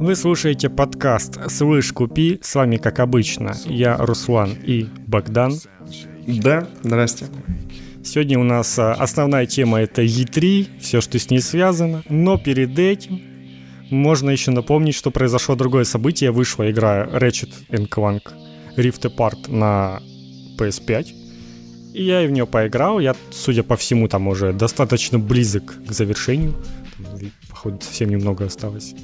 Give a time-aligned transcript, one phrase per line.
[0.00, 2.40] Вы слушаете подкаст «Слышь, купи».
[2.42, 5.60] С вами, как обычно, я Руслан и Богдан.
[6.26, 7.26] Да, здрасте.
[8.02, 12.02] Сегодня у нас а, основная тема это E3, все, что с ней связано.
[12.08, 13.20] Но перед этим
[13.90, 16.30] можно еще напомнить, что произошло другое событие.
[16.30, 18.32] Вышла игра Ratchet Clank
[18.78, 20.00] Rift Apart на
[20.58, 21.08] PS5.
[21.92, 23.00] И я в нее поиграл.
[23.00, 26.54] Я, судя по всему, там уже достаточно близок к завершению.
[27.50, 28.94] Походу, совсем немного осталось.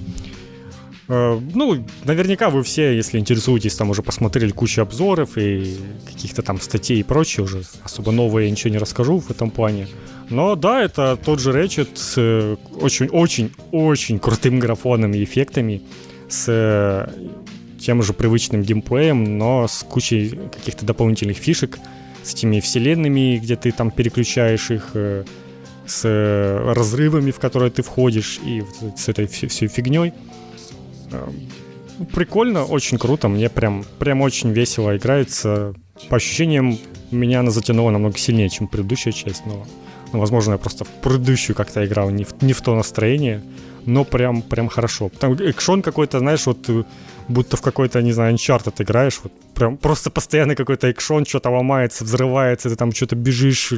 [1.08, 6.60] Э, ну, наверняка вы все, если интересуетесь, там уже посмотрели кучу обзоров и каких-то там
[6.60, 7.62] статей и прочее уже.
[7.84, 9.88] Особо новое я ничего не расскажу в этом плане.
[10.30, 15.82] Но да, это тот же Ratchet с очень-очень-очень крутым графоном и эффектами,
[16.28, 17.08] с э,
[17.80, 21.78] тем же привычным геймплеем, но с кучей каких-то дополнительных фишек,
[22.24, 25.24] с этими вселенными, где ты там переключаешь их, э,
[25.86, 26.02] с
[26.74, 28.64] разрывами, в которые ты входишь, и
[28.96, 30.12] с этой всей фигней.
[32.14, 35.74] Прикольно, очень круто, мне прям, прям очень весело играется.
[36.10, 36.78] По ощущениям,
[37.10, 39.66] меня она затянула намного сильнее, чем предыдущая часть, но,
[40.12, 43.42] ну, возможно, я просто в предыдущую как-то играл не в, не в то настроение,
[43.86, 45.10] но прям, прям хорошо.
[45.18, 46.86] Там экшон какой-то, знаешь, вот
[47.28, 52.04] будто в какой-то, не знаю, Uncharted играешь, вот прям просто постоянно какой-то экшон, что-то ломается,
[52.04, 53.72] взрывается, ты там что-то бежишь,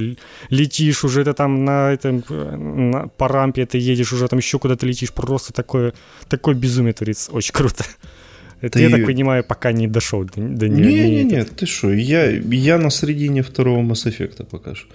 [0.50, 4.86] летишь уже, ты там на этом, на, по рампе ты едешь, уже там еще куда-то
[4.86, 5.92] летишь, просто такое,
[6.28, 7.84] такое безумие творится, очень круто.
[8.60, 8.84] Это, ты...
[8.84, 10.86] я так понимаю, пока не дошел до, до нее.
[10.86, 14.88] Не, не, не, ты что, я, я на середине второго Mass Effect пока что.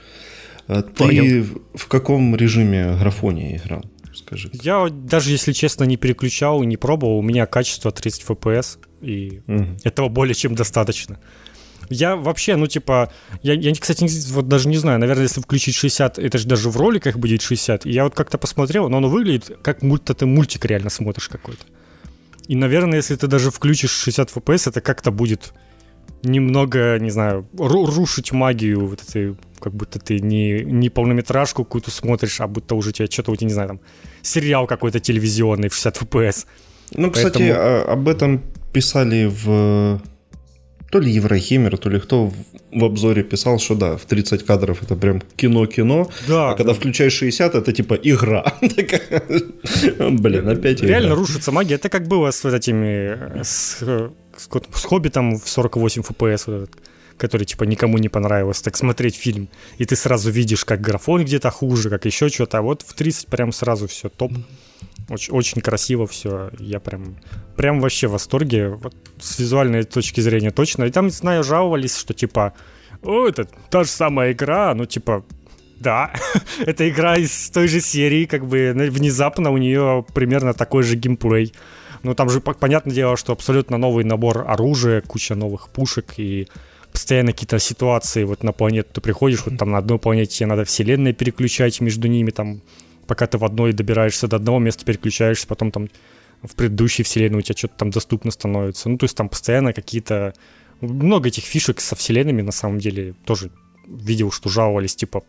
[0.67, 1.45] А ты Понял.
[1.73, 3.83] в каком режиме графонии играл?
[4.15, 4.49] Скажи.
[4.53, 7.19] Я даже, если честно, не переключал, не пробовал.
[7.19, 9.67] У меня качество 30 FPS, и угу.
[9.83, 11.19] этого более чем достаточно.
[11.89, 13.11] Я вообще, ну, типа,
[13.41, 16.77] я, я кстати, вот даже не знаю, наверное, если включить 60, это же даже в
[16.77, 17.85] роликах будет 60.
[17.85, 21.65] И я вот как-то посмотрел, но оно выглядит как будто ты мультик реально смотришь какой-то.
[22.47, 25.53] И, наверное, если ты даже включишь 60 FPS, это как-то будет
[26.23, 32.41] немного, не знаю, рушить магию вот этой, как будто ты не, не полнометражку какую-то смотришь,
[32.41, 33.79] а будто уже тебе что-то, тебя, не знаю, там,
[34.23, 36.45] сериал какой-то телевизионный в 60 FPS.
[36.95, 37.11] Ну, Поэтому...
[37.11, 38.41] кстати, а, об этом
[38.71, 40.01] писали в
[40.91, 42.31] то ли Еврохимер, то ли кто
[42.71, 46.79] в обзоре писал, что да, в 30 кадров это прям кино-кино, да, а когда да.
[46.79, 48.45] включаешь 60, это типа игра.
[48.61, 51.75] Блин, опять Реально рушится магия.
[51.75, 53.79] Это как было с вот этими, с,
[54.37, 56.69] с, с Хоббитом в 48 FPS,
[57.17, 61.49] который типа никому не понравился, так смотреть фильм, и ты сразу видишь, как графон где-то
[61.49, 64.31] хуже, как еще что-то, а вот в 30 прям сразу все топ.
[65.09, 66.49] Очень, очень красиво все.
[66.59, 67.17] Я прям,
[67.57, 68.69] прям вообще в восторге.
[68.69, 70.85] Вот с визуальной точки зрения точно.
[70.85, 72.53] И там, знаю, жаловались, что типа,
[73.01, 75.25] о, это та же самая игра, ну типа,
[75.79, 76.13] да,
[76.65, 81.53] это игра из той же серии, как бы внезапно у нее примерно такой же геймплей.
[82.03, 86.47] Ну там же понятное дело, что абсолютно новый набор оружия, куча новых пушек и
[86.93, 90.63] постоянно какие-то ситуации вот на планету ты приходишь, вот там на одной планете тебе надо
[90.63, 92.61] вселенные переключать между ними, там
[93.07, 95.89] пока ты в одной добираешься до одного места, переключаешься, потом там
[96.43, 98.89] в предыдущей вселенной у тебя что-то там доступно становится.
[98.89, 100.33] Ну, то есть там постоянно какие-то...
[100.81, 103.49] Много этих фишек со вселенными, на самом деле, тоже
[103.87, 105.23] видел, что жаловались, типа,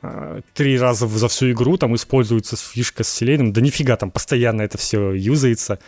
[0.00, 3.52] а, три раза за всю игру там используется фишка с вселенным.
[3.52, 5.78] Да нифига, там постоянно это все юзается.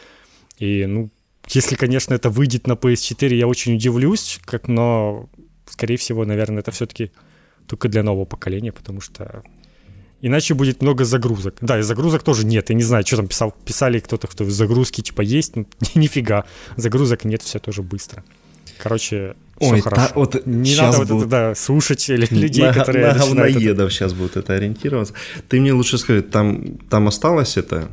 [0.59, 1.09] И, ну,
[1.51, 5.29] если, конечно, это выйдет на PS4, я очень удивлюсь, как, но,
[5.67, 7.11] скорее всего, наверное, это все-таки
[7.67, 9.43] только для нового поколения, потому что
[10.21, 11.59] Иначе будет много загрузок.
[11.61, 12.71] Да, и загрузок тоже нет.
[12.71, 15.55] Я не знаю, что там писал, писали кто-то, кто загрузки типа есть.
[15.55, 16.45] Ну, нифига.
[16.77, 18.25] Загрузок нет, все тоже быстро.
[18.83, 20.09] Короче, все Ой, хорошо.
[20.09, 23.95] Та, вот не надо вот это, да, слушать людей, на, которые на говноедов это...
[23.95, 25.15] сейчас будут это ориентироваться.
[25.49, 27.89] Ты мне лучше скажи, там, там осталась эта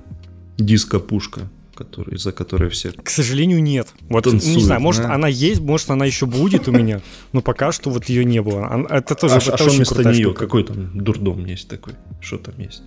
[0.57, 1.47] диско-пушка?
[1.75, 3.87] Который, за которой все К сожалению, нет.
[4.09, 5.13] Вот, Танцуют, не знаю, может, да?
[5.13, 7.01] она есть, может, она еще будет у меня,
[7.33, 8.87] но пока что вот ее не было.
[8.89, 10.23] Это тоже а, это а что вместо нее?
[10.23, 10.39] Штука.
[10.39, 11.93] Какой там дурдом есть такой?
[12.21, 12.81] Что там есть?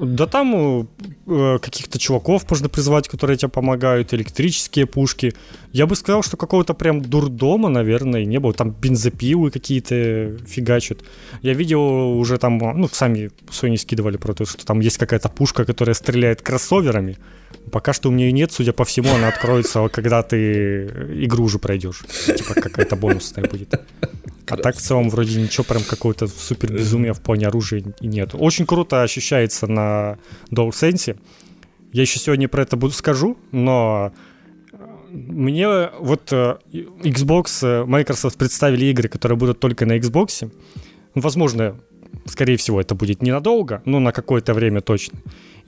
[0.00, 0.88] Да там
[1.26, 5.34] э, каких-то чуваков можно призвать, которые тебе помогают, электрические пушки.
[5.72, 8.54] Я бы сказал, что какого-то прям дурдома, наверное, не было.
[8.54, 11.00] Там бензопилы какие-то фигачат.
[11.42, 15.66] Я видел уже там, ну, сами Sony скидывали про то, что там есть какая-то пушка,
[15.66, 17.18] которая стреляет кроссоверами.
[17.70, 20.86] Пока что у меня нет, судя по всему, она откроется, когда ты
[21.24, 22.02] игру уже пройдешь.
[22.26, 23.80] Типа какая-то бонусная будет.
[24.50, 28.30] А так в целом вроде ничего прям какого-то супер безумия в плане оружия и нет.
[28.34, 30.18] Очень круто ощущается на
[30.50, 31.16] DualSense.
[31.92, 34.12] Я еще сегодня про это буду скажу, но
[34.72, 34.76] э,
[35.12, 40.52] мне вот э, Xbox, э, Microsoft представили игры, которые будут только на Xbox.
[41.14, 41.76] Возможно,
[42.26, 45.18] скорее всего, это будет ненадолго, но на какое-то время точно.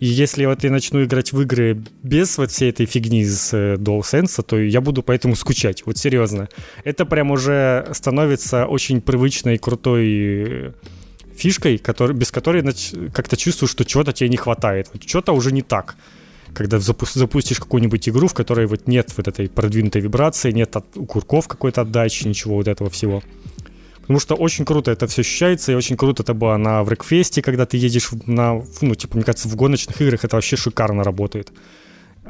[0.04, 4.43] Если вот я начну играть в игры без вот всей этой фигни с э, DualSense,
[4.43, 6.49] то я буду поэтому скучать, вот серьезно.
[6.82, 10.72] Это прям уже становится очень привычной, крутой э,
[11.37, 12.64] фишкой, который, без которой
[13.12, 14.90] как-то чувствую, что чего-то тебе не хватает.
[14.93, 15.94] Вот что-то уже не так.
[16.52, 20.84] Когда запу- запустишь какую-нибудь игру, в которой вот нет вот этой продвинутой вибрации, нет от,
[21.06, 23.22] курков какой-то отдачи, ничего вот этого всего.
[24.02, 27.66] Потому что очень круто это все ощущается, и очень круто это было на Врекфесте, когда
[27.66, 31.52] ты едешь на, ну, типа, мне кажется, в гоночных играх это вообще шикарно работает.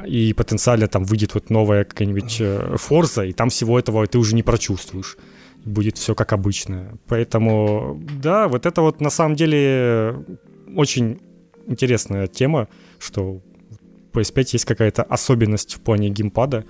[0.07, 2.41] И потенциально там выйдет вот новая какая-нибудь
[2.79, 5.17] Форза, и там всего этого ты уже не прочувствуешь.
[5.65, 6.97] Будет все как обычно.
[7.07, 10.15] Поэтому, да, вот это вот на самом деле
[10.75, 11.19] очень
[11.67, 12.67] интересная тема,
[12.99, 13.41] что у
[14.13, 16.65] PS5 есть какая-то особенность в плане геймпада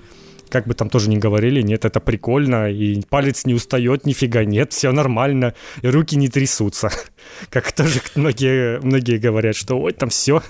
[0.54, 4.72] как бы там тоже не говорили, нет, это прикольно, и палец не устает, нифига нет,
[4.72, 6.92] все нормально, и руки не трясутся.
[7.50, 10.44] Как тоже многие, многие говорят, что ой, там все,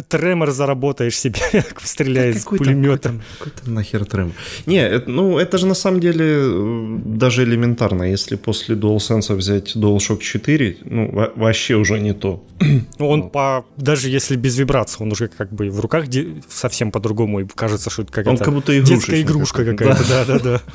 [0.00, 1.40] тремор заработаешь себе,
[1.82, 3.10] стреляя из пулемета.
[3.10, 4.32] Какой, какой там нахер тремор?
[4.66, 8.04] Не, это, ну это же на самом деле э, даже элементарно.
[8.04, 12.44] Если после DualSense взять DualShock 4, ну вообще уже не то.
[12.98, 16.06] Он по даже если без вибрации, он уже как бы в руках
[16.48, 20.04] совсем по-другому, и кажется, что это какая-то как будто детская игрушка какая-то.
[20.08, 20.60] Да-да-да.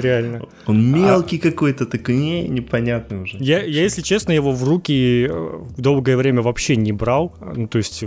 [0.00, 0.46] Реально.
[0.66, 1.40] Он мелкий а...
[1.40, 3.36] какой-то, такой не, непонятный уже.
[3.38, 7.34] Я, я, если честно, его в руки э, долгое время вообще не брал.
[7.40, 8.04] Ну, то есть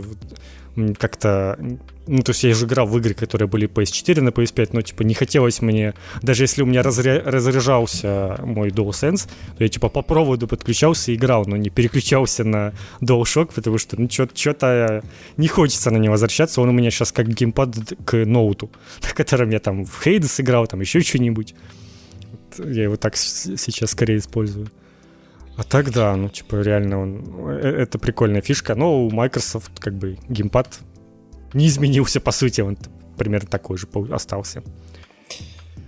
[0.97, 1.57] как-то...
[2.07, 5.03] Ну, то есть я же играл в игры, которые были PS4 на PS5, но, типа,
[5.03, 5.93] не хотелось мне...
[6.21, 7.21] Даже если у меня разря...
[7.23, 9.27] разряжался мой DualSense,
[9.57, 14.01] то я, типа, по проводу подключался и играл, но не переключался на DualShock, потому что,
[14.01, 15.03] ну, что-то
[15.37, 16.61] не хочется на него возвращаться.
[16.61, 18.71] Он у меня сейчас как геймпад к ноуту,
[19.03, 21.53] на котором я там в Hades играл, там еще что-нибудь.
[22.59, 24.68] Я его так сейчас скорее использую.
[25.57, 29.94] А так да, ну типа реально он, э, это прикольная фишка, но у Microsoft как
[29.95, 30.80] бы геймпад
[31.53, 32.77] не изменился по сути, он
[33.18, 34.63] примерно такой же остался.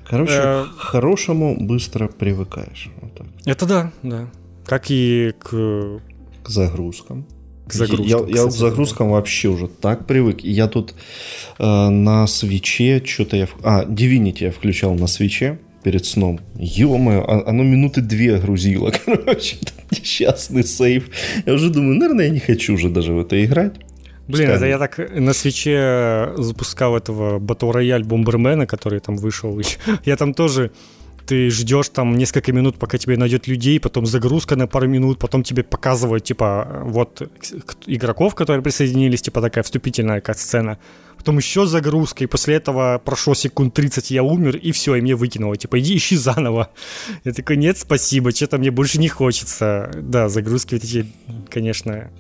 [0.05, 0.65] Короче, э...
[0.65, 2.91] к хорошему быстро привыкаешь.
[3.01, 3.27] Вот так.
[3.45, 4.27] Это да, да.
[4.65, 5.49] Как и к...
[6.43, 7.25] К загрузкам.
[7.65, 8.05] К загрузкам.
[8.05, 9.13] Я, кстати, я к загрузкам да.
[9.13, 10.41] вообще уже так привык.
[10.41, 10.93] Я тут
[11.57, 13.47] э, на свече что-то я...
[13.63, 16.39] А, Divinity я включал на свече перед сном.
[16.55, 19.57] Ё-моё, а, оно минуты две грузило, короче,
[19.91, 21.09] несчастный сейф.
[21.45, 23.73] Я уже думаю, наверное, я не хочу уже даже в это играть.
[24.27, 29.59] Блин, это я так на свече запускал этого Battle Royale Бомбермена, который там вышел.
[30.05, 30.71] Я там тоже
[31.25, 35.43] ты ждешь там несколько минут, пока тебе найдет людей, потом загрузка на пару минут, потом
[35.43, 37.29] тебе показывают, типа, вот
[37.87, 40.77] игроков, которые присоединились, типа такая вступительная сцена
[41.23, 45.15] потом еще загрузка, и после этого прошло секунд 30, я умер, и все, и мне
[45.15, 46.69] выкинуло, типа, иди ищи заново.
[47.23, 49.89] Я такой, нет, спасибо, что-то мне больше не хочется.
[49.95, 51.05] Да, загрузки эти,
[51.49, 52.11] конечно,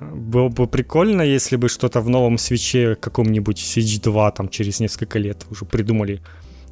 [0.00, 5.18] было бы прикольно, если бы что-то в новом свече каком-нибудь Switch 2 там через несколько
[5.18, 6.20] лет уже придумали.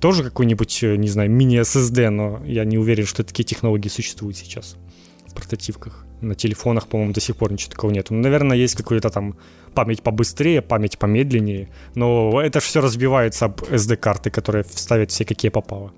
[0.01, 4.77] Тоже какой-нибудь, не знаю, мини-SSD, но я не уверен, что такие технологии существуют сейчас
[5.27, 6.05] в портативках.
[6.21, 8.11] На телефонах, по-моему, до сих пор ничего такого нет.
[8.11, 9.37] Ну, наверное, есть какой-то там
[9.75, 11.69] память побыстрее, память помедленнее.
[11.95, 15.93] Но это же все разбивается об SD-карты, которые вставят все какие попало.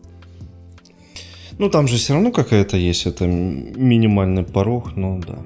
[1.58, 5.38] Ну, там же все равно какая-то есть, это минимальный порог, но да.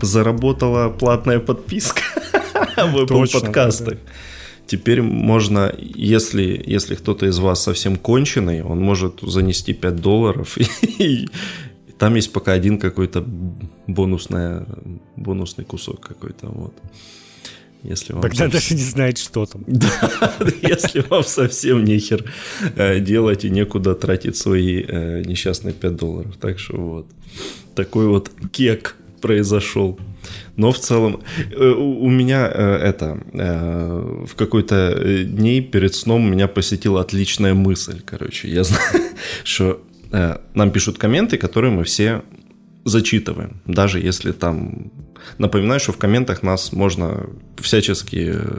[0.00, 2.02] Заработала платная подписка
[2.76, 3.98] в Apple подкастах.
[4.66, 10.58] Теперь можно, если, если кто-то из вас совсем конченый, он может занести 5 долларов
[10.98, 11.28] и,
[11.98, 13.24] там есть пока один какой-то
[13.86, 14.66] бонусная,
[15.16, 16.48] бонусный кусок какой-то.
[16.48, 16.74] Вот.
[17.82, 18.50] Если вам Тогда совсем...
[18.50, 19.64] даже не знает, что там.
[19.66, 20.30] Да,
[20.62, 22.24] если вам совсем нехер
[22.74, 26.36] э, делать и некуда тратить свои э, несчастные 5 долларов.
[26.40, 27.06] Так что вот.
[27.74, 29.98] Такой вот кек произошел.
[30.56, 37.54] Но в целом э, у меня это в какой-то дней перед сном меня посетила отличная
[37.54, 38.48] мысль, короче.
[38.48, 39.02] Я знаю,
[39.44, 39.82] что
[40.12, 42.22] Э, нам пишут комменты, которые мы все
[42.84, 44.92] зачитываем, даже если там...
[45.38, 47.26] Напоминаю, что в комментах нас можно
[47.58, 48.58] всячески э,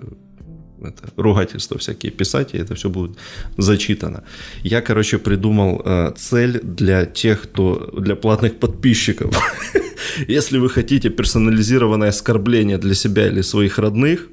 [0.81, 3.17] это, ругательства всякие писать, и это все будет
[3.57, 4.23] зачитано.
[4.63, 9.35] Я, короче, придумал э, цель для тех, кто для платных подписчиков.
[10.27, 14.27] Если вы хотите персонализированное оскорбление для себя или своих родных,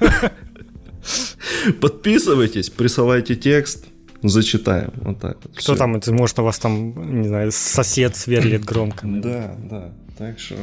[1.80, 3.86] подписывайтесь, присылайте текст,
[4.22, 4.92] зачитаем.
[4.96, 5.52] Вот так вот.
[5.52, 5.76] Кто Все.
[5.76, 9.06] там, это, может, у вас там, не знаю, сосед сверлит громко.
[9.06, 9.92] Да, да.
[10.18, 10.56] Так что,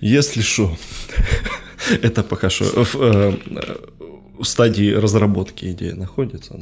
[0.00, 0.76] если что,
[1.90, 3.32] это пока что в, э,
[4.42, 6.58] стадии разработки идея находится.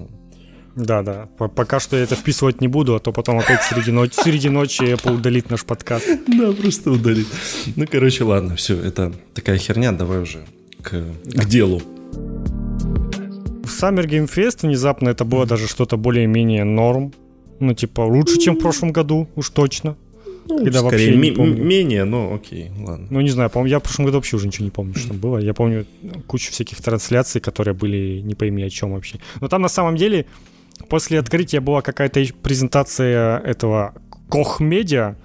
[0.77, 1.29] Да, да.
[1.39, 4.83] Пока что я это вписывать не буду, а то потом опять среди ночи, среди ночи
[4.83, 6.07] Apple удалит наш подкаст.
[6.27, 7.27] Да, просто удалит.
[7.77, 10.45] Ну, короче, ладно, все, это такая херня, давай уже
[10.83, 10.91] к,
[11.25, 11.83] к делу.
[13.65, 17.13] Summer Game Fest внезапно это было даже что-то более-менее норм.
[17.59, 19.97] Ну, типа, лучше, чем в прошлом году, уж точно.
[20.49, 21.65] Ну, когда скорее, вообще не помню.
[21.65, 23.07] менее, но окей, ладно.
[23.11, 25.19] Ну, не знаю, по я в прошлом году вообще уже ничего не помню, что там
[25.19, 25.39] было.
[25.39, 25.87] Я помню
[26.27, 29.19] кучу всяких трансляций, которые были не пойми о чем вообще.
[29.41, 30.27] Но там на самом деле
[30.89, 33.95] после открытия была какая-то презентация этого
[34.31, 35.17] Media.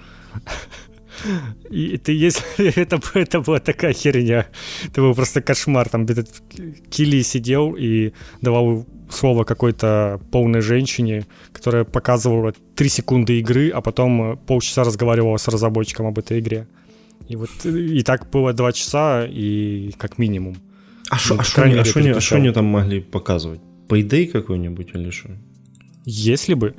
[1.70, 2.44] И ты, если
[2.82, 4.48] это, это была такая херня,
[4.86, 5.90] это был просто кошмар.
[5.90, 6.42] Там этот
[6.90, 14.22] Килли сидел и давал слово какой-то полной женщине, которая показывала 3 секунды игры, а потом
[14.22, 16.68] э, полчаса разговаривала с разработчиком об этой игре.
[17.28, 20.56] И вот э, и так было 2 часа, и как минимум.
[21.10, 23.60] А что ну, а а они, а они там могли показывать?
[23.90, 25.30] Payday какой-нибудь или что?
[26.06, 26.74] Если бы.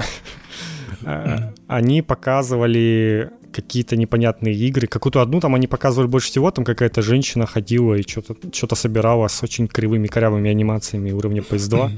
[1.02, 4.86] Э, они показывали какие-то непонятные игры.
[4.86, 9.28] Какую-то одну там они показывали больше всего, там какая-то женщина ходила и что-то, что-то собирала
[9.28, 11.90] с очень кривыми, корявыми анимациями уровня PS2.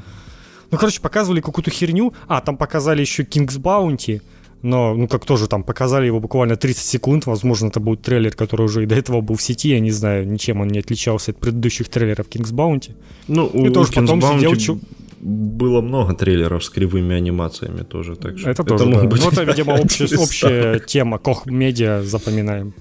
[0.70, 2.12] Ну, короче, показывали какую-то херню.
[2.26, 4.20] А, там показали еще King's Bounty,
[4.62, 7.26] но, ну, как тоже там показали его буквально 30 секунд.
[7.26, 9.68] Возможно, это будет трейлер, который уже и до этого был в сети.
[9.68, 12.92] Я не знаю, ничем он не отличался от предыдущих трейлеров King's Bounty.
[13.28, 14.37] Ну, и у тоже King's потом Bounty...
[14.37, 14.78] сидел
[15.25, 19.04] было много трейлеров с кривыми анимациями тоже, так что это, это тоже, да.
[19.04, 19.23] быть...
[19.23, 22.75] Ну, это, видимо, общая, общая тема, Кох Медиа, запоминаем.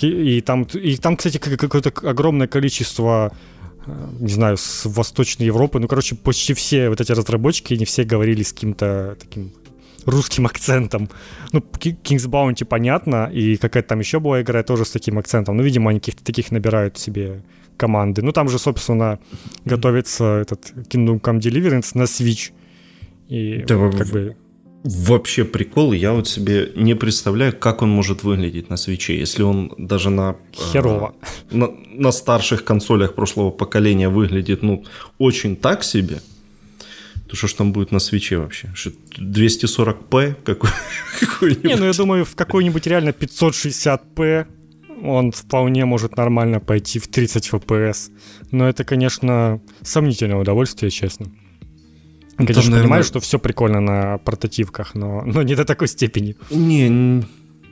[0.00, 3.30] И там, и там, кстати, какое-то огромное количество
[3.86, 5.78] э, не знаю, с Восточной Европы.
[5.78, 9.52] Ну, короче, почти все вот эти разработчики, они все говорили с каким-то таким
[10.06, 11.10] русским акцентом.
[11.52, 15.58] Ну, King's Bounty понятно, и какая-то там еще была игра тоже с таким акцентом.
[15.58, 17.42] Ну, видимо, они каких-то таких набирают себе
[17.76, 18.22] команды.
[18.22, 19.18] Ну, там же, собственно,
[19.64, 22.52] готовится этот Kingdom Come Deliverance на Switch.
[23.28, 24.36] И да, как бы...
[24.84, 29.72] Вообще прикол, я вот себе не представляю, как он может выглядеть на свече, если он
[29.78, 31.14] даже на, Херово.
[31.50, 34.84] Э, на, на старших консолях прошлого поколения выглядит, ну,
[35.18, 36.20] очень так себе,
[37.28, 38.72] то что ж там будет на свече вообще?
[39.18, 40.70] 240p какой,
[41.20, 41.64] какой-нибудь?
[41.64, 44.46] Не, ну я думаю, в какой-нибудь реально 560p
[45.02, 48.10] он вполне может нормально пойти в 30 FPS.
[48.50, 51.26] Но это, конечно, сомнительное удовольствие, честно.
[52.36, 52.82] Конечно, Там, наверное...
[52.82, 56.36] понимаю, что все прикольно на портативках, но, но не до такой степени.
[56.50, 57.22] Не,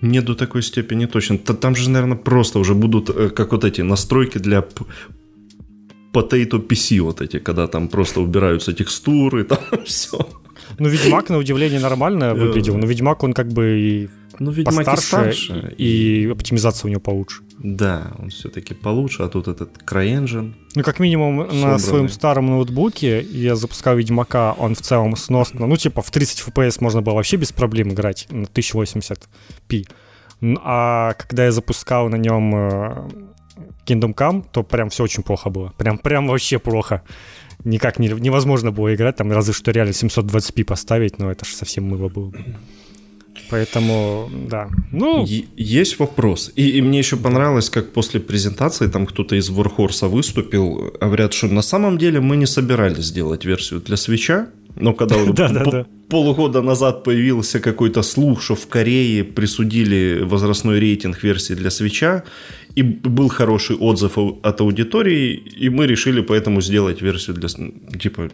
[0.01, 1.39] не до такой степени точно.
[1.39, 4.65] Там же, наверное, просто уже будут э, как вот эти настройки для
[6.13, 10.19] Potato PC вот эти, когда там просто убираются текстуры, там все.
[10.79, 14.09] Ну, Ведьмак, на удивление, нормально выглядел, но Ведьмак, он как бы и
[14.39, 16.25] ну, Ведьмак постарше, старше, и...
[16.25, 17.43] и оптимизация у него получше.
[17.59, 20.55] Да, он все-таки получше, а тут этот CryEngine.
[20.75, 21.67] Ну, как минимум, собранный.
[21.67, 26.45] на своем старом ноутбуке я запускал Ведьмака, он в целом сносно, ну, типа, в 30
[26.49, 29.87] FPS можно было вообще без проблем играть на 1080p.
[30.63, 33.09] А когда я запускал на нем э,
[33.85, 35.75] Kingdom Come, то прям все очень плохо было.
[35.77, 37.03] Прям, прям вообще плохо.
[37.65, 41.85] Никак не, невозможно было играть, там разве что реально 720p поставить, но это же совсем
[41.85, 42.33] мыло было.
[43.51, 44.69] Поэтому, да.
[44.93, 45.27] Ну...
[45.57, 46.53] Есть вопрос.
[46.57, 50.93] И, и мне еще понравилось, как после презентации там кто-то из Warhorse выступил.
[51.01, 54.49] Говорят, что на самом деле мы не собирались сделать версию для свеча.
[54.77, 55.17] Но когда
[56.09, 62.25] полгода назад появился какой-то слух, что в Корее присудили возрастной рейтинг версии для свеча,
[62.77, 67.49] и был хороший отзыв от аудитории, и мы решили поэтому сделать версию для...
[67.99, 68.31] Типа,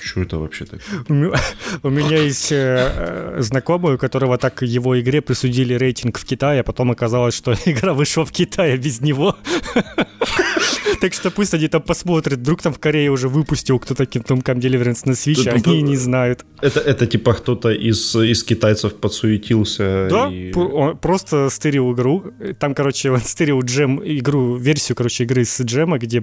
[0.00, 0.80] что это вообще так?
[1.08, 1.14] У
[1.90, 6.90] меня есть э, знакомый, у которого так его игре присудили рейтинг в Китае, а потом
[6.90, 9.36] оказалось, что игра вышла в Китае без него.
[11.00, 14.60] Так что пусть они там посмотрят, вдруг там в Корее уже выпустил кто-то Kingdom Come
[14.60, 16.44] Deliverance на Switch, а они не знают.
[16.60, 20.08] Это, это типа кто-то из, из китайцев подсуетился.
[20.10, 20.52] Да, и...
[21.00, 22.24] просто стырил игру.
[22.58, 26.22] Там, короче, он стырил джем, игру, версию, короче, игры с джема, где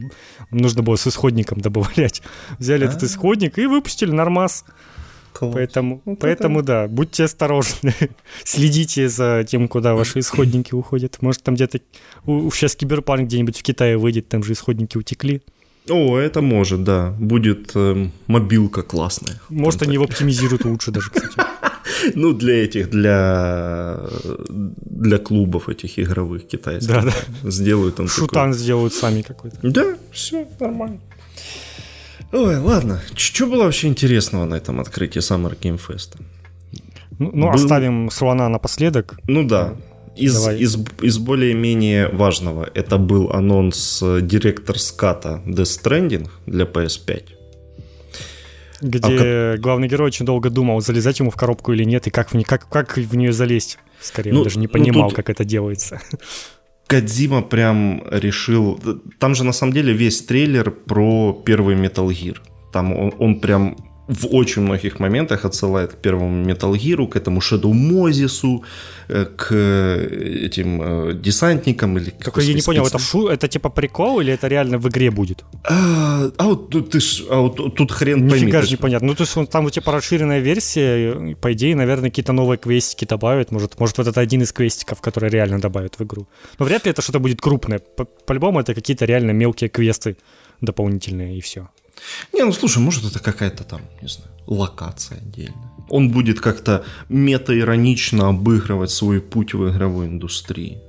[0.52, 2.22] нужно было с исходником добавлять.
[2.60, 3.06] Взяли этот а.
[3.06, 4.66] исходник и выпустили нормас.
[5.34, 5.54] Класс.
[5.54, 6.68] Поэтому, вот поэтому это...
[6.68, 7.94] да, будьте осторожны.
[8.44, 11.22] Следите за тем, куда ваши исходники уходят.
[11.22, 11.80] Может, там где-то
[12.26, 15.42] сейчас киберпанк где-нибудь в Китае выйдет, там же исходники утекли.
[15.90, 17.14] О, это может, да.
[17.20, 19.42] Будет э, мобилка классная.
[19.50, 21.36] Может, они его оптимизируют лучше даже, кстати.
[22.16, 24.00] Ну, для этих, для,
[24.50, 26.90] для клубов этих игровых китайских.
[26.90, 27.50] Да, да.
[27.50, 28.54] Сделают там Шутан такой...
[28.54, 29.58] сделают сами какой-то.
[29.62, 31.00] Да, все нормально.
[32.34, 33.00] Ой, ладно.
[33.16, 36.20] Что было вообще интересного на этом открытии Summer Game Fest?
[37.20, 37.54] Ну, ну Был...
[37.54, 39.20] оставим слона напоследок.
[39.28, 39.76] Ну да.
[40.16, 47.24] Из, из, из более-менее важного, это был анонс директор ската Death Stranding для PS5.
[48.82, 52.32] Где а, главный герой очень долго думал, залезать ему в коробку или нет, и как
[52.32, 53.78] в, не, как, как в нее залезть.
[54.02, 55.16] Скорее, ну, он даже не ну, понимал, ну, тут...
[55.16, 56.02] как это делается.
[56.88, 58.80] Кадзима прям решил...
[59.20, 62.38] Там же на самом деле весь трейлер про первый Metal Gear.
[62.72, 63.76] Там он, он прям
[64.14, 68.64] в очень многих моментах отсылает к первому Metal Gear, к этому Shadow Мозису,
[69.10, 72.12] э, к этим э, десантникам или...
[72.20, 75.44] Какой, я не понял, это, шу, это типа прикол или это реально в игре будет?
[75.64, 78.68] А, а вот тут, ты ж, а вот тут хрен Нифига пойми.
[78.68, 79.08] же непонятно.
[79.08, 83.52] Ну, то есть там типа расширенная версия, по идее, наверное, какие-то новые квестики добавят.
[83.52, 86.28] Может, может вот это один из квестиков, который реально добавят в игру.
[86.60, 87.80] Но вряд ли это что-то будет крупное.
[88.26, 90.18] По-любому это какие-то реально мелкие квесты
[90.62, 91.68] дополнительные и все.
[92.34, 95.72] Не, ну слушай, может это какая-то там, не знаю, локация отдельная.
[95.90, 100.82] Он будет как-то мета-иронично обыгрывать свой путь в игровой индустрии.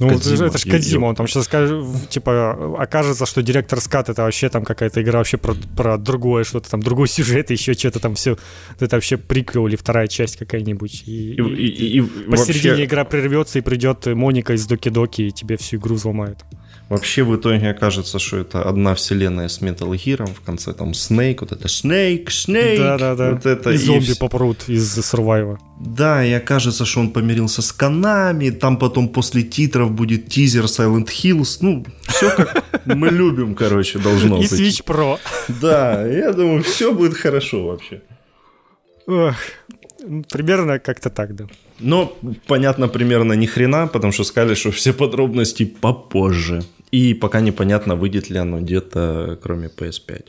[0.00, 4.08] Ну, Кодзима, это, это ж Кадзима, он там сейчас скажет, типа, окажется, что директор скат
[4.08, 8.00] это вообще там какая-то игра вообще про, про другое, что-то там, другой сюжет, еще что-то
[8.00, 8.38] там все,
[8.78, 11.02] это вообще приквел или вторая часть какая-нибудь.
[11.06, 12.84] И, и, и, и, и посередине вообще...
[12.86, 16.38] игра прервется, и придет Моника из Доки-Доки, и тебе всю игру взломает.
[16.90, 21.40] Вообще в итоге окажется, что это одна вселенная с Metal Gear, в конце там Снейк,
[21.40, 22.80] вот это Снейк, Снейк.
[22.80, 23.30] Да-да-да.
[23.30, 24.18] Вот это, и, и зомби и...
[24.18, 25.58] попрут из Survivor.
[25.78, 31.06] Да, и окажется, что он помирился с Канами, там потом после титров будет тизер Silent
[31.06, 34.50] Hills, ну, все как мы любим, короче, должно быть.
[34.50, 35.20] И Switch Pro.
[35.60, 38.02] Да, я думаю, все будет хорошо вообще.
[39.06, 39.36] Ох,
[40.28, 41.46] примерно как-то так, да.
[41.78, 42.18] Но,
[42.48, 46.64] понятно, примерно ни хрена, потому что сказали, что все подробности попозже.
[46.90, 50.24] И пока непонятно, выйдет ли оно где-то, кроме PS5.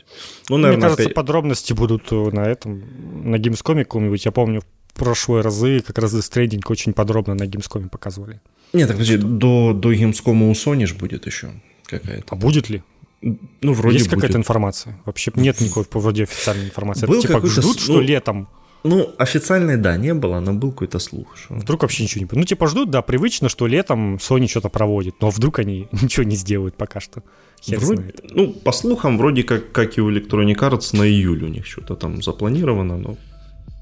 [0.48, 1.14] Ну, наверное, Мне кажется, опять...
[1.14, 2.84] подробности будут э, на этом,
[3.24, 4.24] на Gamescom каком-нибудь.
[4.24, 8.40] Я помню, в прошлые разы как раз Death Stranding очень подробно на Gamescom показывали.
[8.72, 11.50] Нет, так подожди, до, до Gamescom у Sony же будет еще
[11.86, 12.26] какая-то.
[12.30, 12.82] А будет ли?
[13.20, 14.98] Ну, вроде Есть какая-то информация?
[15.04, 17.06] Вообще нет никакой вроде официальной информации.
[17.06, 18.48] Был Это, типа ждут, что ну, летом
[18.84, 21.36] ну, официальной, да, не было, но был какой-то слух.
[21.36, 21.54] Что...
[21.54, 22.28] Вдруг вообще ничего не...
[22.40, 26.36] Ну, типа ждут, да, привычно, что летом Sony что-то проводит, но вдруг они ничего не
[26.36, 27.22] сделают пока что.
[27.68, 31.66] вроде, Ну, по слухам, вроде как, как и у Electronic Arts, на июль у них
[31.66, 33.16] что-то там запланировано, но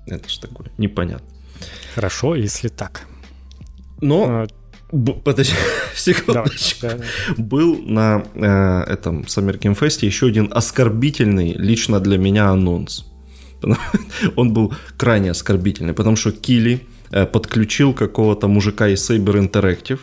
[0.07, 1.27] это же такое, непонятно.
[1.95, 3.07] Хорошо, если так.
[4.01, 4.25] Но...
[4.29, 4.47] А...
[4.93, 5.55] Б- подожди,
[5.95, 6.89] секундочку.
[6.89, 12.51] Давай, да, Был на э, этом Summer Game Fest еще один оскорбительный лично для меня
[12.51, 13.10] анонс.
[14.37, 19.99] Он был крайне оскорбительный, потому что Кили э, подключил какого-то мужика из Saber Interactive,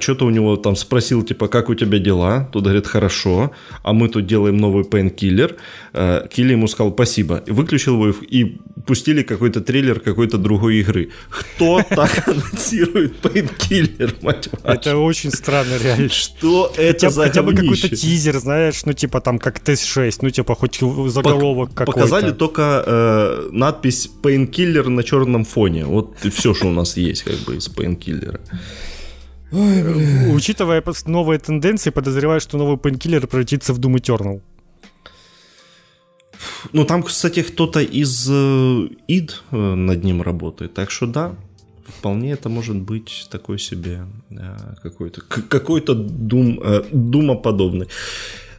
[0.00, 2.48] что-то у него там спросил, типа, как у тебя дела?
[2.52, 5.56] Тут говорит, хорошо, а мы тут делаем новый Painkiller.
[5.92, 7.42] Э, Кили ему сказал, спасибо.
[7.46, 11.10] И выключил его и пустили какой-то трейлер какой-то другой игры.
[11.30, 14.78] Кто так анонсирует Painkiller, мать вашу?
[14.78, 16.08] Это очень странно, реально.
[16.08, 20.30] Что это за Хотя бы какой-то тизер, знаешь, ну, типа там как TES 6, ну,
[20.30, 21.92] типа хоть заголовок какой-то.
[21.92, 25.84] Показали только э, надпись Painkiller на черном фоне.
[25.84, 28.40] Вот все, что у нас есть, как бы, из Painkiller а.
[29.52, 30.34] Ой, блин.
[30.34, 34.40] Учитывая новые тенденции, подозреваю, что новый Painkiller превратится в Doom Eternal.
[36.72, 41.34] Ну, там, кстати, кто-то из э, id э, над ним работает, так что да,
[41.86, 46.60] вполне это может быть такой себе э, какой-то какой-то дум,
[46.92, 47.88] думоподобный.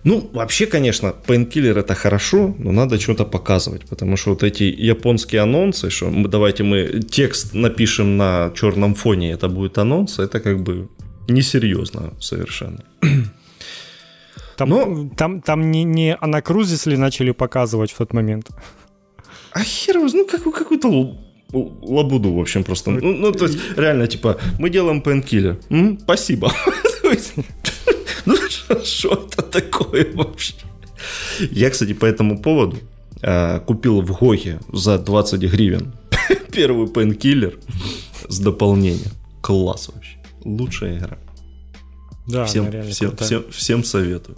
[0.04, 5.42] Ну, вообще, конечно, Painkiller это хорошо, но надо что-то показывать, потому что вот эти японские
[5.42, 10.64] анонсы, что мы, давайте мы текст напишем на черном фоне, это будет анонс, это как
[10.64, 10.88] бы
[11.28, 12.84] несерьезно совершенно.
[14.58, 15.10] Там, но...
[15.18, 18.50] там, там не, не Анакрузис ли начали показывать в тот момент?
[19.54, 21.18] А хер ну как, какую-то
[21.52, 22.92] лабуду, в общем, просто.
[22.92, 25.58] Ну, ну, то есть, реально, типа, мы делаем Painkiller.
[26.04, 26.52] Спасибо.
[28.84, 30.53] Что это такое вообще?
[31.51, 32.77] Я, кстати, по этому поводу
[33.21, 35.93] э, купил в GOG е за 20 гривен
[36.51, 37.58] первый Painkiller
[38.27, 39.12] с дополнением.
[39.41, 40.17] Класс вообще.
[40.43, 41.17] Лучшая игра.
[42.27, 44.38] Да, всем, всем, всем, всем советую.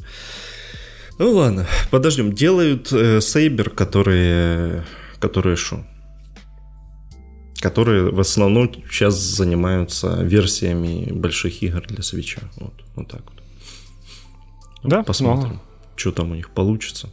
[1.20, 2.34] Ну ладно, подождем.
[2.34, 4.84] Делают э, Saber, которые,
[5.20, 5.86] которые что?
[7.60, 12.42] Которые в основном сейчас занимаются версиями больших игр для свеча.
[12.56, 13.43] Вот, вот так вот.
[14.84, 15.04] Да?
[15.04, 15.62] Посмотрим, но...
[15.96, 17.10] что там у них получится.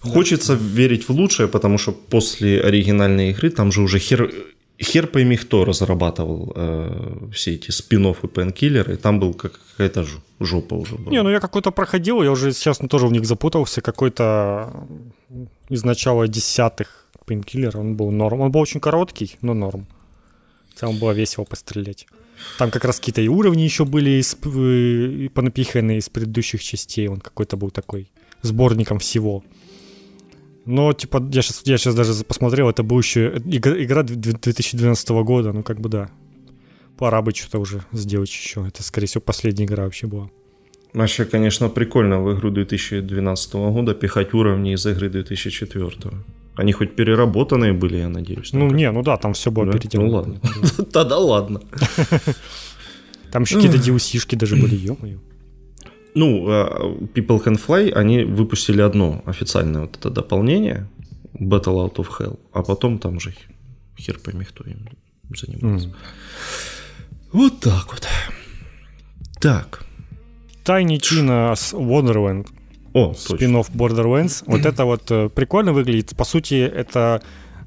[0.00, 0.62] Хочется да.
[0.62, 4.32] верить в лучшее, потому что после оригинальной игры там же уже хер,
[4.80, 10.06] хер пойми кто разрабатывал э, все эти спин и пенкиллеры, там был как, какая-то
[10.40, 11.10] жопа уже была.
[11.10, 14.86] Не, ну я какой-то проходил, я уже сейчас ну, тоже в них запутался, какой-то
[15.68, 18.40] из начала десятых пенкиллер, он был норм.
[18.40, 19.86] Он был очень короткий, но норм.
[20.74, 22.06] Целом было весело пострелять.
[22.58, 24.34] Там как раз какие-то и уровни еще были из,
[25.32, 27.08] понапиханы из предыдущих частей.
[27.08, 28.10] Он какой-то был такой
[28.42, 29.42] сборником всего.
[30.66, 35.62] Но, типа, я сейчас, я сейчас даже посмотрел, это была еще игра 2012 года, ну,
[35.62, 36.10] как бы да.
[36.98, 38.66] Пора бы что-то уже сделать еще.
[38.66, 40.30] Это, скорее всего, последняя игра вообще была.
[40.92, 45.92] Вообще, конечно, прикольно в игру 2012 года пихать уровни из игры 2004.
[46.60, 48.52] Они хоть переработанные были, я надеюсь.
[48.52, 49.78] Ну, не, ну да, там все было да?
[49.78, 50.08] переделано.
[50.08, 50.40] Ну ладно.
[50.92, 51.60] Тогда ладно.
[53.32, 55.18] Там еще какие-то DLC-шки даже были, ё-моё.
[56.14, 60.86] Ну, а, People Can Fly, они выпустили одно официальное вот это дополнение,
[61.32, 63.32] Battle Out of Hell, а потом там уже
[63.96, 64.88] хер пойми, кто им
[65.34, 65.88] занимается.
[65.88, 65.94] Mm.
[67.32, 68.06] Вот так вот.
[69.40, 69.82] Так.
[70.64, 72.48] Tina с Wonderland.
[72.92, 74.44] О, спин Borderlands.
[74.46, 76.16] Вот это вот э, прикольно выглядит.
[76.16, 77.22] По сути, это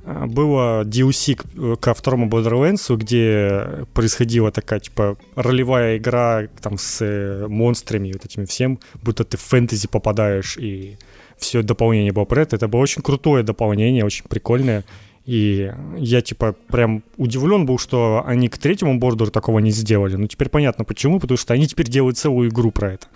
[0.06, 7.46] э, было DLC э, ко второму Borderlands, где происходила такая, типа, ролевая игра там с
[7.48, 10.98] монстрами, вот этими всем, будто ты в фэнтези попадаешь, и
[11.38, 12.58] все дополнение было про это.
[12.58, 14.84] Это было очень крутое дополнение, очень прикольное.
[15.26, 20.18] И я, типа, прям удивлен был, что они к третьему бордеру такого не сделали.
[20.18, 23.08] Ну, теперь понятно почему, потому что они теперь делают целую игру про это.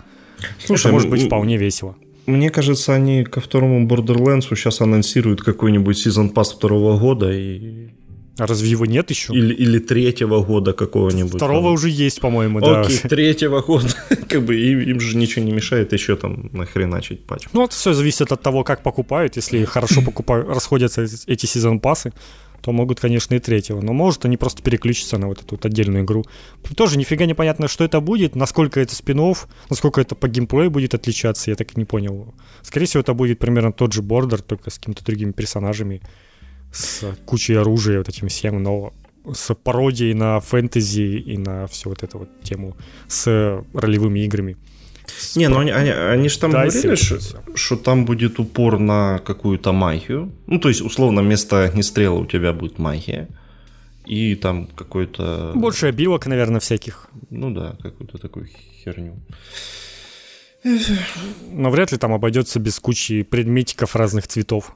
[0.64, 1.96] Слушай, это может быть вполне весело.
[2.26, 7.88] Мне кажется, они ко второму Borderlands сейчас анонсируют какой-нибудь сезон пас второго года и
[8.38, 9.32] а разве его нет еще?
[9.32, 11.34] Или, или третьего года какого-нибудь.
[11.34, 11.72] Второго там.
[11.72, 12.82] уже есть, по-моему, да.
[12.82, 13.88] Окей, третьего года.
[14.28, 17.50] как бы им, им же ничего не мешает еще там нахреначить пачку.
[17.52, 19.34] Ну, это все зависит от того, как покупают.
[19.34, 22.12] Если хорошо покупают, расходятся эти сезон-пасы,
[22.60, 23.80] то могут, конечно, и третьего.
[23.80, 26.24] Но может они просто переключатся на вот эту вот отдельную игру.
[26.76, 29.18] Тоже нифига непонятно, что это будет, насколько это спин
[29.68, 32.34] насколько это по геймплею будет отличаться, я так и не понял.
[32.62, 36.00] Скорее всего, это будет примерно тот же бордер, только с какими-то другими персонажами
[36.72, 38.92] с кучей оружия, вот этим всем, но
[39.32, 42.76] с пародией на фэнтези и на всю вот эту вот тему
[43.08, 44.56] с ролевыми играми.
[45.36, 46.94] Не, ну они, они, они же там да, говорили,
[47.54, 50.32] что, там будет упор на какую-то магию.
[50.46, 53.28] Ну, то есть, условно, вместо огнестрела у тебя будет магия.
[54.06, 55.52] И там какой-то...
[55.54, 57.08] Больше обилок, наверное, всяких.
[57.30, 58.48] Ну да, какую-то такую
[58.82, 59.16] херню.
[61.52, 64.74] Но вряд ли там обойдется без кучи предметиков разных цветов.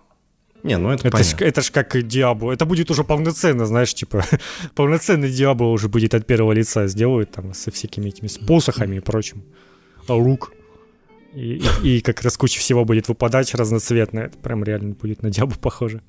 [0.62, 2.52] Не, ну это, это ж, это ж как Диабло.
[2.52, 4.24] Это будет уже полноценно, знаешь, типа,
[4.74, 9.42] полноценный Диабло уже будет от первого лица сделают там со всякими этими спосохами и прочим.
[10.08, 10.52] Лук.
[11.34, 14.26] И, и, и как раз куча всего будет выпадать разноцветное.
[14.26, 16.02] Это прям реально будет на Диабло похоже.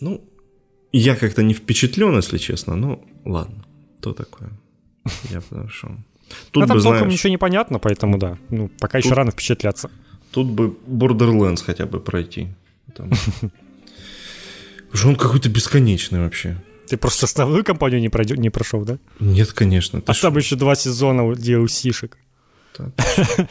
[0.00, 0.22] Ну,
[0.92, 3.64] я как-то не впечатлен, если честно, но ладно,
[4.00, 4.50] то такое.
[5.30, 5.90] Я подошел.
[6.50, 8.38] Тут а там бы, толком знаешь, ничего не понятно, поэтому да.
[8.50, 9.90] Ну, пока тут, еще рано впечатляться.
[10.30, 12.48] Тут бы Borderlands хотя бы пройти.
[12.94, 13.10] Там.
[15.04, 16.56] он какой-то бесконечный вообще.
[16.88, 18.98] Ты просто основную кампанию не, пройдё, не прошел, да?
[19.20, 20.02] Нет, конечно.
[20.06, 20.28] а шо?
[20.28, 22.16] там еще два сезона DLC-шек.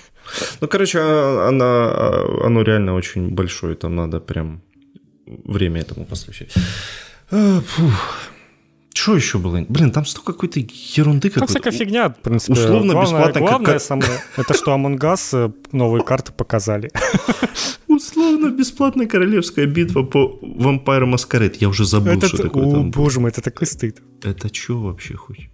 [0.62, 4.62] Ну, короче, а, она, а, оно реально очень большое, там надо прям
[5.26, 6.54] время этому посвящать.
[7.32, 8.20] А, фух.
[8.94, 9.66] Что еще было?
[9.68, 11.30] Блин, там столько какой-то ерунды.
[11.32, 12.54] Там всякая фигня, в принципе.
[12.54, 13.42] Условно главное, бесплатно.
[13.42, 13.82] Главное, как...
[13.82, 16.92] самое, это что Among Us э, новые карты показали.
[17.88, 21.58] Условно бесплатная королевская битва по Vampire Masquerade.
[21.60, 22.92] Я уже забыл, это, что такое о, там.
[22.92, 24.02] боже мой, это такой стыд.
[24.22, 25.50] Это что вообще хоть?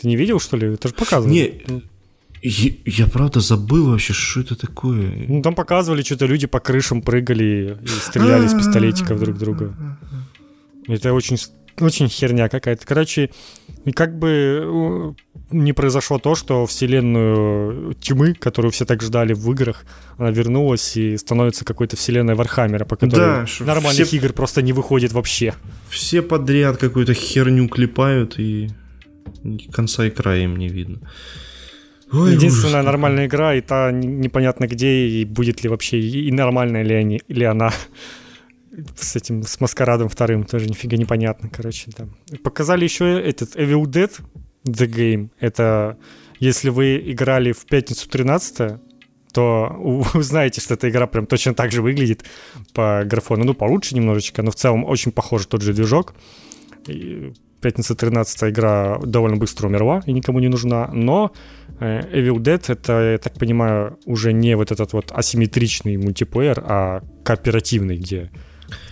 [0.00, 0.74] Ты не видел, что ли?
[0.74, 1.32] Это же показывали.
[1.32, 1.82] Не,
[2.42, 5.26] я, я правда забыл вообще, что это такое.
[5.28, 9.74] Ну, там показывали, что-то люди по крышам прыгали и стреляли из пистолетиков друг друга.
[10.86, 11.38] Это очень
[11.78, 12.86] очень херня какая-то.
[12.86, 13.30] Короче,
[13.94, 15.12] как бы э,
[15.50, 19.84] не произошло то, что вселенную тьмы, которую все так ждали в играх,
[20.18, 24.16] она вернулась и становится какой-то вселенной Warhammer а, по которой да, нормальных все...
[24.16, 25.54] игр просто не выходит вообще.
[25.88, 28.70] Все подряд какую-то херню клепают, и
[29.72, 31.00] конца и края им не видно.
[32.12, 32.86] Ой, Единственная ужас.
[32.86, 37.44] нормальная игра, и та непонятно где, и будет ли вообще, и нормальная ли, они, ли
[37.44, 37.72] она
[38.96, 42.08] с этим, с Маскарадом вторым, тоже нифига непонятно, короче, да.
[42.42, 44.10] Показали еще этот Evil Dead
[44.66, 45.28] The Game.
[45.38, 45.98] Это
[46.38, 48.80] если вы играли в пятницу 13
[49.32, 49.76] то
[50.14, 52.24] вы знаете, что эта игра прям точно так же выглядит
[52.74, 53.44] по графону.
[53.44, 56.14] Ну, получше немножечко, но в целом очень похож тот же движок.
[56.88, 61.30] И Пятница 13 игра довольно быстро умерла и никому не нужна, но
[61.80, 67.96] Evil Dead это, я так понимаю, уже не вот этот вот асимметричный мультиплеер, а кооперативный,
[67.96, 68.30] где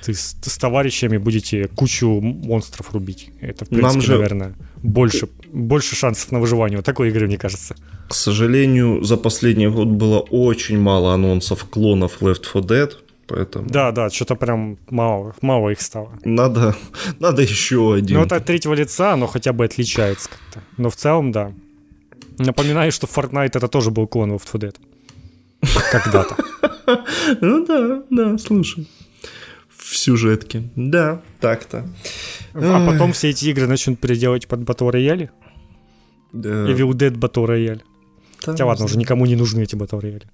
[0.04, 3.30] ты с, с товарищами будете кучу монстров рубить.
[3.40, 4.12] Это, в принципе, Нам же...
[4.12, 6.78] наверное, больше, больше шансов на выживание.
[6.78, 7.74] Вот такой игры, мне кажется.
[8.08, 12.92] К сожалению, за последний год было очень мало анонсов клонов Left 4 Dead.
[13.26, 13.68] Поэтому...
[13.68, 16.18] Да, да, что-то прям мало, мало их стало.
[16.24, 16.74] Надо,
[17.20, 18.16] надо еще один.
[18.16, 20.62] Ну, это от третьего лица, оно хотя бы отличается как-то.
[20.78, 21.52] Но в целом, да.
[22.38, 24.76] Напоминаю, что Fortnite это тоже был клон Left 4 Dead.
[25.92, 26.36] Когда-то.
[27.40, 28.88] Ну да, да, слушай.
[29.68, 30.62] В сюжетке.
[30.76, 31.84] Да, так-то.
[32.54, 35.28] А потом все эти игры начнут переделать под Battle Royale?
[36.32, 37.82] Evil Dead Battle Royale.
[38.44, 40.26] Хотя ладно, уже никому не нужны эти Battle Royale.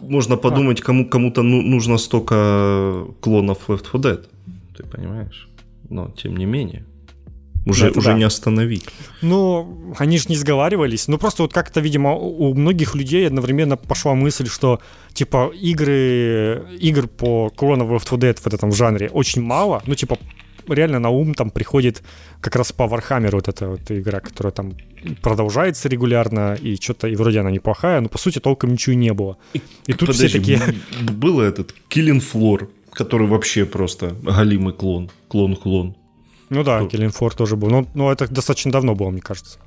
[0.00, 4.26] Можно подумать, кому, кому-то ну, нужно столько клонов Left 4 Dead.
[4.76, 5.48] Ты понимаешь?
[5.90, 6.84] Но тем не менее.
[7.66, 8.14] Уже, это уже да.
[8.14, 8.84] не остановить.
[9.22, 11.08] Ну, они же не сговаривались.
[11.08, 14.80] Ну, просто вот как-то, видимо, у многих людей одновременно пошла мысль, что,
[15.12, 19.82] типа, игры, игр по Clone of Left 4 Dead в этом жанре очень мало.
[19.86, 20.16] Ну, типа,
[20.68, 22.02] реально на ум там приходит
[22.40, 24.74] как раз по Warhammer вот эта вот игра, которая там
[25.22, 29.38] продолжается регулярно, и что-то, и вроде она неплохая, но по сути толком ничего не было.
[29.54, 30.60] И, и тут подожди, все такие...
[31.12, 35.96] Было этот Killing Floor, который вообще просто галимый клон, клон-клон.
[36.50, 36.96] Ну да, Кто?
[36.96, 39.58] Killing Floor тоже был, но, но это достаточно давно было, мне кажется.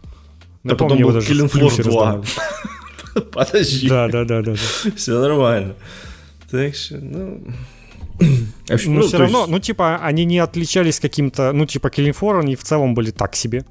[0.64, 2.24] А потом был Killing Floor 2.
[3.32, 3.90] Подожди.
[3.90, 4.56] Да, да, да, да.
[4.96, 5.76] Все нормально.
[6.50, 7.42] Так что, ну...
[8.70, 9.52] Общем, ну, ну, все равно, есть...
[9.52, 13.36] ну, типа, они не отличались каким-то, ну, типа, Killing Floor, они в целом были так
[13.36, 13.66] себе.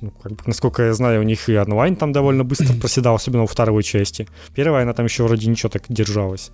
[0.00, 3.42] Ну, как бы, насколько я знаю, у них и онлайн там довольно быстро проседал, особенно
[3.42, 4.28] во второй части.
[4.54, 6.50] Первая, она там еще вроде ничего так держалась.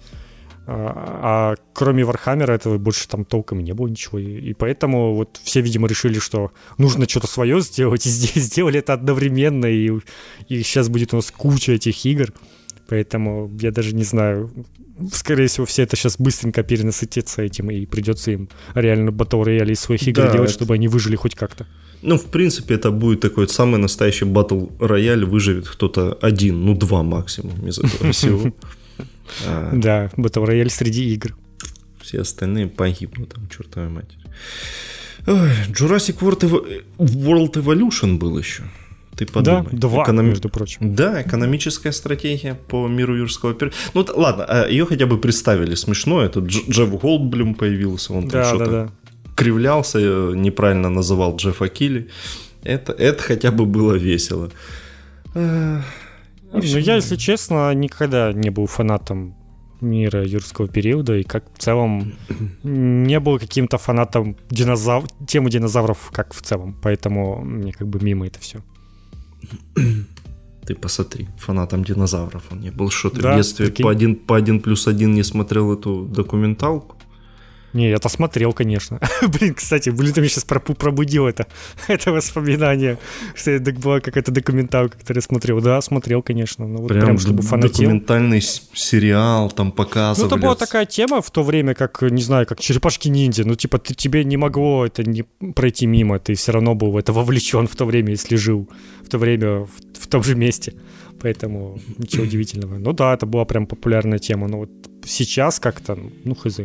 [0.71, 4.19] А, а кроме Warhammer а этого больше там толком не было ничего.
[4.19, 8.81] И, и поэтому вот все, видимо, решили, что нужно что-то свое сделать, и здесь сделали
[8.81, 9.91] это одновременно, и,
[10.49, 12.35] и сейчас будет у нас куча этих игр.
[12.87, 14.51] Поэтому я даже не знаю,
[15.11, 19.81] скорее всего, все это сейчас быстренько перенасытятся этим, и придется им реально батл рояли из
[19.81, 20.59] своих игр да, делать, это...
[20.59, 21.67] чтобы они выжили хоть как-то.
[22.03, 27.03] Ну, в принципе, это будет такой самый настоящий батл рояль, выживет кто-то один, ну, два
[27.03, 28.53] максимум из этого всего.
[29.47, 29.71] А.
[29.73, 31.37] Да, батл рояль среди игр.
[32.01, 34.19] Все остальные погибнут, там, чертовой матери.
[35.27, 38.63] Jurassic World Evolution был еще.
[39.19, 39.65] Ты подумай.
[39.73, 40.27] Да, два, Эконом...
[40.27, 40.95] между прочим.
[40.95, 43.77] Да, экономическая стратегия по миру юрского периода.
[43.95, 46.23] Ну, ладно, а ее хотя бы представили смешно.
[46.23, 48.91] Это Джефф Голдблюм появился, он там да, что-то да, да.
[49.35, 52.09] кривлялся, э, неправильно называл Джеффа Килли.
[52.63, 54.51] Это, это хотя бы было весело.
[56.53, 59.37] Ну, я, если честно, никогда не был фанатом
[59.81, 62.15] мира юрского периода, и как в целом
[62.63, 65.05] не был каким-то фанатом динозав...
[65.27, 66.77] темы динозавров, как в целом.
[66.83, 68.61] Поэтому мне как бы мимо это все.
[70.67, 72.91] Ты посмотри, фанатом динозавров он не был.
[72.91, 73.85] Что ты да, в детстве прикинь.
[73.85, 76.98] по один, по один плюс один не смотрел эту документалку?
[77.79, 78.99] Не, я-то смотрел, конечно.
[79.29, 81.47] блин, кстати, блин, ты меня сейчас пробудил это,
[81.89, 82.99] это воспоминание,
[83.37, 85.61] что это была какая-то документалка, которую я смотрел.
[85.61, 86.67] Да, смотрел, конечно.
[86.67, 87.85] Ну, вот прям, прям чтобы фанател.
[87.85, 90.29] документальный сериал там показывали.
[90.29, 93.45] Ну, это была такая тема в то время, как, не знаю, как черепашки-ниндзя.
[93.45, 95.23] Ну, типа, ты, тебе не могло это не
[95.55, 98.69] пройти мимо, ты все равно был в это вовлечен в то время, если жил
[99.05, 100.75] в то время в, в том же месте.
[101.21, 102.79] Поэтому ничего удивительного.
[102.79, 104.49] Ну да, это была прям популярная тема.
[104.49, 104.71] Но вот
[105.05, 106.61] сейчас как-то, ну, хз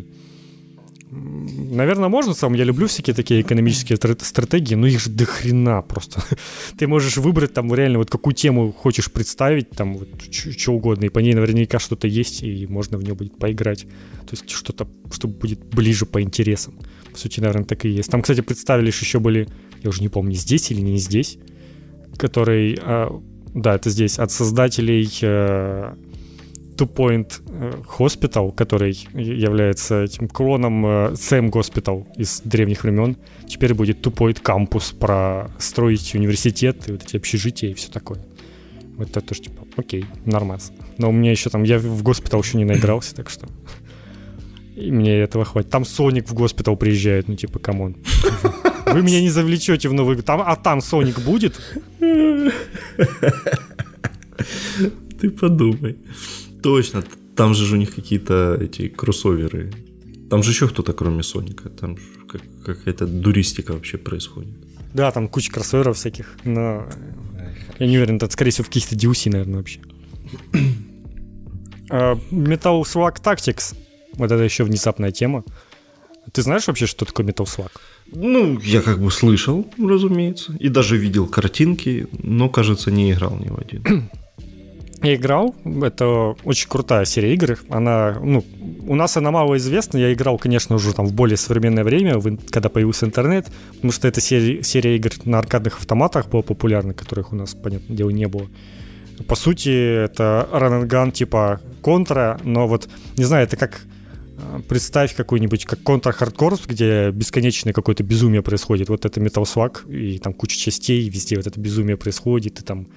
[1.13, 2.53] наверное, можно сам.
[2.53, 6.23] Я люблю всякие такие экономические стратегии, но их же до хрена просто.
[6.77, 11.09] Ты можешь выбрать там реально вот какую тему хочешь представить, там вот что угодно, и
[11.09, 13.83] по ней наверняка что-то есть, и можно в нее будет поиграть.
[13.83, 16.73] То есть что-то, что будет ближе по интересам.
[17.11, 18.09] По сути, наверное, так и есть.
[18.09, 19.47] Там, кстати, представили, еще были,
[19.83, 21.37] я уже не помню, здесь или не здесь,
[22.17, 23.21] который, а,
[23.53, 25.93] да, это здесь, от создателей э,
[26.75, 33.73] Two Point э, Hospital, который является этим клоном э, Sam Hospital из древних времен, теперь
[33.73, 38.19] будет Two Point Campus про строить университет и вот эти общежития и все такое.
[38.97, 40.71] Вот это тоже типа, окей, нормас.
[40.97, 43.47] Но у меня еще там, я в госпитал еще не наигрался, так что
[44.75, 45.69] и мне этого хватит.
[45.69, 47.95] Там Соник в Hospital приезжает, ну типа, come on.
[48.87, 50.21] Вы меня не завлечете в новый...
[50.21, 51.59] Там, а там Соник будет?
[55.19, 55.97] Ты подумай.
[56.63, 57.03] Точно,
[57.35, 59.71] там же у них какие-то эти кроссоверы.
[60.29, 61.69] Там же еще кто-то, кроме Соника.
[61.69, 61.97] Там
[62.27, 64.55] как, какая-то дуристика вообще происходит.
[64.93, 66.87] Да, там куча кроссоверов всяких, но
[67.79, 69.79] я не уверен, это, скорее всего, в каких-то DLC, наверное, вообще.
[71.89, 73.75] А, Metal Slug Tactics.
[74.13, 75.43] Вот это еще внезапная тема.
[76.31, 77.71] Ты знаешь вообще, что такое Metal Slug?
[78.07, 83.49] Ну, я как бы слышал, разумеется, и даже видел картинки, но, кажется, не играл ни
[83.49, 84.09] в один.
[85.03, 87.59] Я играл, это очень крутая серия игр.
[87.67, 88.43] Она, ну,
[88.87, 89.97] у нас она мало известна.
[89.97, 94.21] Я играл, конечно, уже там в более современное время, когда появился интернет, потому что эта
[94.21, 98.47] серия, серия игр на аркадных автоматах была популярна, которых у нас, понятное дело, не было.
[99.27, 102.87] По сути, это gun типа контра, но вот,
[103.17, 103.81] не знаю, это как
[104.37, 108.87] э, представь какой-нибудь как контра хардкор, где бесконечное какое-то безумие происходит.
[108.87, 112.87] Вот это Metal Slug, и там куча частей, везде вот это безумие происходит, и там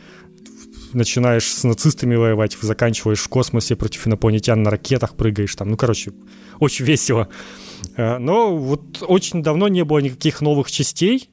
[0.93, 5.71] начинаешь с нацистами воевать, заканчиваешь в космосе против инопланетян на ракетах прыгаешь там.
[5.71, 6.13] Ну, короче,
[6.59, 7.29] очень весело.
[7.97, 11.31] Э, но вот очень давно не было никаких новых частей,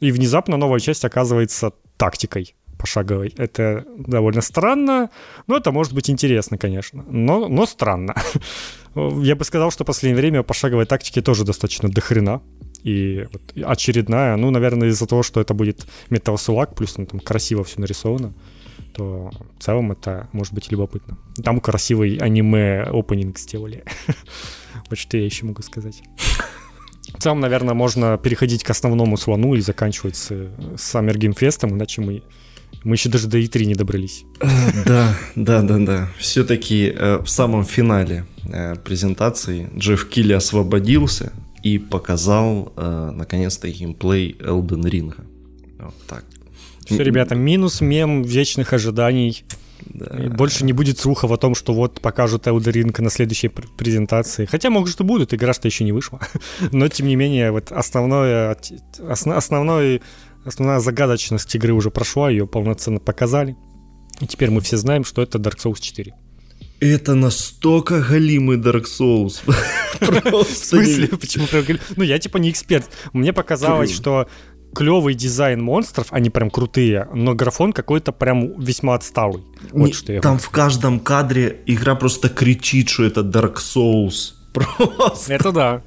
[0.00, 3.32] и внезапно новая часть оказывается тактикой пошаговой.
[3.38, 5.10] Это довольно странно,
[5.46, 7.04] но это может быть интересно, конечно.
[7.08, 8.14] Но, но странно.
[8.94, 12.42] Я бы сказал, что в последнее время пошаговой тактики тоже достаточно дохрена.
[12.82, 13.26] И
[13.64, 18.34] очередная, ну, наверное, из-за того, что это будет Slug, плюс ну, там красиво все нарисовано,
[18.94, 21.18] то в целом это может быть любопытно.
[21.42, 23.84] Там красивый аниме-опенинг сделали.
[24.90, 26.02] Вот что я еще могу сказать.
[27.16, 31.66] В целом, наверное, можно переходить к основному слону и заканчивать с, с Summer Game Fest,
[31.68, 32.22] иначе мы,
[32.82, 34.24] мы еще даже до E3 не добрались.
[34.40, 34.46] Э,
[34.86, 36.08] да, да, да, да.
[36.18, 44.82] Все-таки э, в самом финале э, презентации Джефф Килли освободился и показал, наконец-то, геймплей Elden
[44.82, 45.14] Ring.
[45.78, 46.24] Вот так.
[46.84, 49.44] Все, ребята, минус мем вечных ожиданий.
[49.86, 50.06] Да.
[50.24, 54.46] И больше не будет слухов о том, что вот покажут Ring на следующей презентации.
[54.46, 56.20] Хотя, может, и будут, игра-то еще не вышла.
[56.72, 58.56] Но, тем не менее, вот основное,
[59.08, 60.02] основ, основной,
[60.44, 63.56] основная загадочность игры уже прошла, ее полноценно показали.
[64.20, 66.14] И теперь мы все знаем, что это Dark Souls 4.
[66.80, 69.40] Это настолько галимый Dark Souls.
[70.00, 71.08] В смысле?
[71.08, 71.46] Почему?
[71.96, 72.88] Ну, я типа не эксперт.
[73.12, 74.28] Мне показалось, что
[74.74, 79.42] клевый дизайн монстров, они прям крутые, но графон какой-то прям весьма отсталый.
[79.72, 84.34] Вот Не, что я там в каждом кадре игра просто кричит, что это Dark Souls.
[84.54, 85.34] Просто.
[85.34, 85.82] Это да.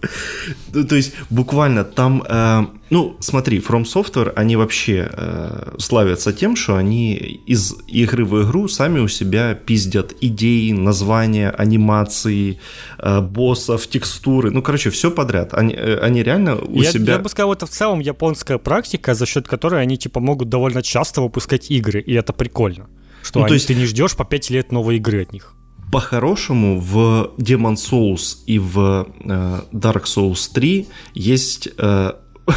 [0.73, 6.57] Ну, то есть буквально там, э, ну смотри, From Software, они вообще э, славятся тем,
[6.57, 7.15] что они
[7.47, 12.59] из игры в игру сами у себя пиздят идеи, названия, анимации,
[12.99, 15.53] э, боссов, текстуры, ну короче, все подряд.
[15.53, 17.13] Они, э, они реально у я, себя...
[17.13, 20.83] Я бы сказал, это в целом японская практика, за счет которой они типа могут довольно
[20.83, 22.87] часто выпускать игры, и это прикольно.
[23.21, 23.67] Что ну, они, то есть...
[23.67, 25.53] ты не ждешь по 5 лет новой игры от них
[25.91, 32.11] по-хорошему в Demon Souls и в э, Dark Souls 3 есть э,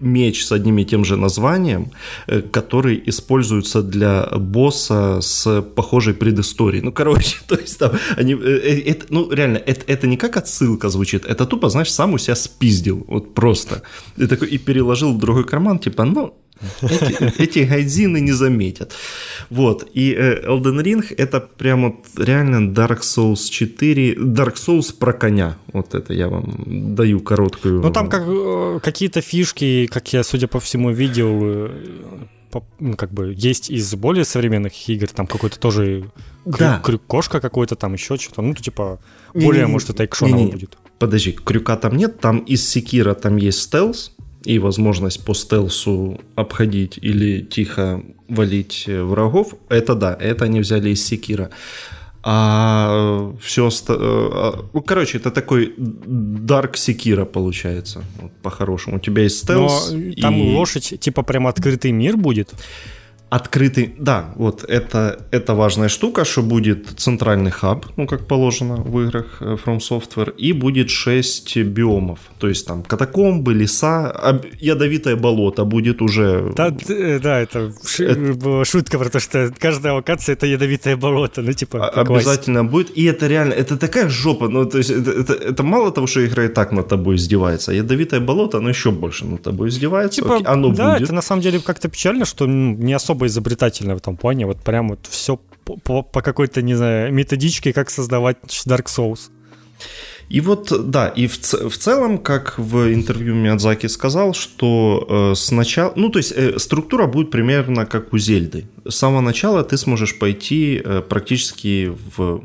[0.00, 1.92] меч с одним и тем же названием,
[2.26, 6.82] э, который используется для босса с похожей предысторией.
[6.82, 8.34] Ну, короче, то есть там они...
[8.34, 12.14] Э, э, это, ну, реально, это, это не как отсылка звучит, это тупо, знаешь, сам
[12.14, 13.82] у себя спиздил, вот просто.
[14.18, 16.34] И, такой, и переложил в другой карман, типа, ну,
[16.82, 18.92] эти, эти гайдзины не заметят.
[19.50, 19.88] Вот.
[19.94, 25.56] И э, Elden Ring это прям вот реально Dark Souls 4, Dark Souls про коня.
[25.72, 27.80] Вот это я вам даю короткую.
[27.80, 31.70] Ну там как, э, какие-то фишки, как я, судя по всему, видел, э,
[32.78, 36.10] ну, как бы есть из более современных игр, там какой-то тоже
[36.44, 36.80] крю, да.
[36.84, 39.00] крю, кошка какой-то, там еще что-то, ну, типа,
[39.34, 40.76] более, не, может, это экшоново будет.
[40.98, 44.12] Подожди, крюка там нет, там из Секира там есть стелс,
[44.44, 51.04] и возможность по стелсу обходить или тихо валить врагов, это да, это они взяли из
[51.04, 51.50] Секира.
[52.24, 58.96] А все, э, ну, короче, это такой Dark Секира получается, вот, по-хорошему.
[58.96, 59.90] У тебя есть стелс.
[59.90, 60.54] Но там и...
[60.54, 62.54] лошадь, типа прям открытый мир будет
[63.32, 69.00] открытый, да, вот это, это важная штука, что будет центральный хаб, ну, как положено в
[69.00, 75.64] играх э, From Software, и будет 6 биомов, то есть там катакомбы, леса, ядовитое болото
[75.64, 76.52] будет уже...
[76.54, 78.64] Да, э, да это, это...
[78.66, 81.88] шутка про то, что каждая локация это ядовитое болото, ну, типа...
[81.88, 85.90] Обязательно будет, и это реально, это такая жопа, ну, то есть это, это, это мало
[85.90, 89.42] того, что игра и так над тобой издевается, а ядовитое болото, оно еще больше над
[89.42, 91.04] тобой издевается, типа, Окей, оно да, будет.
[91.04, 94.46] это на самом деле как-то печально, что не особо особо изобретательная в этом плане.
[94.46, 99.30] Вот прям вот все по, по, какой-то, не знаю, методичке, как создавать Dark Souls.
[100.32, 105.92] И вот, да, и в, в целом, как в интервью Миядзаки сказал, что э, сначала,
[105.96, 108.64] ну, то есть э, структура будет примерно как у Зельды.
[108.88, 112.42] С самого начала ты сможешь пойти э, практически в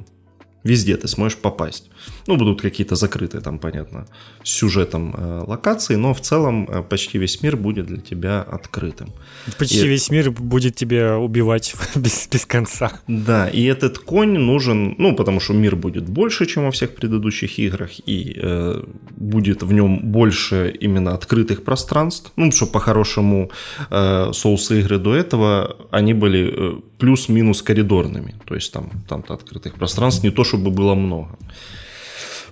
[0.63, 1.89] везде ты сможешь попасть.
[2.27, 4.07] Ну, будут какие-то закрытые там, понятно,
[4.43, 9.13] сюжетом э, локации, но в целом э, почти весь мир будет для тебя открытым.
[9.57, 9.87] Почти и...
[9.87, 12.91] весь мир будет тебя убивать без, без конца.
[13.07, 17.59] Да, и этот конь нужен, ну, потому что мир будет больше, чем во всех предыдущих
[17.59, 18.83] играх, и э,
[19.15, 22.31] будет в нем больше именно открытых пространств.
[22.35, 23.51] Ну, что по-хорошему
[23.89, 30.23] э, соус-игры до этого, они были э, плюс-минус коридорными, то есть там, там-то открытых пространств
[30.23, 31.37] не то, чтобы было много.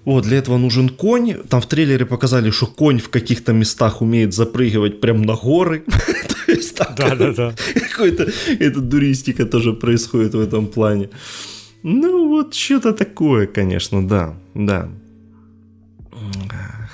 [0.06, 1.34] Вот, для этого нужен конь.
[1.50, 5.84] Там в трейлере показали, что конь в каких-то местах умеет запрыгивать прям на горы.
[6.46, 7.56] То есть там да, да, да.
[7.92, 11.10] какой-то эта дуристика тоже происходит в этом плане.
[11.82, 14.90] Ну вот что-то такое, конечно, да, да.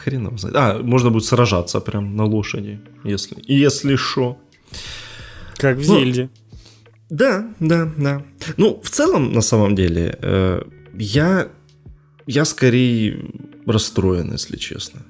[0.03, 0.55] Хрен его знает.
[0.55, 4.37] А, можно будет сражаться прям на лошади, если, если что.
[5.57, 6.29] Как в ну, Зельде.
[7.09, 8.23] Да, да, да.
[8.57, 10.61] Ну, в целом, на самом деле, э,
[10.97, 11.49] я,
[12.27, 13.25] я скорее
[13.65, 15.01] расстроен, если честно.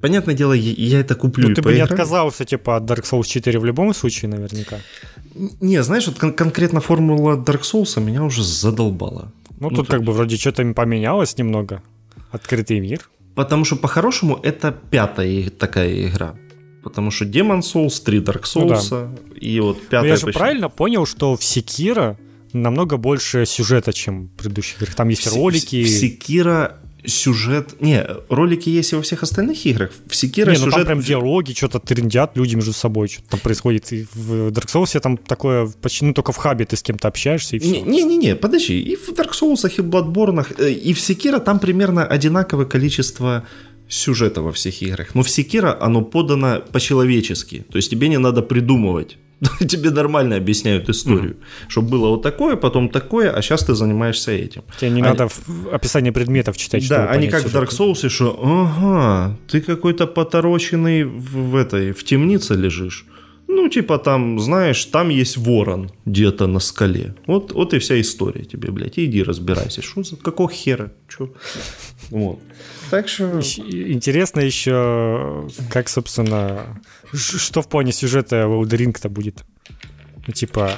[0.00, 1.48] Понятное дело, я это куплю.
[1.48, 4.78] Ну, ты бы не отказался, типа, от Dark Souls 4 в любом случае, наверняка.
[5.60, 9.32] Не, знаешь, вот кон- конкретно формула Dark Souls меня уже задолбала.
[9.60, 9.92] Ну, ну тут то...
[9.92, 11.82] как бы вроде что-то поменялось немного.
[12.32, 13.08] Открытый мир.
[13.36, 16.34] Потому что, по-хорошему, это пятая такая игра.
[16.82, 19.08] Потому что Demon Souls, 3 Dark Souls, ну, да.
[19.40, 20.00] и вот пятая...
[20.00, 20.38] Но я же почти...
[20.38, 22.16] правильно понял, что в Sekiro
[22.52, 24.94] намного больше сюжета, чем в предыдущих играх.
[24.94, 25.82] Там есть в, ролики.
[25.84, 26.72] В Sekiro
[27.04, 27.80] сюжет...
[27.80, 29.90] Не, ролики есть и во всех остальных играх.
[30.06, 30.74] В Sekiro не, ну сюжет...
[30.74, 33.92] там прям диалоги, что-то трендят люди между собой, что-то там происходит.
[33.92, 37.56] И в Dark Souls там такое почти, ну, только в хабе ты с кем-то общаешься
[37.56, 37.80] и все.
[37.80, 38.80] Не-не-не, подожди.
[38.80, 43.44] И в Dark Souls, и в Bloodborne, э, и в Sekiro там примерно одинаковое количество
[43.88, 45.14] сюжета во всех играх.
[45.14, 47.64] Но в Секира оно подано по-человечески.
[47.70, 49.18] То есть тебе не надо придумывать.
[49.68, 51.32] Тебе нормально объясняют историю.
[51.32, 51.68] Mm-hmm.
[51.68, 54.62] Чтобы было вот такое, потом такое, а сейчас ты занимаешься этим.
[54.78, 55.28] Тебе не надо
[55.72, 61.50] описание предметов читать, Да, не как в Dark Souls, что ага, ты какой-то потороченный в,
[61.50, 63.06] в этой, в темнице лежишь.
[63.48, 67.14] Ну, типа там, знаешь, там есть ворон где-то на скале.
[67.26, 68.98] Вот, вот и вся история тебе, блядь.
[68.98, 69.82] Иди разбирайся.
[69.82, 70.92] Что за какого хера?
[71.08, 71.28] Чё?
[72.10, 72.38] Вот.
[72.92, 73.40] Так что...
[73.40, 76.78] Интересно еще, как, собственно,
[77.14, 79.44] что в плане сюжета Лоудеринг-то будет?
[80.26, 80.72] Ну, типа,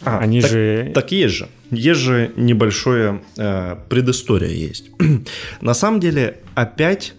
[0.00, 0.92] а, они так, же...
[0.94, 1.48] Так есть же.
[1.70, 4.92] Есть же небольшое э, предыстория есть.
[5.60, 7.12] На самом деле, опять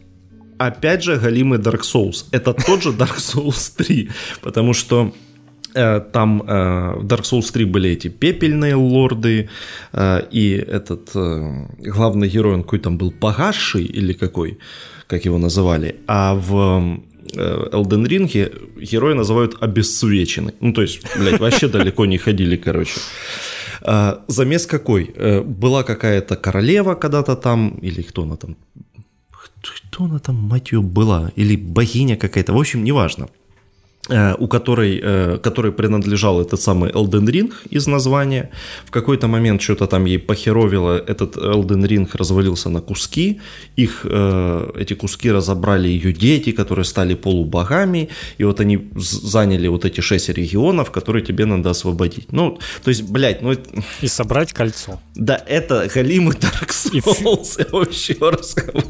[0.57, 2.25] опять же галимый Dark Souls.
[2.31, 4.09] Это тот же Dark Souls 3,
[4.41, 5.13] потому что
[5.73, 9.49] там э, в Dark Souls 3 были эти пепельные лорды,
[9.93, 14.57] э, и этот э, главный герой, он какой там был погасший или какой,
[15.07, 16.99] как его называли, а в
[17.35, 18.29] э, Elden Ring
[18.91, 20.53] герои называют обесцвеченный.
[20.59, 22.99] Ну, то есть, блядь, вообще далеко не ходили, короче.
[23.81, 25.11] Э, замес какой?
[25.15, 28.55] Э, была какая-то королева когда-то там, или кто она там,
[29.91, 31.31] кто она там, мать ее, была?
[31.35, 33.42] Или богиня какая-то, в общем, неважно э,
[34.09, 38.49] у которой, э, которой принадлежал этот самый Elden Ring из названия.
[38.85, 43.39] В какой-то момент что-то там ей похеровило, этот Elden Ring развалился на куски,
[43.77, 49.85] их, э, эти куски разобрали ее дети, которые стали полубогами, и вот они заняли вот
[49.85, 52.33] эти шесть регионов, которые тебе надо освободить.
[52.33, 53.55] Ну, то есть, блядь, ну...
[54.01, 54.99] И собрать кольцо.
[55.15, 58.83] Да, это Галимый Dark Souls, я вообще расскажу.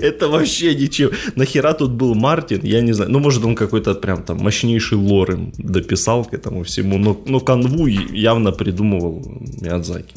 [0.00, 1.12] Это вообще ничего.
[1.36, 3.12] Нахера тут был Мартин, я не знаю.
[3.12, 6.98] Ну, может, он какой-то прям там мощнейший лор им дописал к этому всему.
[6.98, 9.22] Но, но канву явно придумывал
[9.60, 10.14] Миядзаки.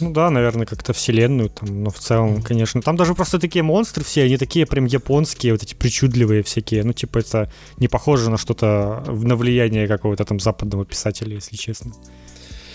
[0.00, 2.80] Ну да, наверное, как-то вселенную там, но в целом, конечно.
[2.80, 6.84] Там даже просто такие монстры все, они такие прям японские, вот эти причудливые всякие.
[6.84, 11.92] Ну, типа, это не похоже на что-то, на влияние какого-то там западного писателя, если честно.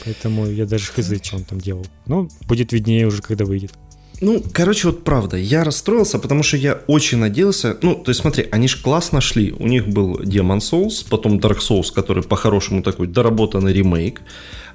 [0.04, 1.86] Поэтому я даже хз, что он там делал.
[2.06, 3.74] Ну, будет виднее уже, когда выйдет.
[4.22, 7.78] Ну, короче, вот правда, я расстроился, потому что я очень надеялся.
[7.82, 9.54] Ну, то есть, смотри, они же классно шли.
[9.60, 14.22] У них был Demon Souls, потом Dark Souls, который по-хорошему такой доработанный ремейк.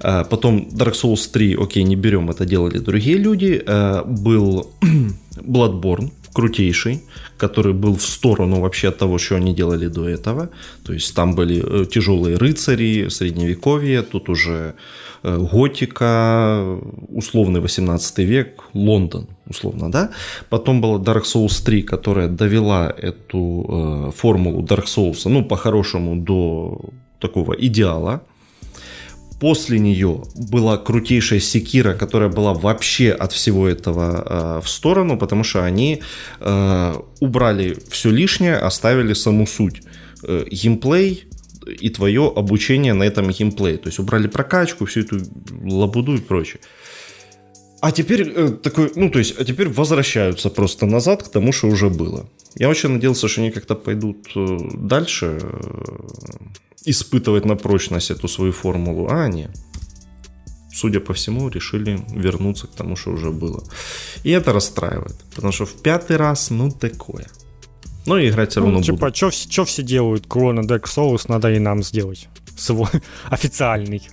[0.00, 3.62] А, потом Dark Souls 3, окей, не берем, это делали другие люди.
[3.66, 4.70] А, был
[5.42, 7.02] Bloodborne, крутейший,
[7.36, 10.50] который был в сторону вообще от того, что они делали до этого.
[10.84, 14.74] То есть там были э, тяжелые рыцари, средневековье, тут уже
[15.22, 16.78] Э, готика,
[17.08, 20.10] условный 18 век, Лондон, условно, да.
[20.48, 26.80] Потом была Dark Souls 3, которая довела эту э, формулу Dark Souls, ну, по-хорошему, до
[27.18, 28.22] такого идеала.
[29.40, 35.44] После нее была крутейшая секира, которая была вообще от всего этого э, в сторону, потому
[35.44, 36.02] что они
[36.40, 39.82] э, убрали все лишнее, оставили саму суть.
[40.22, 41.24] Э, геймплей,
[41.66, 43.76] и твое обучение на этом геймплее.
[43.76, 45.20] То есть убрали прокачку, всю эту
[45.64, 46.60] лабуду и прочее.
[47.80, 51.68] А теперь э, такой, ну то есть, а теперь возвращаются просто назад к тому, что
[51.68, 52.28] уже было.
[52.56, 55.50] Я очень надеялся, что они как-то пойдут э, дальше э,
[56.84, 59.48] испытывать на прочность эту свою формулу, а они,
[60.72, 63.62] судя по всему, решили вернуться к тому, что уже было.
[64.24, 67.26] И это расстраивает, потому что в пятый раз, ну такое.
[68.06, 69.32] Но играть все равно ну, типа, буду.
[69.32, 70.26] Что все делают?
[70.26, 72.28] Клона Dark Souls надо и нам сделать.
[72.56, 72.88] Свой
[73.30, 74.08] официальный.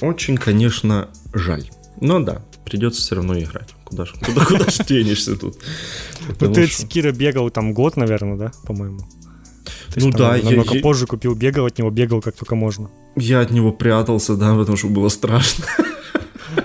[0.00, 1.70] Очень, конечно, жаль.
[2.00, 3.70] Но да, придется все равно играть.
[3.84, 5.58] Куда ж, куда, куда ж денешься тут?
[6.40, 9.00] Ну ты от Кира бегал там год, наверное, да, по-моему?
[9.96, 12.90] Ну да, я намного я, позже купил, бегал от него, бегал как только можно.
[13.16, 15.64] Я от него прятался, да, потому что было страшно.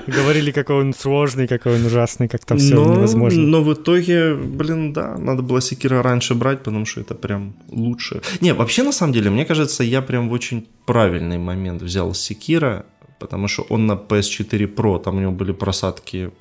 [0.07, 3.41] Говорили, какой он сложный, какой он ужасный, как там все но, невозможно.
[3.41, 8.21] Но в итоге, блин, да, надо было Секира раньше брать, потому что это прям лучше.
[8.41, 12.85] Не, вообще, на самом деле, мне кажется, я прям в очень правильный момент взял Секира,
[13.19, 16.31] потому что он на PS4 Pro, там у него были просадки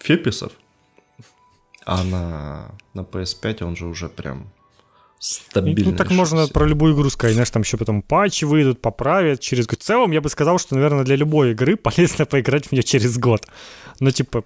[0.00, 0.52] феписов,
[1.84, 4.46] а на, на PS5 он же уже прям
[5.18, 5.90] стабильно.
[5.90, 9.66] Ну, так можно про любую игру сказать, знаешь, там еще потом патчи выйдут, поправят через
[9.66, 9.80] год.
[9.80, 13.18] В целом, я бы сказал, что, наверное, для любой игры полезно поиграть в нее через
[13.18, 13.46] год.
[14.00, 14.44] Но, типа,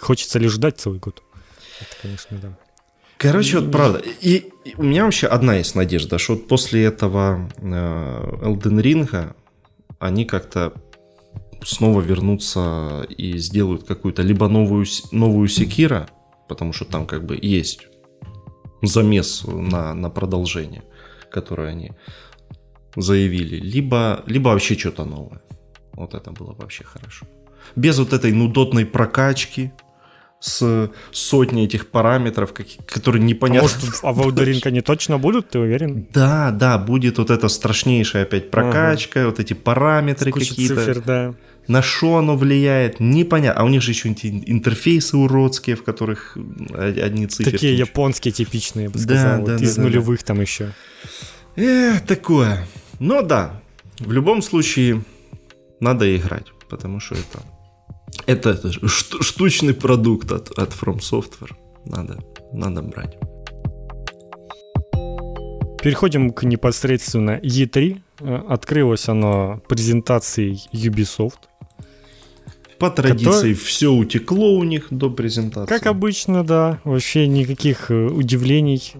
[0.00, 1.22] хочется ли ждать целый год?
[1.80, 2.58] Это, конечно, да.
[3.18, 3.98] Короче, вот правда.
[4.20, 9.34] И, и у меня вообще одна есть надежда, что вот после этого э, Elden Ring
[9.98, 10.72] они как-то
[11.64, 16.08] снова вернутся и сделают какую-то либо новую, новую Секира,
[16.48, 17.87] потому что там как бы есть
[18.82, 20.82] замес на, на продолжение,
[21.30, 21.92] которое они
[22.96, 25.40] заявили, либо, либо вообще что-то новое.
[25.92, 27.26] Вот это было вообще хорошо.
[27.76, 29.72] Без вот этой нудотной прокачки,
[30.40, 32.52] с сотней этих параметров,
[32.86, 33.68] которые непонятно.
[33.68, 36.06] А, может, а в они точно будут, ты уверен?
[36.12, 39.30] Да, да, будет вот эта страшнейшая опять прокачка, ага.
[39.30, 40.76] вот эти параметры какие-то.
[40.76, 41.34] Цифр, да.
[41.66, 43.60] На что оно влияет, непонятно.
[43.60, 46.38] А у них же еще интерфейсы уродские, в которых
[46.74, 47.52] одни цифры.
[47.52, 49.32] Такие японские типичные, я бы сказал.
[49.32, 50.26] Да, вот да, из да, нулевых да.
[50.26, 50.72] там еще.
[51.56, 52.66] Эх, такое.
[53.00, 53.60] Но да,
[53.98, 55.02] в любом случае
[55.80, 57.42] надо играть, потому что это
[58.26, 61.54] это, это штучный продукт от, от From Software.
[61.84, 62.18] Надо,
[62.52, 63.16] надо брать.
[65.82, 68.00] Переходим к непосредственно E3.
[68.20, 71.38] Э, открылось оно презентацией Ubisoft.
[72.78, 73.54] По традиции который...
[73.54, 75.68] все утекло у них до презентации.
[75.68, 76.80] Как обычно, да.
[76.84, 78.94] Вообще никаких э, удивлений.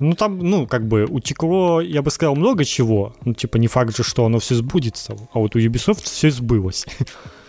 [0.00, 3.14] Ну, там, ну, как бы утекло, я бы сказал, много чего.
[3.24, 5.16] Ну, типа, не факт же, что оно все сбудется.
[5.32, 6.86] А вот у Ubisoft все сбылось.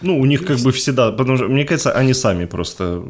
[0.01, 3.03] Ну, у них как бы всегда, потому что, мне кажется, они сами просто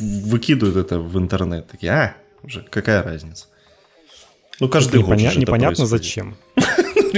[0.00, 1.68] выкидывают это в интернет.
[1.68, 3.46] Такие, а, уже какая разница?
[4.60, 6.36] Ну, каждый год Непоня- Непонятно зачем.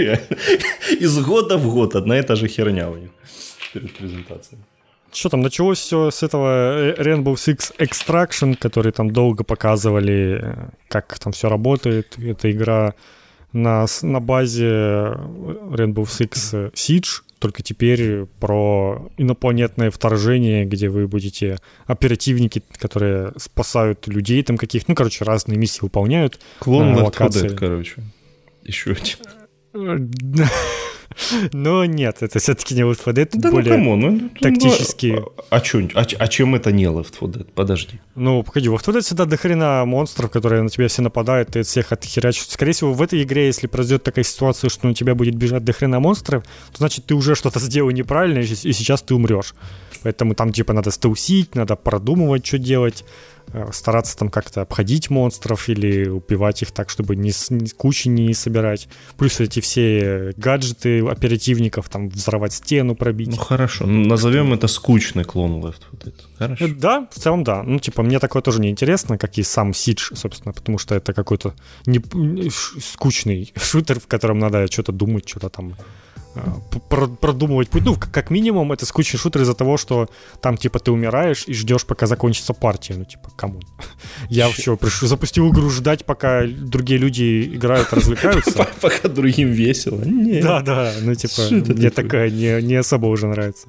[1.00, 3.10] Из года в год одна и та же херня у них
[3.72, 4.60] перед презентацией.
[5.14, 10.68] Что там, началось все с этого э, Rainbow Six Extraction, который там долго показывали, э,
[10.88, 12.18] как там все работает.
[12.18, 12.94] Это игра
[13.52, 22.64] на, на базе Rainbow Six Siege, только теперь про инопланетное вторжение, где вы будете оперативники,
[22.76, 26.40] которые спасают людей там каких, ну, короче, разные миссии выполняют.
[26.58, 28.02] Клон Left 4 Dead, короче.
[28.64, 28.96] Еще
[29.72, 30.48] один.
[31.52, 35.06] Но нет, это все-таки не Left 4 Dead, да ну, более ну, ну, тактически.
[35.16, 37.46] Ну, а, чё, а, а чем это не Left 4 Dead?
[37.54, 38.00] Подожди.
[38.14, 41.50] Ну, погоди, в Left 4 Dead всегда до хрена монстров, которые на тебя все нападают,
[41.50, 42.46] ты всех отхерячишь.
[42.48, 45.72] Скорее всего, в этой игре, если произойдет такая ситуация, что на тебя будет бежать до
[45.72, 49.54] хрена монстров, то значит, ты уже что-то сделал неправильно, и сейчас ты умрешь.
[50.04, 53.04] Поэтому там, типа, надо стаусить, надо продумывать, что делать.
[53.52, 58.32] Э, стараться там как-то обходить монстров или убивать их так, чтобы ни, ни кучи не
[58.34, 58.88] собирать.
[59.16, 63.28] Плюс эти все гаджеты оперативников, там взорвать стену, пробить.
[63.28, 66.22] Ну хорошо, назовем это скучный клон Left 4 Dead.
[66.38, 66.68] Хорошо.
[66.76, 67.62] Да, в целом да.
[67.62, 71.12] Ну типа мне такое тоже не интересно, как и сам Siege, собственно, потому что это
[71.12, 71.54] какой-то
[71.86, 72.00] не,
[72.80, 75.74] скучный шутер, в котором надо что-то думать, что-то там
[77.20, 77.84] продумывать путь.
[77.84, 80.08] Ну, как минимум, это скучный шутер из-за того, что
[80.40, 82.94] там, типа, ты умираешь и ждешь, пока закончится партия.
[82.94, 83.60] Ну, типа, кому?
[84.28, 88.68] Я вообще пришел, запустил игру ждать, пока другие люди играют, развлекаются.
[88.80, 90.00] Пока другим весело.
[90.04, 93.68] Да, да, ну, типа, мне такая не особо уже нравится.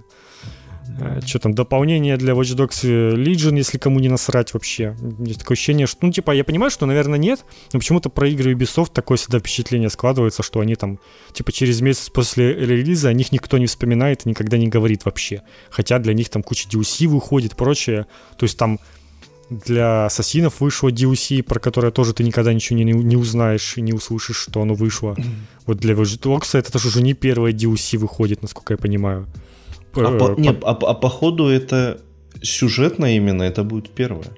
[0.99, 4.95] Э, что там, дополнение для Watch Dogs Legion, если кому не насрать вообще.
[5.19, 8.53] Есть такое ощущение, что, ну, типа, я понимаю, что, наверное, нет, но почему-то про игры
[8.53, 10.99] Ubisoft такое всегда впечатление складывается, что они там,
[11.33, 15.41] типа, через месяц после релиза о них никто не вспоминает и никогда не говорит вообще.
[15.69, 18.05] Хотя для них там куча DLC выходит, прочее.
[18.37, 18.79] То есть там
[19.49, 23.93] для ассасинов вышло DLC, про которое тоже ты никогда ничего не, не узнаешь и не
[23.93, 25.15] услышишь, что оно вышло.
[25.65, 29.25] Вот для Watch Dogs это тоже уже не первое DLC выходит, насколько я понимаю.
[29.95, 32.01] А, по, э, не, а, а походу это
[32.41, 34.31] сюжетно именно, это будет первое.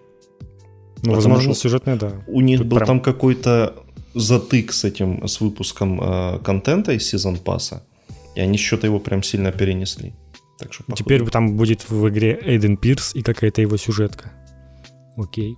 [1.04, 2.24] Ну, возможно, сюжетное, да.
[2.28, 2.88] У них Тут был прям...
[2.88, 3.76] там какой-то
[4.14, 7.84] затык с этим, с выпуском э, контента из сезон пасса,
[8.36, 10.14] и они что-то его прям сильно перенесли.
[10.58, 11.04] Так что, походу...
[11.04, 14.32] Теперь там будет в игре Эйден Пирс и какая-то его сюжетка.
[15.16, 15.56] Окей.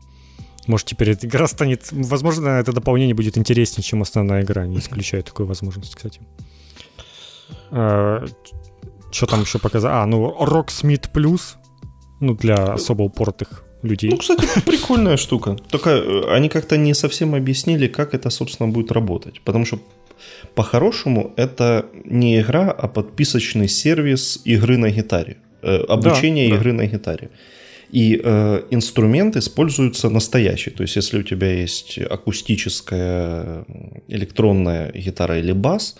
[0.67, 1.87] Может, теперь эта игра станет...
[1.91, 4.67] Возможно, это дополнение будет интереснее, чем основная игра.
[4.67, 6.21] Не исключаю такую возможность, кстати.
[9.11, 9.91] Что там еще показать?
[9.93, 11.55] А, ну, Rocksmith Plus,
[12.19, 14.09] ну, для особо упоротых людей.
[14.11, 15.57] Ну, кстати, прикольная штука.
[15.69, 19.41] Только э, они как-то не совсем объяснили, как это, собственно, будет работать.
[19.41, 19.79] Потому что
[20.55, 25.37] по-хорошему это не игра, а подписочный сервис игры на гитаре.
[25.61, 26.77] Э, обучение да, игры да.
[26.77, 27.29] на гитаре.
[27.91, 30.69] И э, инструмент используется настоящий.
[30.69, 33.65] То есть, если у тебя есть акустическая
[34.07, 35.95] электронная гитара или бас,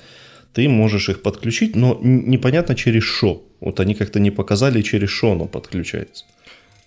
[0.54, 3.46] ты можешь их подключить, но непонятно через что.
[3.60, 6.26] Вот они как-то не показали, через что оно подключается.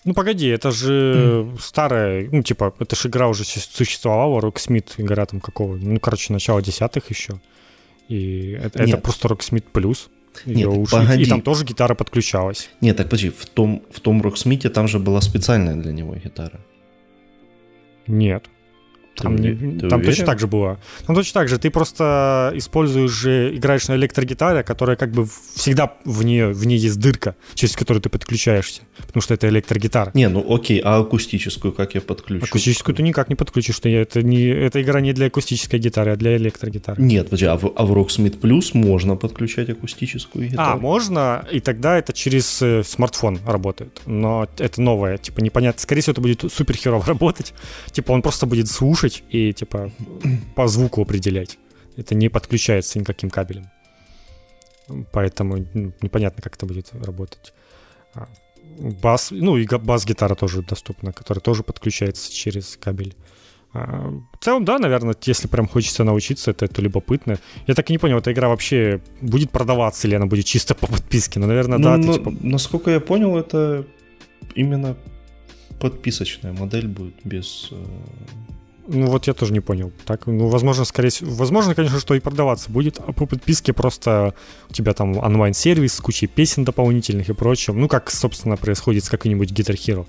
[0.04, 1.60] Ну погоди, это же mm.
[1.60, 6.60] старая, ну типа, это же игра уже существовала, Rocksmith, игра там какого, ну короче, начало
[6.60, 7.40] десятых еще.
[8.08, 10.10] И это, это просто Rocksmith плюс.
[10.46, 11.22] Нет, уши, погоди.
[11.22, 12.70] И там тоже гитара подключалась.
[12.80, 16.60] Нет, так подожди, в том, в том Rocksmith там же была специальная для него гитара.
[18.08, 18.46] Нет.
[19.16, 20.78] Там, ты, не, ты там точно так же было.
[21.06, 21.58] Там точно так же.
[21.58, 26.78] Ты просто используешь же, играешь на электрогитаре, которая как бы всегда в нее, в ней
[26.78, 28.82] есть дырка, через которую ты подключаешься.
[29.06, 30.10] Потому что это электрогитара.
[30.14, 32.44] Не, ну окей, а акустическую как я подключу?
[32.44, 33.76] Акустическую ты никак не подключишь.
[33.76, 37.02] Что это не, эта игра не для акустической гитары, а для электрогитары.
[37.02, 40.72] Нет, подожди, а в, а в Rocksmith Plus можно подключать акустическую гитару?
[40.72, 44.00] А, можно, и тогда это через э, смартфон работает.
[44.06, 45.80] Но это новое, типа непонятно.
[45.80, 47.54] Скорее всего, это будет супер херово работать.
[47.92, 49.90] Типа он просто будет слушать слушать и, типа,
[50.54, 51.58] по звуку определять.
[51.96, 53.66] Это не подключается никаким кабелем.
[55.12, 57.52] Поэтому ну, непонятно, как это будет работать.
[58.14, 58.28] А,
[59.02, 63.14] бас, ну и бас-гитара тоже доступна, которая тоже подключается через кабель.
[63.74, 67.38] А, в целом, да, наверное, если прям хочется научиться, это, это любопытно.
[67.66, 70.86] Я так и не понял, эта игра вообще будет продаваться или она будет чисто по
[70.86, 71.40] подписке?
[71.40, 71.96] Ну, наверное, ну, да.
[71.96, 72.34] Но, типа...
[72.40, 73.84] Насколько я понял, это
[74.54, 74.96] именно
[75.80, 77.84] подписочная модель будет без э,
[78.92, 79.90] ну вот я тоже не понял.
[80.04, 84.34] Так, ну, возможно, скорее всего, возможно, конечно, что и продаваться будет, а по подписке просто
[84.68, 87.80] у тебя там онлайн-сервис с кучей песен дополнительных и прочим.
[87.80, 90.06] Ну, как, собственно, происходит с каким-нибудь Guitar Hero.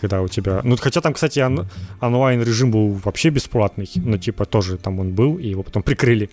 [0.00, 0.60] Когда у тебя...
[0.64, 1.68] Ну, хотя там, кстати, он...
[2.00, 6.28] онлайн-режим был вообще бесплатный, но типа тоже там он был, и его потом прикрыли.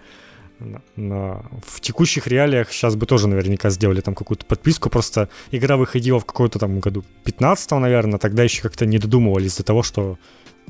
[0.96, 6.20] Но в текущих реалиях сейчас бы тоже наверняка сделали там какую-то подписку, просто игра выходила
[6.20, 10.18] в какой-то там году 15 наверное, тогда еще как-то не додумывались до того, что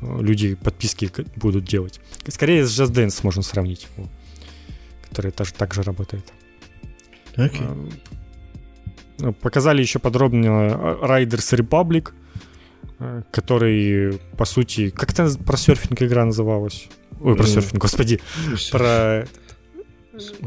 [0.02, 2.00] люди подписки будут делать.
[2.28, 3.88] Скорее с Just Dance можно сравнить,
[5.10, 6.34] который тоже так же работает.
[7.36, 7.94] Okay.
[9.20, 10.48] Ну, показали еще подробно
[11.02, 12.12] Riders Republic,
[13.00, 16.88] э, который, по сути, как это про серфинг игра называлась?
[17.20, 18.22] Ой, про серфинг, господи.
[18.72, 19.28] Про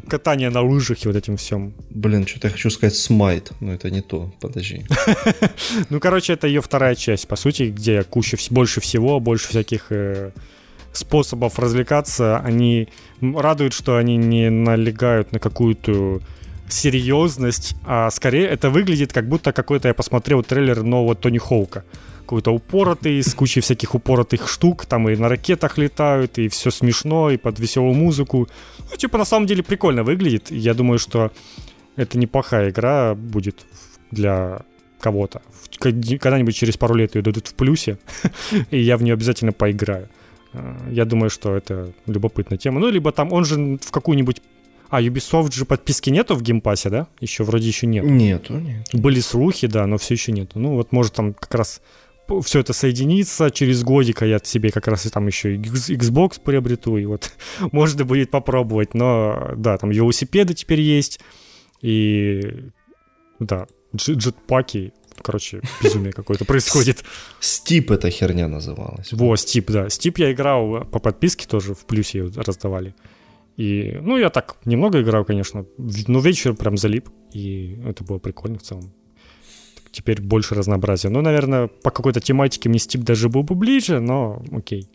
[0.09, 1.73] катание на лыжах и вот этим всем.
[1.91, 4.85] Блин, что-то я хочу сказать смайт, но это не то, подожди.
[5.91, 10.33] ну, короче, это ее вторая часть, по сути, где куча больше всего, больше всяких э,
[10.93, 12.39] способов развлекаться.
[12.39, 12.89] Они
[13.21, 16.21] радуют, что они не налегают на какую-то
[16.69, 21.85] серьезность, а скорее это выглядит как будто какой-то я посмотрел трейлер нового Тони Хоука
[22.33, 27.31] какой-то упоротый, с кучей всяких упоротых штук, там и на ракетах летают, и все смешно,
[27.31, 28.49] и под веселую музыку.
[28.91, 30.51] Ну, типа, на самом деле прикольно выглядит.
[30.51, 31.31] Я думаю, что
[31.97, 33.67] это неплохая игра будет
[34.11, 34.63] для
[34.99, 35.43] кого-то.
[35.79, 37.99] Когда-нибудь через пару лет ее дадут в плюсе,
[38.71, 40.09] и я в нее обязательно поиграю.
[40.55, 42.81] А, я думаю, что это любопытная тема.
[42.81, 44.41] Ну, либо там, он же в какую-нибудь
[44.89, 47.07] а, Ubisoft же подписки нету в Game Pass е, да?
[47.21, 48.05] Еще вроде еще нет.
[48.05, 48.89] Нету, нет.
[48.95, 50.59] Были слухи, да, но все еще нету.
[50.59, 51.83] Ну, вот может там как раз
[52.43, 57.05] все это соединится, через годика я себе как раз и там еще Xbox приобрету, и
[57.05, 57.33] вот
[57.73, 61.21] можно будет попробовать, но да, там велосипеды теперь есть,
[61.81, 62.41] и
[63.39, 67.05] да, джетпаки, короче, безумие какое-то происходит.
[67.41, 69.13] Стип эта херня называлась.
[69.13, 69.91] Во, Стип, да.
[69.91, 72.95] Стип я играл по подписке тоже, в плюсе раздавали.
[73.57, 78.59] И, ну, я так немного играл, конечно, но вечер прям залип, и это было прикольно
[78.59, 78.93] в целом
[79.93, 81.11] теперь больше разнообразия.
[81.11, 84.89] Ну, наверное, по какой-то тематике мне Стип даже был бы ближе, но окей.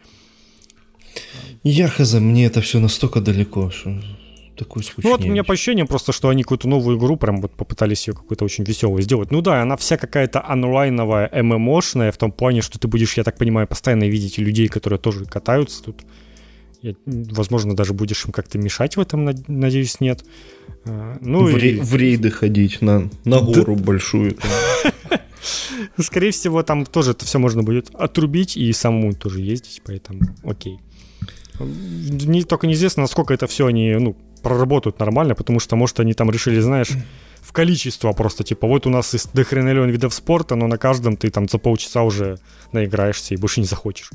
[1.64, 4.00] Я хз, мне это все настолько далеко, что
[4.58, 7.52] такой Ну вот у меня по ощущениям просто, что они какую-то новую игру прям вот
[7.52, 9.32] попытались ее какую-то очень веселую сделать.
[9.32, 13.38] Ну да, она вся какая-то онлайновая, ММОшная, в том плане, что ты будешь, я так
[13.38, 16.02] понимаю, постоянно видеть людей, которые тоже катаются тут.
[16.82, 20.24] Я, возможно, даже будешь им как-то мешать в этом, надеюсь, нет.
[20.86, 21.80] А, ну, в, и...
[21.80, 23.84] в рейды ходить на, на гору да.
[23.84, 24.38] большую.
[26.00, 30.80] Скорее всего, там тоже это все можно будет отрубить и самому тоже ездить, поэтому окей.
[31.60, 36.30] Не, только неизвестно, насколько это все они ну, проработают нормально, потому что, может, они там
[36.30, 36.92] решили, знаешь,
[37.42, 41.30] в количество просто, типа, вот у нас есть дохренелион видов спорта, но на каждом ты
[41.30, 42.38] там за полчаса уже
[42.72, 44.12] наиграешься и больше не захочешь.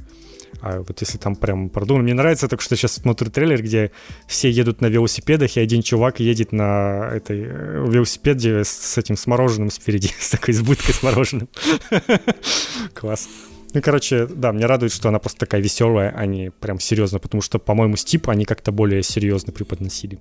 [0.60, 2.04] А вот если там прям продумано.
[2.04, 3.90] Мне нравится только что сейчас смотрю трейлер, где
[4.26, 9.16] все едут на велосипедах, и один чувак едет на этой э, велосипеде с, с этим
[9.16, 11.48] с мороженым спереди, с такой избыткой с мороженым.
[12.94, 13.28] Класс.
[13.74, 17.40] Ну, короче, да, мне радует, что она просто такая веселая, а не прям серьезно, потому
[17.40, 20.18] что, по-моему, Steep они как-то более серьезно преподносили.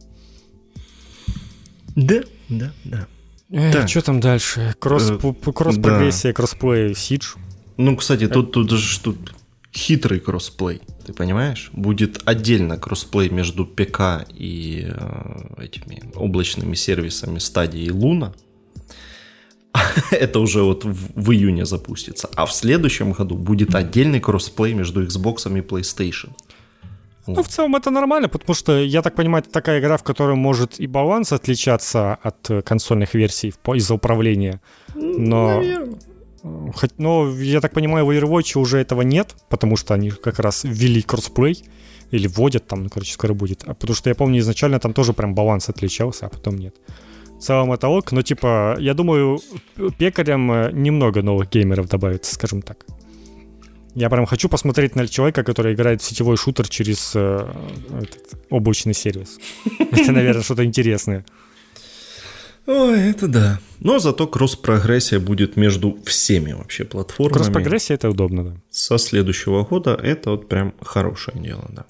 [1.95, 3.07] Да, да, да.
[3.49, 3.87] Э, да.
[3.87, 4.73] Что там дальше?
[4.79, 6.33] Кросс, э, кросс-прогрессия, да.
[6.33, 7.35] кроссплей, Сидж.
[7.75, 9.33] Ну, кстати, тут, тут же тут
[9.73, 10.81] хитрый кроссплей.
[11.05, 11.69] Ты понимаешь?
[11.73, 18.33] Будет отдельно кроссплей между ПК и э, этими облачными сервисами Stadia, Luna.
[20.11, 22.29] Это уже вот в, в июне запустится.
[22.35, 26.31] А в следующем году будет отдельный кроссплей между Xbox и PlayStation.
[27.27, 30.35] Ну, в целом это нормально, потому что, я так понимаю, это такая игра, в которой
[30.35, 34.59] может и баланс отличаться от э, консольных версий из-за управления.
[34.95, 35.59] Но...
[35.59, 35.99] Наверное.
[36.43, 40.63] Хоть, но, я так понимаю, в Overwatch уже этого нет, потому что они как раз
[40.63, 41.63] ввели кроссплей,
[42.11, 43.63] или вводят там, ну, короче, скоро будет.
[43.65, 46.75] А потому что я помню, изначально там тоже прям баланс отличался, а потом нет.
[47.37, 49.39] В целом это ок, но типа, я думаю,
[49.97, 52.85] пекарям э, немного новых геймеров добавится, скажем так.
[53.95, 57.47] Я прям хочу посмотреть на человека, который играет в сетевой шутер через э,
[57.89, 59.39] этот, облачный сервис.
[59.79, 61.25] Это, наверное, что-то интересное.
[62.67, 63.59] Ой, это да.
[63.79, 67.33] Но зато кросс-прогрессия будет между всеми вообще платформами.
[67.33, 68.55] Кросс-прогрессия это удобно, да.
[68.69, 71.85] Со следующего года это вот прям хорошее дело, да.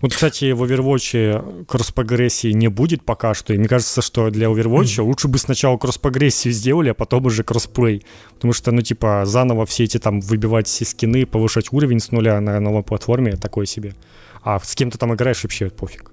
[0.00, 3.52] Вот, кстати, в Overwatch кросс-прогрессии не будет пока что.
[3.52, 8.06] И мне кажется, что для Overwatch лучше бы сначала кросс-прогрессию сделали, а потом уже кроссплей.
[8.34, 12.40] Потому что, ну, типа, заново все эти там выбивать все скины, повышать уровень с нуля
[12.40, 13.94] на новой платформе, такое себе.
[14.42, 16.12] А с кем то там играешь, вообще пофиг.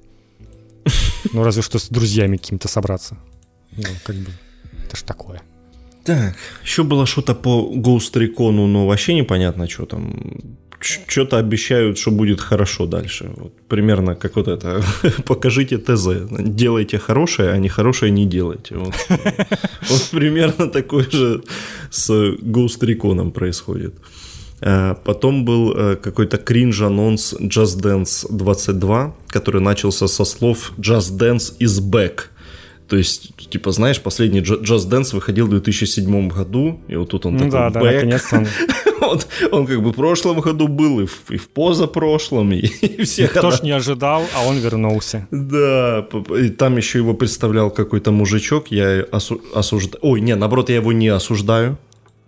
[1.32, 3.18] Ну, разве что с друзьями какими-то собраться.
[3.78, 4.32] Ну, как бы,
[4.86, 5.42] это ж такое.
[6.04, 12.12] Так, еще было что-то по Ghost Recon, но вообще непонятно, что там что-то обещают, что
[12.12, 13.32] будет хорошо дальше.
[13.36, 14.84] Вот примерно как вот это.
[15.26, 16.08] Покажите ТЗ.
[16.30, 18.76] Делайте хорошее, а не хорошее не делайте.
[18.76, 18.94] Вот,
[19.90, 21.42] вот примерно такое же
[21.90, 23.96] с Ghost Recon происходит.
[24.62, 31.58] А, потом был э, какой-то кринж-анонс Just Dance 22, который начался со слов Just Dance
[31.60, 32.30] is back.
[32.88, 37.34] То есть, типа, знаешь, последний Just Dance выходил в 2007 году, и вот тут он
[37.34, 38.48] ну, такой да, да, наконец-то он...
[39.02, 39.20] он...
[39.52, 43.24] Он как бы в прошлом году был, и в, и в позапрошлом, и, и все
[43.24, 45.28] Никто ж не ожидал, а он вернулся.
[45.32, 46.08] Да,
[46.40, 49.42] и там еще его представлял какой-то мужичок, я осу...
[49.54, 50.00] осуждаю...
[50.02, 51.78] Ой, не, наоборот, я его не осуждаю.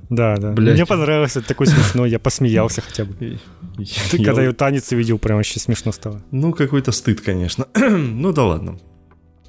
[0.10, 0.52] Да, да.
[0.52, 0.76] Блядь.
[0.76, 3.14] Мне понравилось, это такой смешной, я посмеялся хотя бы.
[4.12, 6.24] Ты когда ее танец увидел, прям вообще смешно стало.
[6.32, 7.68] Ну, какой-то стыд, конечно.
[7.76, 8.80] ну да ладно.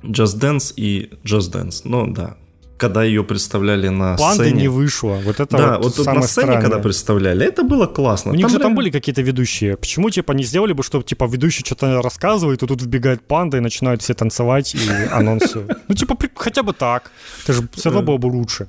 [0.09, 1.82] Just Dance и Just Dance.
[1.84, 2.36] Ну да,
[2.78, 4.62] когда ее представляли на Панды сцене.
[4.62, 5.20] не вышло.
[5.24, 6.62] Вот это да, вот, вот на сцене, странное.
[6.62, 8.32] когда представляли, это было классно.
[8.32, 9.76] У них там же там были какие-то ведущие.
[9.76, 13.61] Почему, типа, не сделали бы, чтобы, типа, ведущий что-то рассказывает, и тут вбегает панда и
[13.61, 14.78] начинают все танцевать и
[15.11, 15.66] анонсы.
[15.88, 17.11] Ну, типа, хотя бы так.
[17.44, 18.68] Это же все равно было бы лучше.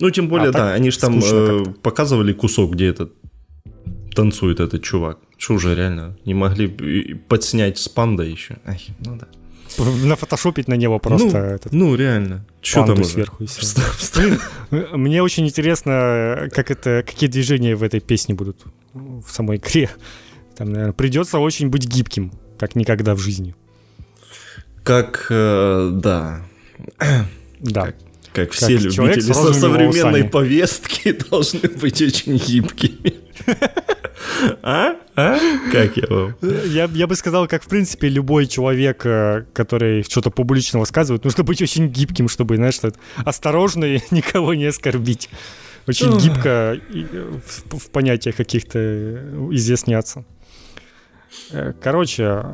[0.00, 3.12] Ну, тем более, а да, они же там э, показывали кусок, где этот
[4.14, 5.18] танцует этот чувак.
[5.38, 6.68] Что уже реально не могли
[7.28, 8.58] подснять с пандой еще.
[8.66, 9.26] Ай, ну да
[10.04, 11.38] нафотошопить на него просто.
[11.38, 12.44] Ну, этот, ну реально.
[12.60, 13.44] Что там сверху.
[14.14, 14.40] Блин,
[14.92, 19.90] мне очень интересно, как это, какие движения в этой песне будут в самой игре.
[20.56, 23.54] Там, наверное, придется очень быть гибким, как никогда в жизни.
[24.82, 26.42] Как, э, да.
[27.60, 27.86] Да.
[27.86, 27.96] Как,
[28.38, 33.14] как все как любители со современной повестки должны быть очень гибкими.
[34.62, 34.96] А?
[35.16, 35.38] А?
[35.72, 36.34] Как я вам?
[36.40, 41.44] Я, я бы сказал, как в принципе любой человек, э, который что-то публично высказывает, нужно
[41.44, 45.28] быть очень гибким, чтобы, знаешь, что осторожно и никого не оскорбить.
[45.86, 50.24] Очень гибко э, в, в понятиях каких-то э, изъясняться.
[51.80, 52.44] Короче,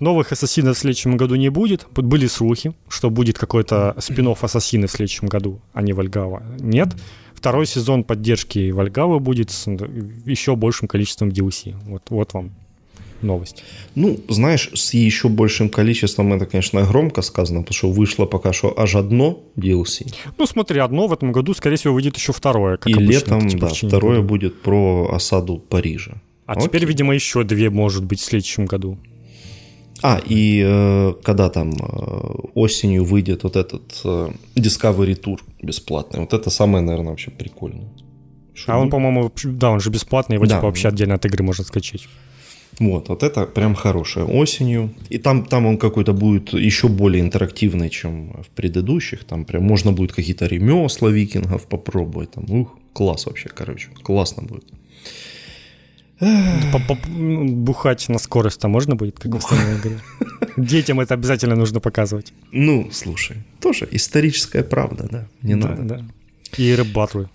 [0.00, 1.86] новых ассасинов в следующем году не будет.
[1.94, 6.42] Были слухи, что будет какой-то спин ассасины в следующем году, а не Вальгава.
[6.58, 6.94] Нет
[7.42, 9.66] второй сезон поддержки Вальгавы будет с
[10.26, 11.74] еще большим количеством DLC.
[11.86, 12.52] Вот, вот вам
[13.20, 13.64] новость.
[13.96, 18.78] Ну, знаешь, с еще большим количеством это, конечно, громко сказано, потому что вышло пока что
[18.78, 20.14] аж одно DLC.
[20.38, 22.76] Ну, смотри, одно в этом году, скорее всего, выйдет еще второе.
[22.76, 24.28] Как И обычно, летом, типа, да, второе года.
[24.28, 26.22] будет про осаду Парижа.
[26.46, 26.68] А Окей.
[26.68, 28.98] теперь, видимо, еще две, может быть, в следующем году.
[30.02, 31.78] А, и э, когда там э,
[32.54, 37.88] осенью выйдет вот этот э, Discovery Tour бесплатный, вот это самое, наверное, вообще прикольное.
[38.54, 40.56] Что а он, по-моему, да, он же бесплатный, его да.
[40.56, 42.08] типа вообще отдельно от игры можно скачать.
[42.80, 44.24] Вот, вот это прям хорошее.
[44.26, 44.90] Осенью.
[45.10, 49.24] И там, там он какой-то будет еще более интерактивный, чем в предыдущих.
[49.24, 52.32] Там прям можно будет какие-то ремесла викингов попробовать.
[52.32, 53.88] Там, ух, класс вообще, короче.
[54.02, 54.64] Классно будет.
[56.22, 59.98] Бухать на скорость-то можно будет, как в остальной игре?
[60.56, 62.32] Детям это обязательно нужно показывать.
[62.52, 65.28] Ну, слушай, тоже историческая правда, да?
[65.42, 65.82] Не да, надо.
[65.82, 66.04] Да.
[66.56, 67.28] И рэп-батлы.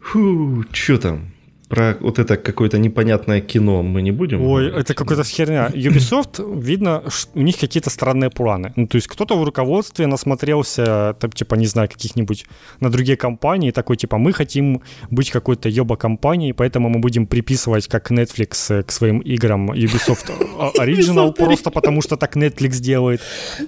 [0.00, 1.32] Фу, что там?
[1.70, 4.42] Про вот это какое-то непонятное кино мы не будем?
[4.42, 5.68] Ой, это какая-то херня.
[5.68, 7.04] Ubisoft, видно,
[7.34, 8.72] у них какие-то странные планы.
[8.76, 12.46] Ну, то есть кто-то в руководстве насмотрелся, там, типа, не знаю, каких-нибудь
[12.80, 18.10] на другие компании, такой, типа, мы хотим быть какой-то ёба-компанией, поэтому мы будем приписывать, как
[18.10, 20.32] Netflix э, к своим играм Ubisoft
[20.76, 23.20] Original, просто потому что так Netflix делает.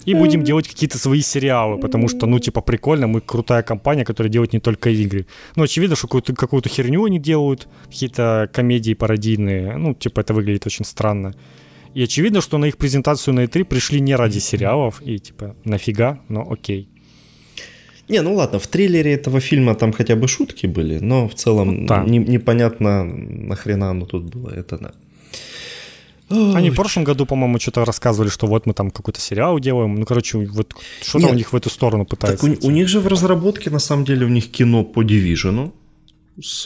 [0.07, 4.33] И будем делать какие-то свои сериалы, потому что, ну, типа, прикольно, мы крутая компания, которая
[4.33, 5.27] делает не только игры.
[5.55, 9.77] Ну, очевидно, что какую-то, какую-то херню они делают, какие-то комедии пародийные.
[9.77, 11.35] Ну, типа, это выглядит очень странно.
[11.95, 16.19] И очевидно, что на их презентацию на E3 пришли не ради сериалов, и типа, нафига,
[16.29, 16.89] но окей.
[18.09, 21.87] Не, ну ладно, в трейлере этого фильма там хотя бы шутки были, но в целом
[21.87, 22.05] да.
[22.05, 24.93] не, непонятно, нахрена оно тут было, это да.
[26.55, 29.95] Они в прошлом году, по-моему, что-то рассказывали, что вот мы там какой-то сериал делаем.
[29.95, 32.47] Ну, короче, вот что-то у них в эту сторону пытаются.
[32.47, 35.73] Так у, у них же в разработке, на самом деле, у них кино по Division
[36.41, 36.63] с,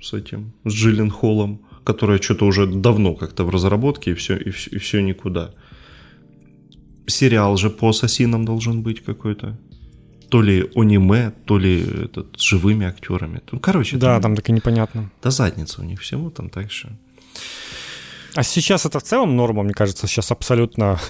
[0.00, 4.50] с этим, с Джиллен Холлом, которое что-то уже давно как-то в разработке, и все, и
[4.50, 5.50] все, и все никуда.
[7.06, 9.58] Сериал же по ассасинам должен быть какой-то.
[10.28, 13.40] То ли аниме, то ли этот, с живыми актерами.
[13.52, 13.96] Ну, короче.
[13.96, 15.10] Да, там, там так и непонятно.
[15.22, 16.88] Да задница у них всего там так что...
[18.34, 21.00] А сейчас это в целом норма, мне кажется, сейчас абсолютно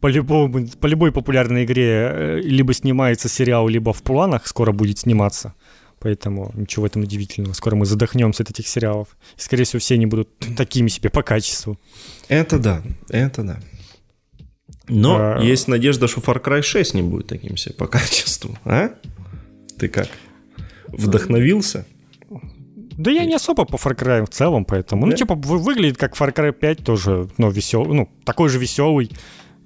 [0.00, 4.98] по, любому, по любой популярной игре э, либо снимается сериал, либо в планах скоро будет
[4.98, 5.54] сниматься.
[6.02, 7.52] Поэтому ничего в этом удивительного.
[7.52, 9.16] Скоро мы задохнемся от этих сериалов.
[9.38, 11.78] И, скорее всего, все они будут такими себе по качеству.
[12.28, 13.60] Это да, это да.
[14.88, 15.40] Но а...
[15.40, 18.58] есть надежда, что Far Cry 6 не будет таким себе по качеству.
[18.64, 18.90] А?
[19.78, 20.08] Ты как?
[20.88, 21.86] Вдохновился?
[22.98, 25.06] Да я не особо по Far Cry в целом, поэтому.
[25.06, 25.12] Ну, да?
[25.12, 29.10] Ну, типа, выглядит как Far Cry 5 тоже, но веселый, ну, такой же веселый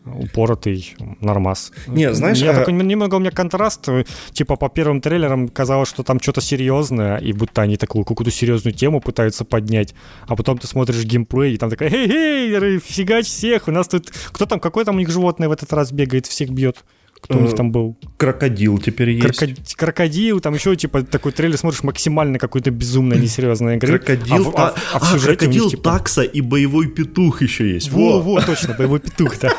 [0.07, 1.73] упоротый нормас.
[1.87, 2.39] Не, знаешь...
[2.39, 2.55] Я а...
[2.55, 3.89] такой, немного у меня контраст.
[4.33, 8.75] Типа по первым трейлерам казалось, что там что-то серьезное, и будто они такую какую-то серьезную
[8.75, 9.95] тему пытаются поднять.
[10.27, 14.11] А потом ты смотришь геймплей, и там такая, эй-эй, фигач всех, у нас тут...
[14.33, 16.85] Кто там, какой там у них животное в этот раз бегает, всех бьет?
[17.27, 17.97] Кто у них там был?
[18.17, 19.39] Крокодил теперь есть.
[19.39, 19.75] Крокод...
[19.77, 23.99] Крокодил, там еще типа такой трейлер смотришь максимально какой-то безумно несерьезной игры.
[23.99, 25.83] Крокодил, а, а, а, а в сюжете крокодил, них, типа...
[25.83, 27.91] такса и боевой петух еще есть.
[27.91, 29.53] Во, во, точно, боевой петух, да.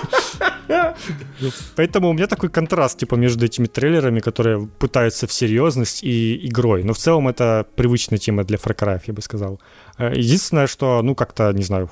[1.75, 6.83] Поэтому у меня такой контраст типа между этими трейлерами, которые пытаются в серьезность и игрой.
[6.83, 9.59] Но в целом это привычная тема для Far Cry, я бы сказал.
[9.97, 11.89] Э, единственное, что, ну, как-то, не знаю,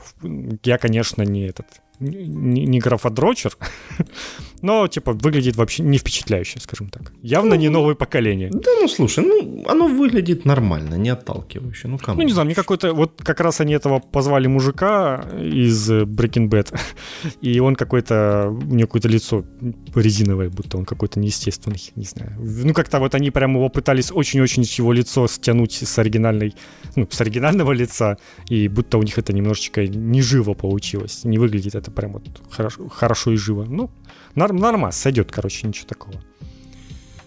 [0.63, 1.65] я, конечно, не этот
[1.99, 3.57] не, не графодрочер,
[4.66, 7.13] но, типа, выглядит вообще не впечатляюще, скажем так.
[7.22, 8.49] Явно ну, не новое поколение.
[8.51, 11.88] Да, ну, слушай, ну, оно выглядит нормально, не отталкивающе.
[11.88, 12.18] Ну, кому?
[12.18, 12.93] Ну, не знаю, мне какой-то...
[12.93, 16.76] Вот как раз они этого позвали мужика из Breaking Bad,
[17.41, 18.49] и он какой-то...
[18.49, 19.45] У него какое-то лицо
[19.93, 22.32] резиновое, будто он какой-то неестественный, не знаю.
[22.39, 26.55] Ну, как-то вот они прям его пытались очень-очень его лицо стянуть с оригинальной...
[26.95, 28.18] Ну, с оригинального лица,
[28.49, 31.24] и будто у них это немножечко неживо получилось.
[31.24, 33.66] Не выглядит это прям вот хорошо, хорошо и живо.
[33.66, 33.91] Ну,
[34.36, 36.16] норм, нормас, сойдет, короче, ничего такого.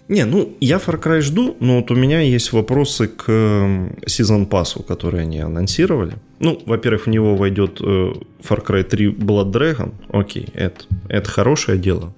[0.09, 4.83] Не, ну, я Far Cry жду, но вот у меня есть вопросы к сезон пассу,
[4.83, 6.15] который они анонсировали.
[6.41, 9.93] Ну, во-первых, в него войдет э, Far Cry 3 Blood Dragon.
[10.09, 12.15] Окей, это, это хорошее дело.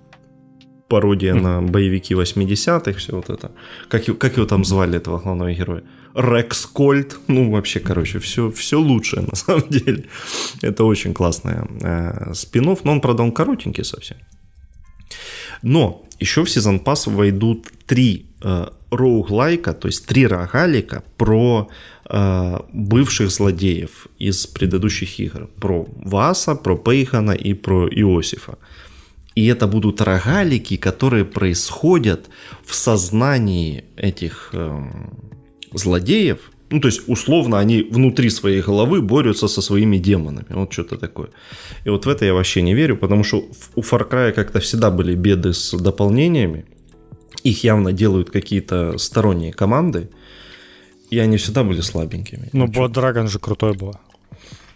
[0.86, 1.40] Пародия mm.
[1.40, 3.50] на боевики 80-х, все вот это.
[3.88, 5.82] Как, как его там звали, этого главного героя?
[6.14, 7.18] Рекс Кольт.
[7.26, 10.04] Ну, вообще, короче, все, все лучшее на самом деле.
[10.62, 14.16] Это очень классный э, спин но он, правда, он коротенький совсем.
[15.62, 21.68] Но еще в сезон пас войдут три э, роуглайка, то есть три рогалика про
[22.08, 25.48] э, бывших злодеев из предыдущих игр.
[25.60, 28.58] Про Васа, про Пейхана и про Иосифа.
[29.34, 32.28] И это будут рогалики, которые происходят
[32.64, 34.82] в сознании этих э,
[35.72, 40.46] злодеев, ну, то есть, условно, они внутри своей головы борются со своими демонами.
[40.50, 41.28] Вот что-то такое.
[41.84, 43.44] И вот в это я вообще не верю, потому что
[43.74, 46.64] у Far Cry как-то всегда были беды с дополнениями.
[47.42, 50.08] Их явно делают какие-то сторонние команды.
[51.10, 52.50] И они всегда были слабенькими.
[52.52, 54.00] Ну, Blood Dragon же крутой была.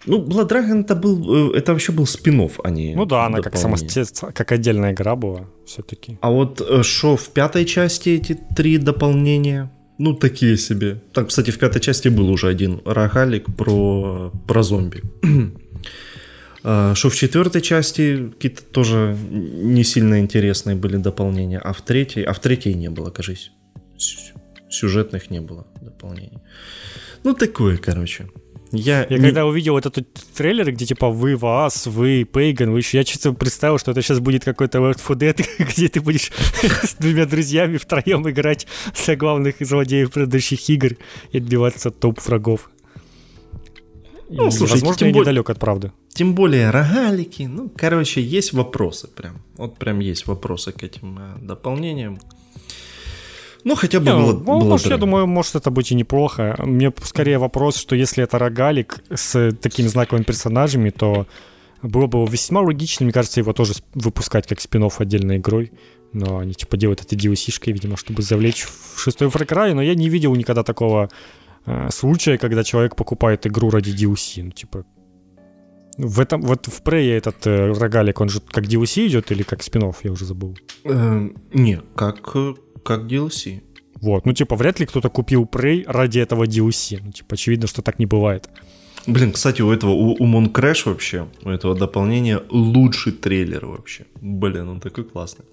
[0.06, 3.40] Ну, Blood Dragon это был, э, это вообще был спин а не Ну да, она
[3.40, 6.18] как, самостоятельная, как отдельная игра была все-таки.
[6.20, 9.70] А вот что э, в пятой части эти три дополнения?
[9.98, 11.00] Ну, такие себе.
[11.12, 15.02] Так, кстати, в пятой части был уже один рогалик про, про зомби.
[16.66, 22.22] А, что в четвертой части какие-то тоже не сильно интересные были дополнения, а в третьей,
[22.24, 23.50] а в третьей не было, кажись.
[24.70, 26.38] Сюжетных не было дополнений.
[27.22, 28.28] Ну, такое, короче.
[28.74, 29.24] Я, я не...
[29.24, 33.32] когда увидел вот этот трейлер, где типа вы Вас, вы Пейган, вы еще, я чисто
[33.32, 36.30] представил, что это сейчас будет какой-то Left 4 Dead, где ты будешь
[36.82, 40.96] с двумя друзьями втроем играть за главных злодеев предыдущих игр
[41.32, 42.70] и отбиваться от топ врагов.
[44.28, 45.92] Ну, и, слушай, возможно, тем я более, недалек от правды.
[46.08, 47.42] Тем более рогалики.
[47.42, 49.42] Ну, короче, есть вопросы прям.
[49.56, 52.18] Вот прям есть вопросы к этим э, дополнениям.
[53.64, 56.54] Ну, хотя бы не, было, ну, было может, Я думаю, может это быть и неплохо.
[56.58, 61.26] Мне скорее вопрос, что если это рогалик с такими знаковыми персонажами, то
[61.82, 65.72] было бы весьма логично, мне кажется, его тоже выпускать как спин отдельной игрой.
[66.12, 69.74] Но они типа делают это DLC-шкой, видимо, чтобы завлечь в шестой Far Cry.
[69.74, 71.08] Но я не видел никогда такого
[71.66, 74.44] э, случая, когда человек покупает игру ради DLC.
[74.44, 74.84] Ну, типа,
[75.96, 79.62] в этом, вот в Prey этот э, рогалик, он же как DLC идет или как
[79.62, 80.56] спин я уже забыл.
[80.84, 82.36] Э, не, как,
[82.84, 83.62] как DLC.
[84.00, 87.00] Вот, ну типа вряд ли кто-то купил Prey ради этого DLC.
[87.02, 88.48] Ну типа очевидно, что так не бывает.
[89.06, 94.06] Блин, кстати, у этого, у, у Crash вообще, у этого дополнения лучший трейлер вообще.
[94.20, 95.44] Блин, он такой классный.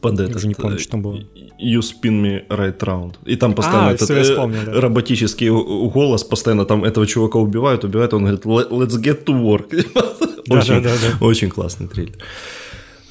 [0.00, 1.16] Под этот, не помню, что там было.
[1.58, 3.14] You spin me right round.
[3.24, 4.80] И там постоянно а, этот вспомнил, да.
[4.80, 9.72] роботический голос, постоянно там этого чувака убивают, убивают, он говорит, let's get to work.
[10.50, 11.26] очень, да, да, да.
[11.26, 12.16] очень классный трейлер.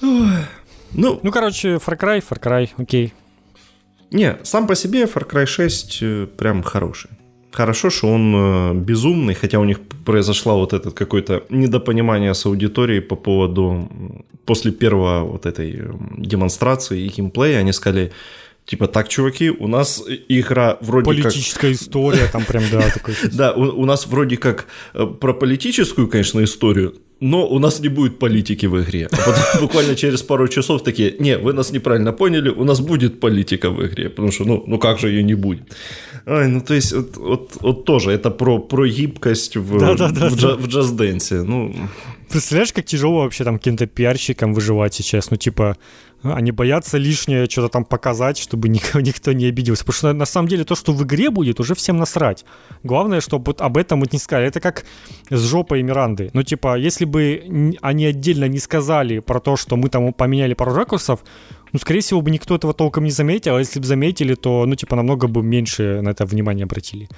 [0.02, 3.14] Ну, ну, короче, Far Cry, Far Cry, окей.
[4.12, 7.10] Не, сам по себе Far Cry 6 э, прям хороший
[7.58, 13.02] хорошо, что он э, безумный, хотя у них произошло вот это какое-то недопонимание с аудиторией
[13.02, 13.90] по поводу
[14.46, 18.12] после первого вот этой э, демонстрации и геймплея, они сказали,
[18.66, 21.62] Типа, так, чуваки, у нас игра вроде Политическая как...
[21.62, 23.16] Политическая история там прям, да, такой.
[23.32, 24.68] Да, у нас вроде как
[25.22, 29.08] про политическую, конечно, историю, но у нас не будет политики в игре.
[29.12, 33.20] А потом буквально через пару часов такие, не, вы нас неправильно поняли, у нас будет
[33.20, 35.62] политика в игре, потому что, ну, ну как же ее не будет?
[36.26, 40.10] Ой, ну то есть, вот, вот, вот тоже, это про, про гибкость в, да, да,
[40.10, 40.56] да, в, да.
[40.56, 41.74] в джаз-денсе, ну...
[42.30, 45.78] Представляешь, как тяжело вообще там каким-то пиарщикам выживать сейчас, ну типа,
[46.24, 49.86] они боятся лишнее что-то там показать, чтобы никто, никто не обиделся.
[49.86, 52.46] Потому что на самом деле то, что в игре будет, уже всем насрать.
[52.84, 54.48] Главное, чтобы об этом вот не сказали.
[54.48, 54.86] Это как
[55.30, 56.30] с жопой Миранды.
[56.34, 60.74] Ну, типа, если бы они отдельно не сказали про то, что мы там поменяли пару
[60.74, 61.24] ракурсов,
[61.74, 64.76] ну, скорее всего, бы никто этого толком не заметил, а если бы заметили, то, ну,
[64.76, 67.10] типа, намного бы меньше на это внимание обратили.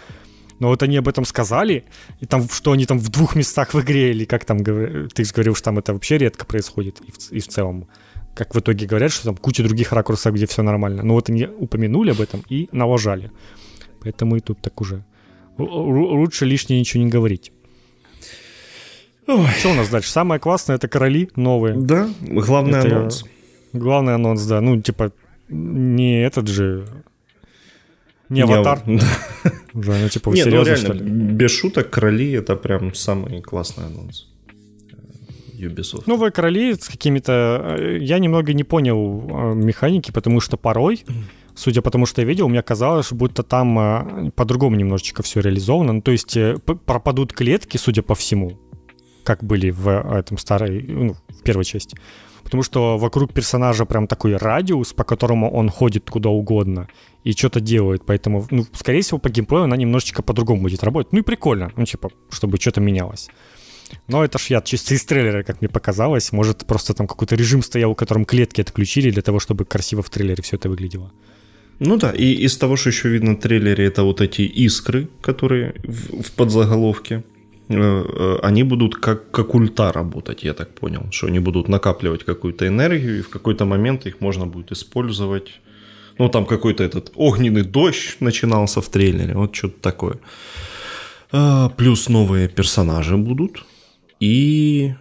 [0.60, 1.86] Но вот они об этом сказали,
[2.20, 5.56] и там, что они там в двух местах в игре, или как там, ты говорил,
[5.56, 7.88] что там это вообще редко происходит, и в, и в целом
[8.36, 11.04] как в итоге говорят, что там куча других ракурсов, где все нормально.
[11.04, 13.32] Но вот они упомянули об этом и налажали.
[14.02, 15.04] Поэтому и тут так уже.
[15.58, 17.52] Лучше лишнее ничего не говорить.
[19.28, 19.46] Ой.
[19.60, 20.10] Что у нас дальше?
[20.10, 21.76] Самое классное это короли новые.
[21.76, 23.26] Да, главный это анонс.
[23.74, 24.62] Главный анонс, да.
[24.62, 25.12] Ну, типа,
[25.50, 26.88] не этот же.
[28.30, 28.84] Не аватар.
[28.86, 29.02] Да,
[29.74, 34.28] ну типа, Нет, ну реально, без шуток, короли это прям самый классный анонс.
[35.60, 36.04] Ubisoft.
[36.06, 37.76] Новые короли с какими-то...
[37.78, 41.04] Э, я немного не понял э, механики, потому что порой,
[41.56, 45.94] судя по тому, что я видел, мне казалось, будто там э, по-другому немножечко все реализовано.
[45.94, 46.38] Ну, то есть
[46.86, 48.58] пропадут клетки, судя по всему,
[49.24, 51.98] как были в этом старой, ну, в первой части.
[52.44, 56.88] Потому что вокруг персонажа прям такой радиус, по которому он ходит куда угодно
[57.24, 58.04] и что-то делает.
[58.06, 61.14] Поэтому, ну, скорее всего, по геймплею она немножечко по-другому будет работать.
[61.14, 63.30] Ну и прикольно, ну, типа, чтобы что-то менялось.
[64.08, 66.32] Но это ж я чисто из трейлера, как мне показалось.
[66.32, 70.10] Может, просто там какой-то режим стоял, в котором клетки отключили для того, чтобы красиво в
[70.10, 71.12] трейлере все это выглядело.
[71.80, 75.74] Ну да, и из того, что еще видно в трейлере, это вот эти искры, которые
[75.84, 77.24] в, в подзаголовке.
[77.70, 81.08] Э, э, они будут как, как ульта работать, я так понял.
[81.12, 85.62] Что они будут накапливать какую-то энергию, и в какой-то момент их можно будет использовать.
[86.20, 90.18] Ну, там какой-то этот огненный дождь начинался в трейлере, вот что-то такое.
[91.32, 93.66] А, плюс новые персонажи будут.
[94.20, 94.94] И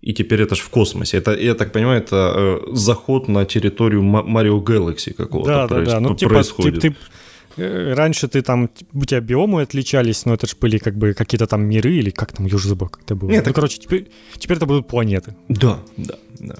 [0.00, 1.18] и теперь это же в космосе.
[1.18, 5.92] Это, я так понимаю, это э, заход на территорию Марио Galaxy какого-то да, проис- да,
[5.92, 6.00] да.
[6.00, 6.80] Ну, типа, происходит.
[6.80, 10.96] Ты, ты, э, раньше ты там, у тебя биомы отличались, но это же были как
[10.96, 13.30] бы какие-то там миры, или как там, я уже забыл, как это было.
[13.30, 13.54] Нет, ну, так...
[13.54, 14.08] короче, теперь,
[14.38, 15.36] теперь это будут планеты.
[15.48, 16.56] Да, да, да.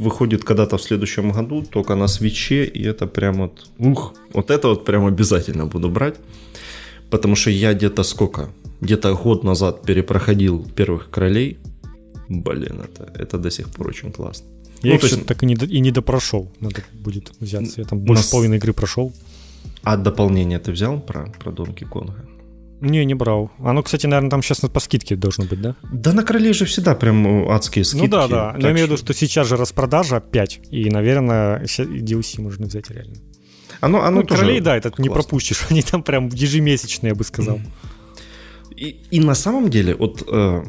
[0.00, 4.68] Выходит когда-то в следующем году, только на свече, и это прям вот, ух, вот это
[4.68, 6.14] вот прям обязательно буду брать.
[7.10, 8.48] Потому что я где-то сколько?
[8.80, 11.58] Где-то год назад перепроходил первых королей.
[12.28, 14.46] Блин, это, это до сих пор очень классно.
[14.82, 15.26] Я ну, их есть...
[15.26, 16.50] так и не, и не допрошел.
[16.60, 17.80] Надо будет взяться.
[17.80, 18.30] Я там больше нас...
[18.30, 19.12] половины игры прошел.
[19.82, 22.24] А дополнение ты взял про, про Донки Конга?
[22.80, 23.50] Не, не брал.
[23.58, 25.76] Оно, кстати, наверное, там сейчас по скидке должно быть, да?
[25.92, 28.04] Да на королей же всегда прям адские скидки.
[28.04, 28.54] Ну да, да.
[28.56, 30.60] Но я имею в виду, что сейчас же распродажа 5.
[30.70, 33.16] И, наверное, DLC можно взять реально.
[33.80, 35.02] Оно, оно ну, тоже королей, да, этот классно.
[35.02, 35.66] не пропустишь.
[35.70, 37.60] Они там прям ежемесячные, я бы сказал.
[38.76, 40.62] И, и на самом деле, вот э,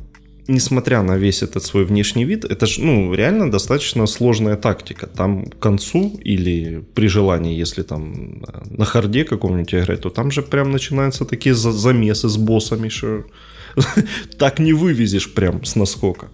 [0.51, 5.07] несмотря на весь этот свой внешний вид, это же, ну, реально достаточно сложная тактика.
[5.07, 10.31] Там к концу или при желании, если там э, на харде каком-нибудь играть, то там
[10.31, 13.23] же прям начинаются такие замесы с боссами, что
[14.37, 16.27] так не вывезешь прям с наскока.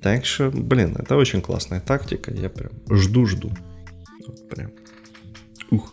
[0.00, 2.32] Так что, блин, это очень классная тактика.
[2.32, 3.52] Я прям жду-жду.
[4.26, 4.70] Вот прям.
[5.70, 5.92] Ух.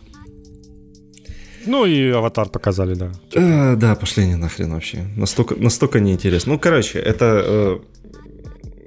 [1.66, 3.12] Ну и аватар показали, да.
[3.34, 5.04] Э, да, пошли не нахрен вообще.
[5.16, 6.52] Настолько, настолько неинтересно.
[6.52, 7.78] Ну, короче, это э,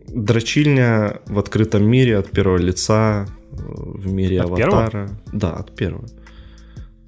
[0.08, 4.90] дрочильня в открытом мире от первого лица э, в мире от аватара.
[4.90, 5.20] Первого?
[5.34, 6.08] Да, от первого.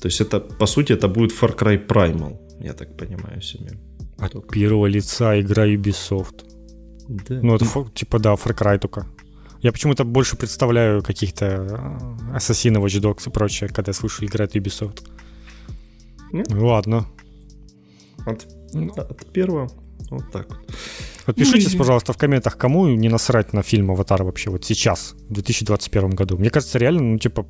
[0.02, 3.72] То есть это, по сути, это будет Far Cry Primal, я так понимаю себе.
[4.18, 4.54] От только.
[4.54, 6.46] первого лица игра Ubisoft.
[7.08, 7.40] Да.
[7.42, 9.08] Ну, это типа, да, Far Cry только.
[9.62, 11.98] Я почему-то больше представляю каких-то
[12.34, 15.08] Ассасинов, Watch Dogs и прочее, когда слышу игры от Ubisoft.
[16.32, 16.48] Нет?
[16.52, 17.08] Ладно.
[18.26, 18.92] От, ну.
[18.96, 19.70] от первого
[20.10, 20.60] вот так вот.
[21.26, 26.12] Подпишитесь, пожалуйста, в комментах, кому не насрать на фильм «Аватар» вообще вот сейчас, в 2021
[26.12, 26.38] году.
[26.38, 27.48] Мне кажется, реально, ну, типа,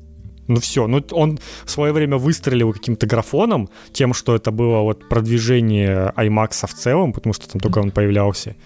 [0.48, 5.08] ну все, ну он в свое время выстрелил каким-то графоном, тем, что это было вот
[5.08, 8.56] продвижение IMAX в целом, потому что там только он появлялся.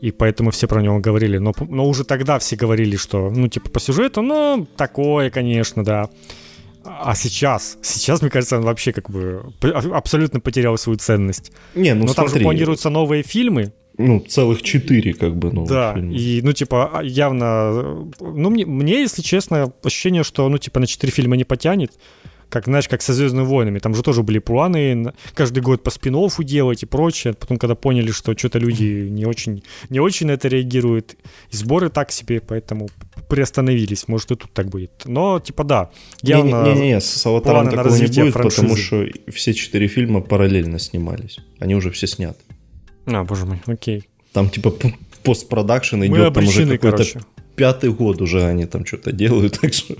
[0.00, 1.38] И поэтому все про него говорили.
[1.38, 6.08] Но, но уже тогда все говорили, что, ну, типа, по сюжету, ну, такое, конечно, да.
[6.84, 9.52] А сейчас, сейчас, мне кажется, он вообще как бы
[9.92, 11.52] абсолютно потерял свою ценность.
[11.74, 12.32] Не, ну Но смотри.
[12.32, 13.72] там же планируются новые фильмы.
[13.98, 15.66] Ну, целых четыре, как бы, ну.
[15.66, 16.14] Да, фильма.
[16.14, 18.08] и, ну, типа, а, явно...
[18.20, 21.92] Ну, мне, мне, если честно, ощущение, что, ну, типа, на четыре фильма не потянет
[22.50, 26.16] как, знаешь, как со «Звездными войнами», там же тоже были планы каждый год по спин
[26.40, 27.32] делать и прочее.
[27.32, 31.16] Потом, когда поняли, что что-то люди не очень, не очень на это реагируют,
[31.50, 32.88] и сборы так себе, поэтому
[33.28, 34.08] приостановились.
[34.08, 34.90] Может, и тут так будет.
[35.04, 35.90] Но, типа, да,
[36.22, 38.62] явно Не-не-не, с «Аватаром» такого не будет, франшизы.
[38.62, 41.38] потому что все четыре фильма параллельно снимались.
[41.60, 42.40] Они уже все сняты.
[43.06, 44.08] А, боже мой, окей.
[44.32, 44.74] Там, типа,
[45.22, 47.04] постпродакшн идет, там уже какой-то
[47.56, 49.94] пятый год уже они там что-то делают, так что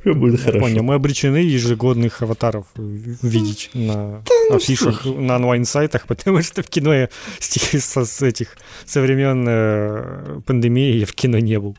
[0.00, 0.60] все будет хорошо.
[0.60, 6.68] Понял, мы обречены ежегодных аватаров видеть на да, ну, афишах, на онлайн-сайтах, потому что в
[6.68, 11.76] кино я с, с этих со времен э, пандемии я в кино не был.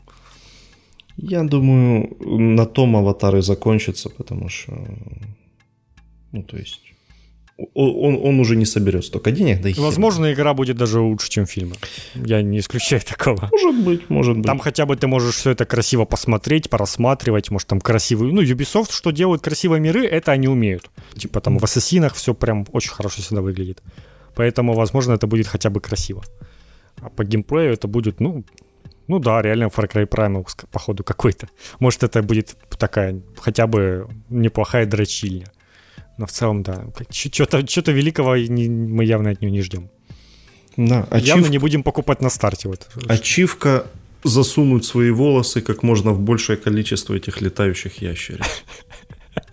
[1.16, 4.72] Я думаю, на том аватары закончатся, потому что,
[6.32, 6.89] ну, то есть,
[7.74, 9.60] он, он уже не соберет столько денег.
[9.62, 10.34] Да и Возможно, хер.
[10.34, 11.76] игра будет даже лучше, чем фильмы.
[12.14, 13.48] Я не исключаю такого.
[13.52, 14.46] Может быть, может быть.
[14.46, 18.32] Там хотя бы ты можешь все это красиво посмотреть, порассматривать, может там красивые...
[18.32, 20.90] Ну, Ubisoft, что делают красивые миры, это они умеют.
[21.16, 23.82] Типа там в Ассасинах все прям очень хорошо всегда выглядит.
[24.34, 26.22] Поэтому, возможно, это будет хотя бы красиво.
[27.02, 28.44] А по геймплею это будет, ну,
[29.06, 31.48] ну да, реально Far Cry Primal, походу, какой-то.
[31.80, 35.46] Может, это будет такая хотя бы неплохая дрочильня.
[36.20, 39.88] Но в целом, да, что-то, что-то великого мы явно от нее не ждем.
[40.76, 41.28] Да, ачив...
[41.28, 42.68] Явно не будем покупать на старте.
[42.68, 42.88] Вот.
[43.08, 43.86] Ачивка
[44.22, 48.44] засунуть свои волосы как можно в большее количество этих летающих ящериц.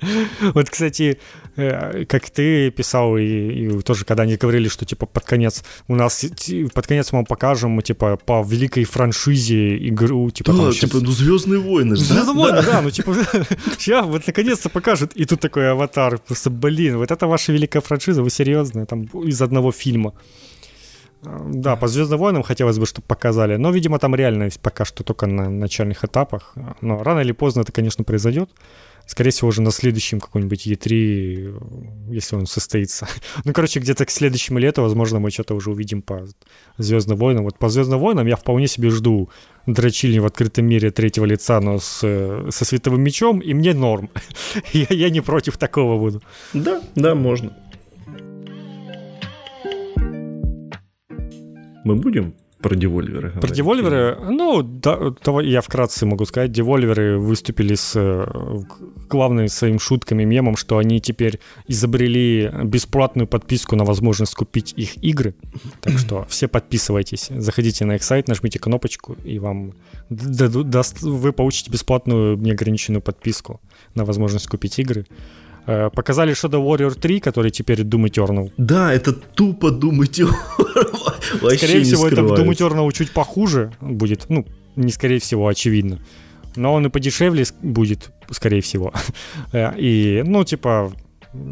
[0.53, 1.19] Вот, кстати,
[1.55, 5.95] э, как ты писал, и, и тоже когда они говорили, что типа под конец у
[5.95, 6.25] нас
[6.73, 10.89] под конец мы вам покажем, типа по великой франшизе игру, типа да, там сейчас...
[10.89, 12.33] типа ну Звездные войны, Звездные да?
[12.33, 12.71] войны, да.
[12.71, 13.15] да, ну типа
[13.77, 18.21] сейчас вот наконец-то покажут, и тут такой аватар, просто блин, вот это ваша великая франшиза,
[18.23, 20.13] вы серьезно, там из одного фильма.
[21.23, 23.57] Да, по Звездным войнам хотелось бы, чтобы показали.
[23.57, 26.53] Но, видимо, там реально пока что только на начальных этапах.
[26.81, 28.49] Но рано или поздно это, конечно, произойдет.
[29.07, 33.07] Скорее всего, уже на следующем каком-нибудь E3, если он состоится.
[33.45, 36.27] ну, короче, где-то к следующему лету, возможно, мы что-то уже увидим по
[36.77, 37.45] Звездным войнам.
[37.45, 39.29] Вот по Звездным войнам я вполне себе жду
[39.65, 41.99] дрочильни в открытом мире третьего лица, но с,
[42.49, 44.09] со световым мечом, и мне норм.
[44.73, 46.21] я, я не против такого буду.
[46.53, 47.55] Да, да, можно.
[51.85, 53.31] Мы будем про девольверы.
[53.39, 58.25] Про девольверы, ну, да, то я вкратце могу сказать, девольверы выступили с э,
[59.07, 65.35] главным своим шутками, мемом, что они теперь изобрели бесплатную подписку на возможность купить их игры.
[65.81, 69.73] Так что все подписывайтесь, заходите на их сайт, нажмите кнопочку, и вам
[70.09, 73.61] даст, вы получите бесплатную неограниченную подписку
[73.93, 75.05] на возможность купить игры.
[75.68, 78.52] Э, показали Shadow Warrior 3, который теперь Doom Eternal.
[78.57, 80.31] Да, это тупо Doom Eternal.
[81.57, 84.30] Скорее всего, это Doom Eternal чуть похуже будет.
[84.30, 84.45] Ну,
[84.77, 85.99] не скорее всего, очевидно.
[86.56, 88.94] Но он и подешевле будет, скорее всего.
[89.52, 90.94] Э, и, ну, типа,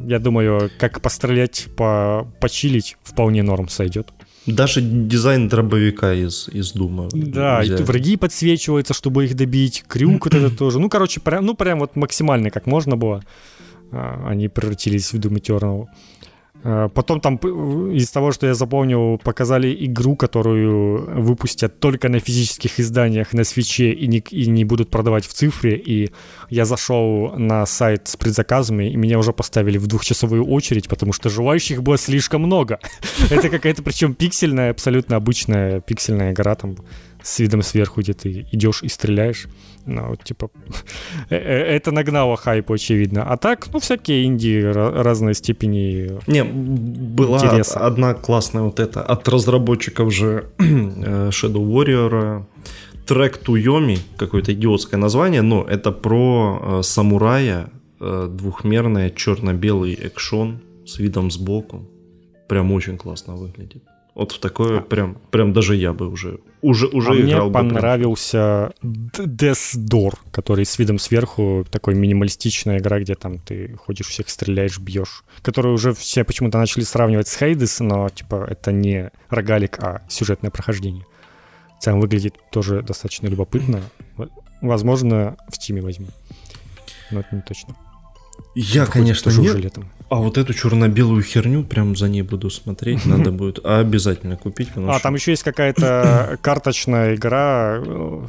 [0.08, 4.14] я думаю, как пострелять, по, почилить вполне норм сойдет.
[4.46, 7.10] Даже дизайн дробовика из, из Дума.
[7.12, 7.82] Да, взяли.
[7.82, 9.84] и враги подсвечиваются, чтобы их добить.
[9.88, 10.80] Крюк вот это тоже.
[10.80, 13.24] Ну, короче, прям, ну, прям вот максимально как можно было.
[13.92, 15.88] А, они превратились в Doom Eternal.
[16.66, 17.36] Э, потом там
[17.92, 23.92] из того, что я запомнил, показали игру, которую выпустят только на физических изданиях на свече
[23.92, 25.78] и не, и не будут продавать в цифре.
[25.78, 26.12] И
[26.50, 31.30] я зашел на сайт с предзаказами, и меня уже поставили в двухчасовую очередь, потому что
[31.30, 32.80] желающих было слишком много.
[33.30, 36.78] Это какая-то, причем пиксельная, абсолютно обычная пиксельная игра там
[37.26, 39.48] с видом сверху, где ты идешь и стреляешь.
[39.86, 40.50] Ну, типа,
[41.30, 43.24] э, э, это нагнало хайп, очевидно.
[43.24, 47.80] А так, ну, всякие инди разной степени Не, была интереса.
[47.80, 52.44] одна классная вот эта от разработчиков же э, Shadow Warrior
[53.08, 57.70] трек Туйоми, какое-то идиотское название, но это про э, самурая,
[58.00, 61.90] э, двухмерный черно-белый экшон с видом сбоку.
[62.48, 63.84] Прям очень классно выглядит.
[64.16, 68.72] Вот в такое прям, прям даже я бы уже, уже, уже а играл мне понравился
[68.82, 74.80] Death Door, который с видом сверху, такой минималистичная игра, где там ты ходишь, всех стреляешь,
[74.80, 75.26] бьешь.
[75.42, 80.50] Которую уже все почему-то начали сравнивать с Hades, но типа это не рогалик, а сюжетное
[80.50, 81.06] прохождение.
[81.82, 83.82] Там выглядит тоже достаточно любопытно.
[84.62, 86.08] Возможно, в Тиме возьму.
[87.12, 87.76] Но это не точно.
[88.56, 89.50] Я, это конечно, не.
[89.50, 89.90] Летом.
[90.08, 94.70] А вот эту черно-белую херню прям за ней буду смотреть, надо будет обязательно купить.
[94.76, 95.04] А, что...
[95.04, 97.84] там еще есть какая-то карточная игра,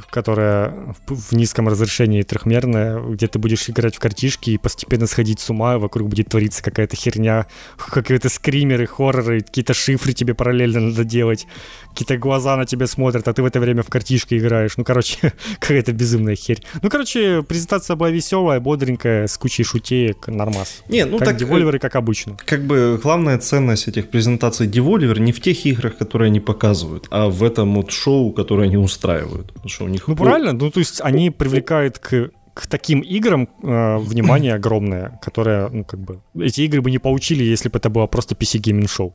[0.09, 5.49] которая в низком разрешении трехмерная, где ты будешь играть в картишки и постепенно сходить с
[5.51, 7.45] ума, и вокруг будет твориться какая-то херня,
[7.77, 11.45] какие-то скримеры, хорроры, какие-то шифры тебе параллельно надо делать,
[11.91, 14.77] какие-то глаза на тебя смотрят, а ты в это время в картишки играешь.
[14.77, 16.63] Ну, короче, какая-то безумная херь.
[16.81, 20.83] Ну, короче, презентация была веселая, бодренькая, с кучей шутеек, нормас.
[20.89, 21.41] Не, ну как так...
[21.41, 22.37] Devolver, как обычно.
[22.45, 27.27] Как бы главная ценность этих презентаций Devolver не в тех играх, которые они показывают, а
[27.27, 29.47] в этом вот шоу, которое они устраивают.
[29.53, 30.07] Потому что у них...
[30.07, 30.53] Ну, правильно.
[30.53, 35.99] Ну, то есть они привлекают к к таким играм э, внимание огромное, которое, ну, как
[35.99, 39.13] бы, эти игры бы не получили, если бы это было просто PC Gaming Show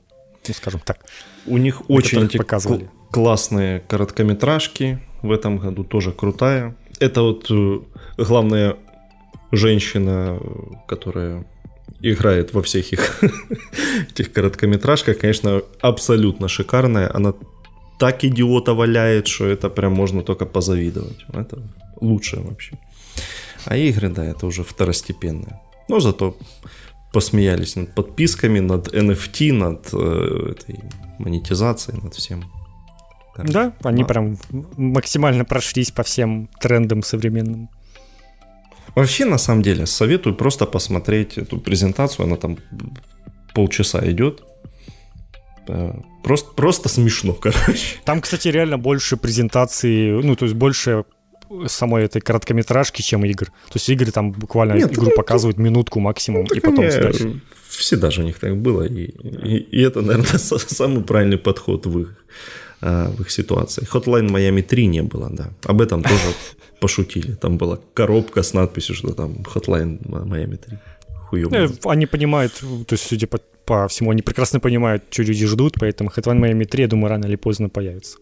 [0.49, 0.99] ну, скажем так.
[1.47, 2.91] У них очень эти показывали.
[3.11, 4.99] классные короткометражки.
[5.23, 6.75] В этом году тоже крутая.
[6.99, 7.81] Это вот э,
[8.17, 8.77] главная
[9.53, 10.41] женщина,
[10.89, 11.45] которая
[12.01, 13.23] играет во всех их
[14.11, 17.11] этих короткометражках, конечно, абсолютно шикарная.
[17.15, 17.35] Она
[17.99, 21.25] так идиота валяет, что это прям можно только позавидовать.
[21.33, 21.63] Это
[22.01, 22.79] лучшее вообще.
[23.65, 25.61] А игры, да, это уже второстепенные.
[25.89, 26.37] Но зато
[27.13, 30.81] посмеялись над подписками, над NFT, над э, этой
[31.19, 32.45] монетизацией, над всем.
[33.35, 34.37] Короче, да, они прям
[34.77, 37.69] максимально прошлись по всем трендам современным.
[38.95, 42.27] Вообще, на самом деле, советую просто посмотреть эту презентацию.
[42.27, 42.59] Она там
[43.55, 44.43] полчаса идет.
[45.69, 47.97] Э, просто, просто смешно, короче.
[48.05, 51.05] Там, кстати, реально больше презентации, ну, то есть больше
[51.67, 53.47] самой этой короткометражки, чем игр.
[53.47, 56.91] То есть игры там буквально Нет, игру ну, показывают минутку максимум, ну, и потом они,
[56.91, 57.41] дальше.
[57.69, 62.01] Всегда же у них так было, и, и, и это, наверное, самый правильный подход в
[62.01, 62.25] их,
[62.83, 63.87] а, в их ситуации.
[63.93, 65.51] Hotline Miami 3 не было, да.
[65.65, 66.35] Об этом тоже
[66.81, 67.35] пошутили.
[67.35, 70.79] Там была коробка с надписью, что там Hotline Miami 3.
[71.29, 71.55] Хуёво.
[71.55, 72.53] Э, они понимают,
[72.87, 76.65] то есть, судя по, по всему, они прекрасно понимают, что люди ждут, поэтому Hotline Miami
[76.65, 78.19] 3, я думаю, рано или поздно появится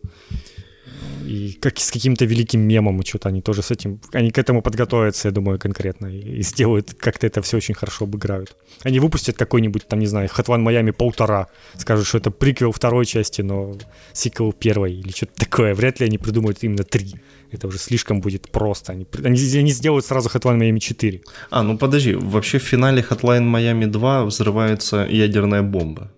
[1.25, 5.29] и как с каким-то великим мемом, что-то они тоже с этим, они к этому подготовятся,
[5.29, 8.57] я думаю, конкретно, и, и сделают, как-то это все очень хорошо обыграют.
[8.83, 11.47] Они выпустят какой-нибудь, там, не знаю, Hotline Miami полтора,
[11.77, 13.77] скажут, что это приквел второй части, но
[14.13, 15.75] сиквел первой, или что-то такое.
[15.75, 17.15] Вряд ли они придумают именно три.
[17.53, 18.93] Это уже слишком будет просто.
[18.93, 21.21] Они, они, они сделают сразу Hotline Miami 4.
[21.51, 26.11] А, ну подожди, вообще в финале Hotline Miami 2 взрывается ядерная бомба.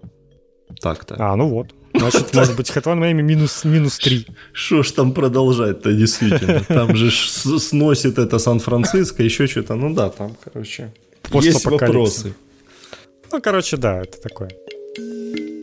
[0.81, 1.17] Так-то.
[1.19, 1.75] А, ну вот.
[1.95, 4.27] Значит, может быть, Hotline Miami минус, минус 3.
[4.53, 6.61] Что ж там продолжать-то, действительно?
[6.65, 9.75] Там же сносит это Сан-Франциско, еще что-то.
[9.75, 10.93] Ну да, там, короче,
[11.33, 12.35] есть вопросы.
[13.31, 14.51] Ну, короче, да, это такое.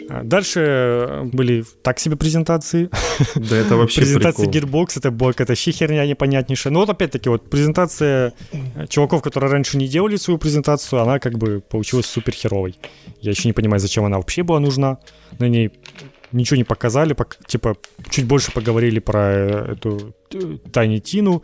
[0.09, 2.89] А дальше были так себе презентации.
[3.35, 6.73] Да, это вообще Презентация Gearbox, это была какая-то херня непонятнейшая.
[6.73, 8.33] Но вот опять-таки вот презентация
[8.89, 12.75] чуваков, которые раньше не делали свою презентацию, она как бы получилась супер херовой.
[13.21, 14.97] Я еще не понимаю, зачем она вообще была нужна.
[15.37, 15.71] На ней
[16.31, 17.15] ничего не показали,
[17.47, 17.75] типа
[18.09, 20.15] чуть больше поговорили про э, эту
[20.71, 21.43] Тайни Тину,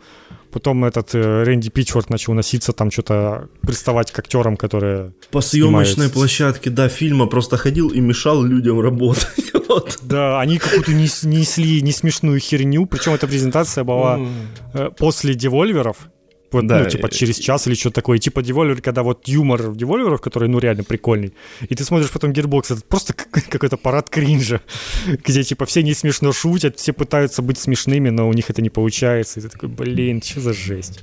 [0.52, 5.94] потом этот э, Рэнди Питчфорд начал носиться, там что-то приставать к актерам, которые По съемочной
[5.94, 6.12] снимают...
[6.12, 9.52] площадке, да, фильма просто ходил и мешал людям работать.
[9.68, 9.98] вот.
[10.02, 14.20] Да, они какую-то несли не смешную херню, причем эта презентация была
[14.98, 16.08] после Девольверов,
[16.52, 18.18] вот, да, ну, типа, через час или что-то такое.
[18.18, 21.32] Типа Devolver, когда вот юмор Devolver, который, ну, реально прикольный.
[21.68, 23.14] И ты смотришь потом Gearbox, это просто
[23.50, 24.60] какой-то парад кринжа,
[25.24, 28.70] где, типа, все не смешно шутят, все пытаются быть смешными, но у них это не
[28.70, 29.40] получается.
[29.40, 31.02] И ты такой, блин, что за жесть?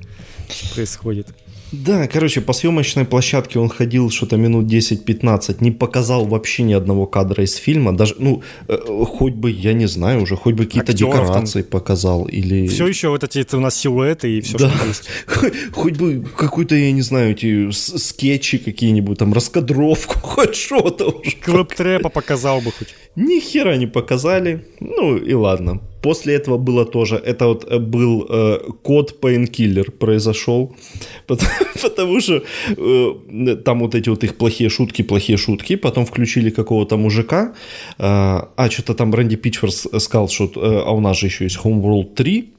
[0.74, 1.28] Происходит?
[1.74, 7.08] Да, короче, по съемочной площадке он ходил что-то минут 10-15, не показал вообще ни одного
[7.08, 10.94] кадра из фильма, даже, ну, э, хоть бы, я не знаю уже, хоть бы какие-то
[10.94, 11.72] декорации там...
[11.72, 12.68] показал или...
[12.68, 14.70] Все еще вот эти у нас силуэты и все, да.
[14.70, 15.10] что есть.
[15.74, 21.38] Хоть бы какую-то, я не знаю, эти скетчи какие-нибудь, там, раскадровку, хоть что-то уже.
[21.44, 22.94] Клэп-трэпа показал бы хоть.
[23.16, 25.82] Ни хера не показали, ну и ладно.
[26.04, 30.76] После этого было тоже, это вот э, был э, код Painkiller произошел,
[31.28, 31.52] потому,
[31.82, 32.44] потому что
[32.78, 37.54] э, там вот эти вот их плохие шутки, плохие шутки, потом включили какого-то мужика,
[37.98, 41.58] э, а что-то там Рэнди Питчфорд сказал, что э, а у нас же еще есть
[41.64, 42.50] Homeworld 3,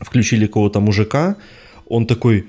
[0.00, 1.36] включили какого-то мужика,
[1.88, 2.44] он такой,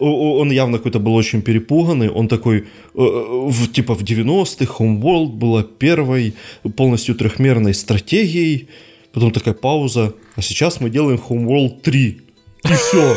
[0.00, 5.32] он явно какой-то был очень перепуганный, он такой, э, э, в, типа в 90-х Homeworld
[5.32, 6.32] была первой
[6.76, 8.68] полностью трехмерной стратегией,
[9.16, 10.12] Потом такая пауза.
[10.34, 12.20] А сейчас мы делаем Homeworld 3.
[12.64, 13.16] И все.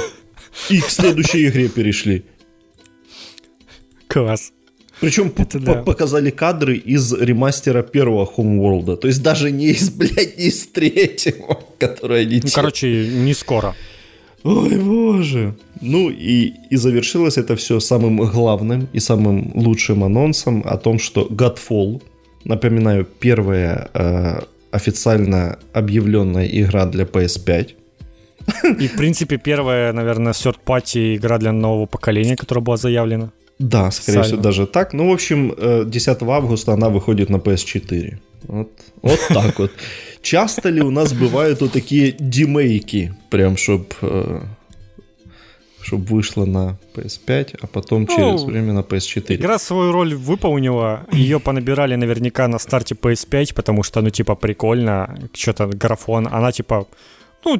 [0.69, 2.23] И к следующей игре перешли.
[4.07, 4.53] Класс.
[5.01, 5.73] Причем Это да.
[5.83, 8.95] показали кадры из ремастера первого Homeworld.
[8.95, 12.39] То есть даже не из, блядь, не из третьего, которое они...
[12.45, 13.75] Ну, короче, не скоро.
[14.43, 15.57] Ой, боже.
[15.81, 21.27] Ну и, и завершилось это все самым главным и самым лучшим анонсом о том, что
[21.29, 22.01] Godfall,
[22.45, 24.39] напоминаю, первая э,
[24.71, 27.75] официально объявленная игра для PS5.
[28.79, 33.31] И, в принципе, первая, наверное, third-party игра для нового поколения, которая была заявлена.
[33.59, 34.93] Да, скорее всего, даже так.
[34.93, 35.53] Ну, в общем,
[35.89, 38.17] 10 э, августа она выходит на PS4.
[38.43, 38.71] Вот,
[39.01, 39.71] вот так вот.
[40.21, 44.41] Часто ли у нас бывают вот такие демейки, прям, чтобы э,
[45.81, 49.35] чтобы вышла на PS5, а потом ну, через время на PS4.
[49.35, 55.29] Игра свою роль выполнила, ее понабирали наверняка на старте PS5, потому что, ну, типа, прикольно,
[55.33, 56.87] что-то графон, она, типа,
[57.45, 57.59] ну,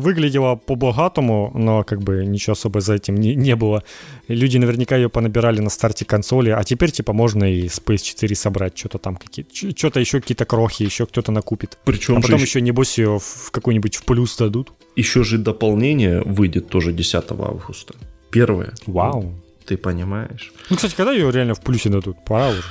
[0.00, 3.82] выглядела по-богатому, но как бы ничего особо за этим не, не было.
[4.28, 8.76] Люди наверняка ее понабирали на старте консоли, а теперь типа можно и с PS4 собрать
[8.76, 9.46] что-то там, какие
[9.76, 11.78] что-то еще какие-то крохи, еще кто-то накупит.
[11.84, 14.72] Причем а потом еще, еще небось ее в какой-нибудь в плюс дадут.
[14.96, 17.94] Еще же дополнение выйдет тоже 10 августа.
[18.30, 18.72] Первое.
[18.86, 19.34] Вау.
[19.66, 20.52] Ты понимаешь?
[20.68, 22.16] Ну, кстати, когда ее реально в плюсе дадут?
[22.24, 22.62] Пора уже.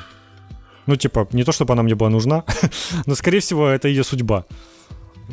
[0.85, 2.43] Ну, типа, не то, чтобы она мне была нужна,
[3.05, 4.45] но, скорее всего, это ее судьба.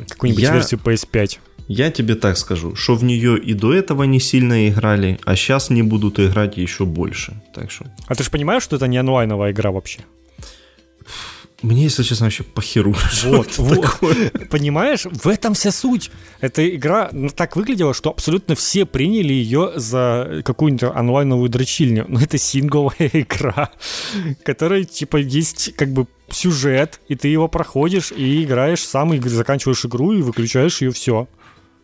[0.07, 0.53] Какую-нибудь Я...
[0.53, 1.39] версию PS5.
[1.67, 5.69] Я тебе так скажу, что в нее и до этого не сильно играли, а сейчас
[5.69, 7.33] не будут играть еще больше.
[7.53, 7.85] Так что...
[8.07, 9.99] А ты же понимаешь, что это не онлайновая игра вообще?
[11.63, 12.95] Мне, если честно, вообще похеру.
[13.23, 13.85] Вот, вот.
[14.49, 16.11] Понимаешь, в этом вся суть.
[16.39, 22.05] Эта игра так выглядела, что абсолютно все приняли ее за какую-нибудь онлайновую дрочильню.
[22.07, 23.71] Но это сингловая игра,
[24.43, 29.85] которая, типа, есть как бы сюжет, и ты его проходишь и играешь сам, и заканчиваешь
[29.85, 31.27] игру и выключаешь ее все.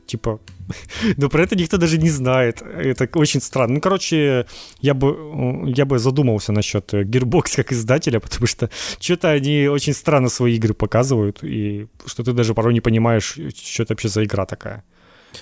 [0.06, 0.40] Типа,
[1.18, 2.62] но про это никто даже не знает.
[2.62, 3.76] Это очень странно.
[3.76, 4.46] Ну, короче,
[4.82, 8.70] я бы, я бы задумался насчет Gearbox как издателя, потому что
[9.00, 13.84] что-то они очень странно свои игры показывают, и что ты даже порой не понимаешь, что
[13.84, 14.84] это вообще за игра такая.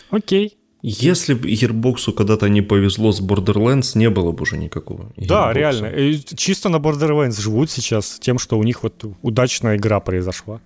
[0.09, 0.57] Окей.
[0.83, 5.11] Если бы Gearbox когда-то не повезло с Borderlands, не было бы уже никакого.
[5.17, 5.27] Gearbox.
[5.27, 5.87] Да, реально.
[5.87, 10.59] И чисто на Borderlands живут сейчас тем, что у них вот удачная игра произошла.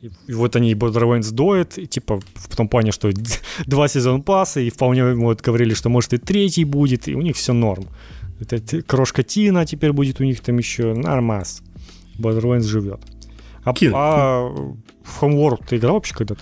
[0.00, 3.10] И вот они Borderlands доят, и, типа, в том плане, что
[3.66, 7.36] два сезона паса, и вполне вот говорили, что может и третий будет, и у них
[7.36, 7.86] все норм.
[8.40, 11.62] Это крошка Тина теперь будет у них там еще нормас.
[12.18, 13.00] Borderlands живет.
[13.64, 14.48] А, а
[15.02, 16.40] в Homeworld ты играл вообще когда-то?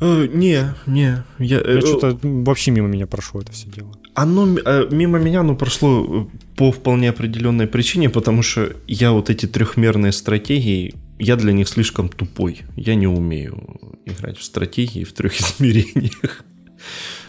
[0.00, 1.24] Uh, не, не.
[1.38, 3.92] Я, я uh, что-то вообще мимо меня прошло это все дело.
[4.14, 9.46] Оно uh, мимо меня ну, прошло по вполне определенной причине, потому что я вот эти
[9.46, 12.62] трехмерные стратегии я для них слишком тупой.
[12.76, 16.44] Я не умею играть в стратегии в трех измерениях.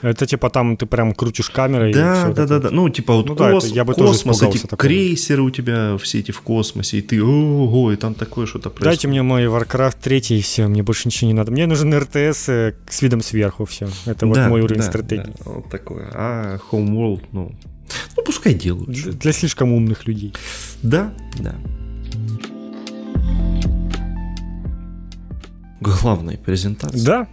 [0.01, 1.93] Это типа там ты прям крутишь камерой.
[1.93, 2.69] Да, да, да, да.
[2.71, 4.77] Ну, типа вот ну, кос, да, я бы космос, эти такого.
[4.77, 8.83] крейсеры у тебя все эти в космосе, и ты, ого, и там такое что-то происходит.
[8.85, 11.51] Дайте мне мой Warcraft 3, и все, мне больше ничего не надо.
[11.51, 13.87] Мне нужен РТС э, с видом сверху, все.
[14.05, 15.33] Это вот да, мой уровень да, стратегии.
[15.45, 16.09] Да, вот такое.
[16.13, 17.55] А Homeworld, ну,
[18.17, 18.89] ну пускай делают.
[18.89, 20.33] Для, для слишком умных людей.
[20.81, 21.55] Да, да.
[25.83, 27.05] Главной презентации.
[27.05, 27.27] Да.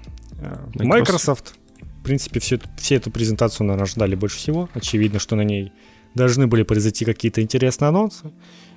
[0.74, 0.84] Microsoft.
[0.84, 1.54] Microsoft.
[2.00, 4.68] В принципе, все, все эту презентацию, наверное, ждали больше всего.
[4.74, 5.72] Очевидно, что на ней
[6.14, 8.32] должны были произойти какие-то интересные анонсы.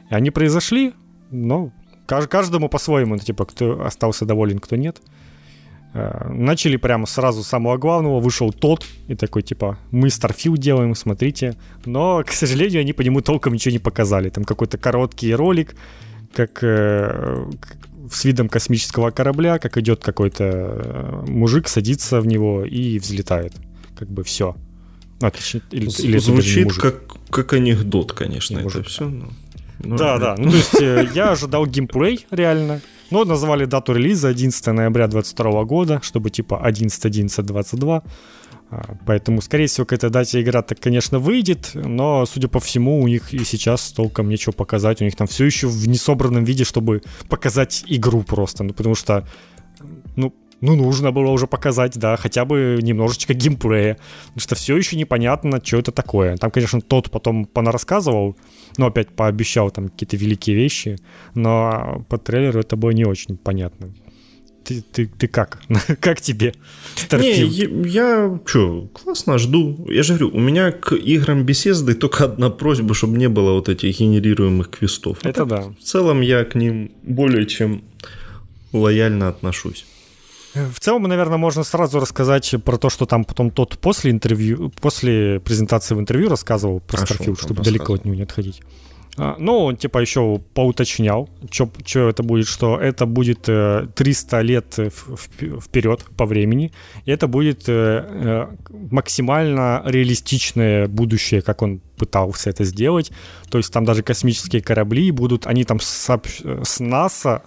[0.09, 0.93] И они произошли,
[1.31, 1.71] но
[2.05, 5.01] каждому по-своему, типа, кто остался доволен, кто нет.
[5.93, 10.95] Э, начали прямо сразу с самого главного, вышел тот, и такой, типа, мы Starfield делаем,
[10.95, 11.55] смотрите.
[11.85, 14.29] Но, к сожалению, они по нему толком ничего не показали.
[14.29, 15.75] Там какой-то короткий ролик,
[16.35, 17.45] как, э,
[18.15, 23.53] с видом космического корабля, как идет какой-то э, мужик, садится в него и взлетает.
[23.97, 24.55] Как бы все.
[25.21, 28.87] А, точнее, или, или Звучит как, как анекдот, конечно, не это мужик.
[28.87, 29.07] все.
[29.07, 29.29] Но...
[29.79, 30.35] Ну, да, да.
[30.37, 32.81] Ну, то есть э, я ожидал геймплей, реально.
[33.11, 38.03] Но назвали дату релиза 11 ноября 2022 года, чтобы типа 11.11.22.
[38.73, 43.01] А, поэтому, скорее всего, к этой дате игра так, конечно, выйдет, но, судя по всему,
[43.01, 45.01] у них и сейчас толком нечего показать.
[45.01, 48.63] У них там все еще в несобранном виде, чтобы показать игру просто.
[48.63, 49.27] Ну, потому что,
[50.15, 53.97] ну, ну, нужно было уже показать, да, хотя бы немножечко геймплея.
[54.27, 56.37] Потому что все еще непонятно, что это такое.
[56.37, 58.35] Там, конечно, тот потом понарассказывал,
[58.77, 60.97] ну, опять пообещал там какие-то великие вещи,
[61.35, 63.93] но по трейлеру это было не очень понятно.
[64.63, 65.61] Ты, ты, ты как?
[65.99, 66.53] как тебе?
[67.11, 69.85] Не, я, что, классно, жду.
[69.89, 73.69] Я же говорю, у меня к играм беседы только одна просьба, чтобы не было вот
[73.69, 75.17] этих генерируемых квестов.
[75.23, 75.61] Это а да.
[75.79, 77.83] В целом я к ним более чем
[78.71, 79.85] лояльно отношусь.
[80.53, 85.39] В целом, наверное, можно сразу рассказать про то, что там потом тот после интервью, после
[85.39, 88.61] презентации в интервью рассказывал про Starfield, чтобы далеко от него не отходить.
[89.17, 93.93] А, ну, он типа еще поуточнял, что это будет, что это будет 300
[94.39, 94.79] э, лет
[95.61, 96.71] вперед по времени,
[97.05, 98.47] и это будет э, э,
[98.91, 103.11] максимально реалистичное будущее, как он пытался это сделать.
[103.51, 106.09] То есть там даже космические корабли будут, они там с,
[106.79, 107.43] НАСА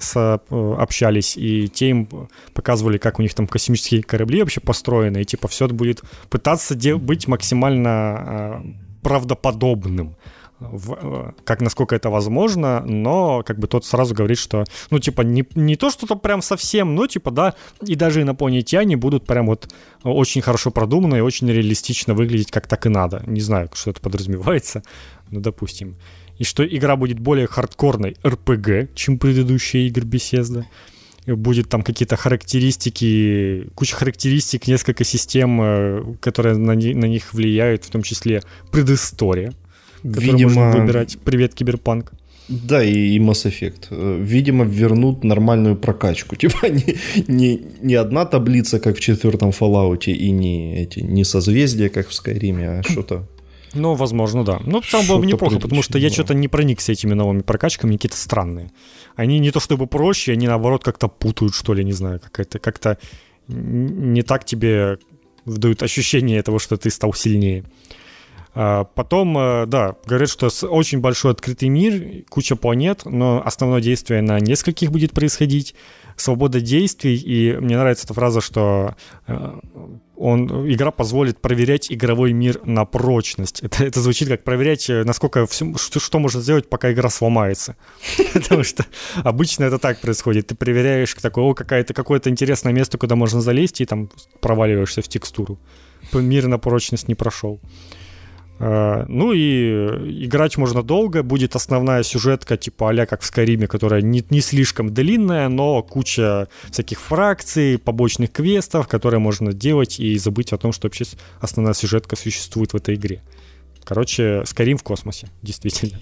[0.49, 2.09] общались, и те им
[2.55, 6.77] показывали, как у них там космические корабли вообще построены, и типа все это будет пытаться
[6.99, 8.63] быть максимально
[9.03, 10.15] правдоподобным
[10.61, 15.23] в, э, как насколько это возможно, но как бы тот сразу говорит, что, ну, типа,
[15.23, 19.69] не, не то, что-то прям совсем, но, типа, да, и даже инопланетяне будут прям вот
[20.03, 23.23] очень хорошо продуманно и очень реалистично выглядеть, как так и надо.
[23.27, 24.83] Не знаю, что это подразумевается,
[25.31, 25.97] но допустим.
[26.39, 30.65] И что игра будет более хардкорной RPG, чем предыдущие игры Bethesda.
[31.27, 37.91] Будет там какие-то характеристики, куча характеристик, несколько систем, э, которые на, на них влияют, в
[37.91, 39.53] том числе предыстория
[40.07, 40.51] Видимо...
[40.51, 41.19] можно выбирать.
[41.25, 42.13] Привет, Киберпанк.
[42.49, 43.89] Да, и, и Mass Effect.
[43.91, 46.37] Э, видимо, вернут нормальную прокачку.
[46.43, 46.97] Типа не,
[47.29, 52.13] не, не одна таблица, как в четвертом Fallout, и не, эти, не созвездия, как в
[52.13, 53.27] Skyrim, а что-то
[53.75, 54.61] ну, возможно, да.
[54.65, 58.17] Ну, целом было бы неплохо, потому что я что-то не проникся этими новыми прокачками, какие-то
[58.17, 58.71] странные.
[59.17, 62.97] Они не то чтобы проще, они наоборот как-то путают, что ли, не знаю, как-то, как-то
[63.49, 64.99] не так тебе
[65.45, 67.65] дают ощущение того, что ты стал сильнее.
[68.59, 74.23] А, потом, э, да, говорят, что очень большой открытый мир, куча планет, но основное действие
[74.23, 75.75] на нескольких будет происходить.
[76.17, 78.97] Свобода действий, и мне нравится эта фраза, что
[79.27, 79.61] э,
[80.17, 83.61] он, игра позволит проверять игровой мир на прочность.
[83.61, 87.77] Это, это звучит как проверять, э, насколько все, что, что можно сделать, пока игра сломается.
[88.33, 90.47] Потому что обычно это так происходит.
[90.47, 94.09] Ты проверяешь такое, какое-то какое-то интересное место, куда можно залезть, и там
[94.41, 95.59] проваливаешься в текстуру.
[96.15, 97.61] Мир на прочность не прошел.
[98.59, 104.01] Э, ну и играть можно долго, будет основная сюжетка типа а как в Скайриме, которая
[104.01, 110.53] не, не слишком длинная, но куча всяких фракций, побочных квестов, которые можно делать и забыть
[110.53, 111.05] о том, что вообще
[111.41, 113.23] основная сюжетка существует в этой игре.
[113.85, 116.01] Короче, Скайрим в космосе, действительно.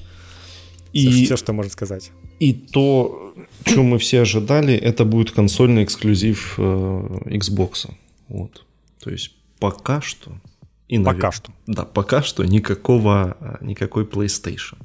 [0.93, 2.12] И все, все, что можно сказать.
[2.39, 6.62] И то, что мы все ожидали, это будет консольный эксклюзив э,
[7.26, 7.90] Xbox.
[8.28, 8.64] Вот.
[9.01, 10.32] То есть пока что
[10.89, 11.32] и, пока навер...
[11.32, 11.52] что.
[11.66, 14.78] Да, пока что никакого, никакой PlayStation.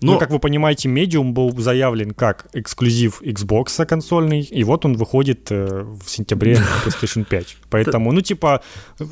[0.00, 0.12] Но...
[0.12, 5.50] Ну, как вы понимаете, Medium был заявлен как эксклюзив Xbox консольный, и вот он выходит
[5.50, 7.56] э, в сентябре на PlayStation 5.
[7.70, 8.62] Поэтому, ну, типа,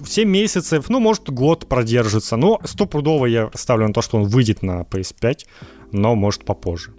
[0.07, 2.37] 7 месяцев, ну, может, год продержится.
[2.37, 5.47] Но стопудово я ставлю на то, что он выйдет на PS5,
[5.93, 6.93] но, может, попозже.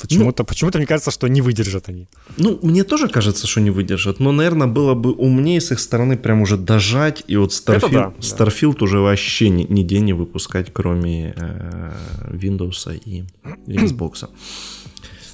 [0.00, 2.08] Почему-то, ну, почему-то мне кажется, что не выдержат они.
[2.36, 6.16] Ну, мне тоже кажется, что не выдержат, но, наверное, было бы умнее с их стороны
[6.16, 8.84] прям уже дожать, и вот Starfield, да, Starfield да.
[8.84, 11.92] уже вообще ни, нигде не выпускать, кроме э,
[12.30, 13.24] Windows и
[13.66, 14.28] Xbox.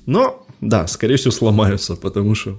[0.06, 2.58] Но, да, скорее всего, сломаются, потому что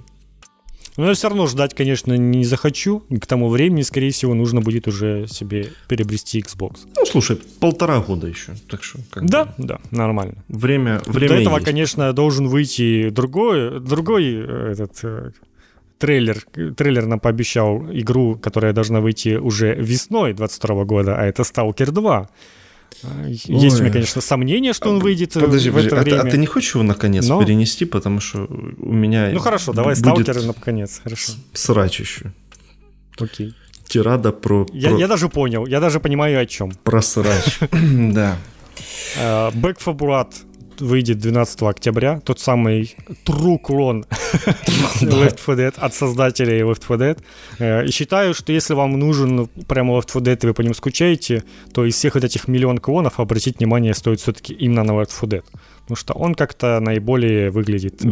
[0.98, 3.04] но я все равно ждать, конечно, не захочу.
[3.20, 6.80] К тому времени, скорее всего, нужно будет уже себе приобрести Xbox.
[6.96, 8.52] Ну, слушай, полтора года еще.
[8.68, 9.52] Так что, как Да, бы...
[9.58, 10.34] да, нормально.
[10.48, 11.64] Время, время До этого, есть.
[11.66, 15.30] конечно, должен выйти другой, другой э, этот э,
[15.98, 16.42] трейлер.
[16.76, 22.28] Трейлер нам пообещал игру, которая должна выйти уже весной 22 года, а это Stalker 2.
[23.02, 23.80] Есть Ой.
[23.80, 26.22] у меня, конечно, сомнение, что он выйдет э, подожди, в подожди, это а время.
[26.22, 27.42] Ты, а ты не хочешь его наконец Но...
[27.42, 31.32] перенести, потому что у меня Ну хорошо, давай сталкеры наконец, хорошо.
[31.52, 32.32] Срач еще.
[33.18, 33.54] Окей.
[33.86, 34.66] Тирада про...
[34.72, 34.98] Я, про...
[34.98, 36.72] я даже понял, я даже понимаю о чем.
[36.82, 38.36] Про срач, да.
[39.16, 40.32] For Blood
[40.80, 44.04] выйдет 12 октября, тот самый true clone
[45.00, 47.18] Left 4 Dead от создателей Left 4 Dead.
[47.58, 50.74] Э, и считаю, что если вам нужен прямо Left 4 Dead, и вы по нему
[50.74, 55.10] скучаете, то из всех вот этих миллион клонов обратить внимание стоит все-таки именно на Left
[55.20, 55.44] 4 Dead.
[55.82, 58.02] Потому что он как-то наиболее выглядит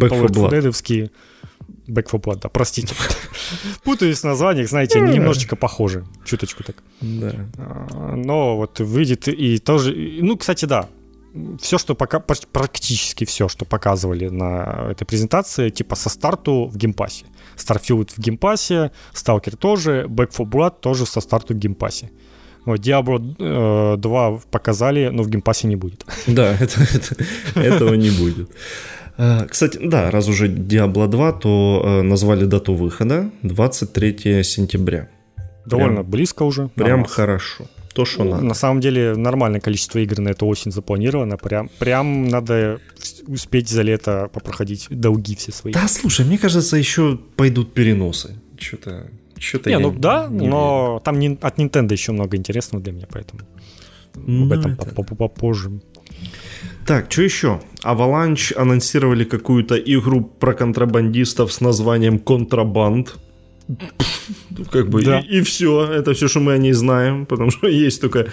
[1.89, 2.95] Back 4 Blood, да, простите.
[3.85, 6.77] Путаюсь в названиях, знаете, они немножечко похожи, чуточку так.
[7.01, 7.33] Да.
[7.59, 9.95] А, но вот выйдет и тоже...
[10.21, 10.89] Ну, кстати, да,
[11.61, 17.27] все, что пока, практически все, что показывали на этой презентации, типа со старту в геймпассе.
[17.57, 22.11] Starfield в геймпассе, Stalker тоже, Back 4 Blood тоже со старту в Game Pass е.
[22.65, 26.05] Вот, Diablo э, 2 показали, но в Game Pass е не будет.
[26.27, 27.17] Да, это, это,
[27.55, 28.51] этого не будет.
[29.19, 35.09] Э, кстати, да, раз уже Diablo 2, то э, назвали дату выхода 23 сентября.
[35.65, 36.69] Довольно прям, близко уже.
[36.69, 37.67] Прям хорошо.
[37.97, 38.45] То, что ну, надо.
[38.45, 41.39] На самом деле нормальное количество игр на эту осень запланировано.
[41.39, 42.79] Прям, прям надо
[43.27, 45.73] успеть за лето попроходить долги все свои.
[45.73, 48.37] Да, слушай, мне кажется, еще пойдут переносы.
[48.59, 51.01] Что-то что-то не, ну да, не но верю.
[51.05, 53.43] там не, от Nintendo еще много интересного для меня, поэтому
[54.15, 55.03] ну, об этом это...
[55.15, 55.81] попозже.
[56.87, 57.61] Так, что еще?
[57.83, 63.17] Avalanche анонсировали какую-то игру про контрабандистов с названием Контрабанд.
[64.71, 65.21] Как бы да.
[65.21, 68.33] и, и все, это все, что мы о ней знаем, потому что есть только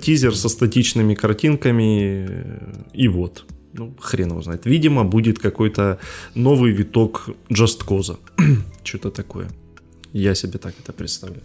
[0.00, 2.60] тизер со статичными картинками,
[2.92, 3.44] и вот.
[3.76, 4.66] Ну, хрен его знает.
[4.66, 5.98] Видимо, будет какой-то
[6.36, 8.18] новый виток Just Cause.
[8.84, 9.48] Что-то такое.
[10.12, 11.42] Я себе так это представляю.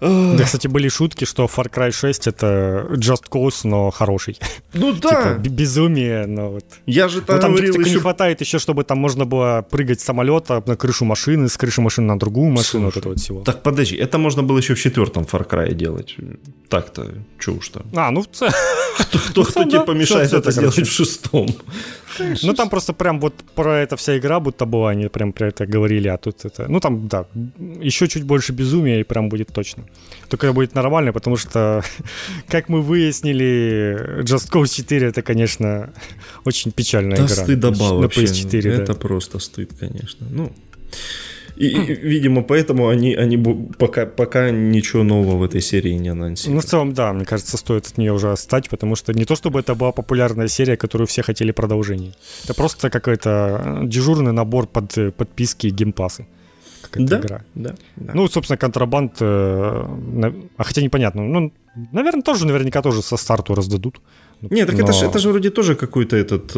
[0.00, 4.38] Да, кстати, были шутки, что Far Cry 6 это Just Cause, но хороший.
[4.72, 5.34] Ну типа, да.
[5.34, 6.64] Типа, безумие, но вот.
[6.86, 7.90] Я же там, но там говорил еще...
[7.90, 11.80] не хватает еще, чтобы там можно было прыгать с самолета на крышу машины, с крыши
[11.80, 13.42] машины на другую машину, Слушай, вот это вот всего.
[13.42, 16.16] Так подожди, это можно было еще в четвертом Far Cry делать.
[16.68, 17.06] Так-то,
[17.38, 17.82] что уж там.
[17.94, 18.24] А, ну...
[18.24, 21.48] Кто, кто, кто тебе помешает это сделать в шестом?
[22.42, 25.66] Ну там просто прям вот про это вся игра будто была, они прям про это
[25.66, 26.66] говорили, а тут это...
[26.68, 27.24] Ну там, да,
[27.80, 29.84] еще чуть больше безумия и прям будет точно.
[30.28, 31.82] Только будет нормально, потому что,
[32.48, 35.90] как мы выяснили, Just Cause 4 это, конечно,
[36.44, 37.34] очень печальная да игра.
[37.34, 38.94] стыдоба на PS4, Это да.
[38.94, 40.26] просто стыд, конечно.
[40.30, 40.52] Ну,
[41.60, 43.36] и, и, видимо, поэтому они, они
[43.78, 46.56] пока, пока ничего нового в этой серии не анонсировали.
[46.56, 49.36] Ну, в целом, да, мне кажется, стоит от нее уже отстать, потому что не то,
[49.36, 52.14] чтобы это была популярная серия, которую все хотели продолжения.
[52.44, 56.26] Это просто какой-то э, дежурный набор под э, подписки геймпасы
[56.82, 57.42] какая-то да, игра.
[57.54, 58.12] Да, да.
[58.14, 59.24] Ну, собственно, контрабанд, э,
[60.56, 61.52] а хотя непонятно, ну,
[61.92, 64.00] наверное, тоже наверняка тоже со старту раздадут.
[64.40, 64.84] Нет, так но...
[64.84, 66.56] это же это же вроде тоже какой-то этот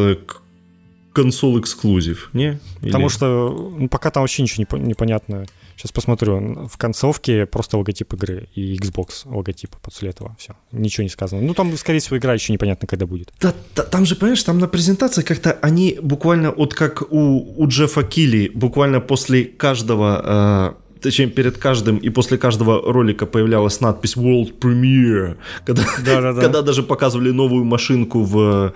[1.12, 2.60] консол эксклюзив, не?
[2.80, 3.12] Потому Или...
[3.12, 5.46] что ну, пока там вообще ничего не, непонятно.
[5.76, 6.68] Сейчас посмотрю.
[6.68, 10.36] В концовке просто логотип игры и Xbox логотип после этого.
[10.38, 10.54] Все.
[10.70, 11.42] Ничего не сказано.
[11.42, 13.32] Ну, там, скорее всего, игра еще непонятно, когда будет.
[13.40, 17.66] Да, да, там же, понимаешь, там на презентации как-то они буквально, вот как у, у
[17.66, 20.76] Джеффа Килли, буквально после каждого...
[20.78, 26.32] Э, точнее, перед каждым и после каждого ролика появлялась надпись World Premiere, когда, да, да,
[26.32, 26.40] да.
[26.42, 28.72] когда даже показывали новую машинку в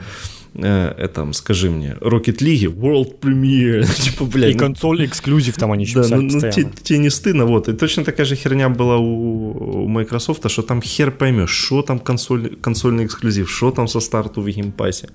[0.58, 4.50] э, этом, скажи мне, Rocket League, World Premiere, типа, блядь.
[4.50, 7.68] И ну, console exclusive там они еще да, ну, ну тебе, тебе не стыдно, вот.
[7.68, 11.98] И точно такая же херня была у, у Microsoft, что там хер поймешь, что там
[11.98, 15.08] консоль, консольный эксклюзив, что там со старту в Game Pass е.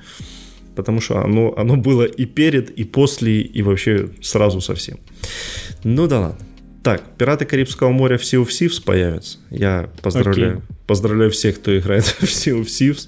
[0.76, 5.00] Потому что оно, оно было и перед, и после, и вообще сразу совсем.
[5.84, 6.46] Ну да ладно.
[6.84, 9.38] Так, «Пираты Карибского моря» в Sea of Thieves появятся.
[9.52, 10.76] Я поздравляю, okay.
[10.88, 13.08] поздравляю всех, кто играет в Sea of Thieves.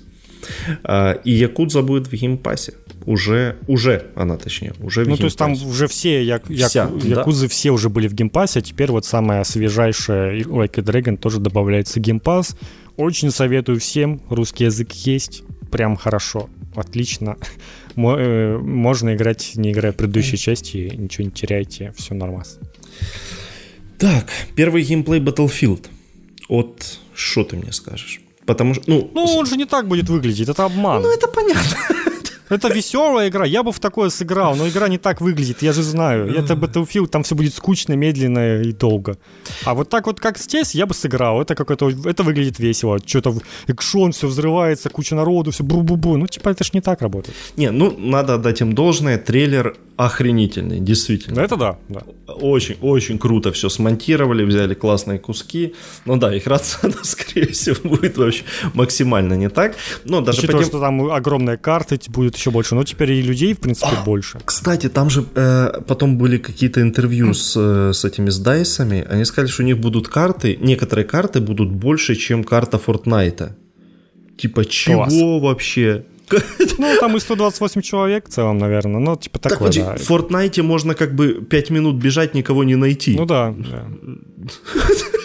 [0.84, 2.74] А, и Якудза будет в Game Pass е.
[3.06, 6.90] Уже, уже она точнее, уже в Ну, то есть там уже все як, як, Вся,
[7.04, 7.50] Якузы да?
[7.50, 11.18] все уже были в Game Pass е, а теперь вот самая свежайшая Like a Dragon
[11.18, 12.56] тоже добавляется в Game Pass.
[12.96, 17.38] Очень советую всем, русский язык есть, прям хорошо, отлично.
[17.96, 22.44] Э, можно играть, не играя в предыдущей части, ничего не теряйте, все нормально.
[24.00, 25.86] Так, первый геймплей Battlefield.
[26.50, 28.23] От что ты мне скажешь?
[28.46, 29.12] Потому что, ну...
[29.14, 31.02] Ну, он же не так будет выглядеть, это обман.
[31.02, 31.78] Ну, это понятно.
[32.50, 35.82] Это веселая игра, я бы в такое сыграл, но игра не так выглядит, я же
[35.82, 36.28] знаю.
[36.28, 39.18] Это Battlefield, там все будет скучно, медленно и долго.
[39.66, 41.42] А вот так вот, как здесь, я бы сыграл.
[41.42, 43.00] Это какое-то, это выглядит весело.
[43.06, 43.36] Что-то
[43.68, 46.18] экшон, все взрывается, куча народу, все бу-бу-бу.
[46.18, 47.36] Ну, типа, это ж не так работает.
[47.58, 49.18] Не, ну, надо отдать им должное.
[49.18, 51.40] Трейлер охренительный, действительно.
[51.40, 52.02] Это да, да.
[52.28, 55.76] Очень, очень круто все смонтировали, взяли классные куски.
[56.06, 58.44] Ну да, их рация, скорее всего, будет вообще
[58.74, 59.76] максимально не так.
[60.06, 60.72] Но даже Учитывая, тем...
[60.72, 62.76] что там огромные карты будет еще больше.
[62.76, 64.40] Но теперь и людей, в принципе, а, больше.
[64.44, 69.06] Кстати, там же э, потом были какие-то интервью с, э, с этими с дайсами.
[69.10, 73.56] Они сказали, что у них будут карты, некоторые карты будут больше, чем карта Фортнайта.
[74.38, 75.14] Типа, чего Класс.
[75.42, 76.06] вообще?
[76.78, 79.00] Ну, там и 128 человек в целом, наверное.
[79.00, 79.96] Ну, типа такое, так, да.
[79.96, 83.16] В Fortnite можно как бы 5 минут бежать, никого не найти.
[83.18, 83.88] Ну да, да.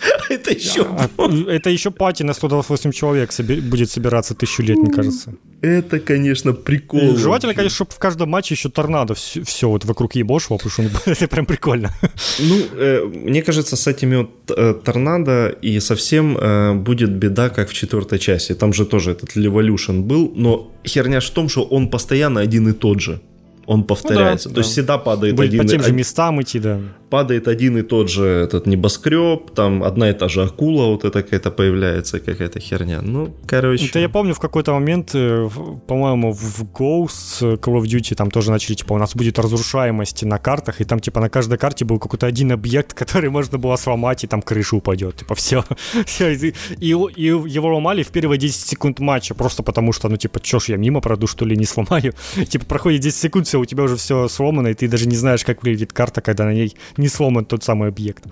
[0.28, 0.82] Это еще...
[0.82, 1.08] А,
[1.48, 3.30] это еще пати на 128 человек
[3.62, 5.34] будет собираться тысячу лет, мне кажется.
[5.62, 7.16] Это, конечно, прикол.
[7.16, 10.82] Желательно, конечно, чтобы в каждом матче еще торнадо все, все вот вокруг ебошило, потому что
[11.10, 11.90] это прям прикольно.
[12.38, 17.68] Ну, э, мне кажется, с этими вот э, торнадо и совсем э, будет беда, как
[17.68, 18.54] в четвертой части.
[18.54, 22.72] Там же тоже этот Revolution был, но херня в том, что он постоянно один и
[22.72, 23.20] тот же
[23.66, 24.48] он повторяется.
[24.48, 24.60] Ну, да, То да.
[24.62, 25.62] есть всегда падает Будет один...
[25.62, 26.80] по тем же местам идти, да.
[27.10, 31.22] Падает один и тот же этот небоскреб, там одна и та же акула вот эта
[31.22, 33.00] какая-то появляется, какая-то херня.
[33.02, 33.86] Ну, короче...
[33.86, 35.48] Это я помню в какой-то момент, э,
[35.86, 40.38] по-моему, в Ghost Call of Duty там тоже начали, типа, у нас будет разрушаемость на
[40.38, 44.24] картах, и там, типа, на каждой карте был какой-то один объект, который можно было сломать,
[44.24, 45.16] и там крыша упадет.
[45.16, 45.64] Типа, все.
[46.20, 50.60] и, и его ломали в первые 10 секунд матча, просто потому что, ну, типа, чё
[50.60, 52.14] ж я мимо пройду, что ли, не сломаю.
[52.48, 55.44] типа, проходит 10 секунд, все, у тебя уже все сломано, и ты даже не знаешь,
[55.44, 58.24] как выглядит карта, когда на ней не сломан тот самый объект.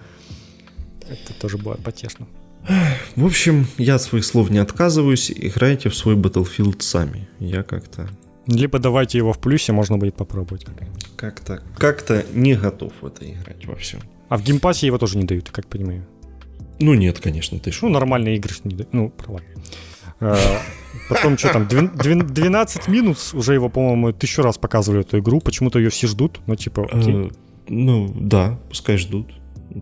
[1.09, 2.27] Это тоже было потешно.
[3.17, 5.31] В общем, я от своих слов не отказываюсь.
[5.31, 7.29] Играйте в свой Battlefield сами.
[7.41, 8.09] Я как-то...
[8.47, 10.67] Либо давайте его в плюсе, можно будет попробовать.
[11.17, 14.01] Как-то как не готов в это играть во всем.
[14.29, 16.07] А в Game Pass е его тоже не дают, как понимаю.
[16.79, 17.87] Ну нет, конечно, ты что.
[17.87, 18.93] Ну, нормальные игры не дают.
[18.93, 19.41] Ну, провал.
[20.21, 20.37] Э,
[21.09, 25.91] потом что там, 12 Minutes, уже его, по-моему, тысячу раз показывали эту игру, почему-то ее
[25.91, 27.33] все ждут, ну типа, э, окей.
[27.69, 29.33] Ну, да, пускай ждут.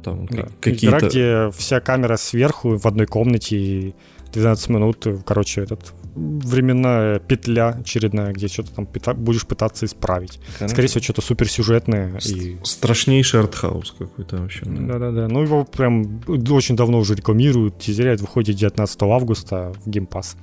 [0.03, 0.49] Там да.
[0.61, 0.99] какие-то...
[0.99, 3.95] Игра, где вся камера сверху в одной комнате, и
[4.33, 10.41] 12 минут, короче, этот временная петля очередная, где что-то там пыта- будешь пытаться исправить.
[10.59, 10.69] Конечно.
[10.69, 12.19] Скорее всего, что-то суперсюжетное.
[12.19, 12.59] С- и...
[12.63, 14.65] Страшнейший артхаус какой-то вообще.
[14.65, 15.29] Да-да-да.
[15.29, 20.37] Ну, его прям очень давно уже рекламируют, тизеряют, выходит 19 августа в Game Pass.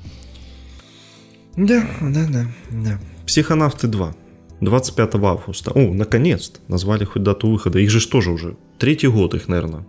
[1.56, 3.00] Да, да, да, да.
[3.26, 4.16] Психонавты 2.
[4.62, 5.72] 25 августа.
[5.72, 6.60] О, наконец-то.
[6.68, 7.80] Назвали хоть дату выхода.
[7.80, 8.56] Их же тоже уже.
[8.80, 9.86] Третий год их, наверное,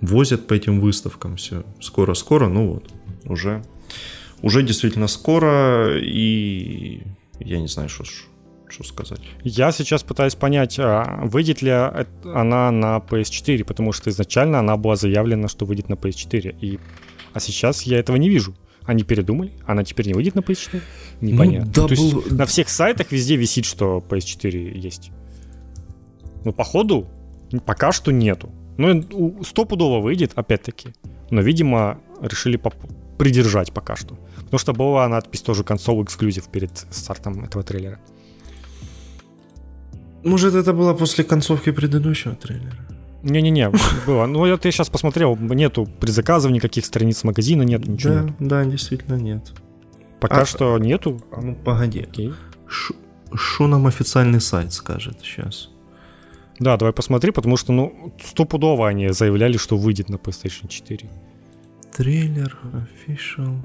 [0.00, 1.36] возят по этим выставкам.
[1.36, 1.64] Все.
[1.80, 2.90] Скоро-скоро, ну вот.
[3.26, 3.62] Уже
[4.44, 7.00] уже действительно скоро, и
[7.40, 8.04] я не знаю, что,
[8.68, 9.20] что сказать.
[9.42, 14.96] Я сейчас пытаюсь понять, а выйдет ли она на PS4, потому что изначально она была
[14.96, 16.78] заявлена, что выйдет на PS4, и...
[17.32, 18.54] а сейчас я этого не вижу.
[18.86, 19.52] Они передумали?
[19.66, 20.82] Она теперь не выйдет на PS4?
[21.20, 21.66] Непонятно.
[21.66, 22.20] Ну, да, То был...
[22.20, 25.10] есть на всех сайтах везде висит, что PS4 есть.
[26.44, 27.06] Ну, походу,
[27.64, 28.50] пока что нету.
[28.76, 30.88] Ну, стопудово выйдет, опять-таки.
[31.30, 32.74] Но, видимо, решили поп-
[33.18, 34.18] придержать пока что.
[34.36, 37.98] Потому что была надпись тоже консоль эксклюзив перед стартом этого трейлера.
[40.24, 42.83] Может, это было после концовки предыдущего трейлера?
[43.24, 43.70] Не-не-не,
[44.06, 44.26] было.
[44.26, 48.14] Ну, я ты сейчас посмотрел, нету предзаказов, никаких страниц магазина, нет ничего.
[48.14, 48.34] Да, нет.
[48.38, 49.52] да, действительно нет.
[50.20, 51.22] Пока а, что нету.
[51.32, 52.06] А ну, погоди.
[53.34, 55.70] Что нам официальный сайт скажет сейчас?
[56.58, 61.08] Да, давай посмотри, потому что, ну, стопудово они заявляли, что выйдет на PlayStation 4.
[61.96, 62.56] Трейлер,
[63.08, 63.56] official.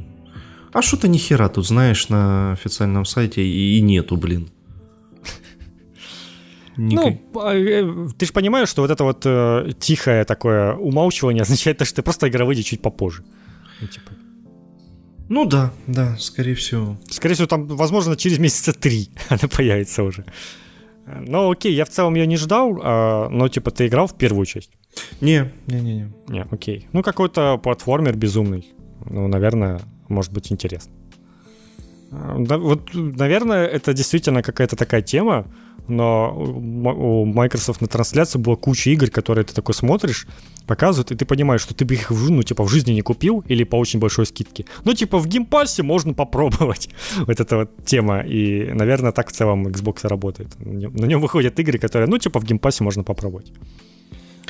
[0.71, 4.49] А что-то ни хера тут, знаешь, на официальном сайте и, и нету, блин.
[6.81, 11.77] Ну, а, э, ты же понимаешь, что вот это вот э, тихое такое умалчивание означает
[11.77, 13.23] то, что просто игра выйдет чуть попозже.
[13.81, 14.11] Ну, типа.
[15.27, 16.97] ну да, да, скорее всего.
[17.09, 20.23] Скорее всего, там, возможно, через месяца три она появится уже.
[21.05, 24.45] Ну, окей, я в целом ее не ждал, а, но, типа, ты играл в первую
[24.45, 24.71] часть?
[25.21, 25.81] Не, не,
[26.27, 26.87] не, окей.
[26.93, 28.67] Ну, какой-то платформер безумный.
[29.05, 30.93] Ну, наверное, может быть интересно.
[32.11, 35.45] А, вот, наверное, это действительно какая-то такая тема,
[35.89, 40.27] но у Microsoft на трансляции была куча игр, которые ты такой смотришь,
[40.69, 43.63] показывают, и ты понимаешь, что ты бы их ну, типа, в жизни не купил или
[43.63, 44.65] по очень большой скидке.
[44.85, 46.89] Ну, типа, в Game Pass е можно попробовать.
[47.17, 48.21] вот эта вот тема.
[48.21, 50.49] И, наверное, так в целом Xbox работает.
[50.59, 53.51] На нем выходят игры, которые, ну, типа, в Game Pass е можно попробовать.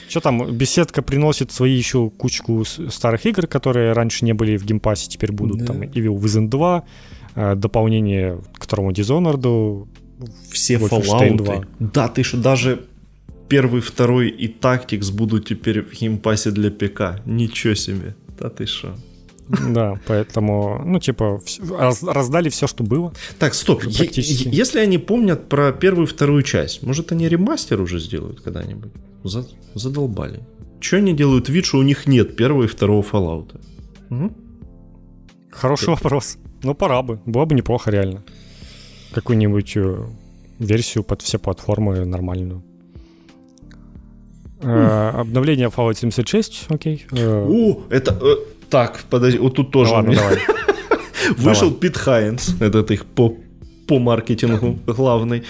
[0.10, 4.83] Что там, беседка приносит свои еще кучку старых игр, которые раньше не были в Game
[4.83, 5.60] Pass е, теперь будут.
[5.60, 5.66] Да.
[5.68, 6.84] Там Evil Within 2,
[7.36, 9.88] э, дополнение к второму Dishonored,
[10.52, 11.38] все Fallout.
[11.38, 11.66] 2.
[11.80, 12.86] Да, ты что, даже
[13.48, 17.22] первый, второй и Tactics будут теперь в Game Pass е для ПК.
[17.26, 18.16] Ничего себе.
[18.40, 18.96] Да ты что.
[19.50, 21.42] Да, поэтому, ну, типа,
[21.72, 23.14] раз, раздали все, что было.
[23.40, 23.82] Так, стоп.
[23.82, 24.48] Практически.
[24.48, 28.92] Если они помнят про первую и вторую часть, может, они ремастер уже сделают когда-нибудь?
[29.76, 30.40] задолбали.
[30.80, 33.60] Че они делают вид, что у них нет первого и второго Fallout?
[34.10, 34.32] Угу.
[35.52, 35.92] Хороший Ты...
[35.92, 36.38] вопрос.
[36.64, 37.20] Ну, пора бы.
[37.26, 38.24] Было бы неплохо, реально.
[39.14, 40.06] Какую-нибудь э,
[40.60, 42.64] версию под все платформы нормальную.
[44.62, 47.06] Э, обновление Fallout 76, окей.
[47.12, 48.18] Э, У, это...
[48.22, 48.36] Э,
[48.70, 49.94] так, подожди, вот тут тоже...
[49.94, 50.38] Ладно, давай.
[51.38, 53.36] Вышел Пит Хайнс, этот их по,
[53.88, 55.44] по маркетингу главный.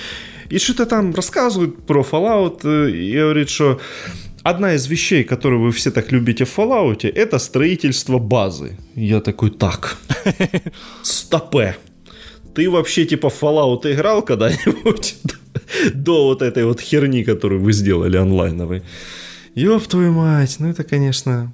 [0.50, 3.80] И что-то там рассказывает про Fallout и говорит, что
[4.44, 8.78] одна из вещей, которые вы все так любите в Fallout, это строительство базы.
[8.96, 9.98] Я такой, так,
[11.04, 11.76] стопе.
[12.56, 15.18] Ты вообще типа Fallout играл когда-нибудь?
[15.94, 18.82] До вот этой вот херни, которую вы сделали онлайновой.
[19.56, 21.54] Ёб твою мать, ну это, конечно...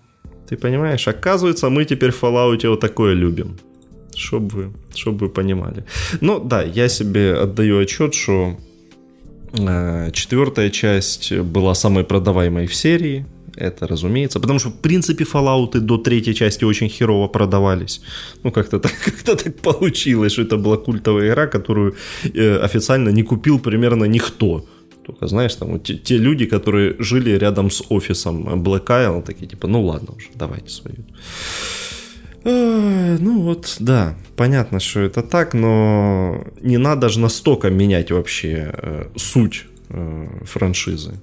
[0.49, 3.57] Ты понимаешь, оказывается, мы теперь в Fallout вот такое любим.
[4.15, 5.83] Чтоб вы, чтоб вы понимали.
[6.21, 8.55] Ну да, я себе отдаю отчет, что
[9.53, 13.25] э, четвертая часть была самой продаваемой в серии
[13.57, 14.39] это разумеется.
[14.39, 18.01] Потому что, в принципе, Fallout до третьей части очень херово продавались.
[18.43, 23.23] Ну, как-то так, как так получилось, что это была культовая игра, которую э, официально не
[23.23, 24.65] купил примерно никто.
[25.05, 29.47] Только, знаешь, там вот те, те люди, которые жили рядом с офисом Black Isle, такие
[29.47, 30.97] типа, ну ладно уже, давайте свою.
[32.45, 39.07] Ну вот, да, понятно, что это так, но не надо же настолько менять вообще э,
[39.15, 41.13] суть э, франшизы.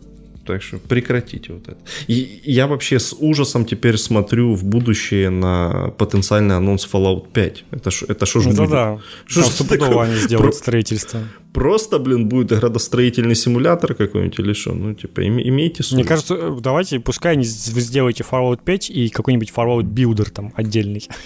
[0.45, 1.79] Так что прекратите вот это.
[2.09, 7.65] И я вообще с ужасом теперь смотрю в будущее на потенциальный анонс Fallout 5.
[7.71, 8.71] Это что это шо ж ну, будет?
[8.71, 10.03] Да, Что ж такое?
[10.03, 10.59] они сделают Про...
[10.59, 11.21] строительство.
[11.53, 14.73] Просто, блин, будет градостроительный симулятор какой-нибудь или что?
[14.73, 15.93] Ну, типа, имейте совесть.
[15.93, 21.09] Мне кажется, э, давайте, пускай вы сделаете Fallout 5 и какой-нибудь Fallout Builder там отдельный.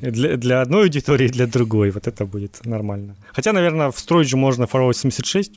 [0.00, 1.90] Для, для одной аудитории, для другой.
[1.90, 3.14] Вот это будет нормально.
[3.32, 5.52] Хотя, наверное, встроить же можно Fallout 76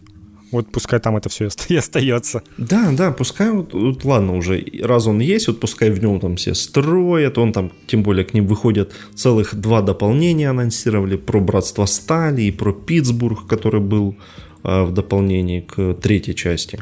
[0.55, 2.41] вот пускай там это все и остается.
[2.57, 6.35] Да, да, пускай вот, вот ладно уже, раз он есть, вот пускай в нем там
[6.35, 11.85] все строят, он там, тем более к ним выходят целых два дополнения анонсировали про Братство
[11.85, 14.15] Стали и про Питтсбург, который был
[14.63, 16.79] э, в дополнении к третьей части.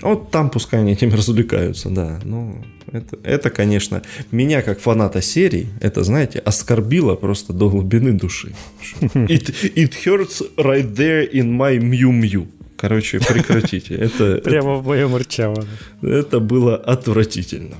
[0.00, 2.20] Вот там пускай они этим развлекаются, да.
[2.24, 8.54] Ну, это, это, конечно, меня как фаната серии, это, знаете, оскорбило просто до глубины души.
[9.00, 12.46] It, it hurts right there in my Mew Mew.
[12.78, 13.96] Короче, прекратите.
[13.96, 15.64] Это, Прямо в моем рычаво.
[16.00, 17.74] Это было отвратительно.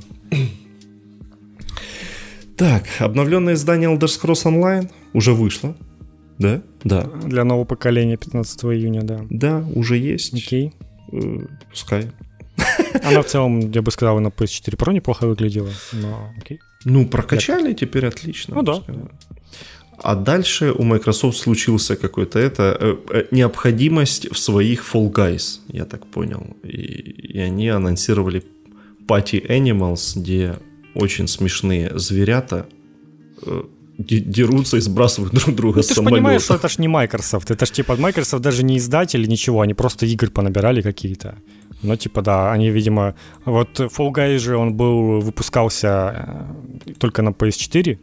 [2.56, 5.76] Так, обновленное издание Elder Scrolls Online уже вышло.
[6.38, 6.62] Да?
[6.82, 7.04] Да.
[7.24, 9.20] Для нового поколения 15 июня, да.
[9.30, 10.34] Да, уже есть.
[10.34, 10.72] Окей.
[11.12, 12.10] Э, пускай.
[13.04, 16.58] Она в целом, я бы сказал, на PS4 Pro неплохо выглядела, но окей.
[16.84, 18.56] Ну, прокачали, теперь отлично.
[18.56, 18.82] Ну да.
[20.00, 25.84] А дальше у Microsoft случился какой-то это э, э, необходимость в своих Fall Guys, я
[25.84, 26.56] так понял.
[26.62, 26.68] И,
[27.34, 28.44] и они анонсировали
[29.08, 30.54] Party Animals, где
[30.94, 32.66] очень смешные зверята
[33.42, 33.62] э,
[33.98, 36.16] дерутся и сбрасывают друг друга ну, с ты самолета.
[36.16, 37.50] Ты понимаешь, что это ж не Microsoft.
[37.50, 39.60] Это ж типа Microsoft даже не издатель, ничего.
[39.60, 41.34] Они просто игры понабирали какие-то.
[41.82, 43.14] Ну, типа, да, они, видимо...
[43.44, 46.46] Вот Fall Guys же, он был, выпускался
[46.98, 47.98] только на PS4,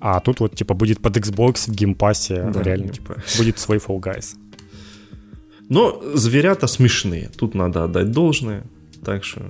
[0.00, 4.00] а тут вот, типа, будет под Xbox в геймпассе, да, реально, типа, будет свой Fall
[4.00, 4.36] Guys.
[5.68, 8.64] Но зверята смешные, тут надо отдать должное,
[9.04, 9.40] так что...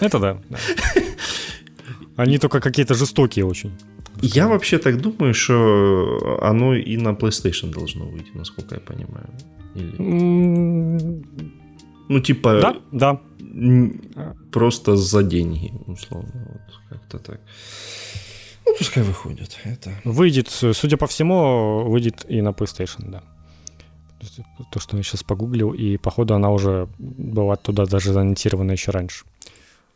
[0.00, 0.58] Это да, да.
[2.16, 3.72] Они только какие-то жестокие очень.
[4.22, 9.28] Я вообще так думаю, что оно и на PlayStation должно выйти, насколько я понимаю.
[9.74, 9.94] Или...
[12.08, 12.60] Ну, типа...
[12.60, 13.20] Да, да.
[14.52, 16.48] Просто за деньги, условно.
[16.52, 17.40] Вот, как-то так.
[18.66, 19.56] Ну, пускай выходит.
[19.64, 19.92] Это...
[20.04, 23.22] Выйдет, судя по всему, выйдет и на PlayStation, да.
[24.72, 29.24] То, что я сейчас погуглил, и походу она уже была туда даже заанонсирована еще раньше.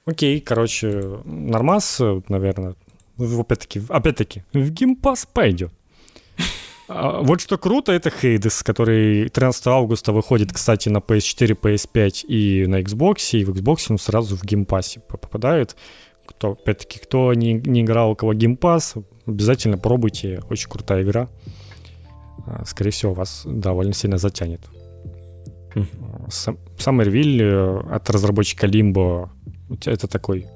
[0.05, 2.75] Окей, короче, нормас, наверное.
[3.19, 5.73] Опять-таки, опять-таки, в Game Pass пойдет.
[6.89, 12.67] А, вот что круто, это Hades, который 13 августа выходит, кстати, на PS4, PS5 и
[12.67, 15.77] на Xbox, и в Xbox он сразу в Game Pass е попадает
[16.31, 21.29] кто, опять-таки, кто не, не играл, у кого Pass, обязательно пробуйте, очень крутая игра.
[22.47, 24.61] А, скорее всего, вас довольно сильно затянет.
[26.79, 29.29] Саммервиль э, от разработчика Limbo,
[29.85, 30.47] это такой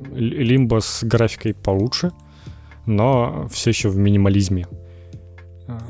[0.00, 2.12] Limbo с графикой получше,
[2.86, 4.66] но все еще в минимализме.
[5.66, 5.80] А,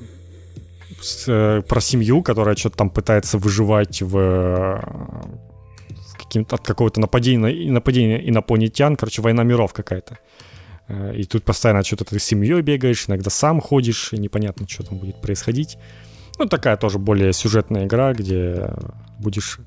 [1.01, 4.81] с, э, про семью, которая что-то там пытается выживать в
[6.25, 10.19] каким-то от какого-то нападения, нападения инопланетян, короче, война миров какая-то.
[10.89, 14.85] Э, и тут постоянно что-то ты с семьей бегаешь, иногда сам ходишь, и непонятно, что
[14.85, 15.79] там будет происходить.
[16.39, 18.71] Ну, такая тоже более сюжетная игра, где
[19.19, 19.59] будешь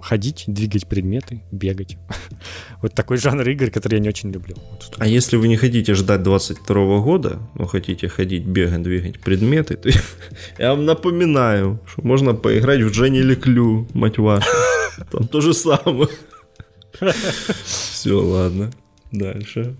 [0.00, 1.96] ходить, двигать предметы, бегать.
[2.82, 4.56] вот такой жанр игр, который я не очень люблю.
[4.56, 9.76] Вот а если вы не хотите ждать 22 года, но хотите ходить, бегать, двигать предметы,
[9.76, 9.90] то
[10.58, 14.48] я вам напоминаю, что можно поиграть в Дженни Леклю, мать вашу.
[15.10, 16.08] Там то же самое.
[17.64, 18.70] Все, ладно.
[19.12, 19.76] Дальше.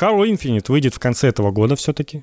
[0.00, 2.22] Halo Infinite выйдет в конце этого года все-таки.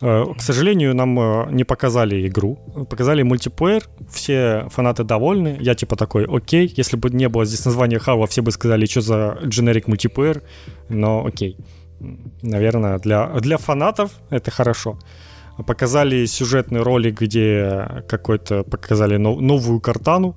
[0.00, 2.58] К сожалению, нам не показали игру,
[2.90, 7.98] показали мультиплеер, все фанаты довольны, я типа такой, окей, если бы не было здесь названия
[7.98, 10.42] Halo, все бы сказали, что за generic мультиплеер,
[10.88, 11.56] но окей.
[12.42, 14.98] Наверное, для, для фанатов это хорошо.
[15.64, 20.36] Показали сюжетный ролик, где какой-то показали новую картану,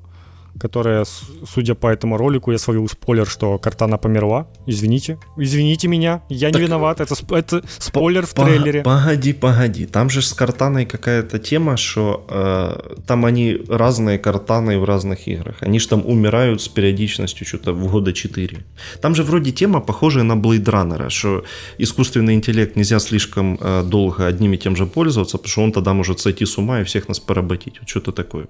[0.60, 1.06] которая,
[1.46, 4.48] судя по этому ролику, я словил спойлер, что Картана померла.
[4.66, 5.18] Извините.
[5.38, 7.02] Извините меня, я так, не виноват.
[7.02, 8.84] Это, это спойлер в трейлере.
[8.84, 9.86] Погоди, погоди.
[9.86, 15.58] Там же с Картаной какая-то тема, что э, там они разные Картаны в разных играх.
[15.62, 18.58] Они же там умирают с периодичностью что-то в года 4.
[19.02, 21.44] Там же вроде тема похожая на Blade Runner, что
[21.78, 25.94] искусственный интеллект нельзя слишком э, долго одним и тем же пользоваться, потому что он тогда
[25.94, 27.80] может сойти с ума и всех нас поработить.
[27.80, 28.48] Вот что-то такое.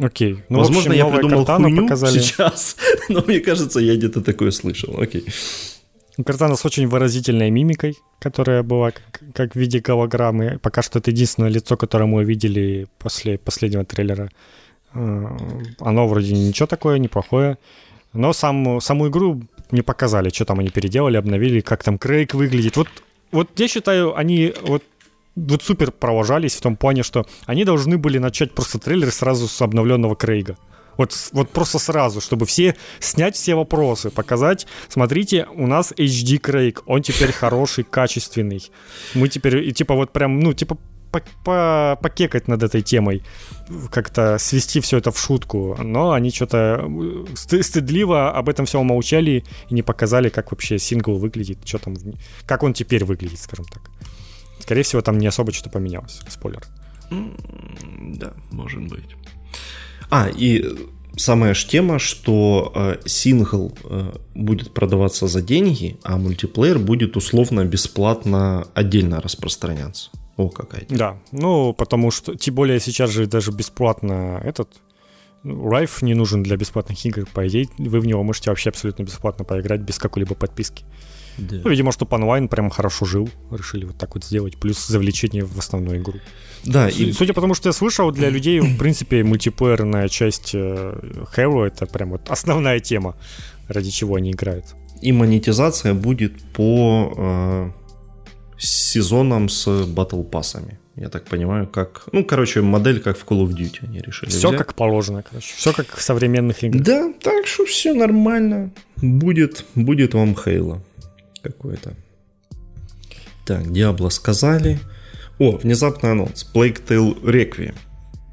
[0.00, 0.38] Окей.
[0.48, 2.18] Ну, Возможно, общем, я придумал хуйню показали.
[2.18, 2.76] сейчас,
[3.08, 4.98] но мне кажется, я где-то такое слышал.
[4.98, 5.24] Окей.
[6.24, 10.58] Картана с очень выразительной мимикой, которая была как, как в виде голограммы.
[10.62, 14.30] Пока что это единственное лицо, которое мы увидели после последнего трейлера.
[14.94, 15.26] Э,
[15.80, 17.58] оно вроде ничего такое, неплохое.
[18.12, 22.76] Но сам, саму игру не показали, что там они переделали, обновили, как там Крейг выглядит.
[22.76, 22.88] Вот,
[23.32, 24.82] вот я считаю, они вот
[25.48, 29.62] вот супер провожались в том плане, что они должны были начать просто трейлер сразу с
[29.62, 30.56] обновленного Крейга.
[30.96, 36.82] Вот, вот просто сразу, чтобы все снять все вопросы, показать, смотрите, у нас HD Крейг,
[36.86, 38.70] он теперь хороший, качественный.
[39.14, 40.76] Мы теперь, и типа вот прям, ну, типа
[41.10, 43.22] покекать над этой темой,
[43.90, 45.76] как-то свести все это в шутку.
[45.82, 51.18] Но они что-то э, стыдливо об этом все умолчали и не показали, как вообще сингл
[51.18, 51.94] выглядит, что там,
[52.46, 53.90] как он теперь выглядит, скажем так.
[54.60, 56.20] Скорее всего, там не особо что-то поменялось.
[56.28, 56.62] Спойлер.
[57.10, 59.16] Да, может быть.
[60.10, 60.64] А, и
[61.16, 67.64] самая ж тема, что э, сингл э, будет продаваться за деньги, а мультиплеер будет условно
[67.64, 70.10] бесплатно отдельно распространяться.
[70.36, 70.98] О, какая тема.
[70.98, 74.68] Да, ну, потому что, тем более сейчас же даже бесплатно этот
[75.42, 79.44] Райф не нужен для бесплатных игр, по идее, вы в него можете вообще абсолютно бесплатно
[79.44, 80.84] поиграть без какой-либо подписки.
[81.40, 81.56] Да.
[81.64, 85.58] Ну, видимо, чтобы онлайн прям хорошо жил, решили вот так вот сделать, плюс завлечение в
[85.58, 86.18] основную игру.
[86.64, 87.12] Да, и...
[87.12, 91.86] Судя по тому, что я слышал, для людей, в принципе, мультиплеерная часть э, Halo— это
[91.86, 93.16] прям вот основная тема,
[93.68, 94.66] ради чего они играют.
[95.00, 97.70] И монетизация будет по э,
[98.58, 100.78] сезонам с батл пассами.
[100.96, 102.04] Я так понимаю, как...
[102.12, 104.58] Ну, короче, модель как в Call of Duty они решили Все взять.
[104.58, 105.54] как положено, короче.
[105.56, 106.82] Все как в современных играх.
[106.82, 108.70] Да, так что все нормально.
[108.96, 110.82] Будет, будет вам Хейла
[111.42, 111.94] какой-то.
[113.46, 114.78] Так, Диабло сказали.
[115.38, 116.46] О, внезапный анонс.
[116.54, 117.74] Plague Tale Requiem.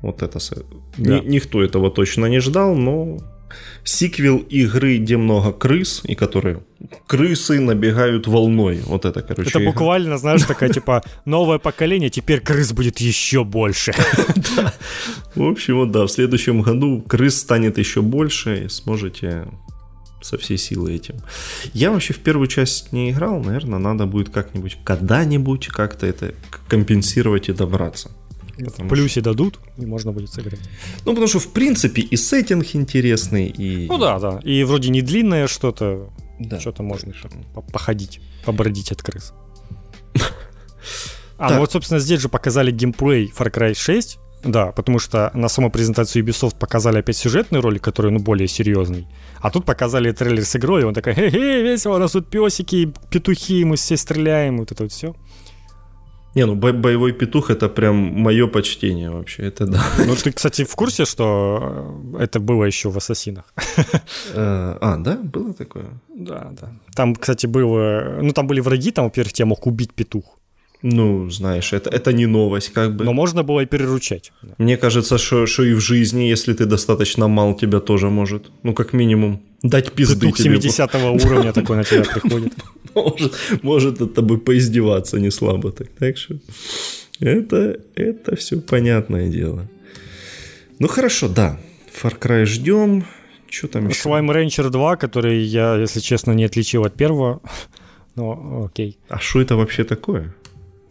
[0.01, 0.39] Вот это...
[0.97, 1.19] Да.
[1.19, 3.19] Ни, никто этого точно не ждал, но
[3.83, 6.59] сиквел игры, где много крыс, и которые
[7.07, 8.81] крысы набегают волной.
[8.85, 9.49] Вот это, короче.
[9.49, 13.93] Это буквально, знаешь, такая типа новое поколение, теперь крыс будет еще больше.
[15.35, 19.47] В общем, вот да, в следующем году крыс станет еще больше, и сможете
[20.21, 21.15] со всей силы этим.
[21.73, 26.33] Я вообще в первую часть не играл, наверное, надо будет как-нибудь, когда-нибудь как-то это
[26.67, 28.11] компенсировать и добраться.
[28.57, 29.29] В плюсе что...
[29.29, 30.59] дадут, и можно будет сыграть.
[31.05, 33.87] Ну, потому что, в принципе, и сеттинг интересный, и...
[33.87, 34.39] Ну да, да.
[34.43, 36.09] И вроде не длинное что-то.
[36.39, 36.59] Да.
[36.59, 37.13] Что-то можно
[37.71, 39.33] походить, побродить от крыс.
[41.39, 44.17] А, ну вот, собственно, здесь же показали геймплей Far Cry 6.
[44.43, 49.07] Да, потому что на саму презентацию Ubisoft показали опять сюжетный ролик, который, ну, более серьезный.
[49.41, 52.93] А тут показали трейлер с игрой, и он такой, хе-хе, весело, у нас тут песики,
[53.09, 55.15] петухи, мы все стреляем, вот это вот все.
[56.35, 59.83] Не, ну бо- боевой петух это прям мое почтение вообще, это да.
[60.05, 63.45] Ну ты, кстати, в курсе, что э, это было еще в Ассасинах?
[64.33, 65.85] Э, а, да, было такое?
[66.15, 66.69] Да, да.
[66.95, 70.36] Там, кстати, было, ну там были враги, там, во-первых, тебя мог убить петух.
[70.83, 73.03] Ну, знаешь, это, это не новость, как бы.
[73.05, 74.31] Но можно было и переручать.
[74.57, 78.51] Мне кажется, что, и в жизни, если ты достаточно мал, тебя тоже может.
[78.63, 80.61] Ну, как минимум, дать пизды Петух тебе.
[80.61, 80.95] 70
[81.25, 82.53] уровня такой на тебя приходит.
[82.93, 83.33] Может,
[83.63, 85.87] может от тобой поиздеваться не слабо так.
[85.99, 86.35] Так что
[87.19, 89.67] это, это все понятное дело.
[90.79, 91.59] Ну, хорошо, да.
[92.01, 93.05] Far Cry ждем.
[93.49, 94.09] Что там еще?
[94.09, 97.41] Slime Rancher 2, который я, если честно, не отличил от первого.
[98.15, 98.97] Но окей.
[99.09, 100.35] А что это вообще такое?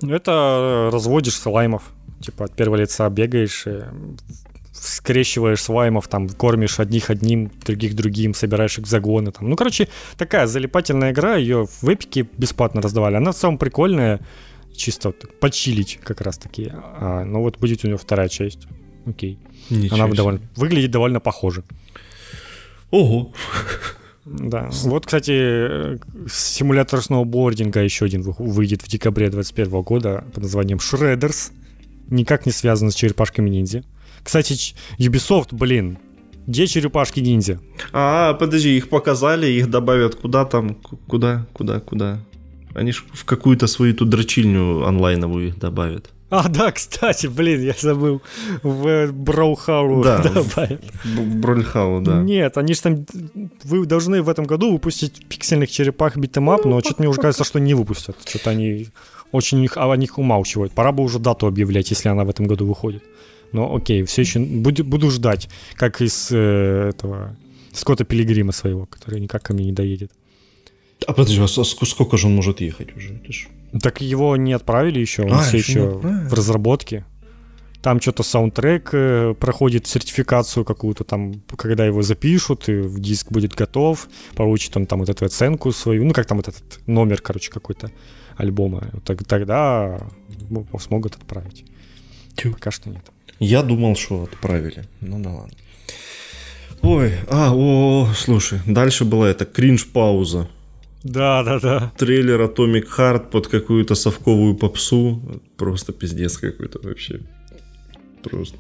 [0.02, 1.82] Это э, разводишь слаймов.
[2.20, 3.66] Типа от первого лица бегаешь,
[4.72, 9.32] скрещиваешь слаймов, там, кормишь одних одним, других другим, собираешь их в загоны.
[9.32, 9.48] Там.
[9.48, 13.16] Ну, короче, такая залипательная игра, ее в эпике бесплатно раздавали.
[13.16, 14.20] Она в целом прикольная,
[14.74, 16.72] чисто почилить как раз таки.
[16.72, 18.66] А, ну вот будет у нее вторая часть.
[19.06, 19.38] Окей.
[19.70, 21.64] Ничего Она довольно, выглядит довольно похоже.
[22.90, 23.32] Ого.
[24.26, 24.68] Да.
[24.82, 25.98] Вот, кстати,
[26.28, 31.52] симулятор сноубординга еще один выйдет в декабре 2021 года под названием Shredders.
[32.10, 33.84] Никак не связан с черепашками ниндзя.
[34.24, 35.98] Кстати, Ubisoft, блин,
[36.46, 37.60] где черепашки ниндзя?
[37.92, 40.74] А, подожди, их показали, их добавят куда там,
[41.06, 42.18] куда, куда, куда?
[42.74, 46.10] Они ж в какую-то свою тут дрочильню онлайновую их добавят.
[46.28, 48.20] А, да, кстати, блин, я забыл.
[48.62, 50.82] В Браухау да, добавят.
[51.04, 52.20] В, в Брольхау, да.
[52.20, 53.06] Нет, они же там...
[53.62, 57.20] Вы должны в этом году выпустить пиксельных черепах beat 'em up, но что-то мне уже
[57.20, 58.16] кажется, что не выпустят.
[58.24, 58.88] Что-то они
[59.30, 60.72] очень их, о них умалчивают.
[60.72, 63.04] Пора бы уже дату объявлять, если она в этом году выходит.
[63.52, 67.36] Но окей, все еще буду, буду ждать, как из э, этого
[67.72, 70.10] Скотта Пилигрима своего, который никак ко мне не доедет.
[71.06, 73.14] А подожди, а сколько же он может ехать уже?
[73.26, 73.48] Ты ж...
[73.82, 77.04] Так его не отправили еще, он а, все еще, еще в разработке.
[77.82, 84.08] Там что-то саундтрек э, проходит сертификацию какую-то там, когда его запишут, и диск будет готов,
[84.34, 87.92] получит он там вот эту оценку свою, ну как там вот этот номер, короче, какой-то
[88.36, 88.90] альбома.
[89.04, 90.00] Тогда
[90.80, 91.64] смогут отправить.
[92.34, 92.52] Тю.
[92.52, 93.04] Пока что нет.
[93.38, 94.84] Я думал, что отправили.
[95.00, 95.56] Ну да ладно.
[96.82, 100.48] Ой, а, о, слушай, дальше была эта кринж-пауза.
[101.06, 101.92] Да, да, да.
[101.96, 105.20] Трейлер Atomic Heart под какую-то совковую попсу.
[105.56, 107.20] Просто пиздец какой-то вообще.
[108.22, 108.56] Просто...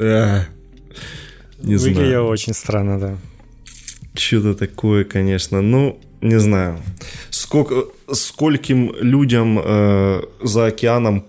[0.00, 0.44] А,
[1.58, 2.26] не Выглядел знаю.
[2.26, 3.16] очень странно, да.
[4.14, 5.60] Что-то такое, конечно.
[5.60, 6.78] Ну, не знаю.
[7.28, 11.24] Сколько, скольким людям э, за океаном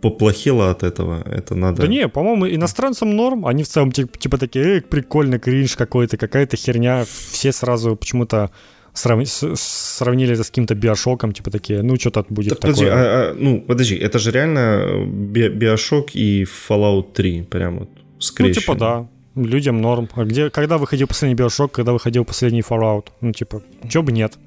[0.00, 1.82] поплохело от этого, это надо...
[1.82, 6.16] Да не, по-моему, иностранцам норм, они в целом типа, типа такие, эй, прикольно, кринж какой-то,
[6.16, 8.50] какая-то херня, все сразу почему-то
[8.94, 9.28] срав...
[9.28, 12.74] сравнили это с каким-то биошоком, типа такие, ну что-то будет так, такое.
[12.74, 17.88] Подожди, а, а, ну подожди, это же реально би- биошок и Fallout 3, прям вот
[18.18, 18.54] скрещено.
[18.54, 20.08] Ну типа да, людям норм.
[20.14, 23.06] А где, когда выходил последний биошок, когда выходил последний Fallout?
[23.20, 24.38] Ну типа, чё бы нет.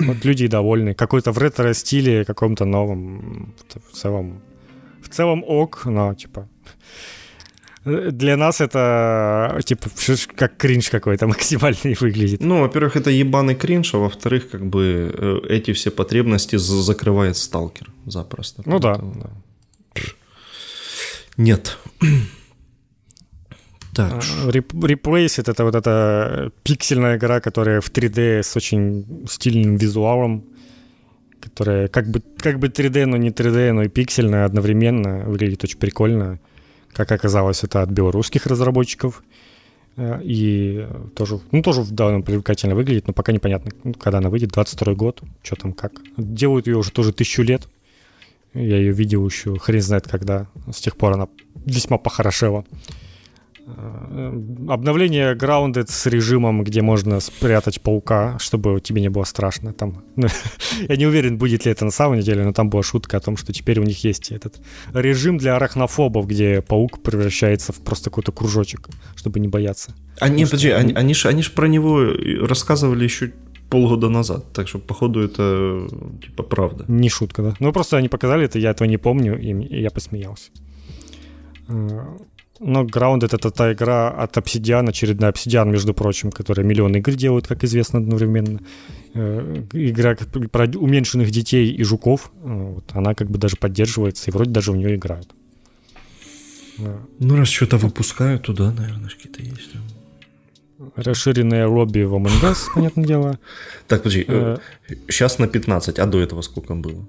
[0.00, 0.94] Вот люди довольны.
[0.94, 3.54] Какой-то в ретро-стиле, каком-то новом,
[3.92, 4.42] в целом,
[5.02, 6.48] в целом ок, но типа
[7.84, 9.90] для нас это, типа,
[10.36, 12.40] как кринж какой-то максимальный выглядит.
[12.40, 17.90] Ну, во-первых, это ебаный кринж, а во-вторых, как бы э, эти все потребности закрывает сталкер
[18.06, 18.62] запросто.
[18.66, 19.30] Ну да, да.
[21.36, 21.78] Нет.
[23.94, 24.24] Так.
[24.24, 30.44] А, Replace это вот эта пиксельная игра, которая в 3D с очень стильным визуалом,
[31.40, 35.78] которая как бы, как бы 3D, но не 3D, но и пиксельная одновременно, выглядит очень
[35.78, 36.40] прикольно.
[36.94, 39.22] Как оказалось, это от белорусских разработчиков.
[39.96, 44.50] Э, и тоже, ну, тоже довольно привлекательно выглядит, но пока непонятно, когда она выйдет.
[44.50, 45.92] 22 год, что там как.
[46.16, 47.68] Делают ее уже тоже тысячу лет.
[48.54, 50.46] Я ее видел еще хрен знает когда.
[50.72, 51.28] С тех пор она
[51.66, 52.64] весьма похорошела.
[53.66, 54.32] Э,
[54.68, 59.72] обновление Grounded с режимом, где можно спрятать паука, чтобы тебе не было страшно.
[59.72, 60.28] Там, ну,
[60.88, 63.38] я не уверен, будет ли это на самом деле, но там была шутка о том,
[63.38, 64.60] что теперь у них есть этот
[64.92, 69.94] режим для арахнофобов, где паук превращается в просто какой-то кружочек, чтобы не бояться.
[70.20, 72.12] А не, подожди, они, они же они ж про него
[72.46, 73.32] рассказывали еще
[73.70, 75.88] полгода назад, так что, походу, это
[76.22, 76.84] типа правда.
[76.86, 77.54] Не шутка, да?
[77.60, 80.50] Ну, просто они показали это, я этого не помню, и я посмеялся.
[82.66, 87.46] Но Grounded это та игра от Obsidian, очередная Obsidian, между прочим, которая миллион игр делают,
[87.46, 88.60] как известно, одновременно.
[89.12, 90.16] Э, игра
[90.50, 94.72] про уменьшенных детей и жуков, э, вот, она как бы даже поддерживается, и вроде даже
[94.72, 95.28] в нее играют.
[96.78, 99.72] Э, ну, раз что-то выпускают, туда, наверное, какие-то есть.
[100.96, 103.38] Расширенное лобби в Among Us, понятное дело.
[103.88, 104.26] Так, подожди,
[105.10, 107.06] сейчас на 15, а до этого сколько было?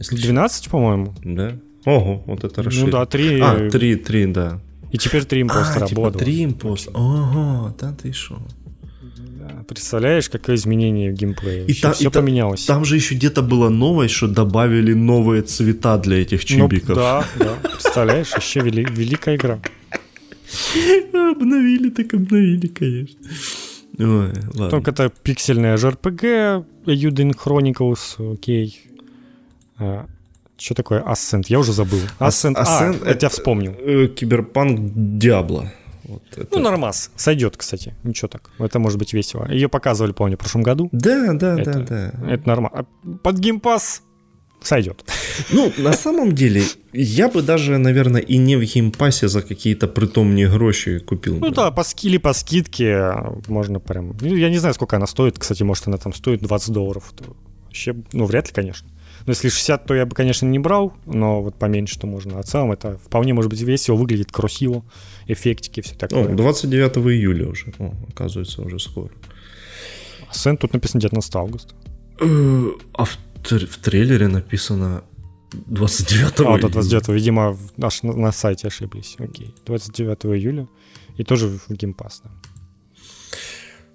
[0.00, 1.14] 12, по-моему.
[1.22, 1.58] Да?
[1.84, 2.92] Ого, вот это расширение.
[2.92, 3.40] Ну да, 3.
[3.40, 4.60] А, 3, 3, да.
[4.92, 6.94] И теперь 3 импостера а, типа 3 импостера.
[6.94, 8.38] Ого, да ты шо.
[9.38, 11.66] Да, представляешь, какое изменение в геймплее.
[11.66, 12.64] И та, все и поменялось.
[12.64, 16.88] Там же еще где-то было новость, что добавили новые цвета для этих чибиков.
[16.88, 17.54] Ну, да, да.
[17.62, 19.60] Представляешь, еще вели, великая игра.
[21.12, 23.18] Обновили, так обновили, конечно.
[23.98, 24.70] Ой, ладно.
[24.70, 28.80] Только это пиксельная JRPG, Euden Chronicles, окей.
[29.76, 30.06] А,
[30.58, 31.44] что такое Ascent?
[31.48, 32.00] Я уже забыл.
[32.18, 33.74] Ascent, Ascent а, я тебя вспомнил.
[33.78, 35.70] Э, киберпанк Диабло.
[36.04, 36.48] Вот это.
[36.50, 37.10] Ну, нормас.
[37.16, 37.94] Сойдет, кстати.
[38.02, 38.50] Ничего так.
[38.58, 39.46] Это может быть весело.
[39.50, 40.88] Ее показывали, помню, в прошлом году.
[40.90, 42.32] Да, да, это, да, да.
[42.32, 42.86] Это нормально.
[43.22, 44.02] Под геймпас
[44.60, 45.04] сойдет.
[45.52, 46.62] Ну, на самом деле,
[46.92, 51.38] я бы даже, наверное, и не в Game Pass е за какие-то притомные гроши купил.
[51.38, 53.12] Ну да, по скиле, по скидке
[53.46, 54.16] можно прям...
[54.20, 55.38] Ну, я не знаю, сколько она стоит.
[55.38, 57.12] Кстати, может, она там стоит 20 долларов.
[57.66, 58.88] Вообще, ну, вряд ли, конечно.
[59.28, 62.38] Ну, если 60, то я бы, конечно, не брал, но вот поменьше, то можно.
[62.38, 64.86] А в целом это вполне может быть весело, выглядит красиво,
[65.26, 66.30] эффектики, все такое.
[66.30, 69.10] Ну, 29 июля уже, О, оказывается, уже скоро.
[70.32, 71.74] Ascent тут написано 19 августа.
[72.22, 75.04] Э, а в, в трейлере написано
[75.52, 76.54] 29 июля.
[76.54, 79.16] А, да, 29 видимо, аж на, на сайте ошиблись.
[79.18, 79.54] Окей.
[79.66, 80.68] 29 июля.
[81.18, 82.30] И тоже в Game Pass, да.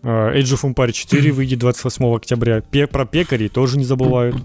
[0.04, 2.60] Uh, Age of Empires 4 выйдет 28 октября.
[2.60, 4.36] Пе- про пекарей тоже не забывают.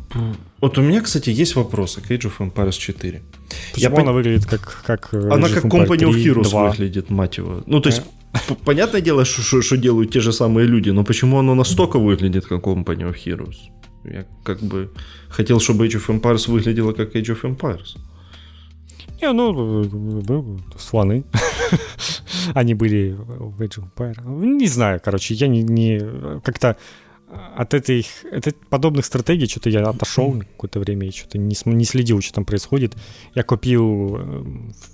[0.60, 3.22] Вот у меня, кстати, есть вопросы к Age of Empires 4.
[3.72, 4.14] Почему Я она пон...
[4.14, 6.70] выглядит как, как Она как Company of Heroes 2.
[6.70, 7.62] выглядит, мать его.
[7.66, 8.02] Ну, то есть,
[8.34, 8.54] э?
[8.64, 13.12] понятное дело, что делают те же самые люди, но почему оно настолько выглядит как Company
[13.12, 13.56] of Heroes?
[14.04, 14.92] Я как бы
[15.28, 17.96] хотел, чтобы Age of Empires выглядело как Age of Empires.
[19.20, 21.24] Не, ну, слоны.
[22.54, 24.26] Они были в Age of Empires.
[24.26, 26.00] Не знаю, короче, я не, не
[26.42, 26.76] как-то
[27.30, 32.22] от этой, от подобных стратегий что-то я отошел какое-то время и что-то не, не следил,
[32.22, 32.96] что там происходит.
[33.34, 34.44] Я купил э,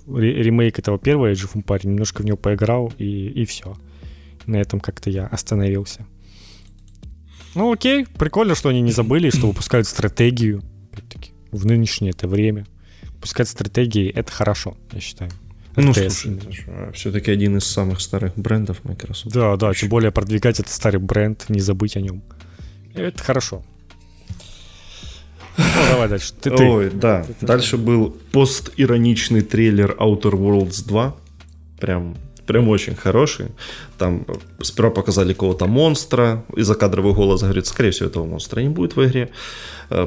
[0.07, 3.75] ремейк этого первого Age of Empires, немножко в него поиграл и, и все.
[4.47, 6.05] На этом как-то я остановился.
[7.53, 10.61] Ну окей, прикольно, что они не забыли, что выпускают стратегию
[10.91, 12.65] опять-таки, в нынешнее это время.
[13.25, 15.31] Выпускать стратегии— это хорошо, я считаю.
[15.75, 16.37] Ну, слушай,
[16.93, 19.33] все-таки один из самых старых брендов Microsoft.
[19.33, 22.21] Да, да, тем более продвигать этот старый бренд, не забыть о нем.
[22.93, 23.63] Это хорошо.
[25.57, 26.33] Ну, давай дальше.
[26.39, 26.63] Ты, ты.
[26.63, 27.25] Ой, да.
[27.39, 31.15] Ты, Дальше был постироничный трейлер Outer Worlds 2.
[31.79, 32.15] Прям
[32.45, 33.47] прям очень хороший.
[33.97, 34.25] Там
[34.61, 39.05] сперва показали какого-то монстра, и закадровый голос говорит, скорее всего, этого монстра не будет в
[39.05, 39.29] игре.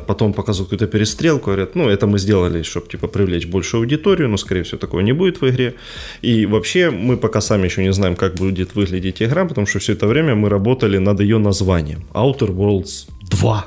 [0.06, 4.36] Потом показывают какую-то перестрелку, говорят, ну, это мы сделали, чтобы, типа, привлечь большую аудиторию, но,
[4.36, 5.74] скорее всего, такого не будет в игре.
[6.23, 9.93] И вообще, мы пока сами еще не знаем, как будет выглядеть игра, потому что все
[9.93, 12.02] это время мы работали над ее названием.
[12.12, 13.66] Outer Worlds 2.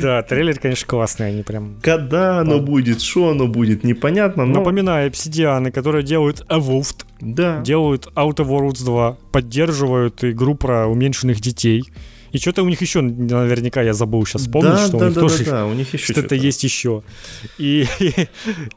[0.00, 1.78] Да, трейлер, конечно, классный, они прям...
[1.82, 4.60] Когда оно будет, что оно будет, непонятно, но...
[4.60, 7.60] Напоминаю, обсидианы, которые делают Evolved, да.
[7.62, 11.82] делают Outer Worlds 2, поддерживают игру про уменьшенных детей,
[12.36, 15.14] и что-то у них еще, наверняка, я забыл сейчас вспомнить, да, что да, у них
[15.14, 17.02] да, тоже да, да, у них еще что-то, что-то есть еще.
[17.56, 18.28] И, и,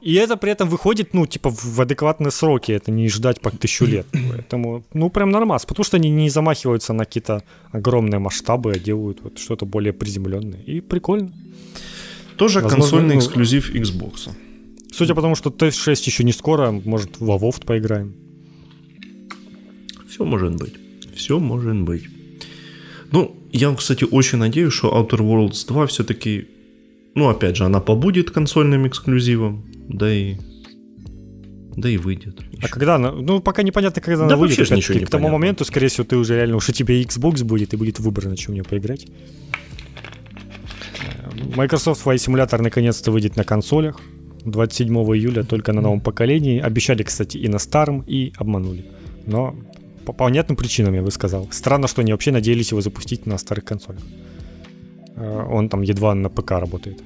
[0.02, 3.84] и это при этом выходит, ну, типа, в адекватные сроки, это не ждать по тысячу
[3.84, 4.08] лет.
[4.14, 9.20] Поэтому, ну, прям нормас, потому что они не замахиваются на какие-то огромные масштабы, а делают
[9.22, 10.62] вот что-то более приземленное.
[10.62, 11.34] И прикольно.
[12.38, 14.30] Тоже Возможно, консольный ну, эксклюзив Xbox.
[14.94, 18.14] Судя по тому, что Т6 еще не скоро, может, в Авофт поиграем.
[20.08, 20.76] Все может быть.
[21.14, 22.19] Все может быть.
[23.12, 26.48] Ну, я, кстати, очень надеюсь, что Outer Worlds 2 все-таки,
[27.16, 30.36] ну, опять же, она побудет консольным эксклюзивом, да и
[31.76, 32.40] да и выйдет.
[32.62, 34.60] А когда она, ну, пока непонятно, когда да она выйдет.
[34.60, 35.40] Опять, ничего не к тому понятно.
[35.40, 38.36] моменту, скорее всего, ты уже реально, уж у тебя Xbox будет, и будет выбор, на
[38.36, 39.08] чем мне поиграть.
[41.56, 44.00] Microsoft Flight Simulator наконец-то выйдет на консолях.
[44.46, 46.60] 27 июля только на новом поколении.
[46.60, 48.86] Обещали, кстати, и на старом, и обманули.
[49.26, 49.56] Но
[50.06, 51.48] по понятным причинам, я бы сказал.
[51.52, 54.02] Странно, что они вообще надеялись его запустить на старых консолях.
[55.16, 57.02] Э, он там едва на ПК работает.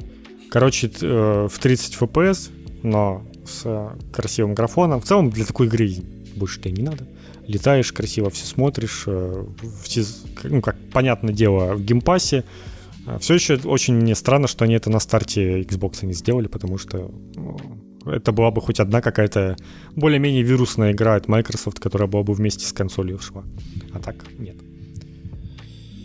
[0.49, 2.51] Короче, э, в 30 FPS,
[2.83, 5.01] но с красивым графоном.
[5.01, 5.89] В целом для такой игры
[6.35, 7.07] больше тебе не надо.
[7.47, 9.03] Летаешь красиво, все смотришь.
[9.07, 9.45] Э,
[9.83, 10.03] все,
[10.43, 12.43] ну, как понятное дело, в Game Pass е.
[13.19, 17.57] Все еще очень странно, что они это на старте Xbox не сделали, потому что ну,
[18.05, 19.55] это была бы хоть одна какая-то
[19.95, 23.43] более-менее вирусная игра от Microsoft, которая была бы вместе с консолью шла.
[23.93, 24.55] А так нет.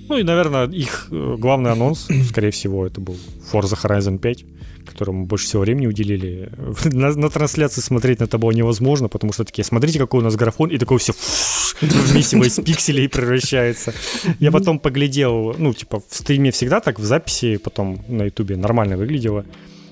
[0.08, 3.16] Ну и, наверное, их э, главный анонс, скорее всего, это был
[3.52, 4.44] Forza Horizon 5,
[4.86, 6.50] которому больше всего времени уделили.
[6.84, 10.36] На, на трансляции смотреть на это было невозможно, потому что такие, смотрите, какой у нас
[10.36, 11.12] графон, и такой все
[11.80, 13.92] в месиво из пикселей превращается.
[14.40, 18.96] Я потом поглядел, ну, типа, в стриме всегда так, в записи, потом на ютубе нормально
[18.96, 19.44] выглядело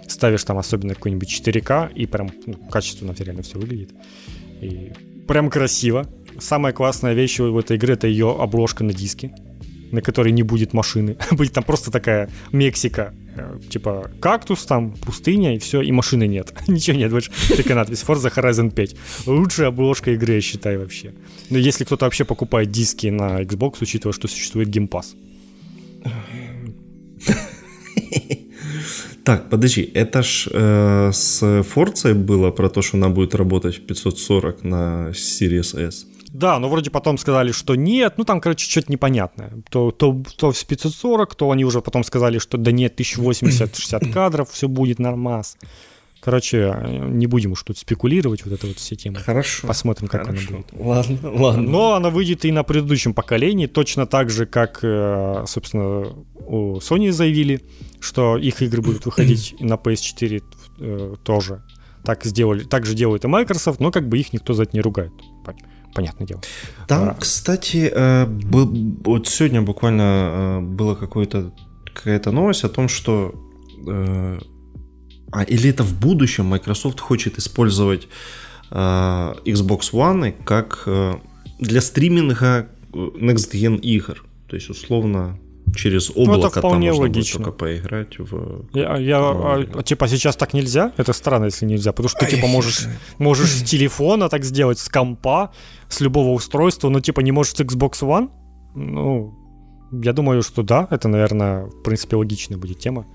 [0.08, 3.90] ставишь там особенно какой-нибудь 4К, и прям ну, качественно реально все выглядит.
[4.60, 4.92] И
[5.26, 6.06] прям красиво.
[6.38, 9.34] Самая классная вещь в этой игре это ее обложка на диске,
[9.90, 11.16] на которой не будет машины.
[11.30, 16.52] будет там просто такая Мексика, э, типа кактус там, пустыня и все, и машины нет.
[16.68, 17.30] Ничего нет больше.
[17.48, 18.96] Только надпись Forza Horizon 5.
[19.26, 21.14] Лучшая обложка игры, я считаю, вообще.
[21.50, 25.16] Но если кто-то вообще покупает диски на Xbox, учитывая, что существует Game Pass.
[29.26, 33.80] Так, подожди, это ж э, с Форцей было про то, что она будет работать в
[33.84, 36.06] 540 на Series S.
[36.28, 39.50] Да, но вроде потом сказали, что нет, ну там, короче, что-то непонятное.
[39.68, 44.48] То, то, то в 540, то они уже потом сказали, что да нет, 1080-60 кадров,
[44.52, 45.56] все будет нормас.
[46.20, 49.18] Короче, не будем уж тут спекулировать, вот это вот все темы.
[49.18, 49.66] Хорошо.
[49.66, 50.48] Посмотрим, как хорошо.
[50.48, 50.66] она будет.
[50.72, 51.62] Ладно, ладно.
[51.62, 56.14] Но она выйдет и на предыдущем поколении, точно так же, как, э, собственно,
[56.46, 57.62] у Sony заявили,
[58.06, 60.42] что их игры будут выходить на PS4
[60.78, 61.62] э, тоже.
[62.04, 64.80] Так сделали, так же делает и Microsoft, но как бы их никто за это не
[64.80, 65.12] ругает.
[65.94, 66.40] понятное дело.
[66.86, 68.26] Там, а, кстати, э,
[69.06, 71.52] вот сегодня буквально э, была какая-то
[71.94, 73.34] какая-то новость о том, что
[73.86, 74.38] э,
[75.32, 78.08] а или это в будущем Microsoft хочет использовать
[78.70, 80.88] Xbox One как
[81.58, 84.24] для стриминга Next Gen игр.
[84.48, 85.38] То есть, условно,
[85.76, 87.44] через облако ну, это вполне там можно логично.
[87.44, 88.66] только поиграть в...
[88.74, 90.92] Я, я, а, типа, сейчас так нельзя?
[90.96, 92.86] Это странно, если нельзя, потому что ты, типа, можешь,
[93.18, 95.52] можешь с телефона так сделать, с компа,
[95.88, 98.30] с любого устройства, но, типа, не можешь с Xbox One?
[98.74, 99.34] Ну,
[99.92, 103.06] я думаю, что да, это, наверное, в принципе, логичная будет тема.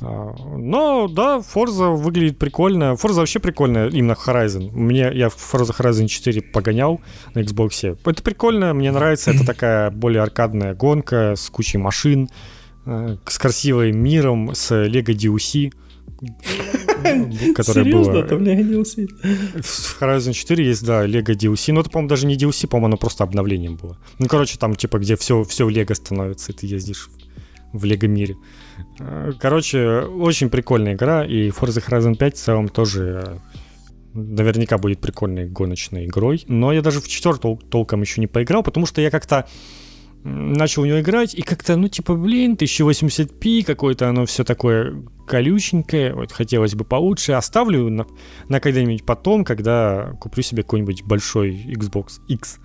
[0.00, 2.94] А, но да, Forza выглядит прикольно.
[2.94, 4.70] Forza вообще прикольная, именно Horizon.
[4.72, 7.00] Мне, я Forza Horizon 4 погонял
[7.34, 7.98] на Xbox.
[8.04, 9.32] Это прикольно, мне нравится.
[9.32, 12.28] Это такая более аркадная гонка с кучей машин,
[12.86, 15.72] э, с красивым миром, с Lego DLC.
[17.62, 18.22] Серьезно, было...
[18.22, 19.08] там Lego DLC?
[19.62, 21.72] В Horizon 4 есть, да, Lego DLC.
[21.72, 23.98] Но это, по-моему, даже не DLC, по-моему, оно просто обновлением было.
[24.20, 27.10] Ну, короче, там, типа, где все, все в Лего становится, и ты ездишь
[27.72, 28.34] в Лего мире.
[28.34, 28.57] Э,
[29.38, 33.38] короче, очень прикольная игра, и Forza Horizon 5 в целом тоже э,
[34.14, 36.44] наверняка будет прикольной гоночной игрой.
[36.48, 39.46] Но я даже в четвертую толком еще не поиграл, потому что я как-то
[40.24, 46.14] начал в нее играть, и как-то, ну, типа, блин, 1080p, какое-то оно все такое колюченькое,
[46.14, 47.32] вот хотелось бы получше.
[47.32, 48.06] Оставлю на,
[48.48, 52.58] на когда-нибудь потом, когда куплю себе какой-нибудь большой Xbox X.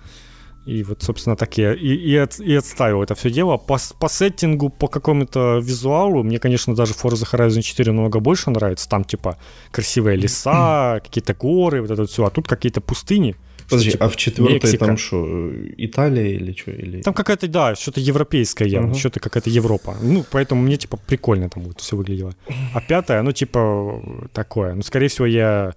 [0.66, 3.58] И вот, собственно, так я и, и, от, и отставил это все дело.
[3.58, 8.88] По, по сеттингу, по какому-то визуалу, мне, конечно, даже Forza Horizon 4 намного больше нравится.
[8.88, 9.36] Там, типа,
[9.70, 12.24] красивые леса, какие-то горы, вот это все.
[12.24, 13.36] А тут какие-то пустыни.
[13.68, 16.70] Подожди, что, типа, а в четвертой там что, Италия или что?
[16.70, 17.02] Или...
[17.02, 18.98] Там какая-то, да, что-то европейское явно, uh-huh.
[18.98, 19.96] что-то какая-то Европа.
[20.02, 22.34] Ну, поэтому мне, типа, прикольно там вот все выглядело.
[22.74, 24.74] А пятая, ну, типа, такое.
[24.74, 25.74] Ну, скорее всего, я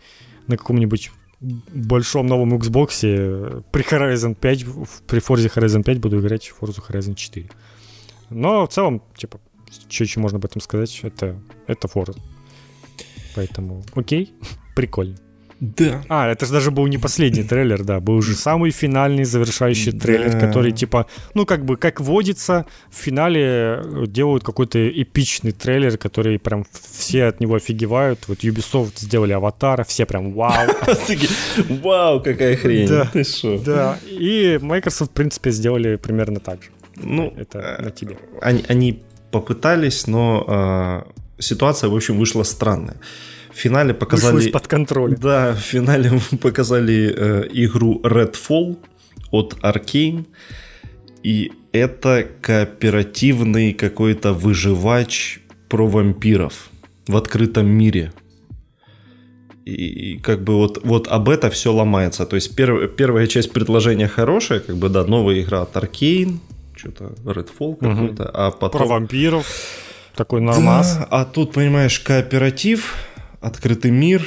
[0.47, 4.65] на каком-нибудь большом новом Xbox при Horizon 5,
[5.07, 7.49] при Forza Horizon 5 буду играть в Forza Horizon 4.
[8.29, 9.39] Но в целом, типа,
[9.89, 12.19] что еще можно об этом сказать, это, это Forza.
[13.35, 14.33] Поэтому, окей,
[14.75, 15.17] прикольно.
[15.59, 16.03] Да.
[16.07, 20.33] А, это же даже был не последний трейлер, да, был уже самый финальный завершающий трейлер,
[20.33, 20.39] да.
[20.39, 26.65] который типа, ну как бы, как водится, в финале делают какой-то эпичный трейлер, который прям
[26.71, 28.27] все от него офигевают.
[28.27, 30.67] Вот Ubisoft сделали аватара, все прям вау.
[31.69, 33.57] Вау, какая хрень, да, ты шо?
[33.57, 36.69] Да, и Microsoft, в принципе, сделали примерно так же.
[36.95, 38.17] Ну, это на тебе.
[38.41, 41.05] Они, они попытались, но
[41.37, 42.97] э, ситуация, в общем, вышла странная.
[43.57, 44.51] В финале показали...
[44.51, 45.15] под контроль.
[45.17, 46.11] Да, в финале
[46.41, 48.77] показали э, игру Redfall
[49.31, 50.25] от Arkane.
[51.23, 55.39] И это кооперативный какой-то выживач
[55.69, 56.69] про вампиров
[57.07, 58.13] в открытом мире.
[59.65, 62.27] И, и как бы вот, вот об это все ломается.
[62.27, 66.37] То есть перв, первая часть предложения хорошая, как бы да, новая игра от Arkane,
[66.75, 68.31] что-то Redfall какой-то, угу.
[68.35, 68.81] а потом...
[68.81, 69.47] Про вампиров,
[70.15, 70.97] такой нормас.
[70.97, 72.93] Да, а тут, понимаешь, кооператив,
[73.41, 74.25] открытый мир,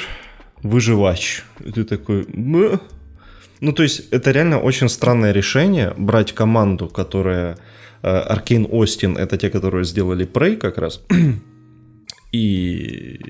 [0.62, 1.42] выживач.
[1.64, 2.26] И ты такой...
[3.62, 7.56] Ну, то есть, это реально очень странное решение, брать команду, которая...
[8.02, 11.02] Аркейн э, Остин, это те, которые сделали Prey как раз,
[12.32, 13.20] и,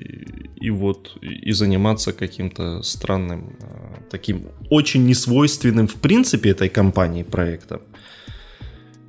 [0.55, 7.81] и вот и заниматься каким-то странным, э, таким очень несвойственным в принципе этой компании проектом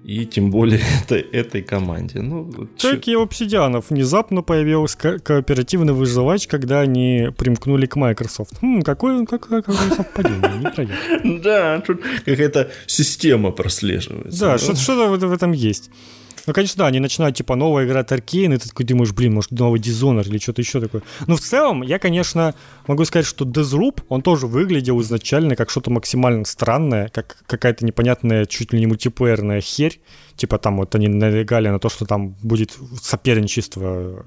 [0.04, 2.20] и тем более этой, этой команде.
[2.20, 2.50] Ну,
[2.80, 8.54] как и обсидианов, внезапно появился ко- кооперативный выживач, когда они примкнули к Microsoft.
[8.60, 11.40] Хм, какое, какое, какое совпадение, невероятно.
[11.42, 14.40] Да, тут какая-то система прослеживается.
[14.40, 15.90] Да, что-то в этом есть.
[16.46, 19.34] Ну, конечно, да, они начинают, типа, новая игра от Arkane, и ты такой думаешь, блин,
[19.34, 21.02] может, новый Dishonored или что-то еще такое.
[21.26, 22.54] Но в целом, я, конечно,
[22.88, 28.46] могу сказать, что Deathloop, он тоже выглядел изначально как что-то максимально странное, как какая-то непонятная,
[28.46, 30.00] чуть ли не мультиплеерная херь.
[30.36, 34.26] Типа, там вот они налегали на то, что там будет соперничество,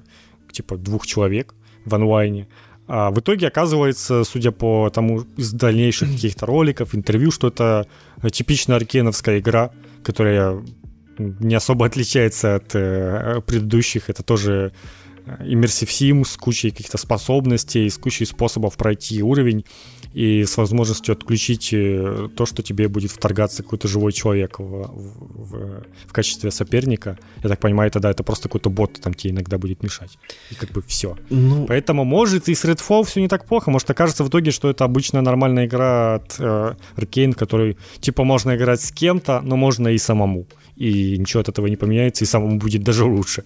[0.50, 2.48] типа, двух человек в онлайне.
[2.88, 7.86] А в итоге оказывается, судя по тому из дальнейших каких-то роликов, интервью, что это
[8.30, 9.72] типичная аркеновская игра,
[10.04, 10.62] которая
[11.18, 14.10] не особо отличается от э, предыдущих.
[14.10, 14.72] Это тоже
[15.24, 19.64] э, Immersive Sim с кучей каких-то способностей, с кучей способов пройти уровень
[20.16, 25.84] и с возможностью отключить э, то, что тебе будет вторгаться какой-то живой человек в, в,
[26.06, 27.18] в качестве соперника.
[27.42, 30.18] Я так понимаю, тогда это просто какой-то бот там тебе иногда будет мешать.
[30.50, 31.18] И как бы все.
[31.28, 31.66] Ну...
[31.66, 33.70] Поэтому может и с Redfall все не так плохо.
[33.70, 38.80] Может окажется в итоге, что это обычная нормальная игра от э, Arkane, типа можно играть
[38.80, 40.46] с кем-то, но можно и самому
[40.76, 43.44] и ничего от этого не поменяется, и самому будет даже лучше.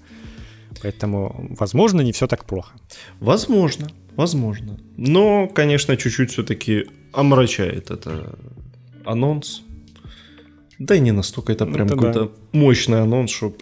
[0.83, 2.73] Поэтому, возможно, не все так плохо.
[3.21, 4.79] Возможно, возможно.
[4.97, 8.39] Но, конечно, чуть-чуть все-таки омрачает это
[9.05, 9.63] анонс.
[10.79, 12.31] Да и не настолько это прям это какой-то да.
[12.53, 13.57] мощный анонс, чтобы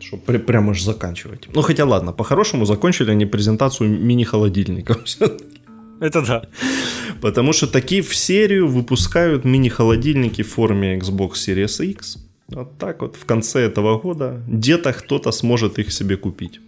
[0.00, 1.48] чтоб при, прямо аж заканчивать.
[1.52, 4.98] Ну хотя ладно, по-хорошему закончили они презентацию мини-холодильников.
[6.00, 6.42] Это да.
[7.20, 12.27] Потому что такие в серию выпускают мини-холодильники в форме Xbox Series X.
[12.48, 16.60] Вот так вот в конце этого года где-то кто-то сможет их себе купить.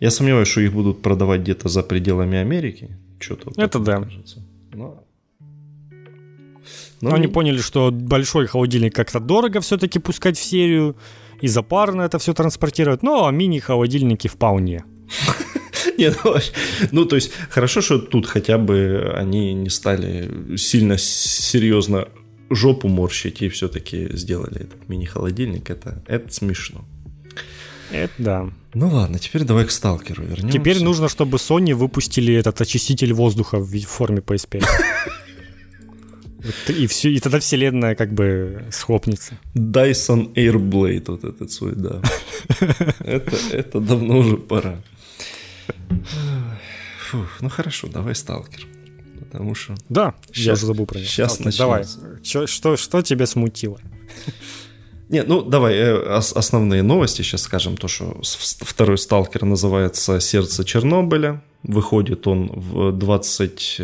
[0.00, 2.96] Я сомневаюсь, что их будут продавать где-то за пределами Америки.
[3.20, 4.00] Что-то Это да.
[4.00, 4.42] Кажется.
[4.72, 5.04] Но...
[7.00, 10.96] Но, Но они поняли, что большой холодильник как-то дорого все-таки пускать в серию,
[11.40, 13.04] и запарно это все транспортировать.
[13.04, 14.84] Ну, а мини-холодильники вполне.
[15.98, 16.34] Нет, ну,
[16.90, 22.08] ну, то есть, хорошо, что тут хотя бы они не стали сильно серьезно
[22.50, 25.70] жопу морщить и все-таки сделали этот мини-холодильник.
[25.70, 26.84] Это, это смешно.
[27.90, 28.50] Это да.
[28.74, 30.58] Ну ладно, теперь давай к сталкеру вернемся.
[30.58, 34.64] Теперь нужно, чтобы Sony выпустили этот очиститель воздуха в форме PS5.
[36.68, 39.38] И, все, и тогда вселенная как бы схлопнется.
[39.54, 42.00] Dyson Airblade вот этот свой, да.
[43.00, 44.80] это, это давно уже пора.
[47.10, 48.66] Фух, ну хорошо, давай сталкер.
[49.30, 49.74] Потому что...
[49.88, 51.08] Да, сейчас, я уже забыл про него.
[51.08, 51.58] Сейчас начнется.
[51.58, 51.84] Давай,
[52.22, 53.78] что, что, что тебя смутило?
[55.08, 57.76] Не, ну давай э, основные новости сейчас скажем.
[57.76, 58.20] То, что
[58.60, 61.42] второй сталкер называется «Сердце Чернобыля».
[61.62, 63.80] Выходит он в 20...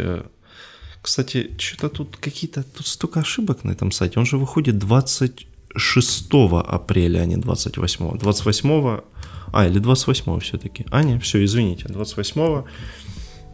[1.01, 2.63] Кстати, что-то тут какие-то...
[2.63, 4.19] Тут столько ошибок на этом сайте.
[4.19, 6.29] Он же выходит 26
[6.67, 8.19] апреля, а не 28.
[8.19, 9.01] 28
[9.53, 10.87] а, или 28 все-таки.
[10.91, 11.87] А, не, все, извините.
[11.89, 12.65] 28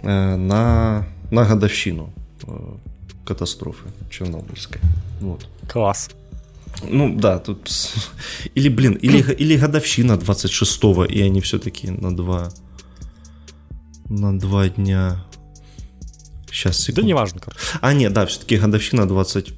[0.03, 2.13] э, на, на годовщину
[2.47, 2.77] э,
[3.25, 4.81] катастрофы Чернобыльской.
[5.21, 5.47] Вот.
[5.69, 6.11] Класс.
[6.83, 7.71] Ну да, тут...
[8.55, 12.51] Или, блин, или, или годовщина 26-го, и они все-таки на два...
[14.09, 15.25] На два дня...
[16.51, 17.03] Сейчас, секунду.
[17.03, 17.61] Да неважно, короче.
[17.81, 19.57] А, нет, да, все-таки годовщина 26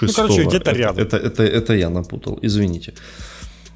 [0.00, 1.02] Ну, короче, где-то рядом.
[1.02, 2.94] Это, это, это, это я напутал, извините.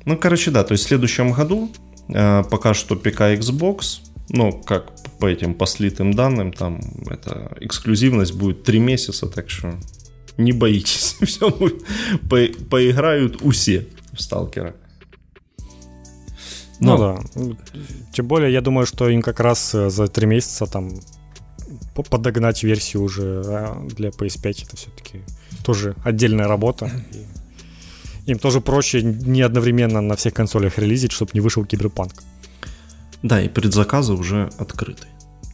[0.07, 1.70] Ну, короче, да, то есть в следующем году
[2.09, 8.65] э, пока что ПК Xbox, ну, как по этим послитым данным, там это эксклюзивность будет
[8.65, 9.75] 3 месяца, так что
[10.37, 11.83] не боитесь, все будет,
[12.29, 12.39] по,
[12.71, 14.75] поиграют усе в Сталкера.
[16.81, 16.97] Но...
[16.97, 16.99] Ну
[17.37, 17.57] да.
[18.13, 21.01] Тем более, я думаю, что им как раз э, за 3 месяца там
[21.95, 25.21] подогнать версию уже э, для PS5 это все-таки
[25.65, 26.91] тоже отдельная работа.
[28.27, 32.13] Им тоже проще не одновременно на всех консолях релизить, чтобы не вышел киберпанк.
[33.25, 35.07] Да, и предзаказы уже открыты.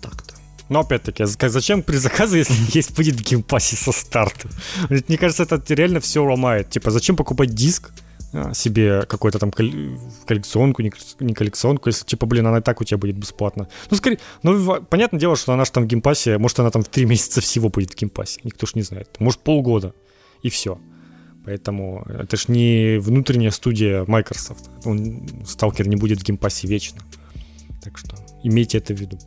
[0.03, 0.35] Так-то.
[0.69, 4.49] Но опять-таки, зачем предзаказы, если есть будет в Game Pass е со старта?
[4.89, 6.69] Мне кажется, это реально все ломает.
[6.71, 7.93] Типа, зачем покупать диск,
[8.33, 12.99] а, себе какую-то там коллекционку, не коллекционку, если, типа, блин, она и так у тебя
[12.99, 13.69] будет бесплатно.
[13.89, 16.73] Ну, скорее, ну, понятное дело, что она же там в Game Pass е, может, она
[16.73, 19.09] там в три месяца всего будет в Game Pass е, никто ж не знает.
[19.21, 19.95] Может, полгода,
[20.43, 20.81] и все.
[21.45, 24.71] Поэтому это ж не внутренняя студия Microsoft.
[24.85, 27.01] Он, Сталкер не будет в Game Pass е вечно.
[27.83, 29.19] Так что имейте это в виду.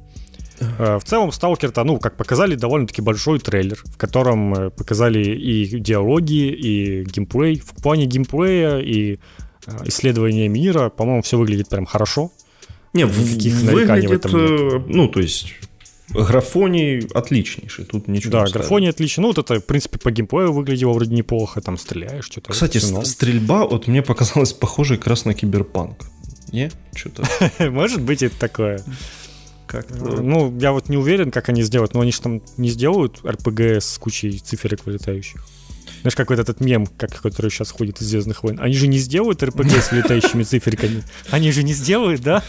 [0.79, 5.79] Э, в целом, Сталкер-то, ну, как показали, довольно-таки большой трейлер, в котором э, показали и
[5.79, 7.59] диалоги, и геймплей.
[7.59, 9.19] В плане геймплея и
[9.65, 12.31] э, исследования мира, по-моему, все выглядит прям хорошо.
[12.93, 13.53] Не, выглядит,
[14.09, 14.87] в этом нет.
[14.87, 15.53] ну, то есть
[16.09, 19.21] Графоний отличнейший, тут ничего Да, графоний отличный.
[19.21, 22.51] Ну, вот это, в принципе, по геймплею выглядело вроде неплохо, там стреляешь, что-то.
[22.51, 25.97] Кстати, стрельба вот мне показалась похожей как раз на киберпанк.
[26.53, 26.71] Не?
[26.95, 27.23] Что-то.
[27.69, 28.83] Может быть, это такое.
[29.67, 33.21] Как ну, я вот не уверен, как они сделают, но они же там не сделают
[33.25, 35.43] РПГ с кучей циферок вылетающих.
[36.01, 38.59] Знаешь, как вот этот мем, как, который сейчас ходит из Звездных войн.
[38.61, 41.01] Они же не сделают РПГ с летающими циферками.
[41.31, 42.43] Они же не сделают, да?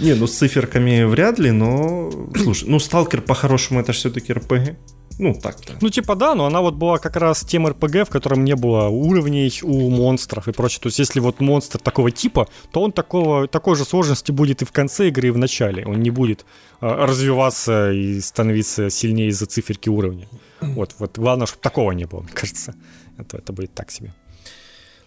[0.00, 2.10] Не, ну с циферками вряд ли, но...
[2.36, 4.76] Слушай, ну Сталкер по-хорошему это все-таки РПГ.
[5.18, 5.74] Ну, так-то.
[5.80, 8.86] Ну, типа, да, но она вот была как раз тем РПГ, в котором не было
[8.86, 10.80] уровней у монстров и прочее.
[10.80, 14.64] То есть, если вот монстр такого типа, то он такого, такой же сложности будет и
[14.64, 15.84] в конце игры, и в начале.
[15.86, 16.46] Он не будет
[16.80, 20.28] э, развиваться и становиться сильнее из-за циферки уровня.
[20.60, 22.74] Вот, вот главное, чтобы такого не было, мне кажется.
[23.16, 24.14] Это, это будет так себе.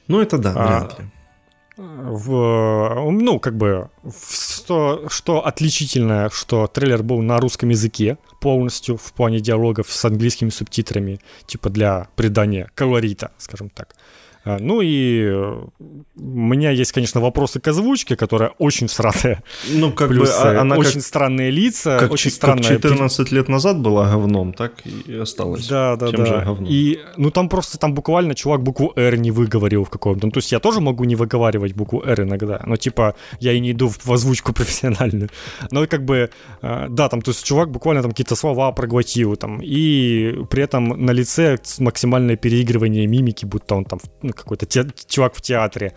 [0.07, 1.05] Ну, это да, вряд ли.
[1.77, 3.89] В, ну, как бы,
[4.29, 10.49] что, что отличительное, что трейлер был на русском языке полностью в плане диалогов с английскими
[10.49, 13.95] субтитрами, типа для придания колорита, скажем так.
[14.43, 15.63] А, ну и э,
[16.15, 19.43] у меня есть, конечно, вопросы к озвучке, которая очень сратая.
[19.69, 22.63] Ну, как Плюс бы а, она очень как, странные лица, как, очень странная...
[22.63, 25.67] Как 14 лет назад была говном, так и осталось.
[25.67, 26.57] Да, да, Тем да.
[26.67, 30.25] И, ну, там просто, там буквально чувак букву «Р» не выговорил в каком-то.
[30.25, 33.59] Ну, то есть я тоже могу не выговаривать букву «Р» иногда, но, типа, я и
[33.59, 35.29] не иду в озвучку профессиональную.
[35.69, 36.31] Но, как бы,
[36.61, 41.05] э, да, там, то есть чувак буквально там какие-то слова проглотил, там, и при этом
[41.05, 43.99] на лице максимальное переигрывание мимики, будто он там
[44.31, 45.93] ну, какой-то те, чувак в театре.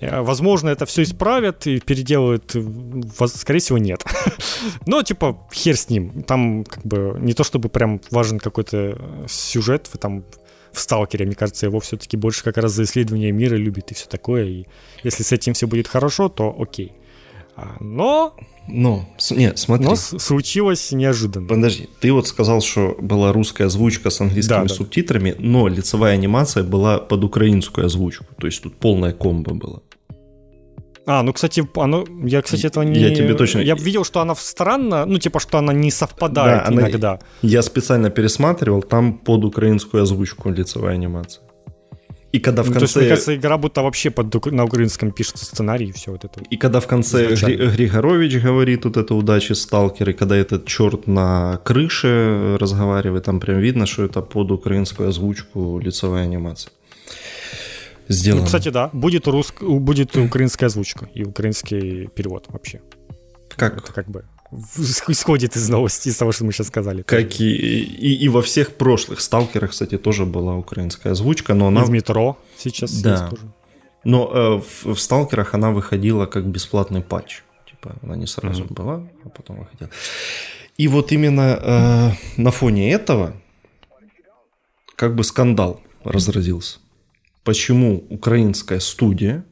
[0.00, 2.56] Э, возможно, это все исправят и переделают.
[3.26, 4.04] Скорее всего, нет.
[4.86, 6.22] Но, типа, хер с ним.
[6.22, 10.24] Там, как бы, не то чтобы прям важен какой-то э, сюжет, там
[10.72, 14.06] в «Сталкере», мне кажется, его все-таки больше как раз за исследование мира любит и все
[14.06, 14.44] такое.
[14.44, 14.66] И
[15.02, 16.92] если с этим все будет хорошо, то окей.
[17.56, 18.34] А, но
[18.72, 19.86] но, нет, смотри.
[19.86, 21.48] Но случилось неожиданно.
[21.48, 25.36] Подожди, ты вот сказал, что была русская озвучка с английскими да, субтитрами, да.
[25.40, 28.26] но лицевая анимация была под украинскую озвучку.
[28.38, 29.80] То есть тут полная комбо была.
[31.06, 33.00] А, ну, кстати, оно, я, кстати, этого не...
[33.00, 33.60] Я тебе точно...
[33.60, 37.10] Я видел, что она странно, ну, типа, что она не совпадает да, иногда.
[37.10, 37.20] Она...
[37.42, 41.42] Я специально пересматривал, там под украинскую озвучку лицевая анимация.
[42.32, 42.74] И когда в конце...
[42.74, 46.12] Ну, то есть, мне кажется, игра будто вообще под, на украинском пишется сценарий и все
[46.12, 46.40] вот это.
[46.52, 51.08] И когда в конце Гри- Григорович говорит вот это удачи сталкер, и когда этот черт
[51.08, 56.72] на крыше разговаривает, там прям видно, что это под украинскую озвучку лицевая анимация.
[58.08, 58.42] Сделано.
[58.42, 59.62] Ну, кстати, да, будет, руск...
[59.62, 62.80] будет украинская озвучка и украинский перевод вообще.
[63.56, 63.76] Как?
[63.78, 64.24] Это как бы
[65.08, 67.02] исходит из новости, из того, что мы сейчас сказали.
[67.02, 71.82] Как и, и, и во всех прошлых сталкерах, кстати, тоже была украинская озвучка, но она...
[71.82, 73.12] И в метро сейчас да.
[73.12, 73.52] есть тоже.
[74.04, 77.42] Но э, в, в сталкерах она выходила как бесплатный патч.
[77.68, 78.74] Типа она не сразу mm-hmm.
[78.74, 79.90] была, а потом выходила.
[80.76, 82.10] И вот именно э,
[82.40, 83.34] на фоне этого
[84.96, 86.78] как бы скандал разразился.
[87.44, 89.44] Почему украинская студия,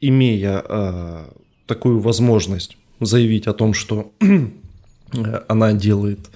[0.00, 1.24] имея э,
[1.66, 4.12] такую возможность заявить о том, что
[5.48, 6.30] она делает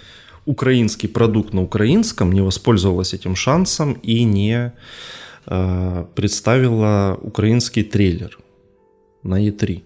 [0.44, 4.72] украинский продукт на украинском, не воспользовалась этим шансом и не
[5.46, 8.38] э, представила украинский трейлер
[9.22, 9.82] на E3.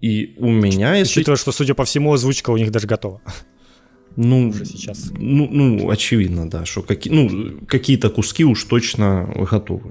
[0.00, 1.20] И у меня, если...
[1.20, 3.20] Учитывая, что, судя по всему, озвучка у них даже готова.
[4.16, 5.10] Ну, уже сейчас.
[5.16, 9.90] Ну, ну очевидно, да, что какие, ну, какие-то куски уж точно готовы.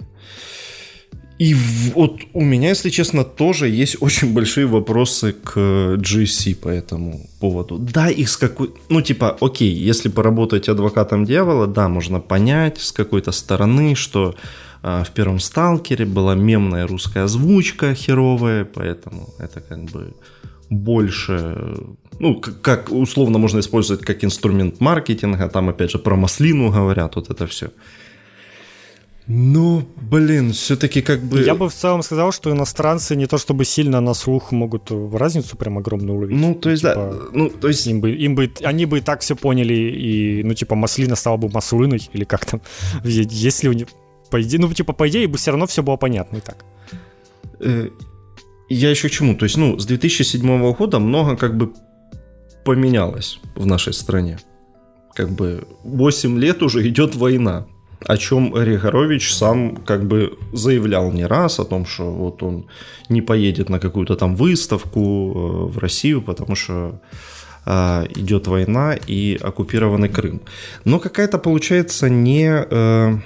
[1.40, 1.54] И
[1.94, 7.78] вот у меня, если честно, тоже есть очень большие вопросы к GC по этому поводу.
[7.78, 8.72] Да, их с какой...
[8.90, 14.36] Ну, типа, окей, если поработать адвокатом дьявола, да, можно понять с какой-то стороны, что
[14.82, 20.14] а, в первом «Сталкере» была мемная русская озвучка херовая, поэтому это как бы
[20.70, 21.78] больше,
[22.20, 27.30] ну, как условно можно использовать как инструмент маркетинга, там опять же про маслину говорят, вот
[27.30, 27.70] это все.
[29.30, 31.42] Ну, блин, все-таки как бы...
[31.42, 35.58] Я бы в целом сказал, что иностранцы не то чтобы сильно на слух могут разницу
[35.58, 36.38] прям огромную уловить.
[36.38, 37.30] Ну, то есть, типа, да.
[37.34, 37.86] Ну, то есть...
[37.88, 41.36] Им бы, им бы, они бы и так все поняли, и, ну, типа, маслина стала
[41.36, 42.62] бы маслиной, или как там,
[43.04, 43.88] если у них...
[44.32, 46.64] По идее, ну, типа, по идее, бы все равно все было понятно и так.
[47.60, 47.90] Э,
[48.70, 49.36] я еще к чему?
[49.36, 51.74] То есть, ну, с 2007 года много как бы
[52.64, 54.40] поменялось в нашей стране.
[55.14, 57.68] Как бы 8 лет уже идет война
[58.06, 62.68] о чем Григорович сам как бы заявлял не раз, о том, что вот он
[63.10, 67.02] не поедет на какую-то там выставку э, в Россию, потому что
[67.66, 70.42] э, идет война и оккупированный Крым.
[70.86, 73.18] Но какая-то получается не, э,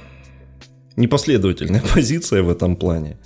[0.95, 3.18] непоследовательная позиция в этом плане.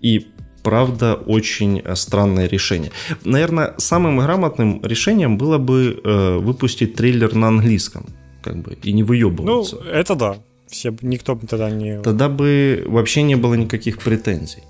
[0.00, 0.26] И
[0.62, 2.92] правда очень странное решение.
[3.24, 6.00] Наверное, самым грамотным решением было бы
[6.40, 8.06] выпустить трейлер на английском,
[8.42, 9.76] как бы, и не выебываться.
[9.76, 10.36] Ну, это да
[10.72, 12.00] все, никто бы тогда не...
[12.02, 14.62] Тогда бы вообще не было никаких претензий.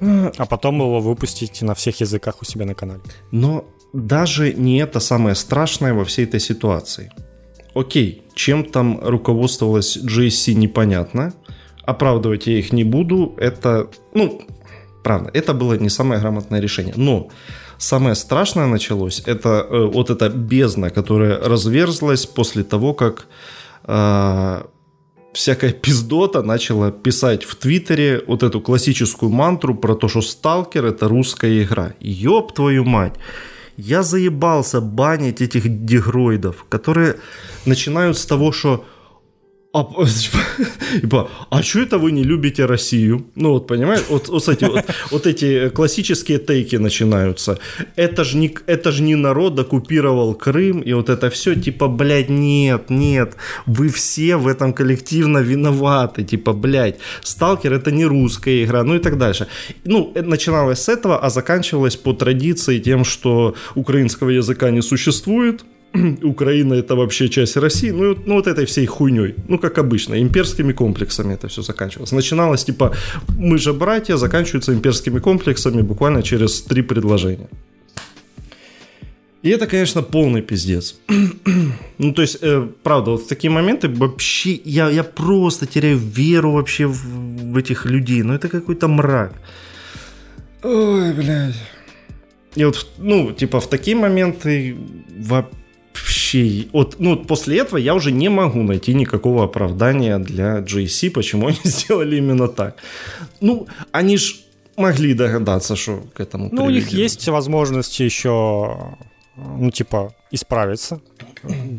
[0.00, 3.00] А потом его выпустить на всех языках у себя на канале.
[3.30, 7.12] Но даже не это самое страшное во всей этой ситуации.
[7.74, 11.32] Окей, чем там руководствовалась GSC, непонятно.
[11.84, 13.34] Оправдывать я их не буду.
[13.38, 14.42] Это, ну,
[15.04, 16.94] правда, это было не самое грамотное решение.
[16.96, 17.28] Но
[17.78, 23.26] самое страшное началось, это э, вот эта бездна, которая разверзлась после того, как
[23.84, 24.62] э,
[25.32, 31.08] всякая пиздота начала писать в Твиттере вот эту классическую мантру про то, что Сталкер это
[31.08, 31.94] русская игра.
[32.00, 33.14] Ёб твою мать.
[33.76, 37.16] Я заебался банить этих дегроидов, которые
[37.64, 38.84] начинают с того, что
[39.74, 39.84] а,
[41.00, 43.24] типа, а что это вы не любите Россию?
[43.34, 47.58] Ну вот, понимаешь, вот, вот, кстати, вот, вот эти классические тейки начинаются.
[47.96, 52.90] Это же не, ж не народ оккупировал Крым, и вот это все, типа, блядь, нет,
[52.90, 53.36] нет,
[53.66, 58.98] вы все в этом коллективно виноваты, типа, блядь, Сталкер это не русская игра, ну и
[58.98, 59.46] так дальше.
[59.84, 65.64] Ну, начиналось с этого, а заканчивалось по традиции тем, что украинского языка не существует,
[66.22, 70.72] Украина это вообще часть России, ну, ну вот этой всей хуйней, ну как обычно, имперскими
[70.72, 72.12] комплексами это все заканчивалось.
[72.12, 72.94] Начиналось типа
[73.38, 77.48] мы же братья, заканчивается имперскими комплексами буквально через три предложения.
[79.42, 80.94] И это, конечно, полный пиздец.
[81.98, 86.52] ну, то есть, э, правда, вот в такие моменты вообще я, я просто теряю веру
[86.52, 88.22] вообще в, в этих людей.
[88.22, 89.32] Ну, это какой-то мрак.
[90.62, 91.56] Ой, блядь.
[92.54, 94.76] И вот, ну, типа, в такие моменты
[95.18, 95.61] вообще
[96.32, 96.68] вообще...
[96.72, 101.58] Вот, ну, после этого я уже не могу найти никакого оправдания для GC, почему они
[101.64, 102.76] сделали именно так.
[103.40, 104.36] Ну, они ж
[104.76, 108.96] могли догадаться, что к этому Ну, у них есть возможности еще,
[109.36, 111.00] ну, типа, исправиться.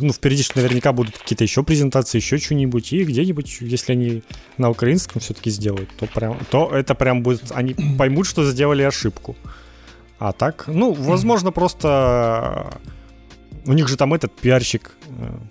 [0.02, 2.94] Ну, впереди наверняка будут какие-то еще презентации, еще что-нибудь.
[2.94, 4.22] И где-нибудь, если они
[4.58, 7.52] на украинском все-таки сделают, то, прям, то это прям будет...
[7.52, 9.36] Они поймут, что сделали ошибку.
[10.20, 12.80] А так, ну, возможно, просто
[13.66, 14.92] у них же там этот пиарщик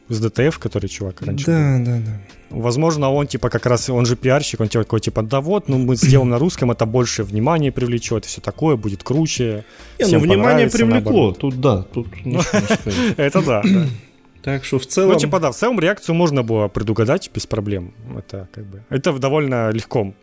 [0.09, 1.47] из э, ДТФ, который чувак раньше.
[1.47, 1.84] Да, был.
[1.84, 2.20] да, да.
[2.51, 5.97] Возможно, он типа как раз, он же пиарщик, он такой типа, да вот, ну мы
[5.97, 9.64] сделаем на русском, это больше внимания привлечет, и все такое, будет круче.
[9.98, 12.09] Не, ну внимание привлекло, тут да, тут
[13.16, 13.62] Это да,
[14.43, 15.12] Так что в целом...
[15.12, 17.94] Ну, типа, да, в целом реакцию можно было предугадать без проблем.
[18.18, 18.82] Это как бы...
[18.90, 20.14] Это довольно легко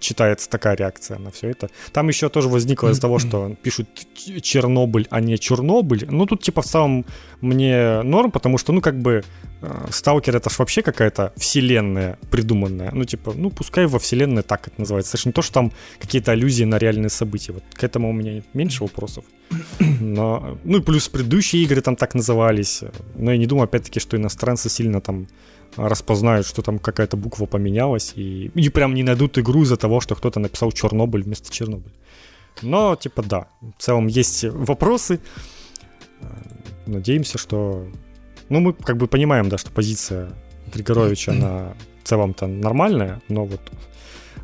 [0.00, 1.70] читается такая реакция на все это.
[1.92, 3.88] Там еще тоже возникло из-за того, что пишут
[4.42, 6.06] Чернобыль, а не Чернобыль.
[6.10, 7.04] Ну, тут типа в целом
[7.40, 9.24] мне норм, потому что, ну, как бы
[9.62, 12.90] э, Сталкер это ж вообще какая-то вселенная придуманная.
[12.92, 15.12] Ну, типа, ну, пускай во вселенной так это называется.
[15.16, 17.52] Это же не то, что там какие-то аллюзии на реальные события.
[17.52, 19.24] Вот к этому у меня меньше вопросов.
[20.00, 22.82] Но, ну, и плюс предыдущие игры там так назывались.
[23.16, 25.26] Но я не думаю, опять-таки, что иностранцы сильно там
[25.76, 30.14] распознают, что там какая-то буква поменялась, и, и прям не найдут игру из-за того, что
[30.14, 31.92] кто-то написал Чернобыль вместо Чернобыль.
[32.62, 35.20] Но, типа, да, в целом есть вопросы.
[36.86, 37.86] Надеемся, что...
[38.48, 40.30] Ну, мы как бы понимаем, да, что позиция
[40.74, 43.60] Григоровича, она в целом-то нормальная, но вот...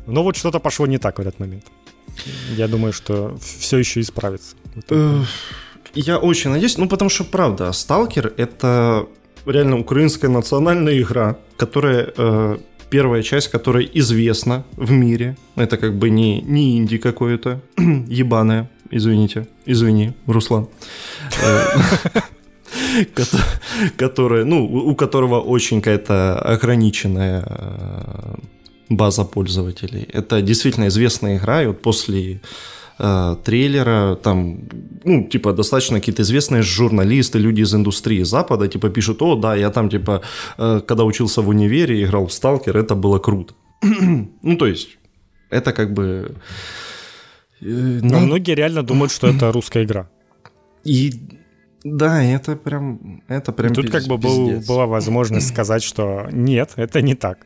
[0.05, 1.65] Но вот что-то пошло не так в этот момент.
[2.55, 4.55] Я думаю, что все еще исправится.
[5.95, 9.07] Я очень надеюсь, ну потому что правда, Сталкер это
[9.45, 12.57] реально украинская национальная игра, которая э,
[12.89, 15.37] первая часть, которая известна в мире.
[15.55, 20.67] Это как бы не, не инди какое-то, ебаное, извините, извини, Руслан.
[21.43, 21.65] Э,
[23.97, 28.35] которая, ну, у которого очень какая-то ограниченная э,
[28.89, 30.07] база пользователей.
[30.13, 32.41] Это действительно известная игра, и вот после
[32.99, 34.59] э, трейлера, там,
[35.03, 39.69] ну, типа, достаточно какие-то известные журналисты, люди из индустрии Запада, типа, пишут, о, да, я
[39.69, 40.21] там, типа,
[40.57, 43.53] э, когда учился в универе, играл в Сталкер, это было круто.
[44.41, 44.97] ну, то есть,
[45.49, 46.35] это как бы...
[47.61, 50.09] Э, Но ну, многие реально думают, что это русская игра.
[50.83, 51.13] И
[51.85, 53.73] да, это прям, это прям.
[53.73, 57.45] Тут как бы был, была возможность сказать, что нет, это не так,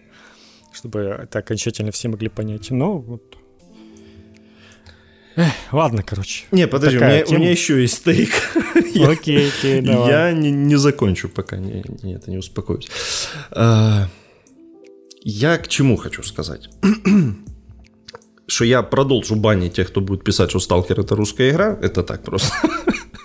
[0.71, 2.71] чтобы это окончательно все могли понять.
[2.71, 3.38] Но вот
[5.40, 6.44] Эх, ладно, короче.
[6.52, 8.30] Не, подожди, у меня, у меня еще есть стейк.
[9.07, 10.10] Окей, окей, давай.
[10.10, 12.90] Я не, не закончу, пока не, не, это не успокоюсь.
[13.52, 14.10] А,
[15.24, 16.70] я к чему хочу сказать?
[18.48, 21.80] что я продолжу банить тех, кто будет писать, что Сталкер это русская игра.
[21.82, 22.52] Это так просто.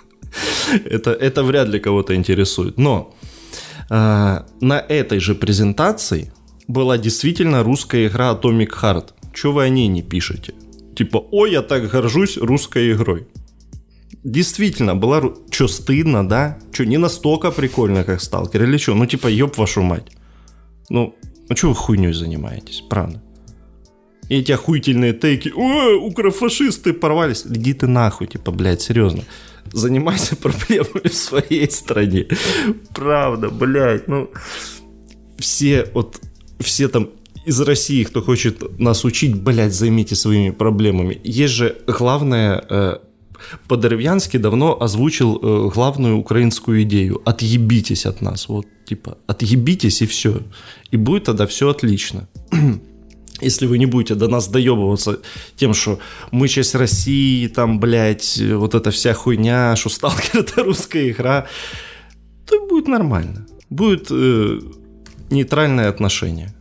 [0.85, 2.77] это, это вряд ли кого-то интересует.
[2.77, 3.13] Но
[3.89, 6.31] а, на этой же презентации
[6.69, 9.07] была действительно русская игра Atomic Heart.
[9.33, 10.53] Чего вы о ней не пишете?
[10.95, 13.27] Типа, ой, я так горжусь русской игрой.
[14.23, 15.21] Действительно, была...
[15.51, 16.57] Что, стыдно, да?
[16.71, 18.63] Что, не настолько прикольно, как Сталкер?
[18.63, 18.95] Или что?
[18.95, 20.11] Ну, типа, ёб вашу мать.
[20.89, 21.15] Ну,
[21.49, 23.21] ну что вы хуйней занимаетесь, правда?
[24.29, 27.45] И эти охуительные тейки, о, укрофашисты порвались.
[27.45, 29.23] Иди ты нахуй, типа, блядь, серьезно.
[29.71, 32.27] Занимайся проблемами в своей стране.
[32.93, 34.29] Правда, блядь, ну...
[35.37, 36.21] Все, вот,
[36.59, 37.09] все там
[37.45, 41.19] из России, кто хочет нас учить, блядь, займите своими проблемами.
[41.23, 42.97] Есть же главное, э,
[43.67, 47.21] Подеревьянский давно озвучил э, главную украинскую идею.
[47.25, 48.47] Отъебитесь от нас.
[48.49, 50.41] Вот, типа, отъебитесь и все.
[50.91, 52.27] И будет тогда все отлично.
[53.41, 55.19] Если вы не будете до нас доебываться
[55.55, 55.99] тем, что
[56.31, 61.47] мы часть России, там, блядь, вот эта вся хуйня, что сталкер это русская игра,
[62.45, 63.45] то будет нормально.
[63.69, 64.59] Будет э,
[65.29, 66.53] нейтральное отношение.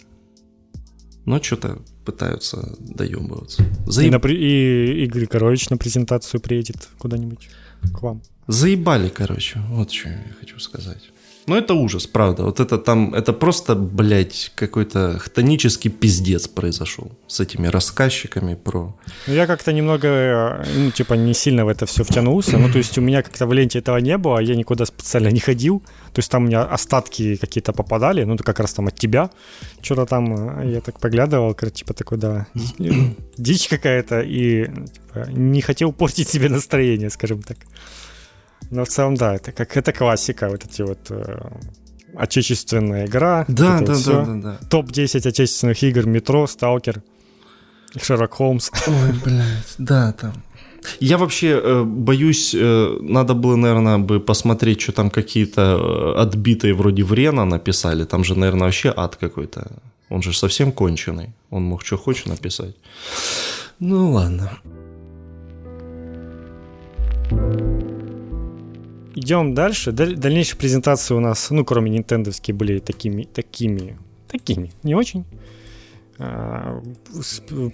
[1.25, 3.65] Но что-то пытаются доебываться.
[3.87, 4.09] Заеб...
[4.09, 7.49] И, на, и Игорь Корович на презентацию приедет куда-нибудь
[7.95, 8.23] к вам.
[8.47, 9.61] Заебали, короче.
[9.71, 11.11] Вот что я хочу сказать.
[11.47, 12.43] Ну, это ужас, правда.
[12.43, 18.95] Вот это там, это просто, блядь, какой-то хтонический пиздец произошел с этими рассказчиками про...
[19.27, 22.59] Ну, я как-то немного, ну, типа, не сильно в это все втянулся.
[22.59, 25.41] Ну, то есть у меня как-то в ленте этого не было, я никуда специально не
[25.41, 25.81] ходил.
[26.13, 29.31] То есть там у меня остатки какие-то попадали, ну, как раз там от тебя.
[29.83, 32.47] Что-то там, я так поглядывал, типа, такой, да,
[33.37, 37.59] дичь какая-то, и типа, не хотел портить себе настроение, скажем так.
[38.75, 41.39] Но в целом, да, это как это классика, вот эти вот э,
[42.17, 43.45] отечественная игра.
[43.47, 44.59] Да, да, да, да, да.
[44.69, 47.01] Топ-10 отечественных игр Метро, Сталкер,
[48.03, 48.71] Шерлок Холмс.
[48.89, 50.33] Ой, блядь, да, там.
[50.99, 56.75] Я вообще э, боюсь, э, надо было, наверное, бы посмотреть, что там какие-то э, отбитые
[56.75, 58.05] вроде Врена написали.
[58.05, 59.71] Там же, наверное, вообще ад какой-то.
[60.11, 61.33] Он же совсем конченый.
[61.51, 62.75] Он мог что хочет написать.
[63.79, 64.51] Ну ладно.
[69.15, 69.93] Идем дальше.
[69.93, 75.25] Дальнейшие презентации у нас, ну, кроме нинтендовские, были такими, такими, такими, не очень.
[76.19, 76.83] А,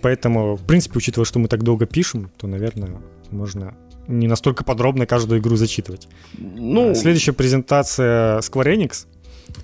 [0.03, 3.01] поэтому, в принципе, учитывая, что мы так долго пишем, то, наверное,
[3.31, 3.75] можно
[4.07, 6.09] не настолько подробно каждую игру зачитывать.
[6.37, 9.07] Ну, Следующая презентация Square Enix.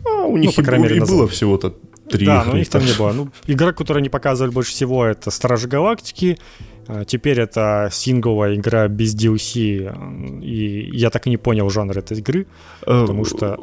[0.04, 1.74] А, у них ну, по крайней мере, и было всего-то
[2.08, 2.26] три.
[2.26, 3.12] Да, но у них там не было.
[3.12, 6.75] Ну, игра, которую они показывали больше всего, это Стражи Галактики, а,
[7.06, 12.46] теперь это сингловая игра без DLC, и я так и не понял жанр этой игры,
[12.82, 13.58] э, потому что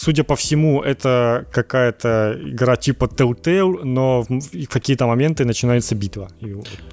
[0.00, 6.28] судя по всему, это какая-то игра типа Telltale, но в какие-то моменты начинается битва.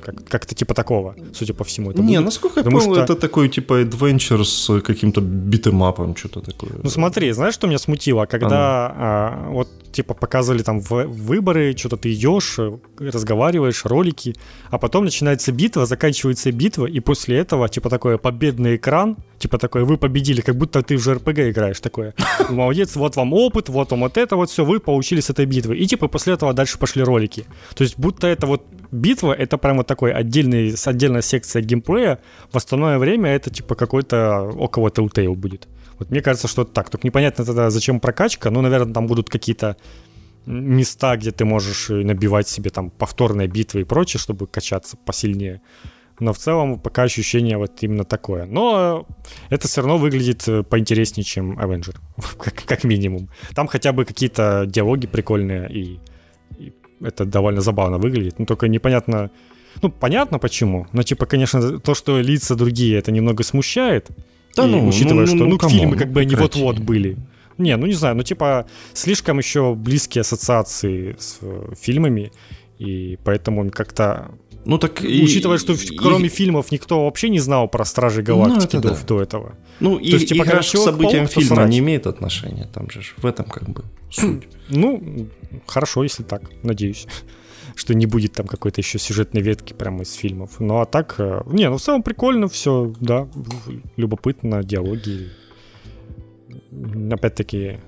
[0.01, 1.91] Как- как-то типа такого, судя по всему.
[1.91, 2.25] Это Не, будет.
[2.25, 3.03] насколько я понял, что...
[3.03, 6.71] это такой типа adventure с каким-то битэмапом, что-то такое.
[6.83, 8.25] Ну смотри, знаешь, что меня смутило?
[8.25, 14.35] Когда а, вот типа показывали там выборы, что-то ты идешь, э, разговариваешь, ролики,
[14.69, 19.83] а потом начинается битва, заканчивается битва, и после этого типа такой победный экран, типа такой,
[19.83, 22.13] вы победили, как будто ты в РПГ играешь, такое.
[22.49, 25.77] Молодец, вот вам опыт, вот вам вот это вот все, вы получили с этой битвы.
[25.77, 27.45] И типа после этого дальше пошли ролики.
[27.75, 32.19] То есть будто это вот битва, это прямо такой отдельный, отдельная секция геймплея,
[32.51, 35.67] в остальное время это типа какой-то около Telltale будет.
[35.99, 36.89] Вот мне кажется, что это так.
[36.89, 38.51] Только непонятно тогда, зачем прокачка.
[38.51, 39.77] Ну, наверное, там будут какие-то
[40.45, 45.61] места, где ты можешь набивать себе там повторные битвы и прочее, чтобы качаться посильнее.
[46.19, 48.45] Но в целом пока ощущение вот именно такое.
[48.45, 49.05] Но
[49.49, 51.95] это все равно выглядит э, поинтереснее, чем Avenger,
[52.39, 53.29] как, как минимум.
[53.53, 55.99] Там хотя бы какие-то диалоги прикольные, и,
[56.57, 58.39] и это довольно забавно выглядит.
[58.39, 59.29] Ну, только непонятно...
[59.83, 64.07] Ну, понятно почему, но, типа, конечно, то, что лица другие, это немного смущает.
[64.55, 67.17] Да, и, ну, учитывая, ну, что, ну, ну фильмы как бы они вот-вот были.
[67.57, 72.31] Не, ну не знаю, ну типа слишком еще близкие ассоциации с э, фильмами,
[72.77, 74.31] и поэтому как-то
[74.67, 76.29] ну так и, учитывая, что и, кроме и...
[76.29, 78.97] фильмов никто вообще не знал про Стражи ну, Галактики ну, до, да.
[79.07, 79.55] до этого.
[79.79, 83.45] Ну и, есть, типа, игра к событиям фильма не имеет отношения, там же в этом
[83.45, 84.43] как бы суть.
[84.69, 85.29] Ну
[85.65, 87.07] хорошо, если так, надеюсь
[87.75, 90.59] что не будет там какой-то еще сюжетной ветки прямо из фильмов.
[90.59, 93.27] Ну а так, э, не, ну в целом прикольно все, да,
[93.95, 95.29] любопытно, диалоги.
[97.11, 97.79] Опять-таки,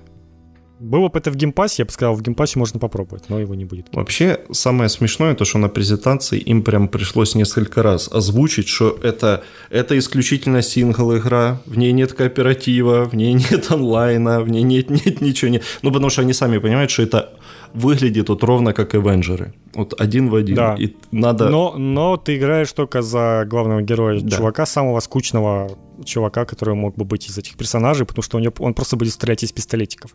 [0.80, 2.80] было бы это в Game Pass е, я бы сказал, в Game Pass е можно
[2.80, 3.86] попробовать, но его не будет.
[3.92, 9.44] Вообще, самое смешное, то, что на презентации им прям пришлось несколько раз озвучить, что это,
[9.68, 15.20] это исключительно сингл-игра, в ней нет кооператива, в ней нет онлайна, в ней нет, нет
[15.20, 15.50] ничего.
[15.50, 15.62] Нет.
[15.82, 17.34] Ну, потому что они сами понимают, что это
[17.74, 19.52] выглядит вот ровно как Эвенджеры.
[19.74, 20.56] Вот один в один.
[20.56, 20.76] Да.
[20.78, 21.50] И надо...
[21.50, 24.36] но, но ты играешь только за главного героя, да.
[24.36, 25.70] чувака, самого скучного
[26.04, 29.12] чувака, который мог бы быть из этих персонажей, потому что у него, он просто будет
[29.12, 30.14] стрелять из пистолетиков.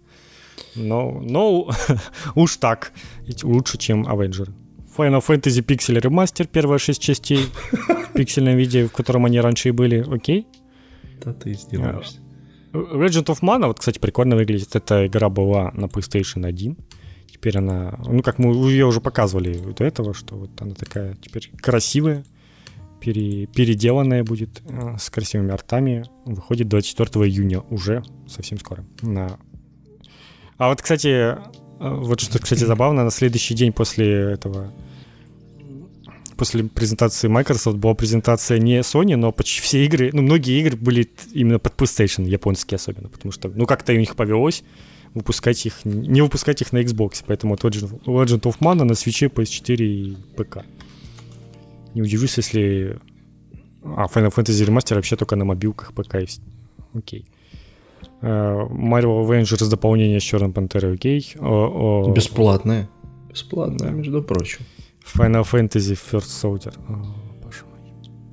[0.75, 1.69] Но, но
[2.35, 2.91] уж так.
[3.43, 4.51] Лучше, чем Avenger.
[4.97, 7.39] Final Fantasy Pixel Remaster, первые шесть частей
[7.71, 10.05] в пиксельном виде, в котором они раньше и были.
[10.09, 10.47] Окей?
[11.23, 12.19] Да ты издеваешься.
[12.71, 14.75] Legend of Mana, вот, кстати, прикольно выглядит.
[14.75, 16.77] Эта игра была на PlayStation 1
[17.45, 21.51] теперь она, ну как мы ее уже показывали до этого, что вот она такая теперь
[21.61, 22.23] красивая,
[22.99, 26.05] пере, переделанная будет э, с красивыми артами.
[26.25, 28.83] Выходит 24 июня уже, совсем скоро.
[29.01, 29.37] На...
[30.57, 31.37] А вот, кстати, э,
[31.79, 34.73] вот что, кстати, забавно, на следующий день после этого
[36.37, 41.09] после презентации Microsoft была презентация не Sony, но почти все игры, ну, многие игры были
[41.33, 44.63] именно под PlayStation, японские особенно, потому что, ну, как-то у них повелось,
[45.15, 47.23] выпускать их, не выпускать их на Xbox.
[47.25, 50.65] Поэтому вот Legend, Legend of Mana на свече, PS4 и ПК.
[51.95, 52.99] Не удивлюсь, если...
[53.81, 56.41] А, Final Fantasy Remaster вообще только на мобилках ПК есть.
[56.93, 57.25] Окей.
[58.25, 61.35] Mario Avengers дополнение с Черным Пантерой, окей.
[62.15, 62.89] Бесплатное.
[63.29, 63.91] Бесплатное, да.
[63.91, 64.59] между прочим.
[65.15, 66.73] Final Fantasy First Soldier.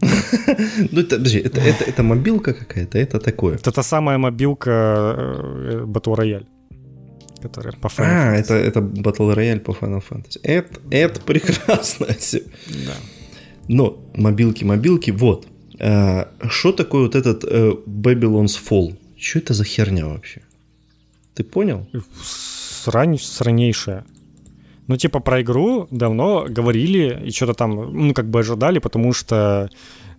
[0.93, 3.55] Ну, это, подожди, это, это, это мобилка какая-то, это такое.
[3.55, 6.47] Это та самая мобилка э, Battle Royale.
[7.41, 8.41] Которая по Final а, Fantasy.
[8.41, 10.41] это, это Battle Royale по Final Fantasy.
[10.43, 12.07] Это, это прекрасно.
[12.07, 12.95] Да.
[13.69, 15.47] Но мобилки-мобилки, вот.
[16.49, 18.97] Что такое вот этот Babylon's Fall?
[19.23, 20.43] Что это за херня вообще?
[21.35, 21.87] Ты понял?
[22.25, 24.05] Срань сранейшая.
[24.89, 29.71] Ну, типа, про игру давно говорили и что-то там, ну, как бы ожидали, потому что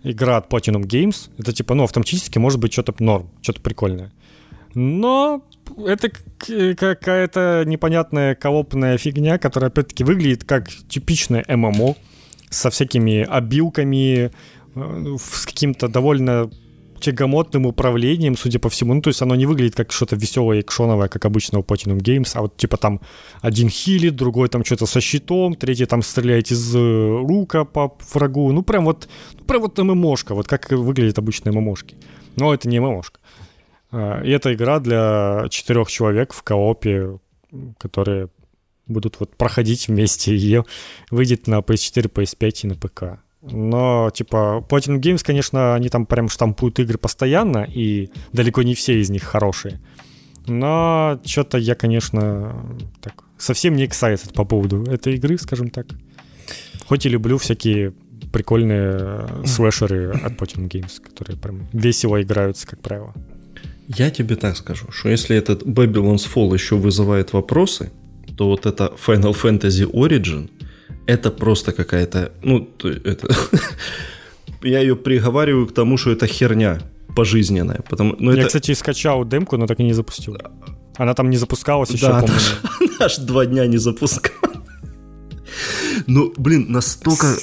[0.04, 4.14] игра от Platinum Games, это, типа, ну, автоматически может быть что-то норм, что-то прикольное.
[4.74, 5.46] Но
[5.86, 6.10] это
[6.40, 11.98] какая-то непонятная колопная фигня, которая, опять-таки, выглядит как типичное ММО
[12.50, 14.32] со всякими обилками,
[14.76, 16.50] э, с каким-то довольно
[17.04, 18.94] тягомотным управлением, судя по всему.
[18.94, 22.32] Ну, то есть оно не выглядит как что-то веселое, экшоновое, как обычно у Platinum Games,
[22.34, 23.02] а вот типа там
[23.42, 28.52] один хилит, другой там что-то со щитом, третий там стреляет из э, рука по врагу.
[28.52, 29.10] Ну, прям вот,
[29.40, 31.96] ну, прям вот ММОшка, вот как выглядит обычные ММОшки.
[32.36, 33.20] Но это не ММОшка.
[33.92, 37.20] А, и это игра для четырех человек в коопе,
[37.78, 38.30] которые
[38.88, 40.36] будут вот проходить вместе.
[40.36, 40.66] Ее
[41.12, 43.23] выйдет на PS4, PS5 и на ПК.
[43.52, 49.02] Но, типа, Platinum Games, конечно, они там прям штампуют игры постоянно, и далеко не все
[49.02, 49.82] из них хорошие.
[50.48, 52.56] Но что-то я, конечно,
[53.02, 55.88] так совсем не excited по поводу этой игры, скажем так.
[56.88, 57.94] Хоть и люблю всякие
[58.32, 63.14] прикольные слэшеры от Platinum Games, которые прям весело играются, как правило.
[63.88, 67.92] Я тебе так скажу, что если этот Babylon's Fall еще вызывает вопросы,
[68.38, 70.50] то вот это Final Fantasy Origin—
[71.06, 73.28] это просто какая-то, ну, это,
[74.64, 76.80] я ее приговариваю к тому, что это херня
[77.16, 77.82] пожизненная.
[77.90, 78.48] Потому, ну, я, это...
[78.48, 80.38] кстати, скачал демку, но так и не запустил.
[80.96, 82.36] Она там не запускалась еще, да, помню.
[82.80, 84.34] Она аж два дня не запускала.
[86.08, 87.38] Ну, блин, настолько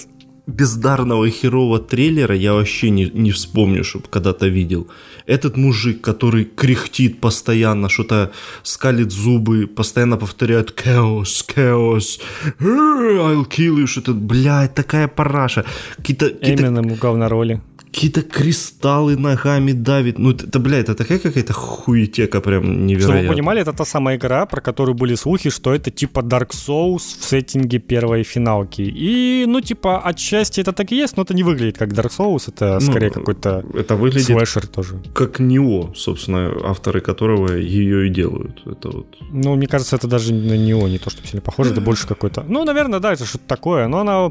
[0.47, 4.89] бездарного и херового трейлера я вообще не, не вспомню, чтобы когда-то видел.
[5.27, 12.21] Этот мужик, который кряхтит постоянно, что-то скалит зубы, постоянно повторяет «Chaos, chaos,
[12.61, 15.65] I'll kill you», что-то, блядь, такая параша.
[15.97, 16.65] Какие-то, какие-то...
[16.65, 17.61] Эминем в говнороли
[17.93, 20.19] какие-то кристаллы ногами давит.
[20.19, 23.19] Ну, это, бля, это такая какая-то хуетека прям невероятная.
[23.19, 26.51] Чтобы вы понимали, это та самая игра, про которую были слухи, что это типа Dark
[26.51, 28.83] Souls в сеттинге первой финалки.
[28.83, 32.45] И, ну, типа, отчасти это так и есть, но это не выглядит как Dark Souls,
[32.49, 35.01] это ну, скорее какой-то это выглядит слэшер тоже.
[35.15, 38.63] Как Нео, собственно, авторы которого ее и делают.
[38.67, 39.07] Это вот.
[39.33, 42.45] Ну, мне кажется, это даже на Нео не то, что сильно похоже, это больше какой-то...
[42.49, 44.31] Ну, наверное, да, это что-то такое, но она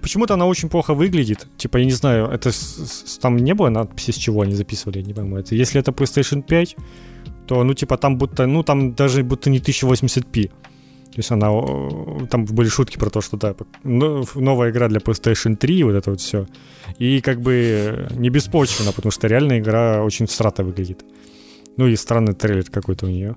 [0.00, 1.46] Почему-то она очень плохо выглядит.
[1.56, 2.50] Типа, я не знаю, это
[3.20, 5.36] там не было надписи, с чего они записывали, я не пойму.
[5.36, 6.76] Это, если это PlayStation 5,
[7.46, 10.50] то, ну, типа, там будто, ну, там даже будто не 1080p.
[11.18, 11.48] То есть она,
[12.30, 16.20] там были шутки про то, что да, новая игра для PlayStation 3, вот это вот
[16.20, 16.46] все.
[16.98, 21.04] И как бы не беспочвенно, потому что реальная игра очень всрато выглядит.
[21.76, 23.34] Ну и странный трейлер какой-то у нее.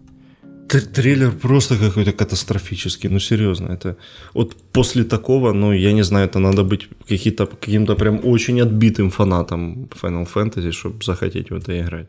[0.71, 3.97] Трейлер просто какой-то катастрофический, ну серьезно, это
[4.33, 9.09] вот после такого, ну я не знаю, это надо быть каким-то каким-то прям очень отбитым
[9.09, 12.07] фанатом Final Fantasy, чтобы захотеть в это играть.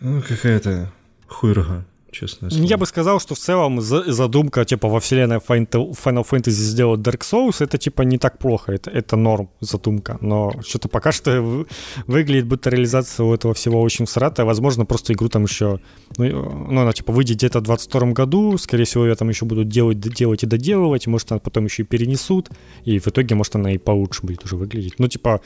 [0.00, 0.92] Ну, какая-то
[1.26, 2.48] хуйрга честно.
[2.50, 7.56] Я бы сказал, что в целом задумка, типа, во вселенной Final Fantasy сделать Dark Souls,
[7.60, 11.66] это, типа, не так плохо, это, это норм задумка, но что-то пока что
[12.06, 15.80] выглядит, будто реализация у этого всего очень всратая, возможно, просто игру там еще,
[16.16, 16.26] ну,
[16.70, 20.00] ну она, типа, выйдет где-то в 22 году, скорее всего, ее там еще будут делать,
[20.00, 22.50] делать и доделывать, может, она потом еще и перенесут,
[22.84, 24.94] и в итоге, может, она и получше будет уже выглядеть.
[24.98, 25.40] Ну, типа,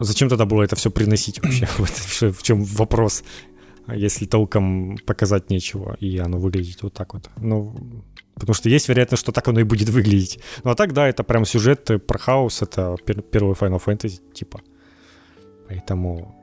[0.00, 1.66] Зачем тогда было это все приносить вообще?
[2.30, 3.24] В чем вопрос?
[3.88, 7.30] Если толком показать нечего, и оно выглядит вот так вот.
[7.36, 7.74] Ну,
[8.34, 10.38] потому что есть вероятность, что так оно и будет выглядеть.
[10.64, 14.60] Ну, а так, да, это прям сюжет про хаос, это первый Final Fantasy, типа.
[15.68, 16.34] Поэтому,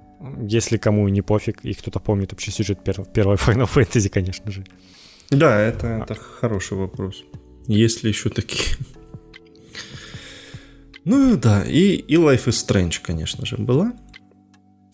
[0.41, 4.65] если кому не пофиг, и кто-то помнит вообще сюжет первого Final Fantasy, конечно же.
[5.29, 7.23] Да, это, это хороший вопрос.
[7.67, 8.77] Есть ли еще такие?
[11.05, 13.93] Ну да, и, и Life is Strange, конечно же, была.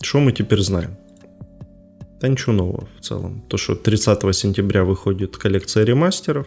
[0.00, 0.96] Что мы теперь знаем?
[2.20, 3.42] Да ничего нового в целом.
[3.48, 6.46] То, что 30 сентября выходит коллекция ремастеров.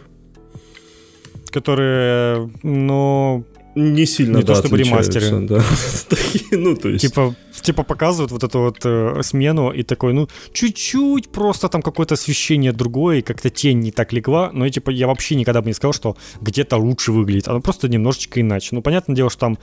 [1.52, 3.44] Которые, ну,
[3.76, 5.46] не сильно не да, то чтобы ремастеры.
[5.46, 5.62] Да.
[6.50, 7.02] ну, то есть...
[7.02, 12.14] Типа, типа показывают вот эту вот э, смену и такой, ну, чуть-чуть просто там какое-то
[12.14, 15.74] освещение другое, и как-то тень не так легла, но типа я вообще никогда бы не
[15.74, 18.70] сказал, что где-то лучше выглядит, оно просто немножечко иначе.
[18.72, 19.58] Ну, понятное дело, что там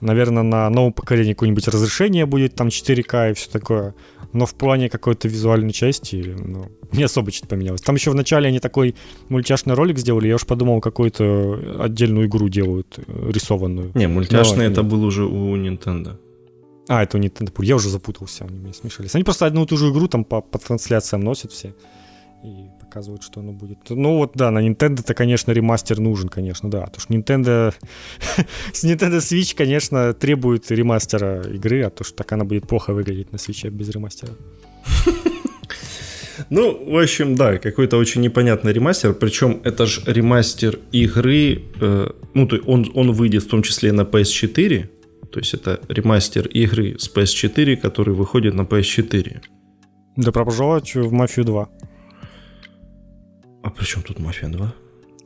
[0.00, 3.94] Наверное, на новом поколении какое-нибудь разрешение будет, там 4К и все такое.
[4.32, 7.80] Но в плане какой-то визуальной части, ну, не особо что-то поменялось.
[7.80, 8.94] Там еще вначале они такой
[9.28, 13.90] мультяшный ролик сделали, я уж подумал, какую-то отдельную игру делают, э, рисованную.
[13.94, 16.16] Не, мультяшный это был уже у Nintendo.
[16.88, 17.52] А, это у Nintendo.
[17.64, 19.14] Я уже запутался, они меня смешались.
[19.14, 21.74] Они просто одну и ту же игру там по, по трансляциям носят все.
[22.44, 23.78] И показывают, что оно будет.
[23.90, 26.86] Ну вот да, на Nintendo-то, конечно, ремастер нужен, конечно, да.
[26.86, 27.74] Потому что Nintendo...
[28.72, 33.32] с Nintendo Switch, конечно, требует ремастера игры, а то что так она будет плохо выглядеть
[33.32, 34.32] на Switch без ремастера.
[36.50, 39.12] Ну, в общем, да, какой-то очень непонятный ремастер.
[39.12, 44.02] Причем это же ремастер игры, э, ну, то он, он выйдет в том числе на
[44.02, 44.88] PS4.
[45.32, 49.40] То есть это ремастер игры с PS4, который выходит на PS4.
[50.16, 51.68] Добро пожаловать в Мафию 2.
[53.68, 54.74] А при чем тут Мафия 2?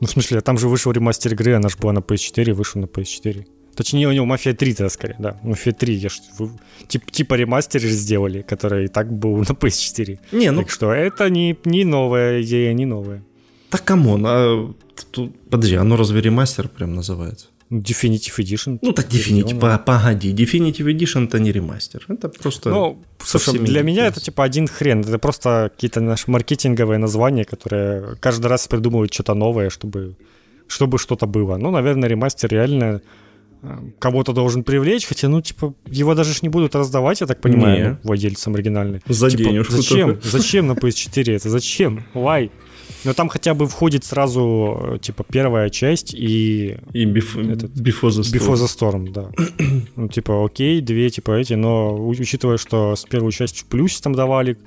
[0.01, 2.87] Ну, в смысле, там же вышел ремастер игры, она же была на PS4, вышел на
[2.87, 3.45] PS4.
[3.73, 5.39] Точнее, у него Мафия 3 тогда скорее, да.
[5.43, 6.19] Мафия 3, я ж,
[6.89, 10.19] тип, типа ремастер же сделали, который и так был на PS4.
[10.33, 10.61] Не, ну...
[10.61, 13.23] Так что это не, не новая идея, не новая.
[13.69, 14.73] Так come on, а
[15.11, 17.47] тут, подожди, оно разве ремастер прям называется?
[17.69, 18.79] Definitive Edition.
[18.81, 22.69] Ну так Definitive, погоди, Definitive Edition это не ремастер, это просто...
[22.69, 28.15] Ну, слушай, для меня это типа один хрен, это просто какие-то наши маркетинговые названия, которые
[28.19, 30.15] каждый раз придумывают что-то новое, чтобы,
[30.67, 31.57] чтобы что-то было.
[31.57, 33.01] Ну, наверное, ремастер реально
[33.63, 37.41] э, кого-то должен привлечь, хотя, ну, типа, его даже ж не будут раздавать, я так
[37.41, 38.07] понимаю, не.
[38.07, 39.01] владельцам оригинальной.
[39.07, 40.09] За типа, денежку Зачем?
[40.09, 40.27] Только.
[40.27, 41.49] Зачем на PS4 это?
[41.49, 42.05] Зачем?
[42.13, 42.51] Why?
[43.05, 46.77] Но там хотя бы входит сразу, э, типа, первая часть и...
[46.93, 47.35] И биф...
[47.37, 48.33] этот, Before the Storm.
[48.33, 49.31] Before the Storm, да.
[49.95, 54.13] ну, типа, окей, две, типа, эти, но учитывая, что с первую часть в плюсе там
[54.13, 54.57] давали,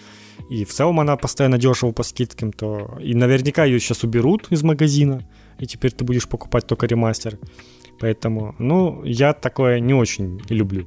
[0.51, 2.99] и в целом она постоянно дешево по скидкам, то...
[3.01, 5.27] И наверняка ее сейчас уберут из магазина,
[5.59, 7.39] и теперь ты будешь покупать только ремастер.
[7.99, 10.87] Поэтому, ну, я такое не очень люблю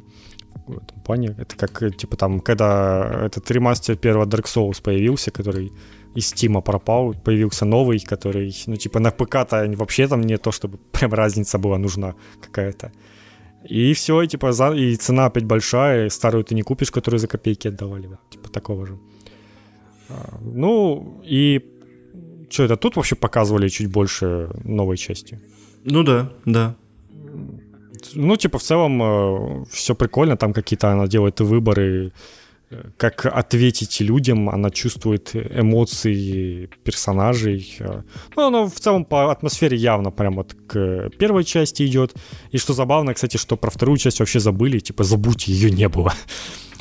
[0.67, 1.35] в этом плане.
[1.37, 5.71] Это как, типа, там, когда этот ремастер первого Dark Souls появился, который
[6.15, 10.77] из Стима пропал, появился новый, который, ну, типа, на ПК-то вообще там не то, чтобы
[10.91, 12.91] прям разница была нужна какая-то.
[13.69, 17.19] И все, и, типа, за, и цена опять большая, и старую ты не купишь, которую
[17.19, 18.97] за копейки отдавали, да, типа, такого же.
[20.09, 21.61] А, ну, и
[22.49, 25.39] что это, тут вообще показывали чуть больше новой части?
[25.85, 26.75] Ну да, да.
[28.15, 32.11] Ну, типа, в целом э, все прикольно, там какие-то она делает выборы,
[32.97, 37.77] как ответить людям, она чувствует эмоции персонажей.
[38.35, 42.13] Ну, она в целом по атмосфере явно прям вот к первой части идет.
[42.51, 46.13] И что забавно, кстати, что про вторую часть вообще забыли, типа забудьте, ее не было.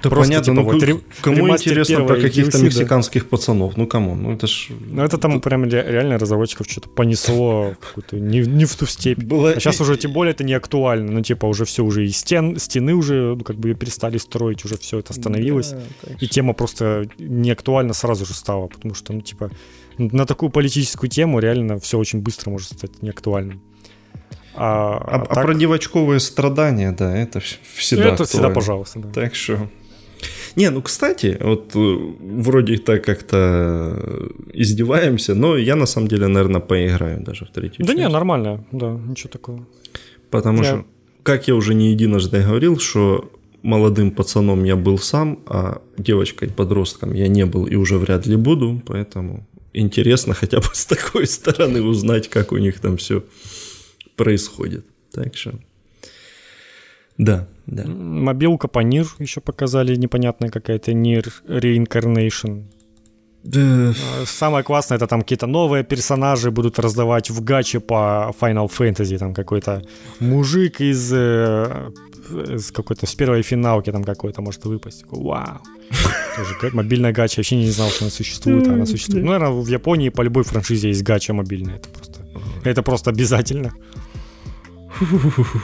[0.00, 3.28] Да Просто, понятно, типа, ну вот, ре- кому интересно про каких-то мексиканских да.
[3.30, 3.76] пацанов?
[3.76, 4.14] Ну, кому?
[4.14, 4.68] Ну, это ж...
[4.70, 7.74] Ну, это там прям реально разработчиков что-то понесло
[8.12, 9.18] не, не в ту степь.
[9.18, 9.50] Было...
[9.50, 11.10] А сейчас уже, тем более, это не актуально.
[11.10, 14.78] Ну, типа, уже все, уже и стен, стены уже, ну, как бы перестали строить, уже
[14.78, 15.70] все это остановилось.
[15.72, 19.50] Да, и тема просто не актуальна сразу же стала, потому что, ну, типа,
[19.98, 23.60] на такую политическую тему реально все очень быстро может стать неактуальным.
[24.54, 25.38] А, а, а, так...
[25.38, 28.26] а про девочковые страдания, да, это всегда Это актуально.
[28.26, 28.98] всегда, пожалуйста.
[29.00, 29.08] Да.
[29.12, 29.68] Так что
[30.58, 36.60] не, ну, кстати, вот э, вроде так как-то издеваемся, но я на самом деле, наверное,
[36.60, 37.98] поиграю даже в третью Да часть.
[37.98, 39.66] не, нормально, да, ничего такого.
[40.30, 40.64] Потому я...
[40.64, 40.84] что,
[41.22, 43.30] как я уже не единожды говорил, что
[43.62, 48.82] молодым пацаном я был сам, а девочкой-подростком я не был и уже вряд ли буду,
[48.84, 53.22] поэтому интересно хотя бы с такой стороны узнать, как у них там все
[54.16, 54.84] происходит.
[55.12, 55.52] Так что,
[57.18, 57.84] да, да.
[57.86, 62.64] Мобилка по Нир еще показали, непонятная какая-то Нир Reincarnation.
[63.42, 63.92] Да.
[64.20, 69.18] А, самое классное, это там какие-то новые персонажи будут раздавать в гаче по Final Fantasy,
[69.18, 69.82] там какой-то
[70.20, 71.90] мужик из, э,
[72.54, 75.04] из какой-то, с первой финалки там какой-то может выпасть.
[75.10, 75.60] Вау.
[76.36, 79.24] Тоже мобильная гача, вообще не знал, что она существует, а она существует.
[79.24, 82.26] Ну, наверное, в Японии по любой франшизе есть гача мобильная, это просто,
[82.64, 83.72] это просто обязательно.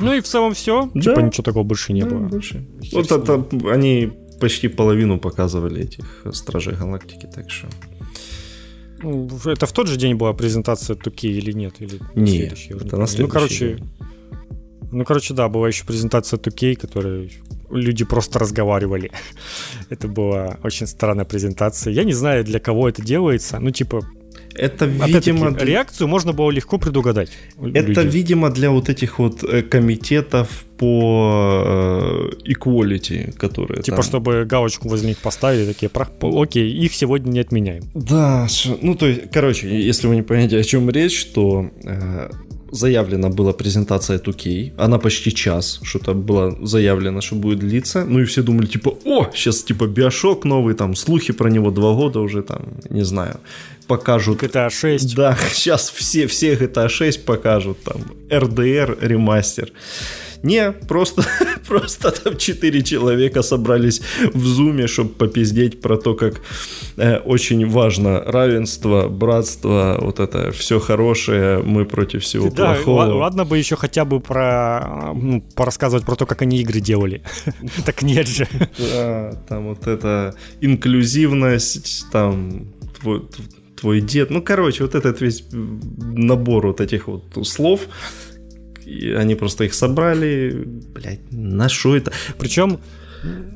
[0.01, 0.91] Ну и в целом все.
[0.95, 1.01] Да.
[1.01, 2.29] Типа ничего такого больше не да, было.
[2.29, 2.67] Больше.
[2.93, 7.69] Вот это они почти половину показывали этих Стражей Галактики, так что...
[9.03, 11.75] Ну, это в тот же день была презентация Туки или нет?
[11.81, 13.79] Или нет, это на Ну, короче,
[14.95, 17.29] ну, короче, да, была еще презентация Тукей, которая
[17.71, 19.11] люди просто разговаривали.
[19.91, 21.93] это была очень странная презентация.
[21.93, 23.59] Я не знаю, для кого это делается.
[23.59, 24.03] Ну, типа,
[24.55, 25.51] это, видимо...
[25.51, 25.65] Для...
[25.65, 27.31] Реакцию можно было легко предугадать.
[27.59, 28.07] Это, людей.
[28.07, 34.05] видимо, для вот этих вот э, комитетов по э, equality, которые Типа, там...
[34.05, 37.85] чтобы галочку возле них поставили, такие, окей, их сегодня не отменяем.
[37.95, 38.47] Да,
[38.83, 42.31] ну, то есть, короче, если вы не понимаете, о чем речь, то э,
[42.75, 48.25] заявлена была презентация 2K, она почти час, что-то было заявлено, что будет длиться, ну и
[48.25, 52.43] все думали, типа, о, сейчас, типа, Биошок новый, там, слухи про него два года уже,
[52.43, 53.39] там, не знаю,
[53.87, 54.43] покажут.
[54.43, 55.15] GTA 6.
[55.15, 59.73] Да, сейчас все, все GTA 6 покажут, там, RDR ремастер.
[60.45, 61.25] Не, просто,
[61.69, 64.03] просто там четыре человека собрались
[64.35, 66.43] в зуме, чтобы попиздеть про то, как
[66.99, 73.15] э, очень важно равенство, братство, вот это все хорошее, мы против всего да, плохого.
[73.15, 77.23] Ладно бы еще хотя бы про ну, порассказывать про то, как они игры делали.
[77.87, 78.47] Так нет же.
[78.79, 82.67] Да, там вот это инклюзивность, там
[83.77, 84.31] твой дед.
[84.31, 87.89] Ну, короче, вот этот весь набор вот этих вот слов,
[88.85, 90.65] и они просто их собрали.
[90.95, 92.13] Блять, на что это?
[92.39, 92.81] Причем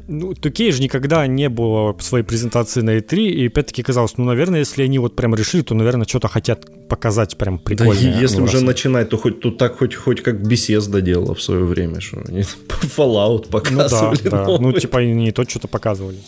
[0.06, 4.60] ну, Тукей же никогда не было своей презентации на E3, и опять-таки казалось, ну, наверное,
[4.60, 8.14] если они вот прям решили, то, наверное, что-то хотят показать прям прикольное.
[8.14, 8.62] Да, если ну, уже раз...
[8.62, 12.40] начинать, то хоть тут так хоть, хоть как Bethesda делала в свое время, что они
[12.96, 14.18] Fallout показывали.
[14.24, 14.58] Ну да, да.
[14.58, 16.18] ну типа не то что-то показывали.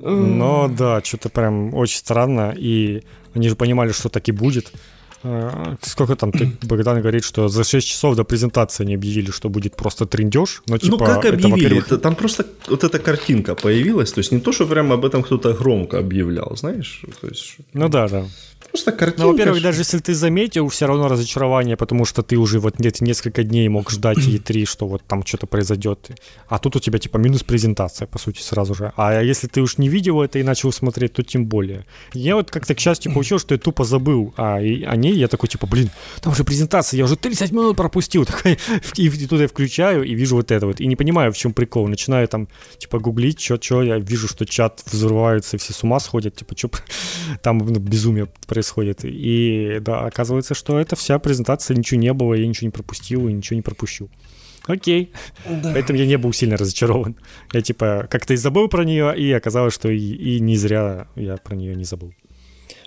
[0.00, 3.02] Но да, что-то прям очень странно, и
[3.34, 4.72] они же понимали, что так и будет.
[5.22, 9.48] А, сколько там, ты, Богдан говорит, что за 6 часов до презентации они объявили, что
[9.48, 10.62] будет просто трендеж.
[10.66, 11.78] Но, ну, типа, ну как объявили?
[11.78, 15.22] Это, там просто вот эта картинка появилась, то есть не то, что прямо об этом
[15.22, 17.02] кто-то громко объявлял, знаешь?
[17.20, 18.24] То есть, ну да, да.
[18.76, 19.22] Просто картинка.
[19.22, 23.00] Ну, во-первых, даже если ты заметил, все равно разочарование, потому что ты уже вот нет,
[23.00, 26.10] несколько дней мог ждать E3, что вот там что-то произойдет.
[26.48, 28.92] А тут у тебя типа минус презентация, по сути, сразу же.
[28.96, 31.86] А если ты уж не видел это и начал смотреть, то тем более.
[32.12, 35.14] Я вот как-то, к счастью, получил, что я тупо забыл а, и, о ней.
[35.14, 35.90] Я такой, типа, блин,
[36.20, 38.24] там уже презентация, я уже 30 минут пропустил.
[38.26, 38.58] Такой,
[38.96, 40.80] и, и тут я включаю и вижу вот это вот.
[40.80, 41.88] И не понимаю, в чем прикол.
[41.88, 43.82] Начинаю там, типа, гуглить, что-что.
[43.82, 46.36] Я вижу, что чат взрывается, все с ума сходят.
[46.36, 46.70] Типа, что
[47.42, 48.65] там ну, безумие происходит.
[49.08, 53.32] И да, оказывается, что это вся презентация, ничего не было, я ничего не пропустил и
[53.32, 54.08] ничего не пропущу.
[54.66, 55.12] Окей.
[55.48, 55.72] Да.
[55.72, 57.16] Поэтому я не был сильно разочарован.
[57.52, 61.36] Я типа как-то и забыл про нее, и оказалось, что и, и не зря я
[61.36, 62.12] про нее не забыл.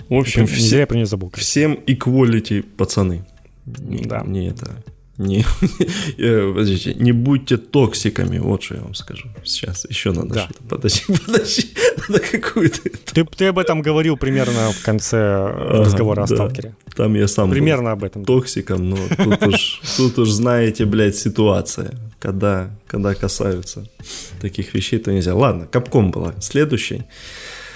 [0.10, 1.32] В общем, не зря я про нее забыл.
[1.36, 3.26] Всем equality, пацаны.
[3.66, 4.24] Да.
[4.26, 4.84] Не это
[5.20, 5.46] не,
[6.18, 9.28] э, подождите, не будьте токсиками, вот что я вам скажу.
[9.44, 10.44] Сейчас еще надо да.
[10.46, 10.64] что-то.
[10.64, 11.68] Подожди, подожди,
[12.08, 12.80] надо какую-то...
[13.14, 16.24] Ты, ты об этом говорил примерно в конце ага, разговора да.
[16.24, 16.76] о сталкере.
[16.96, 18.24] Там я сам Примерно об этом.
[18.24, 21.92] Токсиком, но тут уж, тут уж знаете, блядь, ситуация.
[22.20, 23.90] Когда, когда касаются
[24.40, 25.36] таких вещей, то нельзя.
[25.36, 26.34] Ладно, капком была.
[26.40, 27.04] Следующий.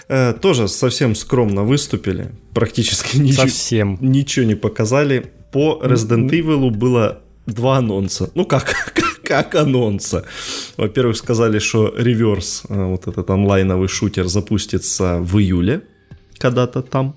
[0.07, 2.31] Э, тоже совсем скромно выступили.
[2.53, 3.97] Практически ничего, совсем.
[3.99, 5.31] ничего не показали.
[5.51, 8.29] По Resident Evil было два анонса.
[8.35, 10.25] Ну, как, как, как анонса.
[10.77, 15.81] Во-первых, сказали, что реверс, э, вот этот онлайновый шутер, запустится в июле,
[16.37, 17.15] когда-то там.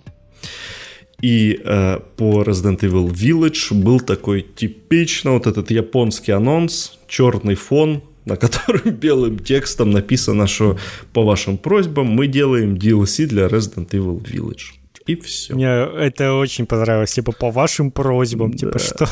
[1.22, 8.02] И э, по Resident Evil Village был такой типично вот этот японский анонс, черный фон,
[8.26, 10.76] на котором белым текстом написано, что
[11.12, 14.74] по вашим просьбам мы делаем DLC для Resident Evil Village.
[15.06, 15.54] И все.
[15.54, 18.78] Мне это очень понравилось, типа по вашим просьбам, типа, да.
[18.78, 19.08] типа что...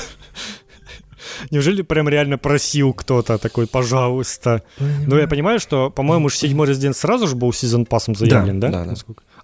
[1.50, 4.62] Неужели прям реально просил кто-то такой, пожалуйста?
[4.78, 5.04] Понимаю.
[5.06, 8.68] Ну, я понимаю, что, по-моему, же седьмой резидент сразу же был сезон пассом заявлен, да?
[8.68, 8.94] Да, да.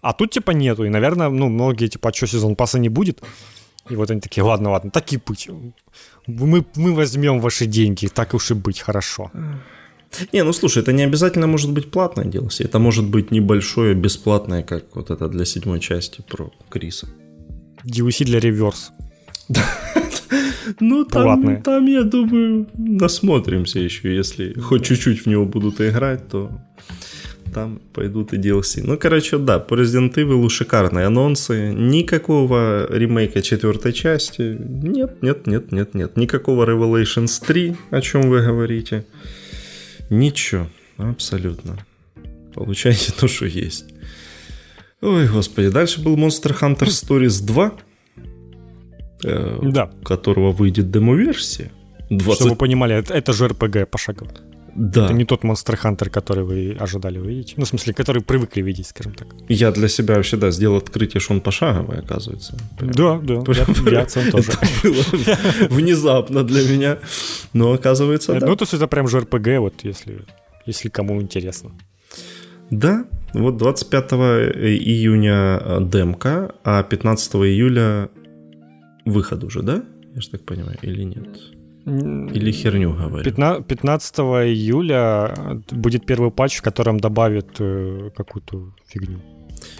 [0.02, 0.84] А тут, типа, нету.
[0.84, 3.20] И, наверное, ну, многие, типа, а что, сезон пасса не будет?
[3.90, 5.48] И вот они такие, ладно, ладно, так и быть.
[6.26, 9.30] Мы, мы возьмем ваши деньги, так уж и быть, хорошо.
[10.32, 12.64] Не, ну слушай, это не обязательно может быть платное DLC.
[12.64, 17.08] Это может быть небольшое, бесплатное, как вот это для седьмой части про Криса.
[17.84, 18.90] DLC для реверс.
[20.80, 24.14] Ну, там, там, я думаю, насмотримся еще.
[24.14, 26.50] Если хоть чуть-чуть в него будут играть, то
[27.52, 28.82] там пойдут и DLC.
[28.84, 31.72] Ну, короче, да, по Resident Evil шикарные анонсы.
[31.72, 34.56] Никакого ремейка четвертой части.
[34.58, 36.16] Нет, нет, нет, нет, нет.
[36.16, 39.04] Никакого Revelations 3, о чем вы говорите.
[40.10, 41.78] Ничего, абсолютно.
[42.54, 43.86] Получайте то, что есть.
[45.00, 47.72] Ой, господи, дальше был Monster Hunter Stories 2
[49.24, 49.90] э, да.
[50.04, 51.70] которого выйдет демо-версия.
[52.10, 52.34] 20...
[52.34, 54.30] Чтобы вы понимали, это, это же RPG пошагово.
[54.74, 55.04] Да.
[55.04, 57.54] Это не тот Monster Hunter, который вы ожидали увидеть.
[57.56, 59.28] Ну, в смысле, который привыкли видеть, скажем так.
[59.48, 62.56] Я для себя вообще, да, сделал открытие, что он пошаговый, оказывается.
[62.78, 62.92] Прям.
[62.92, 63.40] Да, да.
[63.40, 64.52] Прям, я, я тоже.
[64.82, 65.36] было
[65.70, 66.98] внезапно для меня.
[67.52, 68.46] Но оказывается, да.
[68.46, 70.20] Ну, то есть это прям же RPG, вот если,
[70.66, 71.70] если кому интересно.
[72.70, 78.08] Да, вот 25 июня э, демка, а 15 июля
[79.04, 79.82] выход уже, да?
[80.14, 81.28] Я же так понимаю, или нет?
[81.86, 83.24] Или херню говорю?
[83.24, 89.20] 15 июля будет первый патч, в котором добавит э, какую-то фигню.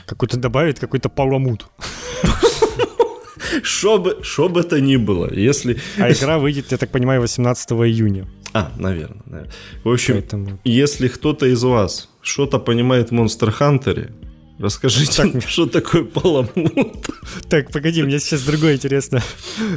[0.07, 1.67] Какой-то добавит какой-то паламут.
[3.63, 5.79] Что бы, это ни было, если...
[5.99, 8.27] А игра выйдет, я так понимаю, 18 июня.
[8.53, 9.53] А, наверное, наверное.
[9.85, 10.59] В общем, Поэтому...
[10.65, 14.11] если кто-то из вас что-то понимает в Monster Hunter,
[14.61, 17.09] Расскажите так, мне, что такое паламут.
[17.49, 19.23] Так, погоди, мне сейчас другое интересно.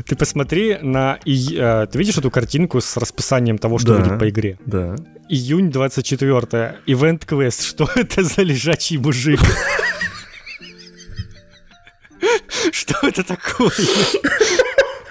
[0.05, 1.19] Ты посмотри на...
[1.25, 4.59] Э, ты видишь эту картинку с расписанием того, что да, будет по игре?
[4.65, 4.97] Да.
[5.29, 7.63] Июнь 24 Ивент квест.
[7.63, 9.39] Что это за лежачий мужик?
[12.73, 13.71] Что это такое?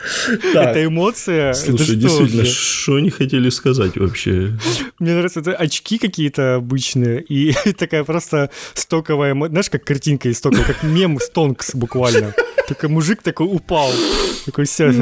[0.55, 1.53] Это эмоция.
[1.53, 4.57] Слушай, действительно, что они хотели сказать вообще?
[4.99, 10.67] Мне нравится, это очки какие-то обычные, и такая просто стоковая, знаешь, как картинка из стокового,
[10.67, 12.35] как мем Стонкс буквально.
[12.69, 13.91] Только мужик такой упал.
[14.47, 14.93] Такой, все,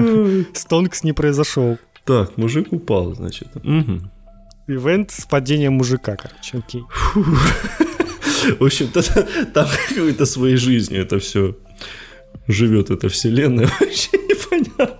[0.55, 1.79] Стонкс не произошел.
[2.05, 3.49] Так, мужик упал, значит.
[3.57, 4.01] Угу.
[4.69, 6.83] Ивент с падением мужика, короче, окей.
[8.59, 9.03] В общем-то,
[9.53, 11.57] там какой-то своей жизнью это все
[12.47, 13.67] живет, эта вселенная.
[13.81, 14.99] Вообще непонятно.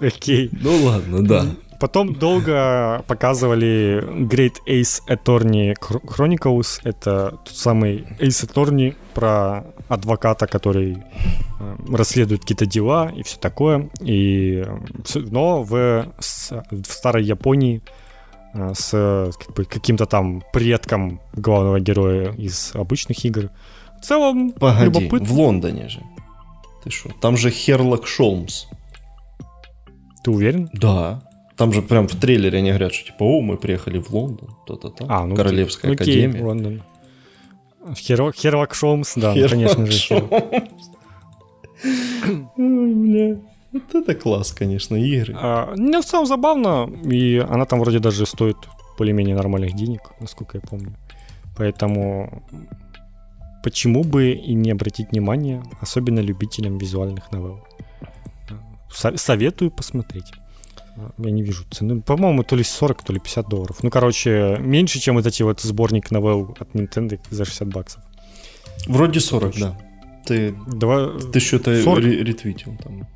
[0.00, 0.50] Окей.
[0.52, 1.46] Ну ладно, да.
[1.80, 6.80] Потом долго показывали Great Ace Attorney Chronicles.
[6.82, 10.98] Это тот самый Ace Attorney про адвоката, который
[11.60, 13.90] э, расследует какие-то дела и все такое.
[14.00, 14.66] И,
[15.14, 17.80] но в, в старой Японии
[18.54, 23.50] э, с как бы, каким-то там предком главного героя из обычных игр.
[24.00, 25.26] В целом, Погоди, любопытно.
[25.26, 26.02] в Лондоне же.
[26.84, 27.10] Ты что?
[27.20, 28.66] Там же Херлок Шолмс.
[30.22, 30.68] Ты уверен?
[30.72, 31.22] Да.
[31.56, 35.06] Там же прям в трейлере они говорят, что типа, о, мы приехали в Лондон, то-то-то.
[35.08, 36.44] А, ну, Королевская окей, академия.
[36.44, 36.82] Лондон.
[37.96, 40.14] Херо, Херлок Шолмс, да, Херлок ну, конечно же.
[42.56, 43.36] Ой, бля.
[43.72, 45.34] Вот это класс, конечно, игры.
[45.36, 48.56] А, ну, в целом забавно, и она там вроде даже стоит
[48.96, 50.94] более-менее нормальных денег, насколько я помню.
[51.56, 52.42] Поэтому
[53.68, 57.60] почему бы и не обратить внимание, особенно любителям визуальных новелл.
[59.16, 60.32] Советую посмотреть.
[61.18, 62.00] Я не вижу цены.
[62.00, 63.76] По-моему, то ли 40, то ли 50 долларов.
[63.82, 68.02] Ну, короче, меньше, чем вот эти вот сборник новелл от Nintendo за 60 баксов.
[68.86, 69.78] Вроде 40, да.
[70.24, 71.10] Ты, Два...
[71.32, 72.04] ты что-то 40...
[72.04, 73.06] ретвитил там.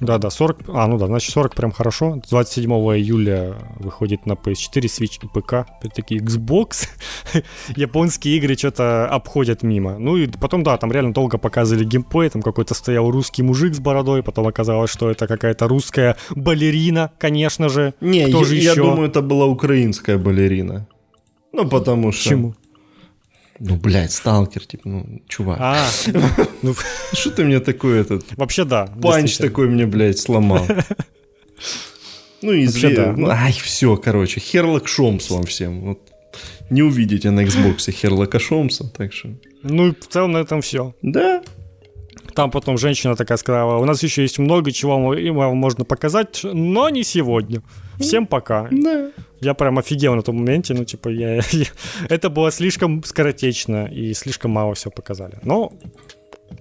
[0.00, 2.20] Да, да, 40, а, ну да, значит 40 прям хорошо.
[2.28, 5.52] 27 июля выходит на PS4, Switch и ПК.
[5.78, 6.88] Опять-таки Xbox.
[7.76, 9.98] Японские игры что-то обходят мимо.
[9.98, 13.80] Ну и потом, да, там реально долго показывали геймплей, там какой-то стоял русский мужик с
[13.80, 17.94] бородой, потом оказалось, что это какая-то русская балерина, конечно же.
[18.00, 20.86] Не, Кто я, же я думаю, это была украинская балерина.
[21.52, 22.30] Ну, потому что...
[22.30, 22.54] Почему?
[23.60, 25.58] Ну, блядь, сталкер, типа, ну, чувак.
[25.60, 25.86] А,
[26.62, 26.74] ну...
[27.12, 28.24] Что ты мне такой этот...
[28.36, 28.86] Вообще да.
[29.02, 30.66] Панч такой мне, блядь, сломал.
[32.42, 32.94] Ну, извини.
[32.94, 33.12] Да.
[33.14, 35.80] Ну, ай, все, короче, Херлок Шомс вам всем.
[35.82, 35.98] Вот.
[36.70, 39.28] Не увидите на Xbox Херлока Шомса, так что...
[39.62, 40.94] Ну, и в целом на этом все.
[41.02, 41.42] Да.
[42.34, 46.88] Там потом женщина такая сказала, у нас еще есть много чего вам можно показать, но
[46.88, 47.62] не сегодня.
[47.98, 48.68] Всем пока.
[48.70, 49.10] Да.
[49.40, 51.66] Я прям офигел на том моменте, ну, типа, я, я,
[52.08, 55.38] это было слишком скоротечно и слишком мало все показали.
[55.42, 55.72] Но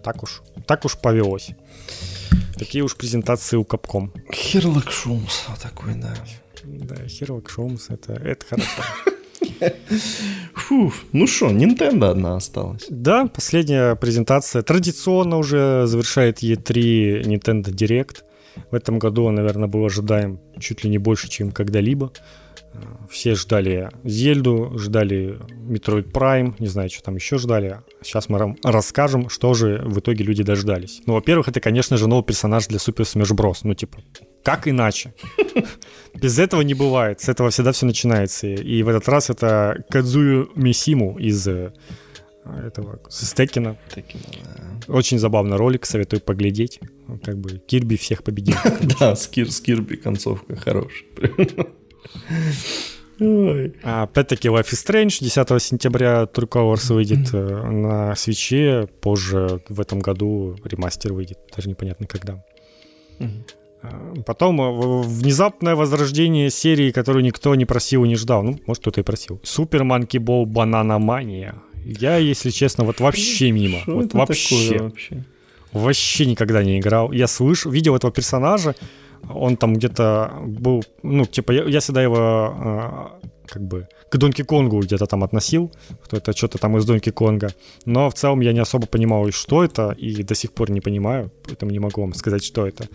[0.03, 1.51] так уж, так уж повелось.
[2.57, 4.13] Такие уж презентации у Капком.
[4.33, 6.13] Херлок Шумс, такой, да.
[6.63, 8.83] Да, Херлок Шумс, это, это хорошо.
[10.53, 12.85] Фу, ну что, Nintendo одна осталась.
[12.89, 18.23] Да, последняя презентация традиционно уже завершает E3 Nintendo Direct.
[18.71, 22.11] В этом году, наверное, был ожидаем чуть ли не больше, чем когда-либо.
[23.09, 27.81] Все ждали Зельду, ждали Metroid Prime, не знаю, что там еще ждали.
[28.01, 31.01] Сейчас мы расскажем, что же в итоге люди дождались.
[31.05, 33.59] Ну, во-первых, это, конечно же, новый персонаж для Super Smash Bros.
[33.63, 33.99] Ну, типа,
[34.43, 35.13] как иначе?
[36.13, 37.19] Без этого не бывает.
[37.21, 38.47] С этого всегда все начинается.
[38.47, 41.73] И в этот раз это Кадзую Мисиму из э,
[42.45, 43.77] этого с Текина.
[44.87, 46.79] Очень забавный ролик, советую поглядеть.
[47.23, 48.55] Как бы Кирби всех победил.
[48.99, 51.05] Да, с Кирби концовка хорошая.
[53.19, 53.73] Ой.
[53.83, 59.81] А, опять-таки Life is Strange 10 сентября True Colors выйдет э, на свече, позже в
[59.81, 62.41] этом году ремастер выйдет, даже непонятно когда.
[63.81, 68.43] А, потом э, внезапное возрождение серии, которую никто не просил и не ждал.
[68.43, 69.39] Ну, может, кто-то и просил.
[69.43, 71.55] Супер Monkey Ball Banana Mania.
[71.83, 73.79] Я, если честно, вот вообще мимо.
[73.79, 74.77] Что вот вообще.
[74.79, 75.23] вообще.
[75.71, 77.11] Вообще никогда не играл.
[77.11, 78.75] Я слышу, видел этого персонажа,
[79.29, 84.43] он там где-то был, ну, типа, я, я всегда его э, как бы к Донки
[84.43, 85.71] Конгу где-то там относил,
[86.05, 87.49] что это что-то там из Донки Конга.
[87.85, 91.31] Но в целом я не особо понимал, что это, и до сих пор не понимаю,
[91.45, 92.87] поэтому не могу вам сказать, что это.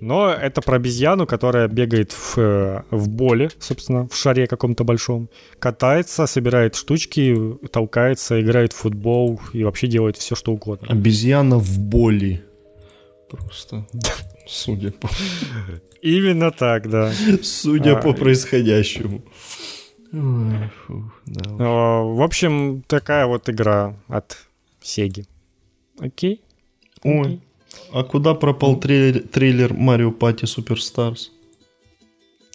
[0.00, 5.28] Но это про обезьяну, которая бегает в, э, в боле, собственно, в шаре каком-то большом,
[5.58, 10.88] катается, собирает штучки, толкается, играет в футбол и вообще делает все, что угодно.
[10.90, 12.44] Обезьяна в боли.
[13.30, 13.86] Просто,
[14.46, 15.08] судя по...
[16.02, 17.12] Именно так, да.
[17.42, 19.22] Судя а, по происходящему.
[20.12, 21.50] Ой, фух, да.
[21.58, 24.38] А, в общем, такая вот игра от
[24.82, 25.26] Сеги.
[25.98, 26.40] Окей?
[27.02, 27.20] Ой.
[27.20, 27.40] Окей.
[27.92, 31.30] А куда пропал трейлер, трейлер Mario Party Superstars?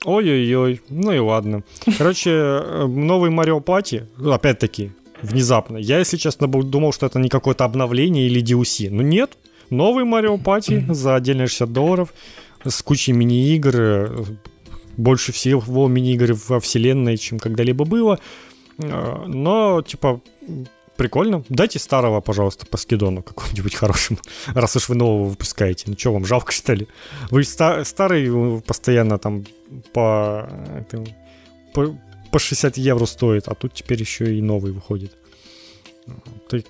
[0.04, 1.64] Ой-ой-ой, ну и ладно.
[1.98, 5.78] Короче, э, новый Mario Party, опять-таки, внезапно.
[5.78, 8.90] Я, если честно, думал, что это не какое-то обновление или DLC.
[8.90, 9.38] Но нет,
[9.72, 12.14] новый Mario Party за отдельные 60 долларов
[12.64, 14.24] с кучей мини-игр, э,
[14.98, 18.20] больше всего мини-игр во вселенной, чем когда-либо было.
[18.78, 20.22] Э, но, типа,
[20.96, 21.44] прикольно.
[21.50, 25.86] Дайте старого, пожалуйста, по скидону какому-нибудь хорошему, раз уж вы нового выпускаете.
[25.88, 26.88] Ну что вам, жалко что ли?
[27.32, 29.46] Вы ста- старый э, постоянно там
[29.94, 30.48] по,
[31.74, 31.98] по,
[32.32, 35.18] по 60 евро стоит, а тут теперь еще и новый выходит.
[36.50, 36.66] Ты,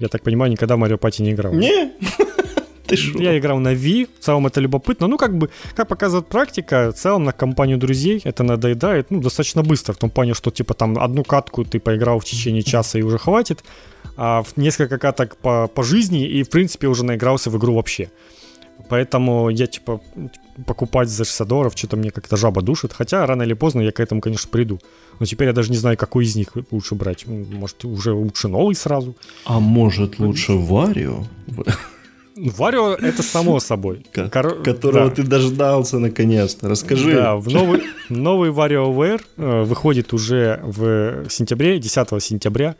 [0.00, 1.52] я так понимаю, никогда Марио Пати не играл.
[1.52, 1.92] Не,
[2.90, 3.18] Ты шо?
[3.22, 5.06] Я играл на Wii, в целом это любопытно.
[5.06, 9.62] Ну, как бы, как показывает практика, в целом на компанию друзей это надоедает, ну, достаточно
[9.62, 13.02] быстро, в том плане, что, типа, там, одну катку ты поиграл в течение часа и
[13.02, 13.62] уже хватит,
[14.16, 18.08] а в несколько каток по, по жизни и, в принципе, уже наигрался в игру вообще.
[18.88, 20.00] Поэтому я, типа,
[20.66, 22.92] покупать за 60 долларов, что-то мне как-то жаба душит.
[22.92, 24.78] Хотя рано или поздно я к этому, конечно, приду.
[25.18, 27.26] Но теперь я даже не знаю, какой из них лучше брать.
[27.26, 29.14] Может, уже лучше новый сразу.
[29.44, 31.24] А может, лучше Варио?
[32.36, 34.06] Варио это само собой.
[34.12, 34.62] Кор...
[34.62, 35.14] Которого да.
[35.14, 36.68] ты дождался наконец-то.
[36.68, 37.14] Расскажи.
[37.14, 42.76] Да, в новый, новый WarioWare э, выходит уже в сентябре, 10 сентября.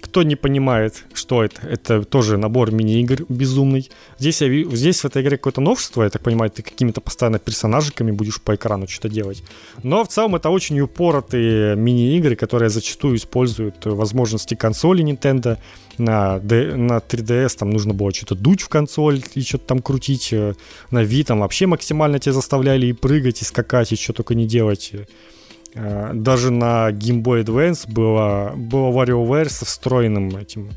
[0.00, 3.90] Кто не понимает, что это, это тоже набор мини-игр безумный.
[4.18, 8.10] Здесь, я, здесь в этой игре какое-то новшество, я так понимаю, ты какими-то постоянно персонажиками
[8.10, 9.42] будешь по экрану что-то делать.
[9.82, 15.58] Но в целом это очень упоротые мини-игры, которые зачастую используют возможности консоли Nintendo.
[15.98, 20.30] На, D, на 3DS там нужно было что-то дуть в консоль и что-то там крутить.
[20.32, 20.52] Э,
[20.90, 24.46] на Wii там вообще максимально тебя заставляли и прыгать, и скакать, и что только не
[24.46, 24.92] делать.
[25.76, 30.70] Э, даже на Game Boy Advance было, было WarioWare со встроенным этим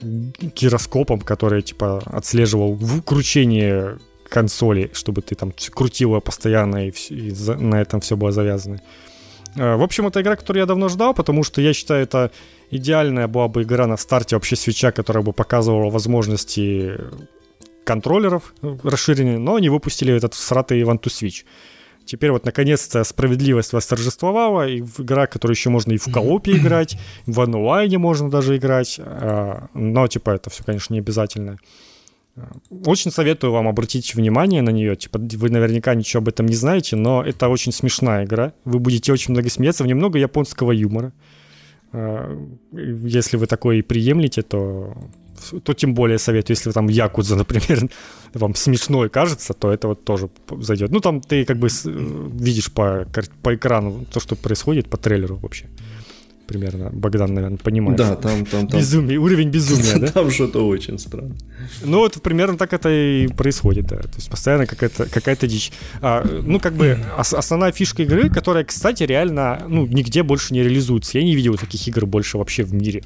[0.00, 3.98] гироскопом, который типа отслеживал кручение
[4.28, 8.80] консоли, чтобы ты там крутил ее постоянно и, и на этом все было завязано.
[9.56, 12.32] Э, в общем, это игра, которую я давно ждал, потому что я считаю, это
[12.70, 16.98] идеальная была бы игра на старте вообще свеча, которая бы показывала возможности
[17.84, 21.44] контроллеров расширенные, но они выпустили этот сратый One to Switch.
[22.06, 26.98] Теперь вот наконец-то справедливость восторжествовала, и в игра, которую еще можно и в коопе играть,
[27.26, 31.58] в онлайне можно даже играть, а, но типа это все, конечно, не обязательно.
[32.84, 34.94] Очень советую вам обратить внимание на нее.
[34.94, 38.52] Типа, вы наверняка ничего об этом не знаете, но это очень смешная игра.
[38.64, 39.84] Вы будете очень много смеяться.
[39.84, 41.12] В немного японского юмора.
[41.92, 42.38] А,
[42.72, 44.94] если вы такое и приемлете, то
[45.62, 47.88] то тем более советую, если там Якудза, например,
[48.34, 50.28] вам смешной кажется, то это вот тоже
[50.60, 50.90] зайдет.
[50.90, 51.68] Ну, там ты как бы
[52.42, 53.06] видишь по,
[53.42, 55.66] по экрану то, что происходит, по трейлеру вообще.
[56.46, 57.98] Примерно, Богдан, наверное, понимает.
[57.98, 58.78] Да, там, там, там.
[58.80, 60.06] Безумие, уровень безумия, да?
[60.06, 61.34] Там что-то очень странно.
[61.82, 63.96] Ну, вот примерно так это и происходит, да.
[63.96, 65.72] То есть постоянно какая-то какая дичь.
[66.00, 71.18] А, ну, как бы основная фишка игры, которая, кстати, реально, ну, нигде больше не реализуется.
[71.18, 73.02] Я не видел таких игр больше вообще в мире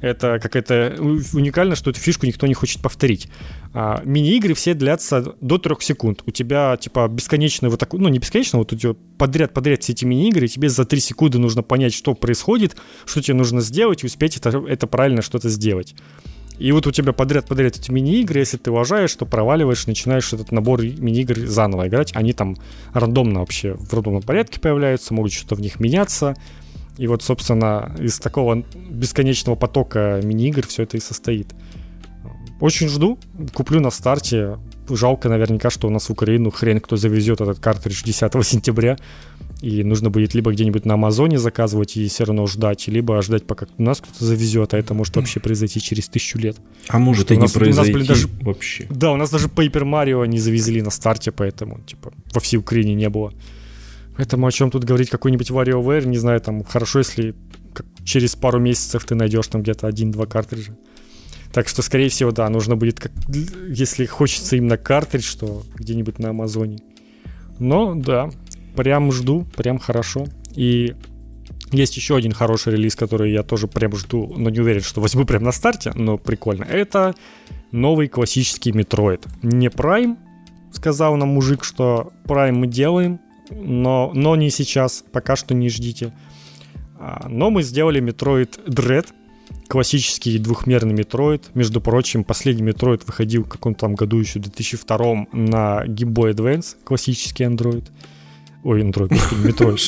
[0.00, 0.96] это какая-то
[1.32, 3.28] уникально, что эту фишку никто не хочет повторить.
[3.72, 6.22] А, мини-игры все длятся до трех секунд.
[6.26, 10.04] У тебя, типа, бесконечно вот так, ну, не бесконечно, вот у тебя подряд-подряд все эти
[10.04, 14.36] мини-игры, тебе за три секунды нужно понять, что происходит, что тебе нужно сделать, и успеть
[14.36, 15.94] это, это правильно что-то сделать.
[16.58, 20.82] И вот у тебя подряд-подряд эти мини-игры, если ты уважаешь, то проваливаешь, начинаешь этот набор
[20.82, 22.14] мини-игр заново играть.
[22.14, 22.58] Они там
[22.92, 26.36] рандомно вообще в рандомном порядке появляются, могут что-то в них меняться.
[26.98, 31.54] И вот, собственно, из такого бесконечного потока мини-игр все это и состоит.
[32.60, 33.18] Очень жду,
[33.54, 34.58] куплю на старте.
[34.88, 38.98] Жалко наверняка, что у нас в Украину хрен кто завезет этот картридж 10 сентября.
[39.62, 43.66] И нужно будет либо где-нибудь на Амазоне заказывать и все равно ждать, либо ждать, пока
[43.76, 46.56] у нас кто-то завезет, а это может вообще произойти через тысячу лет.
[46.88, 48.86] А может что и нас, не произойти у нас, блин, даже, вообще.
[48.88, 52.94] Да, у нас даже Paper Mario не завезли на старте, поэтому, типа, во всей Украине
[52.94, 53.34] не было.
[54.16, 57.34] Поэтому о чем тут говорить, какой-нибудь WarioWare, не знаю, там хорошо, если
[58.04, 60.76] через пару месяцев ты найдешь там где-то один-два картриджа.
[61.52, 66.30] Так что, скорее всего, да, нужно будет, как, если хочется именно картридж, то где-нибудь на
[66.30, 66.78] Амазоне.
[67.58, 68.30] Но, да,
[68.76, 70.26] прям жду, прям хорошо.
[70.54, 70.94] И
[71.72, 75.24] есть еще один хороший релиз, который я тоже прям жду, но не уверен, что возьму
[75.24, 76.64] прям на старте, но прикольно.
[76.64, 77.14] Это
[77.72, 79.26] новый классический Metroid.
[79.42, 80.16] Не Prime,
[80.72, 86.12] сказал нам мужик, что Prime мы делаем, но, но не сейчас, пока что не ждите.
[86.98, 89.08] А, но мы сделали Metroid Dread,
[89.68, 91.44] классический двухмерный Metroid.
[91.54, 96.34] Между прочим, последний Metroid выходил в каком-то там году еще в 2002 на Game Boy
[96.34, 97.84] Advance, классический Android.
[98.62, 99.08] Ой, Android,
[99.42, 99.78] Metroid.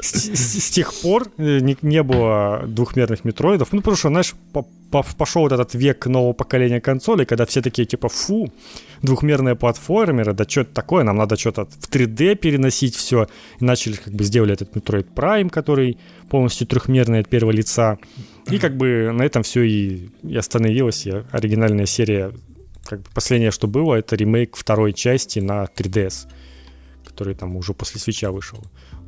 [0.00, 3.72] С, тех пор э, не, было двухмерных метроидов.
[3.72, 7.62] Ну, потому что, знаешь, по, по, пошел вот этот век нового поколения консолей, когда все
[7.62, 8.52] такие, типа, фу,
[9.02, 13.26] двухмерные платформеры, да что это такое, нам надо что-то в 3D переносить все.
[13.58, 15.98] И начали, как бы, сделали этот Metroid Prime, который
[16.30, 17.98] полностью трехмерный от первого лица.
[18.48, 21.06] И, как бы, на этом все и, и остановилось.
[21.06, 22.30] И оригинальная серия,
[22.84, 26.28] как бы, последнее, что было, это ремейк второй части на 3DS
[27.12, 28.58] который там уже после Switch а вышел.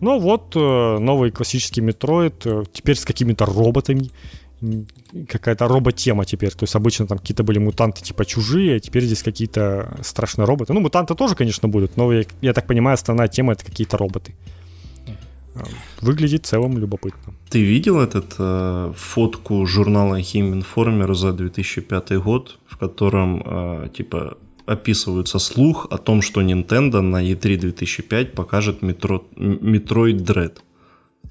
[0.00, 4.10] Но вот э, новый классический Metroid, э, теперь с какими-то роботами,
[5.28, 6.50] какая-то робот-тема теперь.
[6.50, 10.72] То есть обычно там какие-то были мутанты типа чужие, а теперь здесь какие-то страшные роботы.
[10.72, 14.34] Ну, мутанты тоже, конечно, будут, но я, я так понимаю, основная тема это какие-то роботы.
[15.54, 15.62] Э,
[16.00, 17.34] выглядит в целом любопытно.
[17.48, 24.36] Ты видел этот э, фотку журнала Game Informer за 2005 год, в котором э, типа
[24.66, 30.52] описываются слух о том, что Nintendo на E3 2005 покажет метро, Metroid Dread.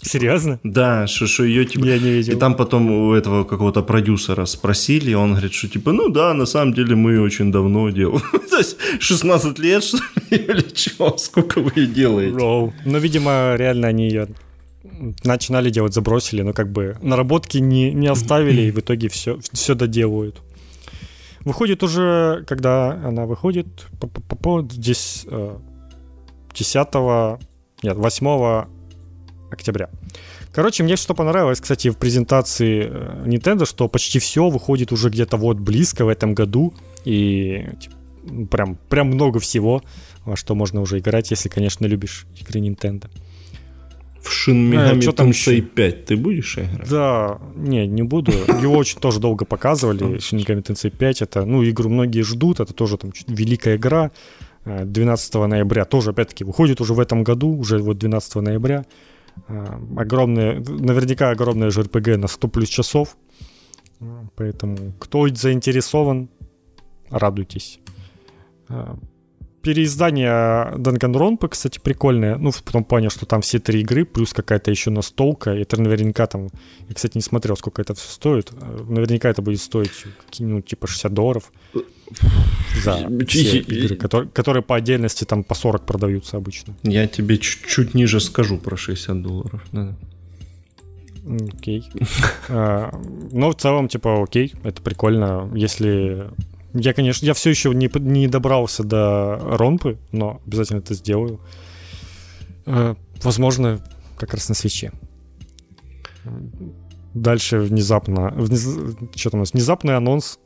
[0.01, 0.59] Серьезно?
[0.63, 1.85] Да, что, что ее типа...
[1.85, 2.33] Я не видел.
[2.33, 6.33] И там потом у этого какого-то продюсера спросили, и он говорит, что типа, ну да,
[6.33, 8.21] на самом деле мы очень давно делаем.
[8.49, 11.17] То есть 16 лет, что ли, или чего?
[11.17, 12.37] Сколько вы ее делаете?
[12.37, 12.73] Роу.
[12.85, 14.27] Ну, видимо, реально они ее
[15.23, 19.75] начинали делать, забросили, но как бы наработки не, не оставили, и в итоге все, все
[19.75, 20.41] доделают.
[21.45, 23.67] Выходит уже, когда она выходит,
[24.71, 25.25] здесь
[26.53, 27.37] 10, э,
[27.83, 28.65] нет, 8
[29.51, 29.89] октября.
[30.53, 35.37] Короче, мне что понравилось, кстати, в презентации э, Nintendo, что почти все выходит уже где-то
[35.37, 36.73] вот близко в этом году.
[37.05, 37.67] И
[38.49, 39.81] прям, прям много всего,
[40.25, 43.09] во что можно уже играть, если, конечно, любишь игры Nintendo.
[44.23, 46.89] В Shin Megami э, Tensei 5 ты будешь играть?
[46.89, 48.31] Да, не, не буду.
[48.31, 50.15] Его очень тоже долго показывали.
[50.17, 54.11] Shin Megami Tensei 5 это, ну, игру многие ждут, это тоже там великая игра.
[54.65, 58.85] 12 э, ноября тоже, опять-таки, выходит уже в этом году, уже вот 12 ноября.
[59.49, 63.17] Э, огромное, наверняка огромное же RPG на 100 плюс часов.
[64.35, 66.29] Поэтому, кто заинтересован,
[67.09, 67.79] радуйтесь
[69.63, 72.35] переиздание Данганронпы, кстати, прикольное.
[72.35, 75.51] Ну, в том плане, что там все три игры, плюс какая-то еще настолка.
[75.51, 76.49] Это наверняка там...
[76.89, 78.51] Я, кстати, не смотрел, сколько это все стоит.
[78.89, 79.91] Наверняка это будет стоить
[80.25, 81.51] какие-нибудь типа 60 долларов
[82.83, 86.75] за все игры, которые, которые по отдельности там по 40 продаются обычно.
[86.83, 89.63] Я тебе чуть-чуть ниже скажу про 60 долларов.
[89.71, 89.95] Да.
[91.25, 91.89] Окей.
[92.49, 92.91] А,
[93.31, 95.49] но в целом, типа, окей, это прикольно.
[95.55, 96.27] Если
[96.73, 101.39] я, конечно, я все еще не, не добрался до ромпы, но обязательно это сделаю.
[102.65, 103.79] Э, возможно,
[104.17, 104.91] как раз на свече.
[107.13, 108.31] Дальше внезапно...
[108.35, 108.67] Внез...
[109.15, 109.53] Что там у нас?
[109.53, 110.39] Внезапный анонс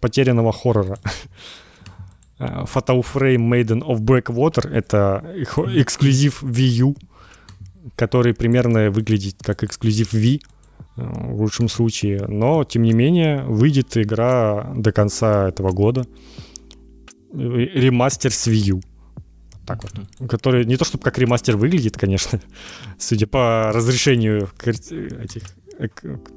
[0.00, 0.98] потерянного хоррора.
[2.38, 5.24] Э, Fatal Frame Maiden of Blackwater— это
[5.76, 6.96] эксклюзив Wii U,
[7.96, 10.40] который примерно выглядит как эксклюзив Wii
[11.00, 12.26] в лучшем случае.
[12.28, 16.06] Но, тем не менее, выйдет игра до конца этого года.
[17.32, 18.80] Ремастер с Wii U.
[19.66, 20.28] Так вот.
[20.28, 22.40] Который не то чтобы как ремастер выглядит, конечно,
[22.98, 25.42] судя по разрешению этих,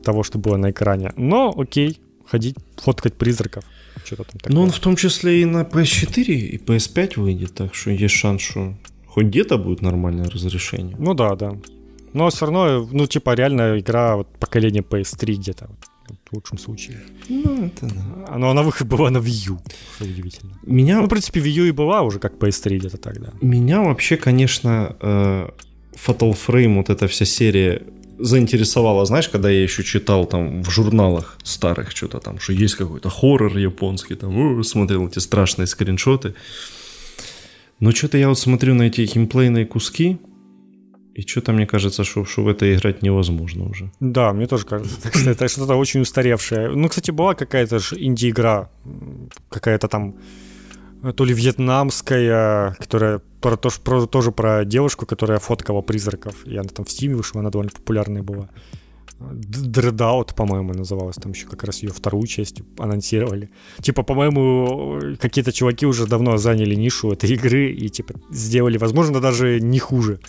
[0.04, 1.14] того, что было на экране.
[1.18, 3.64] Но окей, ходить, фоткать призраков.
[4.06, 4.56] Что-то там такое.
[4.56, 8.42] Ну, он в том числе и на PS4 и PS5 выйдет, так что есть шанс,
[8.42, 8.76] что
[9.08, 10.96] хоть где-то будет нормальное разрешение.
[11.00, 11.56] Ну да, да.
[12.14, 15.70] Но все равно, ну, типа, реально игра вот, поколения PS3 где-то.
[16.10, 17.00] Вот, в лучшем случае.
[17.30, 18.38] Ну, это да.
[18.38, 19.60] Но она выход была на Wii U,
[19.96, 20.54] что удивительно.
[20.64, 21.00] Меня...
[21.00, 23.32] Ну, в принципе, Wii U и была уже как PS3 где-то тогда.
[23.42, 25.50] Меня вообще, конечно, э,
[25.96, 27.82] Fatal Frame, вот эта вся серия
[28.20, 33.10] заинтересовала, знаешь, когда я еще читал там в журналах старых что-то там, что есть какой-то
[33.10, 36.34] хоррор японский, там, смотрел эти страшные скриншоты.
[37.80, 40.18] Но что-то я вот смотрю на эти геймплейные куски,
[41.14, 43.92] и что-то мне кажется, что, что в это играть невозможно уже.
[44.00, 45.10] Да, мне тоже кажется.
[45.30, 46.70] Это что-то очень устаревшее.
[46.70, 48.70] Ну, кстати, была какая-то же инди-игра,
[49.50, 50.16] какая-то там
[51.16, 56.46] то ли вьетнамская, которая про, то, про, тоже про девушку, которая фоткала призраков.
[56.46, 58.50] И она там в Стиме вышла, она довольно популярная была.
[59.20, 61.18] Dreadout, по-моему, называлась.
[61.18, 63.50] Там еще как раз ее вторую часть анонсировали.
[63.82, 69.60] Типа, по-моему, какие-то чуваки уже давно заняли нишу этой игры и, типа, сделали, возможно, даже
[69.60, 70.20] не хуже.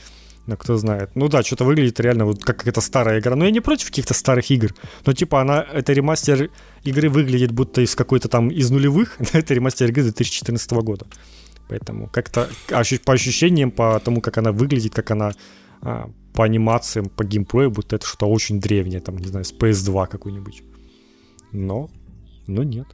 [0.46, 1.10] Но кто знает.
[1.14, 3.34] Ну да, что-то выглядит реально вот как какая-то старая игра.
[3.34, 4.74] Но я не против каких-то старых игр.
[5.06, 6.50] Но типа она, это ремастер
[6.84, 9.16] игры выглядит будто из какой-то там из нулевых.
[9.32, 11.06] это ремастер игры 2014 года.
[11.68, 12.48] Поэтому как-то
[13.04, 15.32] по ощущениям, по тому, как она выглядит, как она
[15.80, 20.08] а, по анимациям, по геймплею, будто это что-то очень древнее, там, не знаю, с PS2
[20.08, 20.62] какой-нибудь.
[21.52, 21.88] но,
[22.46, 22.86] но нет.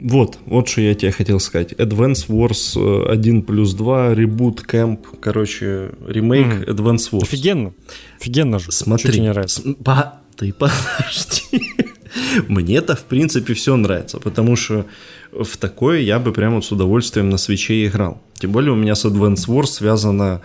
[0.00, 1.72] Вот, вот что я тебе хотел сказать.
[1.72, 6.66] Advance Wars 1 плюс 2, ребут, кэмп, короче, ремейк mm.
[6.66, 7.22] Advance Wars.
[7.22, 7.72] Офигенно.
[8.20, 8.70] Офигенно же.
[8.70, 9.12] Смотри.
[9.12, 9.60] Чуть не нравится.
[9.60, 11.62] С- по- ты подожди.
[12.48, 14.86] Мне-то, в принципе, все нравится, потому что
[15.32, 18.22] в такое я бы прямо с удовольствием на свече играл.
[18.34, 20.40] Тем более у меня с Advance Wars связано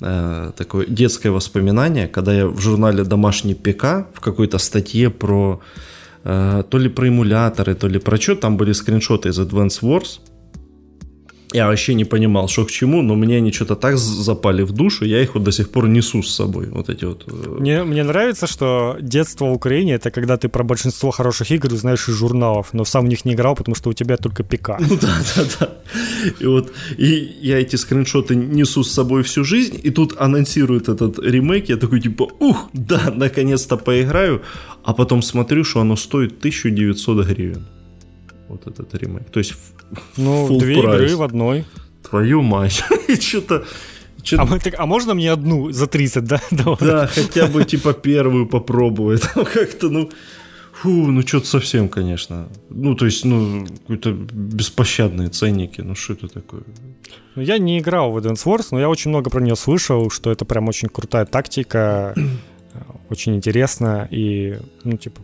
[0.00, 5.92] э, такое детское воспоминание, когда я в журнале «Домашний ПК» в какой-то статье про э,
[6.22, 10.20] то ли про эмуляторы, то ли про что, там были скриншоты из Advance Wars–
[11.52, 15.04] я вообще не понимал, что к чему, но мне они что-то так запали в душу,
[15.04, 17.24] я их вот до сих пор несу с собой, вот эти вот.
[17.26, 21.70] Э, мне, мне нравится, что детство в Украине— это когда ты про большинство хороших игр
[21.72, 24.78] знаешь из журналов, но сам в них не играл, потому что у тебя только ПК.
[24.92, 25.68] Ну да, да, да.
[26.40, 31.18] И вот и я эти скриншоты несу с собой всю жизнь, и тут анонсируют этот
[31.18, 34.42] ремейк, я такой типа, ух, да, наконец-то поиграю,
[34.84, 37.66] а потом смотрю, что оно стоит 1900 гривен
[38.52, 39.30] вот этот ремейк.
[39.30, 39.54] То есть
[40.16, 41.02] ну, две прайс.
[41.02, 41.64] игры в одной.
[42.08, 42.84] Твою мать.
[43.20, 43.64] Что-то...
[44.36, 46.40] А, мы, так, а можно мне одну за 30, да?
[46.80, 49.22] Да, хотя бы типа первую попробовать.
[49.54, 50.10] Как-то, ну...
[50.72, 52.48] Фу, ну что-то совсем, конечно.
[52.70, 55.80] Ну, то есть, ну, какие-то беспощадные ценники.
[55.80, 56.62] Ну, что это такое?
[57.36, 60.32] Ну, я не играл в Advance Wars, но я очень много про нее слышал, что
[60.32, 62.14] это прям очень крутая тактика,
[63.10, 65.20] очень интересно и, ну, типа,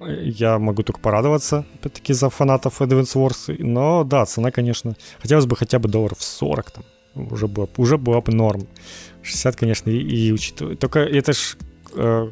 [0.00, 3.56] я могу только порадоваться, опять-таки, за фанатов Advance Wars.
[3.58, 6.84] Но да, цена, конечно, хотелось бы хотя бы долларов 40 там.
[7.14, 8.66] Уже было, уже была бы норм.
[9.22, 10.76] 60, конечно, и, и учитывая.
[10.76, 11.56] Только это ж
[11.94, 12.30] э,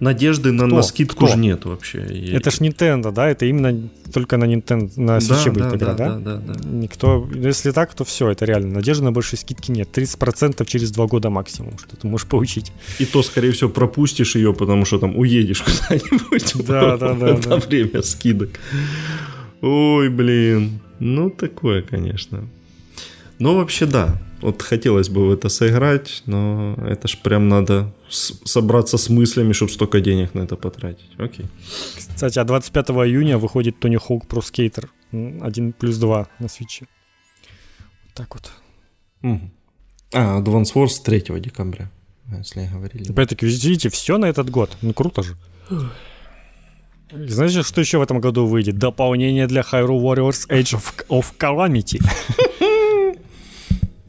[0.00, 1.34] надежды на, на скидку Кто?
[1.34, 1.98] же нет вообще.
[2.32, 3.28] Это ж Nintendo, да?
[3.28, 6.16] Это именно только на Nintendo, на Switch да, будет да, игра, да?
[6.16, 6.68] Да, да, да.
[6.68, 8.74] Никто, если так, то все, это реально.
[8.74, 9.88] Надежды на большие скидки нет.
[9.96, 12.72] 30% через два года максимум, что ты можешь получить.
[12.98, 17.56] И то, скорее всего, пропустишь ее, потому что там уедешь куда-нибудь да, да, да, на
[17.56, 18.50] время скидок.
[19.62, 20.80] Ой, блин.
[20.98, 22.48] Ну, такое, конечно.
[23.38, 24.20] Но вообще, да.
[24.46, 29.72] Вот хотелось бы в это сыграть, но это ж прям надо собраться с мыслями, чтобы
[29.72, 31.10] столько денег на это потратить.
[31.18, 31.46] Окей.
[31.96, 36.86] Кстати, а 25 июня выходит Тони Хоук Pro Skater 1 плюс 2 на свече.
[38.04, 38.52] Вот так вот.
[39.22, 39.50] Угу.
[40.12, 41.90] А, Advance Wars 3 декабря,
[42.38, 43.10] если говорили.
[43.10, 44.76] Опять-таки, видите, все на этот год.
[44.80, 45.36] Ну, круто же.
[47.10, 48.78] Знаете, что еще в этом году выйдет?
[48.78, 52.00] Дополнение для Hyrule Warriors Age of, of Calamity.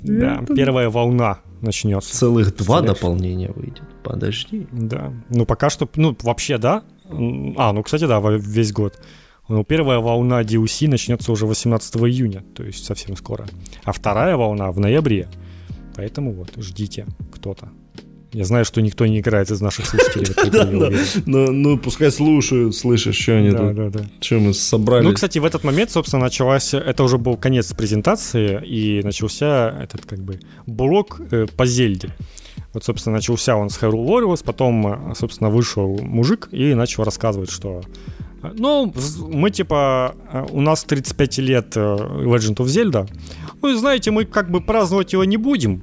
[0.07, 2.15] Да, первая волна начнется.
[2.15, 3.83] Целых два дополнения выйдет.
[4.03, 4.67] Подожди.
[4.71, 5.13] Да.
[5.29, 6.83] Ну, пока что, ну, вообще, да.
[7.09, 8.99] А, ну, кстати, да, весь год.
[9.47, 13.47] Но первая волна DLC начнется уже 18 июня, то есть совсем скоро.
[13.83, 15.29] А вторая волна в ноябре.
[15.95, 17.69] Поэтому вот, ждите кто-то.
[18.33, 20.27] Я знаю, что никто не играет из наших слушателей.
[21.25, 24.01] Ну, ну, пускай слушают, слышишь, что они тут.
[24.19, 25.03] Что мы собрали.
[25.03, 26.73] Ну, кстати, в этот момент, собственно, началась...
[26.73, 32.09] Это уже был конец презентации, и начался этот, как бы, блок э, по Зельде.
[32.73, 37.49] Вот, собственно, начался он с Hyrule Warriors, потом, э, собственно, вышел мужик и начал рассказывать,
[37.49, 37.81] что
[38.43, 38.93] э, ну,
[39.29, 40.15] мы типа,
[40.51, 43.09] у нас 35 лет Legend of Zelda.
[43.61, 45.81] Вы знаете, мы как бы праздновать его не будем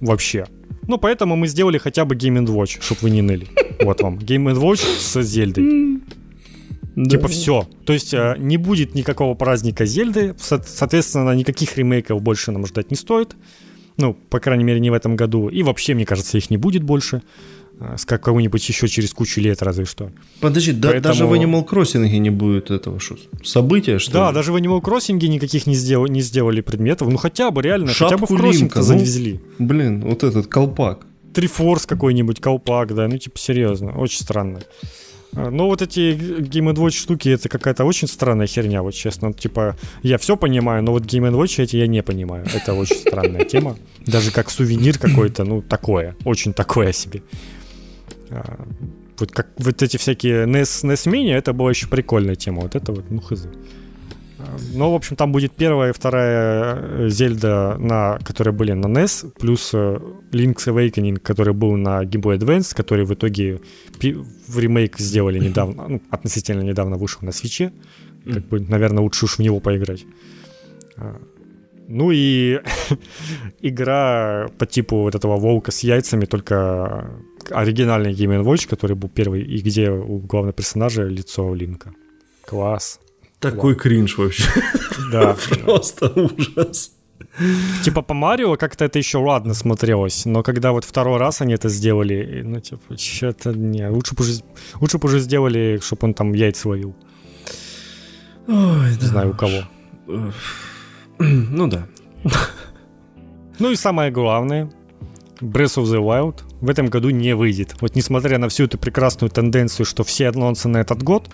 [0.00, 0.46] вообще.
[0.90, 3.46] Ну, поэтому мы сделали хотя бы Game Watch, чтобы вы не ныли.
[3.84, 4.18] Вот вам.
[4.18, 6.00] Game Watch с Зельдой.
[6.96, 7.10] Да.
[7.10, 7.68] Типа все.
[7.86, 10.34] То есть э, не будет никакого праздника Зельды.
[10.36, 13.36] Соответственно, никаких ремейков больше нам ждать не стоит.
[13.98, 15.48] Ну, по крайней мере, не в этом году.
[15.48, 17.22] И вообще, мне кажется, их не будет больше.
[17.80, 20.10] Э, с какого-нибудь еще через кучу лет, разве что.
[20.40, 20.92] Подожди, Поэтому...
[20.92, 24.34] да, даже в Animal Crossing не будет этого что, события, что Да, ли?
[24.34, 26.06] даже в Animal Crossing никаких не, сдел...
[26.06, 27.08] не сделали предметов.
[27.08, 29.40] Ну хотя бы реально, Шапку хотя бы в Crossing ну, завезли.
[29.58, 31.06] Блин, вот этот колпак.
[31.32, 34.60] Трифорс какой-нибудь, колпак, да, ну типа серьезно, очень странно.
[35.34, 39.32] А, но вот эти Game Watch штуки, это какая-то очень странная херня, вот честно.
[39.32, 42.44] Типа, я все понимаю, но вот Game Watch эти я не понимаю.
[42.52, 43.76] Это очень странная тема.
[44.06, 46.16] Даже как сувенир какой-то, ну, такое.
[46.24, 47.22] Очень такое себе.
[48.30, 48.66] А,
[49.18, 52.62] вот как вот эти всякие NES, NES Mini, это была еще прикольная тема.
[52.62, 53.46] Вот это вот, ну, хз.
[54.38, 58.86] А, ну, в общем, там будет первая и вторая э, Зельда, на, которые были на
[58.86, 59.98] NES, плюс э,
[60.32, 63.60] Link's Awakening, который был на Game Boy Advance, который в итоге
[64.48, 67.72] в ремейк сделали недавно, ну, относительно недавно вышел на свече.
[68.24, 70.04] Как бы, наверное, лучше уж в него поиграть.
[70.96, 71.16] А,
[71.88, 72.60] ну и
[73.60, 77.10] игра по типу вот этого волка с яйцами, только
[77.50, 81.92] оригинальный Game Watch, который был первый, и где у главного персонажа лицо Линка.
[82.46, 83.00] Класс.
[83.38, 83.82] Такой Класс.
[83.82, 84.44] кринж вообще.
[85.12, 85.36] Да.
[85.64, 86.92] Просто ужас.
[87.84, 91.68] Типа по Марио как-то это еще ладно смотрелось, но когда вот второй раз они это
[91.68, 94.42] сделали, ну, типа, что-то не, лучше бы уже,
[94.80, 96.94] лучше бы уже сделали, чтобы он там яйца ловил.
[98.46, 99.62] Ой, не да знаю, у кого.
[101.18, 101.86] Ну да.
[103.58, 104.70] Ну и самое главное,
[105.40, 107.76] Breath of the Wild в этом году не выйдет.
[107.80, 111.30] Вот несмотря на всю эту прекрасную тенденцию, что все анонсы на этот год,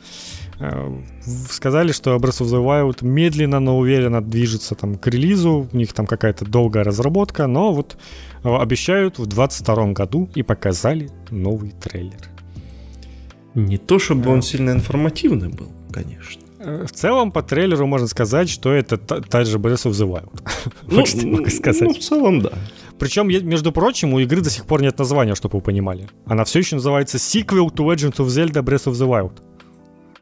[0.60, 1.01] э,
[1.51, 5.93] сказали, что Breath of the Wild медленно, но уверенно движется там к релизу, у них
[5.93, 7.97] там какая-то долгая разработка, но вот
[8.44, 12.31] э, обещают в 2022 году и показали новый трейлер.
[13.55, 16.43] Не то, чтобы он сильно информативный был, конечно.
[16.59, 20.07] Э, в целом, по трейлеру можно сказать, что это та, та же Breath of the
[20.07, 20.43] Wild.
[20.89, 21.83] Ну, сказать.
[21.83, 22.52] ну, в целом, да.
[22.99, 26.08] Причем, между прочим, у игры до сих пор нет названия, чтобы вы понимали.
[26.26, 29.33] Она все еще называется Sequel to Legend of Zelda Breath of the Wild.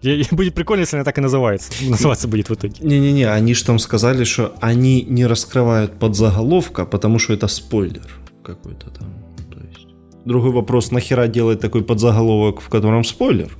[0.02, 1.72] И будет прикольно, если она так и называется.
[1.88, 2.74] Называться будет в итоге.
[2.80, 8.06] Не-не-не, они же там сказали, что они не раскрывают подзаголовка, потому что это спойлер
[8.42, 9.08] какой-то там.
[9.50, 9.86] То есть...
[10.26, 13.50] Другой вопрос, нахера делать такой подзаголовок, в котором спойлер?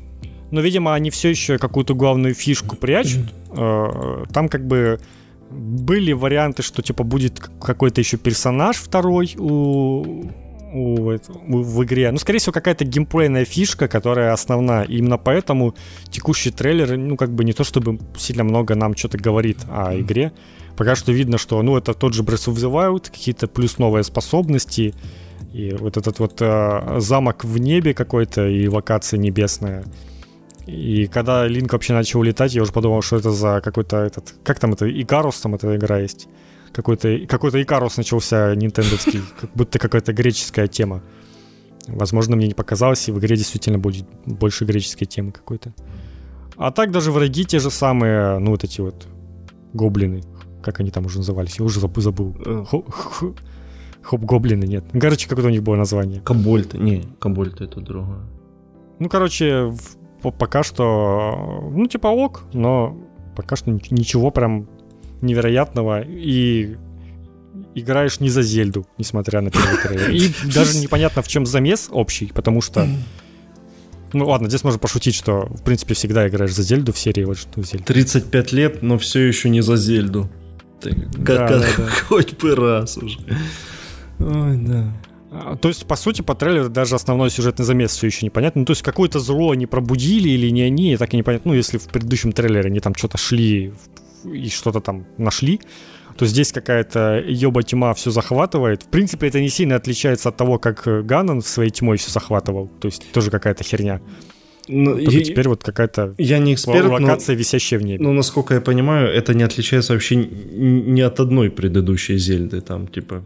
[0.55, 3.25] но, видимо, они все еще какую-то главную фишку прячут.
[3.57, 5.01] Э, там как бы
[5.51, 10.27] были варианты, что типа будет какой-то еще персонаж второй у,
[10.75, 12.11] у, у, в игре.
[12.11, 14.83] Ну, скорее всего, какая-то геймплейная фишка, которая основна.
[14.83, 15.75] И именно поэтому
[16.11, 20.33] текущий трейлер, ну, как бы не то чтобы сильно много нам что-то говорит о игре.
[20.77, 24.03] Пока что видно, что, ну, это тот же Breath of the Wild, какие-то плюс новые
[24.03, 24.95] способности,
[25.53, 29.85] и вот этот вот э, замок в небе какой-то, и локация небесная.
[30.67, 34.35] И когда Линк вообще начал улетать, я уже подумал, что это за какой-то этот...
[34.43, 34.89] Как там это?
[34.89, 36.29] Икарус там эта игра есть?
[36.73, 41.03] Какой-то, какой-то Икарус начался нинтендовский, как будто какая-то греческая тема.
[41.87, 45.75] Возможно, мне не показалось, и в игре действительно будет больше греческой темы какой-то.
[46.57, 49.07] А так даже враги те же самые, ну вот эти вот
[49.75, 50.23] гоблины,
[50.63, 52.37] как они там уже назывались, я уже забыл.
[52.47, 52.65] Э.
[54.03, 54.85] Хоп-гоблины, нет.
[54.93, 56.21] Короче, какое-то у них было название.
[56.21, 58.21] Кабольт, не, Кабольт это другое.
[58.99, 59.73] Ну, короче,
[60.31, 62.97] пока что, ну, типа ок, но
[63.37, 64.69] пока что ничего прям
[65.21, 66.03] невероятного.
[66.03, 66.77] И
[67.75, 70.11] играешь не за Зельду, несмотря на первый трейлер.
[70.11, 72.87] И даже непонятно, в чем замес общий, потому что...
[74.13, 77.37] Ну ладно, здесь можно пошутить, что в принципе всегда играешь за Зельду в серии вот
[77.37, 77.85] что Зельда.
[77.85, 80.31] 35 лет, но все еще не за Зельду.
[80.81, 81.87] Ты, как, да, да, да.
[82.09, 83.19] Хоть бы раз уже.
[84.21, 84.93] Ой, да.
[85.35, 88.61] А, то есть, по сути, по трейлеру даже основной сюжетный замес все еще непонятно.
[88.61, 91.51] Ну, то есть, какое-то зло они пробудили или не они, так и непонятно.
[91.51, 93.73] Ну, если в предыдущем трейлере они там что-то шли
[94.25, 95.61] и что-то там нашли,
[96.17, 98.85] то здесь какая-то ёба тьма все захватывает.
[98.85, 102.69] В принципе, это не сильно отличается от того, как Ганнон своей тьмой все захватывал.
[102.81, 104.01] То есть, тоже какая-то херня.
[104.69, 108.03] Ну, я, теперь вот какая-то я не эксперт, локация, но, висящая в небе.
[108.03, 112.61] Ну, насколько я понимаю, это не отличается вообще ни от одной предыдущей Зельды.
[112.61, 113.25] Там, типа,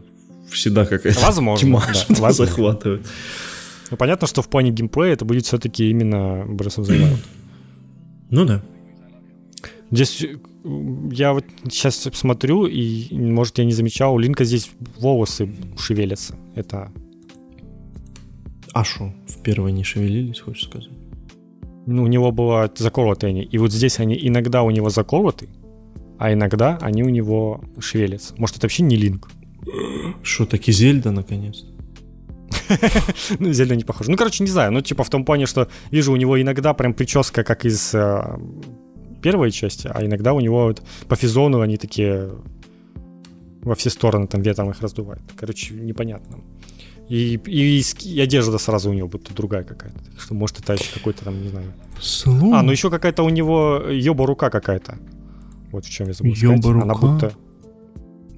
[0.51, 2.45] всегда какая-то возможно, тьма да, возможно.
[2.45, 3.07] захватывает.
[3.91, 7.17] Ну, понятно, что в плане геймплея это будет все-таки именно Breath of the Wild.
[8.31, 8.61] Ну да.
[9.89, 10.23] Здесь
[11.11, 16.35] я вот сейчас смотрю, и, может, я не замечал, у Линка здесь волосы шевелятся.
[16.53, 16.91] Это...
[18.73, 20.89] А что, в первой не шевелились, хочешь сказать?
[21.87, 23.43] Ну, у него было заколоты они.
[23.43, 25.49] И вот здесь они иногда у него заколоты,
[26.19, 28.35] а иногда они у него шевелятся.
[28.37, 29.31] Может, это вообще не Линк?
[30.23, 31.65] Что, таки Зельда, наконец
[33.39, 34.11] ну, Зельда не похоже.
[34.11, 34.71] Ну, короче, не знаю.
[34.71, 38.37] Ну, типа в том плане, что вижу у него иногда прям прическа, как из э,
[39.21, 42.31] первой части, а иногда у него вот по физону они такие
[43.61, 45.21] во все стороны там ветром их раздувают.
[45.35, 46.39] Короче, непонятно.
[47.09, 49.99] И, и, и одежда сразу у него будет другая какая-то.
[50.17, 51.73] Что, может, это еще какой-то там, не знаю.
[51.99, 52.53] Слух.
[52.53, 54.97] А, ну еще какая-то у него ёба рука какая-то.
[55.71, 56.57] Вот в чем я забыл сказать.
[56.57, 56.83] Ёба рука?
[56.83, 57.33] Она будто...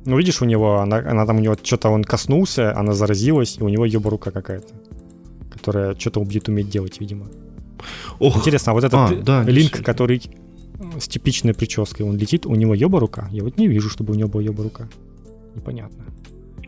[0.06, 3.64] Ну, видишь, у него, она, она там у него что-то он коснулся, она заразилась, и
[3.64, 4.74] у него еба рука какая-то,
[5.52, 7.28] которая что-то будет уметь делать, видимо.
[8.20, 8.38] Ох.
[8.38, 10.22] Интересно, а вот этот а, да, линк, который
[11.00, 13.28] с типичной прической, он летит, у него еба рука?
[13.32, 14.90] Я вот не вижу, чтобы у него была еба рука.
[15.56, 16.06] Непонятно.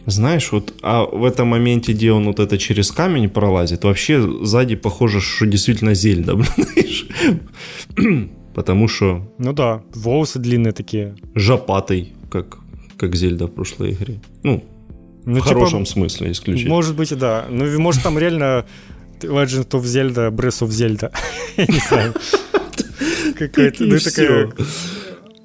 [0.06, 4.76] Знаешь, вот а в этом моменте, где он вот это через камень пролазит, вообще сзади
[4.76, 7.08] похоже, что действительно Зельда, знаешь.
[8.54, 9.34] Потому что...
[9.40, 11.16] Ну да, волосы длинные такие.
[11.36, 12.60] Жопатый, как
[12.98, 14.20] как Зельда в прошлой игре.
[14.44, 14.64] Ну,
[15.26, 16.74] ну в типа, хорошем смысле исключительно.
[16.74, 17.46] Может быть, да.
[17.50, 18.66] Ну, может, там реально
[19.22, 21.12] Legend of Zelda, Breath of Zelda.
[21.58, 22.14] Я не знаю.
[23.38, 24.52] Какая-то, ну, такая...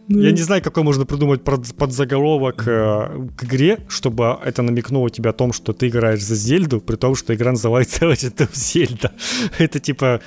[0.09, 5.33] Я не знаю, какой можно придумать подзаголовок э, к игре, чтобы это намекнуло тебе о
[5.35, 9.11] том, что ты играешь за Зельду, при том, что игра называется Legend of Zelda.
[9.59, 10.23] Это типа,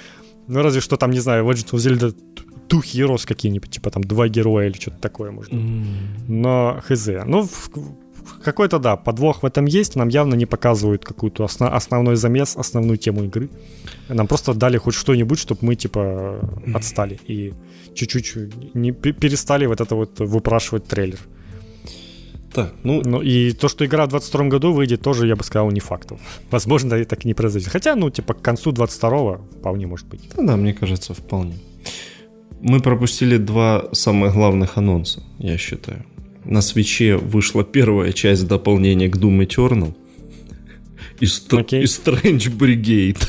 [0.48, 2.16] ну разве что там, не знаю, Legend of Zelda
[2.72, 5.62] two heroes какие-нибудь, типа там два героя или что-то такое может быть.
[5.62, 5.86] Mm.
[6.28, 7.10] Но хз.
[7.26, 7.70] Ну, в,
[8.44, 12.98] какой-то, да, подвох в этом есть, нам явно не показывают какую-то основ, основной замес, основную
[12.98, 13.50] тему игры.
[14.10, 16.40] Нам просто дали хоть что-нибудь, чтобы мы, типа,
[16.74, 17.54] отстали и
[17.94, 21.20] чуть-чуть не перестали вот это вот выпрашивать трейлер.
[22.54, 23.02] Так, ну...
[23.06, 23.22] ну...
[23.22, 26.20] И то, что игра в 22 году выйдет, тоже, я бы сказал, не фактом.
[26.52, 27.72] Возможно, и так и не произойдет.
[27.72, 30.30] Хотя, ну, типа, к концу 22-го вполне может быть.
[30.36, 31.56] Да, да, мне кажется, вполне.
[32.62, 36.06] Мы пропустили два самых главных анонса, я считаю.
[36.46, 39.94] На свече вышла первая часть дополнения к Doom Eternal
[41.20, 41.82] и, Ст- okay.
[41.82, 43.24] и Strange Brigade.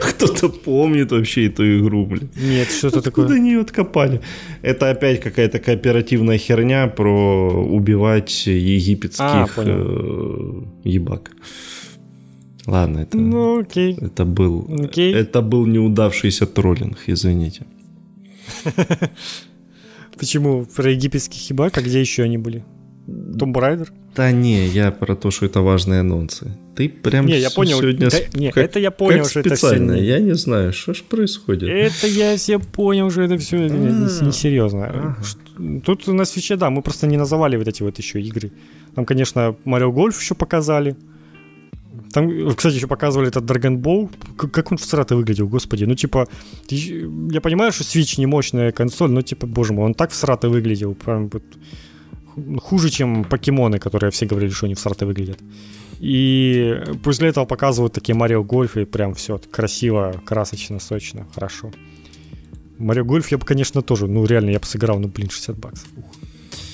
[0.00, 2.30] Кто-то помнит вообще эту игру, блин.
[2.36, 3.24] Нет, что-то такое.
[3.24, 4.20] Откуда они ее откопали?
[4.62, 11.30] Это опять какая-то кооперативная херня про убивать египетских а, э, ебак.
[12.66, 13.96] Ладно, это, ну, окей.
[14.00, 15.14] это был, окей.
[15.14, 17.64] это был неудавшийся троллинг, извините.
[20.18, 22.64] Почему про египетских ебак, а где еще они были?
[23.06, 23.88] Tomb Raider?
[24.16, 26.56] Да не, я про то, что это важные анонсы.
[26.74, 27.78] Ты прям не, я понял.
[27.78, 29.92] сегодня да, не, как, это я понял, как что специально.
[29.92, 30.04] это все...
[30.04, 31.68] Я не знаю, что ж происходит.
[31.68, 34.78] Это я все понял, что это все несерьезно.
[34.78, 35.16] Не, ага.
[35.84, 38.52] Тут на свече, да, мы просто не называли вот эти вот еще игры.
[38.94, 40.96] Там, конечно, Марио Гольф еще показали.
[42.16, 44.10] Там, кстати, еще показывали этот Dragon Ball.
[44.36, 45.84] Как он в всратый выглядел, господи.
[45.84, 46.26] Ну, типа,
[46.70, 50.94] я понимаю, что Switch не мощная консоль, но, типа, боже мой, он так всратый выглядел.
[50.94, 51.42] Прям вот
[52.62, 55.38] хуже, чем покемоны, которые все говорили, что они в всратый выглядят.
[56.00, 61.70] И после этого показывают такие Марио Гольф, и прям все красиво, красочно, сочно, хорошо.
[62.78, 65.88] Марио Гольф я бы, конечно, тоже, ну, реально, я бы сыграл, ну, блин, 60 баксов.
[65.96, 66.06] Ух.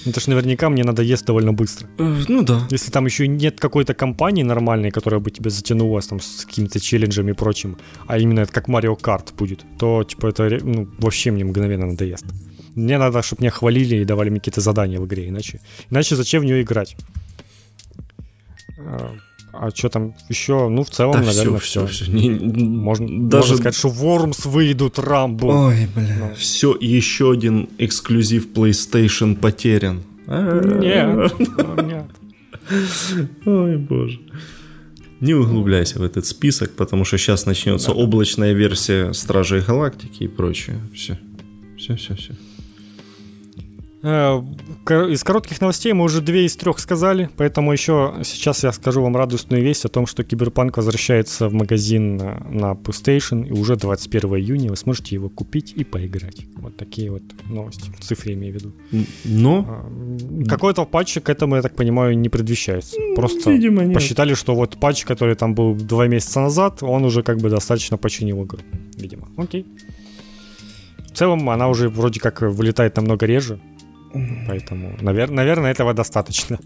[0.06, 1.88] Это ж наверняка мне надоест довольно быстро.
[1.98, 2.66] Э, ну да.
[2.70, 7.30] Если там еще нет какой-то компании нормальной, которая бы тебя затянула там, с какими-то челленджами
[7.30, 11.44] и прочим, а именно это как Марио Карт будет, то типа это ну, вообще мне
[11.44, 12.24] мгновенно надоест.
[12.74, 16.42] Мне надо, чтобы меня хвалили и давали мне какие-то задания в игре, иначе, иначе зачем
[16.42, 16.96] в нее играть?
[19.52, 20.68] А, а что там еще?
[20.68, 21.86] Ну, в целом, да наверное, все.
[21.86, 22.04] все.
[22.04, 22.12] все.
[22.12, 23.42] Не, можно, даже...
[23.42, 25.46] можно сказать, что Вормс выйдут Рамбо.
[25.46, 26.16] Ой, бля.
[26.18, 26.34] Ну.
[26.34, 30.02] Все, еще один эксклюзив PlayStation потерян.
[30.26, 31.32] Нет,
[31.82, 32.06] нет.
[33.44, 34.20] Ой, боже.
[35.20, 40.80] Не углубляйся в этот список, потому что сейчас начнется облачная версия Стражей Галактики и прочее.
[40.94, 41.18] Все.
[41.76, 42.34] Все, все, все.
[44.02, 44.42] Э,
[45.10, 49.16] из коротких новостей мы уже две из трех сказали, поэтому еще сейчас я скажу вам
[49.16, 54.36] радостную весть о том, что Киберпанк возвращается в магазин на, на PlayStation, и уже 21
[54.36, 56.46] июня вы сможете его купить и поиграть.
[56.56, 58.72] Вот такие вот новости, в цифре имею в виду.
[59.24, 59.66] Но?
[59.68, 62.96] А, какой-то патч к этому, я так понимаю, не предвещается.
[63.14, 63.94] Просто Видимо, нет.
[63.94, 67.96] посчитали, что вот патч, который там был два месяца назад, он уже как бы достаточно
[67.96, 68.58] починил игру.
[68.96, 69.28] Видимо.
[69.36, 69.64] Окей.
[71.12, 73.60] В целом она уже вроде как вылетает намного реже,
[74.46, 76.58] Поэтому, навер- наверное, этого достаточно.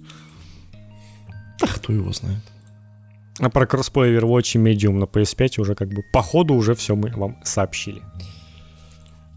[1.61, 2.43] Да кто его знает.
[3.39, 6.95] А про кроссплей Overwatch и Medium на PS5 уже как бы по ходу уже все
[6.97, 8.03] мы вам сообщили.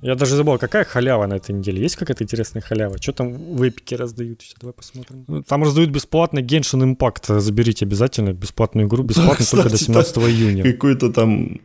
[0.01, 1.81] Я даже забыл, какая халява на этой неделе.
[1.81, 2.97] Есть какая-то интересная халява?
[3.01, 4.41] Что там в эпике раздают?
[4.41, 5.25] Сейчас давай посмотрим.
[5.27, 7.39] Ну, там раздают бесплатно Genshin Impact.
[7.41, 9.03] Заберите обязательно бесплатную игру.
[9.03, 10.63] Бесплатно да, только до 17 июня.
[10.63, 11.59] Какой-то там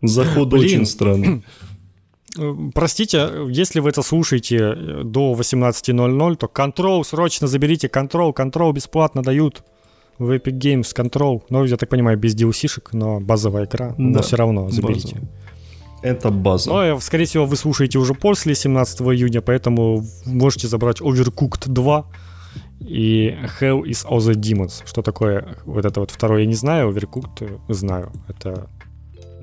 [0.00, 0.64] заход Блин.
[0.64, 1.42] очень странный.
[2.38, 8.72] Э, простите, если вы это слушаете э, до 18.00, то Control, срочно заберите Control, Control
[8.72, 9.64] бесплатно дают
[10.18, 11.42] в Epic Games Control.
[11.50, 15.16] Ну, я так понимаю, без DLC-шек, но базовая игра, да, но все равно заберите.
[15.16, 15.28] База.
[16.02, 16.70] Это база.
[16.70, 22.06] Ну, э, скорее всего, вы слушаете уже после 17 июня, поэтому можете забрать Overcooked 2
[22.80, 24.82] и Hell is all the Demons.
[24.84, 28.10] Что такое вот это вот второе, я не знаю, Overcooked знаю.
[28.28, 28.68] Это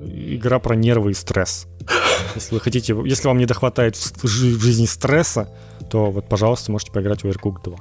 [0.02, 1.66] игра про нервы и стресс.
[2.34, 5.48] Если вы хотите, если вам не дохватает в жизни стресса,
[5.90, 7.76] то вот, пожалуйста, можете поиграть в Overcooked 2.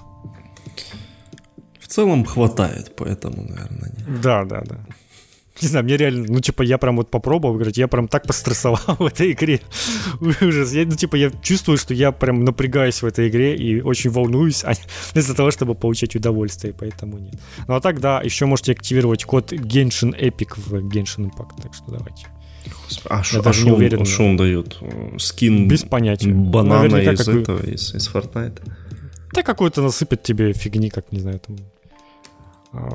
[1.80, 4.22] В целом хватает, поэтому, наверное, нет.
[4.22, 4.78] Да, да, да.
[5.62, 8.80] Не знаю, мне реально, ну, типа, я прям вот попробовал играть, я прям так пострессовал
[9.00, 9.60] в этой игре.
[10.22, 10.72] Ужас.
[10.72, 14.64] Я, ну, типа, я чувствую, что я прям напрягаюсь в этой игре и очень волнуюсь,
[14.64, 14.74] а
[15.12, 17.36] вместо того, чтобы получать удовольствие, поэтому нет.
[17.68, 21.92] Ну, а так, да, еще можете активировать код Genshin Epic в Genshin Impact, так что
[21.92, 22.28] давайте.
[23.06, 24.78] А, ш, а что, он, что он дает?
[25.18, 26.30] Скин Без понятия.
[26.30, 27.42] Банана Наверняка из какой...
[27.42, 28.62] этого, из, из Fortnite?
[29.34, 31.58] Да какой-то насыпет тебе фигни, как, не знаю, там...
[32.72, 32.88] А,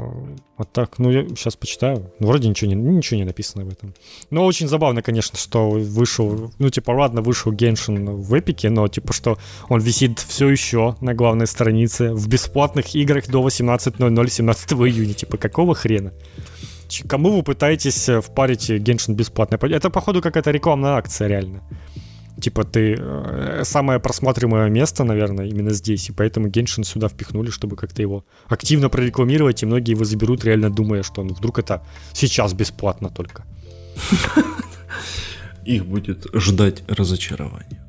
[0.56, 2.12] а так, ну, я сейчас почитаю.
[2.20, 3.94] Ну, вроде ничего не, ничего не написано об этом.
[4.30, 6.52] Но очень забавно, конечно, что вышел...
[6.58, 9.36] Ну, типа, ладно, вышел Геншин в Эпике, но, типа, что
[9.68, 15.14] он висит все еще на главной странице в бесплатных играх до 18.00 17 июня.
[15.14, 16.12] Типа, какого хрена?
[17.08, 19.58] Кому вы пытаетесь э, впарить Геншин бесплатно?
[19.66, 21.60] Это, походу, какая-то рекламная акция, реально.
[22.40, 27.76] типа ты э, самое просматриваемое место, наверное, именно здесь, и поэтому Геншин сюда впихнули, чтобы
[27.76, 31.82] как-то его активно прорекламировать, и многие его заберут, реально думая, что он вдруг это
[32.12, 33.44] сейчас бесплатно только.
[35.64, 37.80] Их будет ждать разочарование.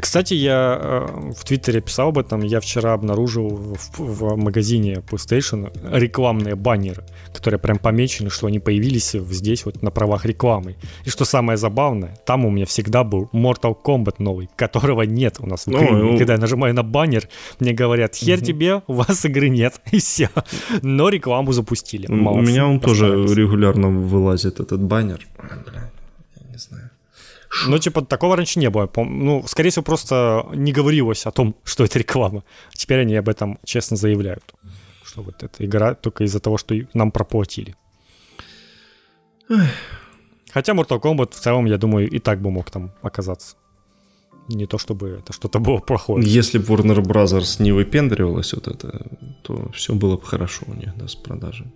[0.00, 2.42] Кстати, я э, в Твиттере писал об этом.
[2.42, 9.12] Я вчера обнаружил в, в магазине PlayStation рекламные баннеры, которые прям помечены, что они появились
[9.12, 10.76] здесь вот на правах рекламы.
[11.04, 15.46] И что самое забавное, там у меня всегда был Mortal Kombat новый, которого нет у
[15.46, 15.96] нас в Украине.
[15.96, 17.28] Ну, когда я нажимаю на баннер,
[17.60, 18.44] мне говорят, хер угу.
[18.44, 20.30] тебе, у вас игры нет, и все.
[20.82, 22.06] Но рекламу запустили.
[22.06, 25.26] Молодцы, у меня он тоже регулярно вылазит, этот баннер.
[25.38, 25.90] Бля,
[26.36, 26.85] я не знаю.
[27.66, 28.90] Ну, типа, такого раньше не было.
[28.96, 32.42] Ну, скорее всего, просто не говорилось о том, что это реклама.
[32.74, 34.54] Теперь они об этом честно заявляют.
[35.04, 37.74] Что вот эта игра только из-за того, что нам проплатили.
[40.50, 43.56] Хотя Mortal Kombat в целом, я думаю, и так бы мог там оказаться.
[44.48, 46.24] Не то чтобы это что-то было плохое.
[46.24, 49.06] Если бы Warner Brothers не выпендривалась вот это,
[49.42, 51.66] то все было бы хорошо у них, да, с продажей.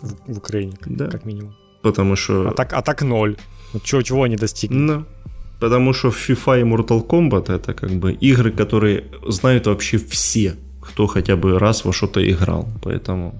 [0.00, 1.08] В, в Украине, да.
[1.08, 1.56] как минимум.
[1.82, 2.48] Потому что...
[2.48, 3.36] А так, а так ноль.
[3.72, 4.86] Ну, чего, чего они достигли?
[4.86, 5.04] Да.
[5.60, 11.06] Потому что FIFA и Mortal Kombat это как бы игры, которые знают вообще все, кто
[11.06, 12.68] хотя бы раз во что-то играл.
[12.82, 13.34] Поэтому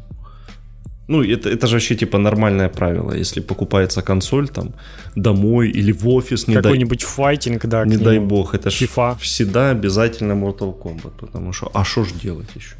[1.09, 3.13] ну, это, это же вообще типа нормальное правило.
[3.13, 4.75] Если покупается консоль там
[5.17, 7.09] домой или в офис, не Какой-нибудь дай...
[7.09, 7.85] файтинг, да.
[7.87, 8.87] Не дай бог, это же
[9.21, 11.13] всегда обязательно Mortal Kombat.
[11.19, 12.75] Потому что, а что ж делать еще?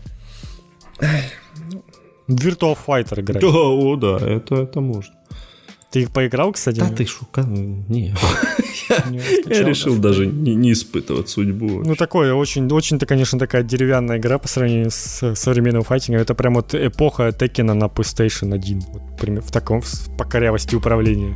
[2.29, 3.41] Virtual Fighter играть.
[3.41, 5.15] Да, о, да, это, это можно.
[5.91, 6.81] Ты их поиграл, кстати?
[6.81, 8.15] Да ты шука, не.
[8.89, 11.83] Я решил даже не испытывать судьбу.
[11.85, 16.21] Ну, такое, очень, очень-то, конечно, такая деревянная игра по сравнению с современным файтингом.
[16.21, 19.41] Это прям вот эпоха Текина на PlayStation 1.
[19.41, 19.83] В таком
[20.19, 21.35] по корявости управления.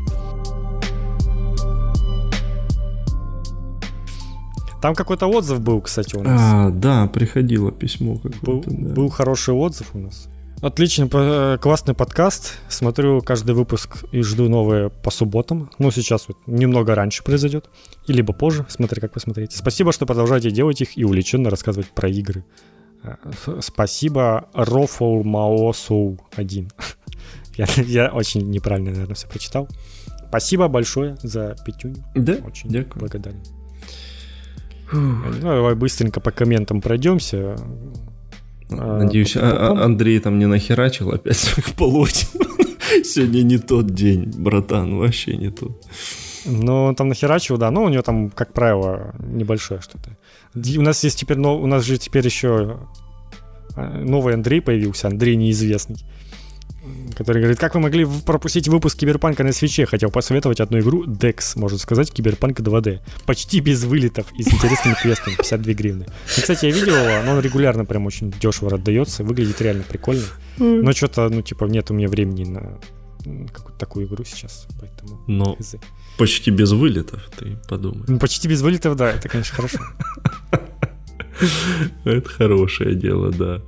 [4.82, 6.40] Там какой-то отзыв был, кстати, у нас.
[6.42, 8.20] А, да, приходило письмо.
[8.42, 8.94] Был, да.
[8.94, 10.28] был хороший отзыв у нас.
[10.62, 12.60] Отлично, э, классный подкаст.
[12.68, 15.73] Смотрю каждый выпуск и жду новые по субботам.
[15.81, 17.68] Ну, сейчас вот немного раньше произойдет.
[18.07, 19.57] И либо позже, смотри, как вы смотрите.
[19.57, 22.44] Спасибо, что продолжаете делать их и увлеченно рассказывать про игры.
[23.02, 23.16] Э,
[23.60, 26.70] спасибо Рофол Маосу 1.
[27.57, 29.68] я, я очень неправильно, наверное, все прочитал.
[30.28, 32.05] Спасибо большое за пятюню.
[32.15, 33.00] Да, очень дякую.
[33.00, 33.42] благодарен.
[34.92, 37.57] Ну, давай быстренько по комментам пройдемся.
[38.81, 42.28] А, Надеюсь, а, а, Андрей там не нахерачил опять своих полотен.
[43.05, 45.81] Сегодня не тот день, братан, вообще не тот.
[46.44, 50.17] Ну, он там нахерачил, да, но у него там, как правило, небольшое что-то.
[50.55, 52.81] У нас есть теперь, но у нас же теперь еще
[53.76, 55.99] новый Андрей появился, Андрей неизвестный
[57.16, 59.86] который говорит, как вы могли пропустить выпуск Киберпанка на свече?
[59.86, 63.00] Хотел посоветовать одну игру, Dex, можно сказать, Киберпанк 2D.
[63.26, 66.06] Почти без вылетов и с интересными квестами, 52 гривны.
[66.36, 70.24] И, кстати, я видел его, но он регулярно прям очень дешево отдается, выглядит реально прикольно.
[70.58, 72.78] Но что-то, ну, типа, нет у меня времени на
[73.52, 75.20] какую-то такую игру сейчас, поэтому...
[75.26, 75.56] Но
[76.18, 78.04] почти без вылетов, ты подумай.
[78.08, 79.78] Ну, почти без вылетов, да, это, конечно, хорошо.
[82.04, 83.60] Это хорошее дело, да.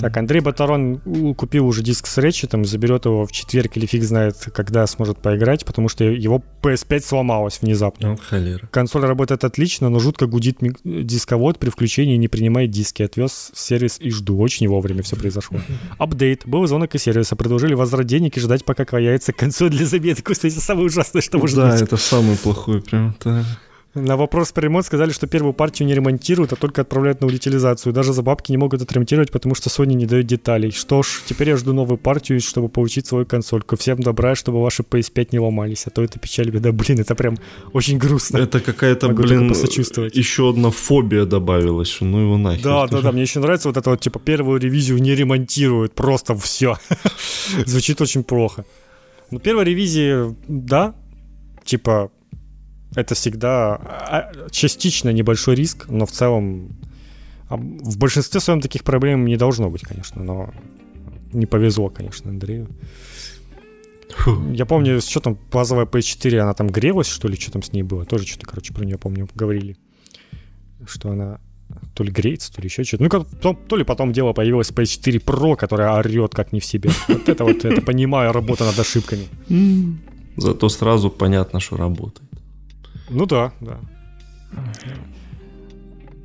[0.00, 1.00] Так, Андрей Батарон
[1.36, 5.64] купил уже диск с Речетом, заберет его в четверг или фиг знает, когда сможет поиграть,
[5.64, 8.10] потому что его PS5 сломалась внезапно.
[8.10, 8.66] Ну, холера.
[8.70, 13.02] Консоль работает отлично, но жутко гудит дисковод при включении не принимает диски.
[13.02, 14.38] Отвез сервис и жду.
[14.38, 15.60] Очень вовремя все произошло.
[15.98, 16.46] Апдейт.
[16.46, 17.36] Был звонок из сервиса.
[17.36, 20.22] Предложили возврат денег и ждать, пока кваяется консоль для заметки.
[20.22, 21.78] Кстати, самое ужасное, что может да, быть.
[21.80, 23.14] Да, это самый плохой прям.
[23.24, 23.44] Да.
[23.94, 27.92] На вопрос про ремонт сказали, что первую партию не ремонтируют, а только отправляют на утилизацию.
[27.92, 30.72] Даже за бабки не могут отремонтировать, потому что Sony не дает деталей.
[30.72, 33.76] Что ж, теперь я жду новую партию, чтобы получить свою консольку.
[33.76, 36.72] Всем добра, чтобы ваши PS5 не ломались, а то это печаль, беда.
[36.72, 37.36] Блин, это прям
[37.72, 38.38] очень грустно.
[38.38, 42.64] Это какая-то, Могу блин, еще одна фобия добавилась, ну его нахер.
[42.64, 46.34] Да, да, да, мне еще нравится вот это вот, типа, первую ревизию не ремонтируют, просто
[46.34, 46.78] все.
[47.66, 48.64] Звучит очень плохо.
[49.30, 50.94] Ну, первая ревизия, да,
[51.64, 52.10] типа,
[52.94, 56.68] это всегда а, частично небольшой риск, но в целом
[57.48, 60.50] в большинстве своем таких проблем не должно быть, конечно, но
[61.32, 62.68] не повезло, конечно, Андрею.
[64.16, 64.52] Фу.
[64.52, 67.82] Я помню, что там, базовая PS4, она там грелась, что ли, что там с ней
[67.82, 68.04] было?
[68.04, 69.76] Тоже что-то, короче, про нее, помню, говорили.
[70.86, 71.40] Что она
[71.94, 73.02] то ли греется, то ли еще что-то.
[73.02, 76.64] Ну, как, то, то ли потом дело появилось PS4 Pro, которая орет как не в
[76.64, 76.90] себе.
[77.08, 79.26] Вот это вот, это понимаю, работа над ошибками.
[80.36, 82.23] Зато сразу понятно, что работает.
[83.10, 83.78] Ну да, да.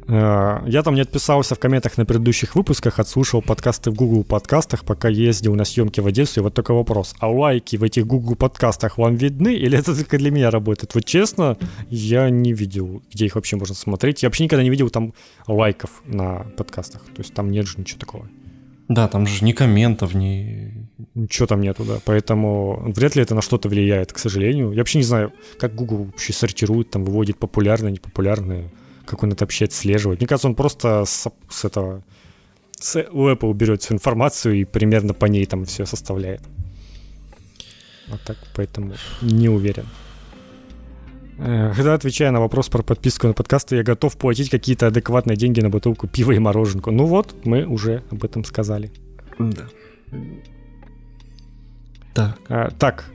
[0.10, 4.84] Э, я там не отписался в комментах на предыдущих выпусках, отслушал подкасты в Google подкастах,
[4.84, 6.40] пока ездил на съемки в Одессу.
[6.40, 10.18] И вот только вопрос, а лайки в этих Google подкастах вам видны или это только
[10.18, 10.96] для меня работает?
[10.96, 11.58] Вот честно,
[11.90, 14.24] я не видел, где их вообще можно смотреть.
[14.24, 15.14] Я вообще никогда не видел там
[15.48, 17.02] лайков на подкастах.
[17.16, 18.28] То есть там нет же ничего такого.
[18.88, 20.79] Да, там же ни комментов, ни...
[21.16, 22.00] Ничего там нету, да.
[22.06, 24.72] Поэтому вряд ли это на что-то влияет, к сожалению.
[24.72, 28.70] Я вообще не знаю, как Google вообще сортирует, там выводит популярные, непопулярные
[29.10, 30.20] как он это вообще отслеживает.
[30.20, 32.04] Мне кажется, он просто с, с этого
[32.80, 36.42] с, у Apple берет всю информацию и примерно по ней там все составляет.
[38.08, 39.86] Вот так, поэтому не уверен.
[41.40, 45.62] Э, когда отвечая на вопрос про подписку на подкасты, я готов платить какие-то адекватные деньги
[45.62, 46.92] на бутылку пива и мороженку.
[46.92, 48.92] Ну вот, мы уже об этом сказали.
[49.40, 49.68] Да.
[52.14, 52.38] Так.
[52.50, 53.06] А, так,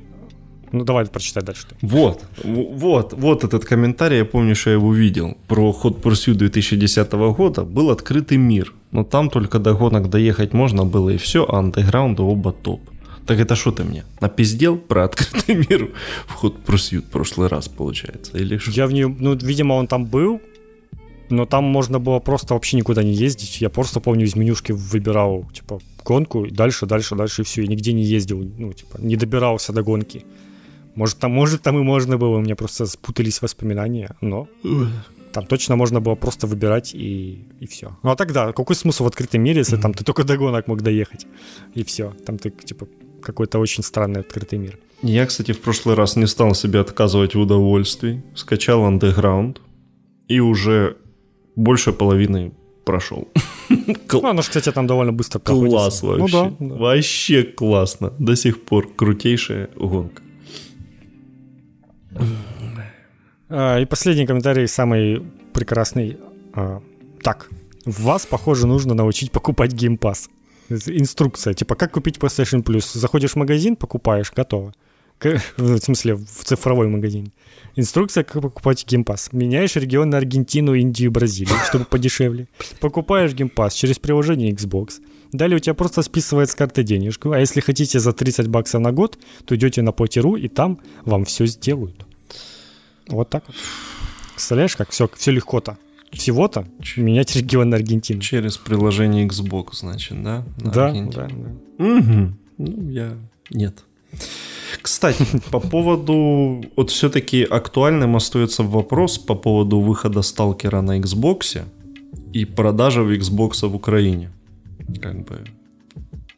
[0.75, 1.67] ну, давай прочитай дальше.
[1.83, 5.37] Вот, вот, вот этот комментарий, я помню, что я его видел.
[5.47, 8.73] Про Hot Pursuit 2010 года был открытый мир.
[8.91, 12.81] Но там только до гонок доехать можно было и все, а андеграунда оба топ.
[13.27, 14.05] Так это что ты мне?
[14.21, 15.91] Напиздел про открытый мир
[16.27, 18.37] в Hot Pursuit в прошлый раз, получается?
[18.37, 18.73] Или что?
[18.73, 20.41] Я в нее, ну, видимо, он там был,
[21.31, 23.61] но там можно было просто вообще никуда не ездить.
[23.61, 27.63] Я просто, помню, из менюшки выбирал, типа, гонку, и дальше, дальше, дальше, и все.
[27.63, 30.25] И нигде не ездил, ну, типа, не добирался до гонки.
[30.95, 34.47] Может, там, может, там и можно было, у меня просто спутались воспоминания, но
[35.33, 37.97] там точно можно было просто выбирать и, и все.
[38.05, 39.83] Ну а тогда, какой смысл в открытом мире, если mm-hmm.
[39.83, 41.27] там ты только до гонок мог доехать,
[41.75, 42.13] и все.
[42.25, 42.87] Там ты, типа,
[43.21, 44.79] какой-то очень странный открытый мир.
[45.03, 48.23] Я, кстати, в прошлый раз не стал себе отказывать в удовольствии.
[48.35, 49.57] Скачал Underground
[50.29, 50.97] и уже
[51.57, 52.53] больше половины
[52.85, 53.29] прошел.
[54.13, 55.77] Ну, оно, кстати, там довольно быстро проходится.
[55.77, 56.21] Класс вообще.
[56.21, 56.75] Ну, да, да.
[56.77, 58.13] Вообще классно.
[58.19, 60.23] До сих пор крутейшая гонка.
[63.49, 65.23] А, и последний комментарий, самый
[65.53, 66.19] прекрасный.
[66.55, 66.81] А,
[67.23, 67.49] так,
[67.85, 70.29] вас, похоже, нужно научить покупать Game Pass.
[70.71, 72.99] Инструкция, типа, как купить PlayStation Plus.
[72.99, 74.73] Заходишь в магазин, покупаешь, готово.
[75.57, 77.33] В смысле, в цифровой магазин.
[77.77, 79.29] Инструкция, как покупать Pass.
[79.33, 82.49] Меняешь регион на Аргентину, Индию, Бразилию, чтобы подешевле.
[82.81, 85.01] Покупаешь Pass через приложение Xbox.
[85.33, 87.33] Далее у тебя просто списывает с карты денежку.
[87.33, 91.25] А если хотите за 30 баксов на год, то идете на Платиру, и там вам
[91.25, 92.07] все сделают.
[93.09, 93.57] Вот так вот.
[94.33, 95.79] Представляешь, как все, все легко-то.
[96.13, 98.21] Всего-то менять регион на Аргентину.
[98.21, 100.45] Через приложение Xbox, значит, да?
[100.59, 101.85] На да, да, да.
[101.85, 102.33] Угу.
[102.59, 103.17] Ну, я...
[103.51, 103.85] Нет.
[104.83, 106.65] Кстати, по поводу...
[106.77, 111.63] Вот все-таки актуальным остается вопрос по поводу выхода Сталкера на Xbox
[112.33, 114.31] и продажи в Xbox в Украине.
[115.01, 115.45] Как бы...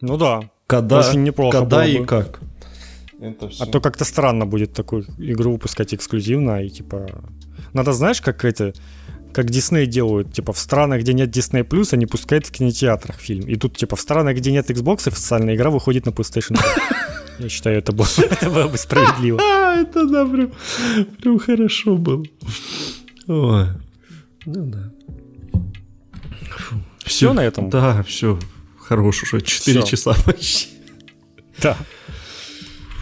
[0.01, 0.51] Ну да.
[0.67, 2.07] Когда, Очень неплохо когда и бы.
[2.07, 2.41] как.
[3.21, 3.65] Это все.
[3.65, 7.07] А то как-то странно будет такую игру выпускать эксклюзивно и типа...
[7.73, 8.75] Надо, знаешь, как эти
[9.33, 13.47] как Дисней делают, типа в странах, где нет Disney Plus, они пускают в кинотеатрах фильм.
[13.47, 16.65] И тут, типа, в странах, где нет Xbox, официальная игра выходит на PlayStation 5.
[17.39, 19.40] Я считаю, это было, это было бы справедливо.
[19.66, 20.52] А, это да, прям,
[21.20, 22.24] прям хорошо было.
[23.26, 23.66] Ой.
[24.47, 24.90] Ну да.
[27.05, 27.68] Все на этом?
[27.68, 28.39] Да, все.
[28.78, 29.40] Хорош уже.
[29.40, 30.68] 4 часа почти.
[31.60, 31.76] Да.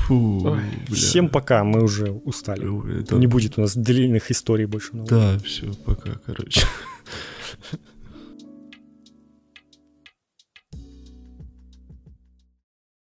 [0.07, 0.61] Фу, Ой,
[0.95, 3.01] всем пока, мы уже устали.
[3.01, 3.17] Это...
[3.17, 4.91] Не будет у нас длинных историй больше.
[4.93, 6.61] Да, все, пока, короче.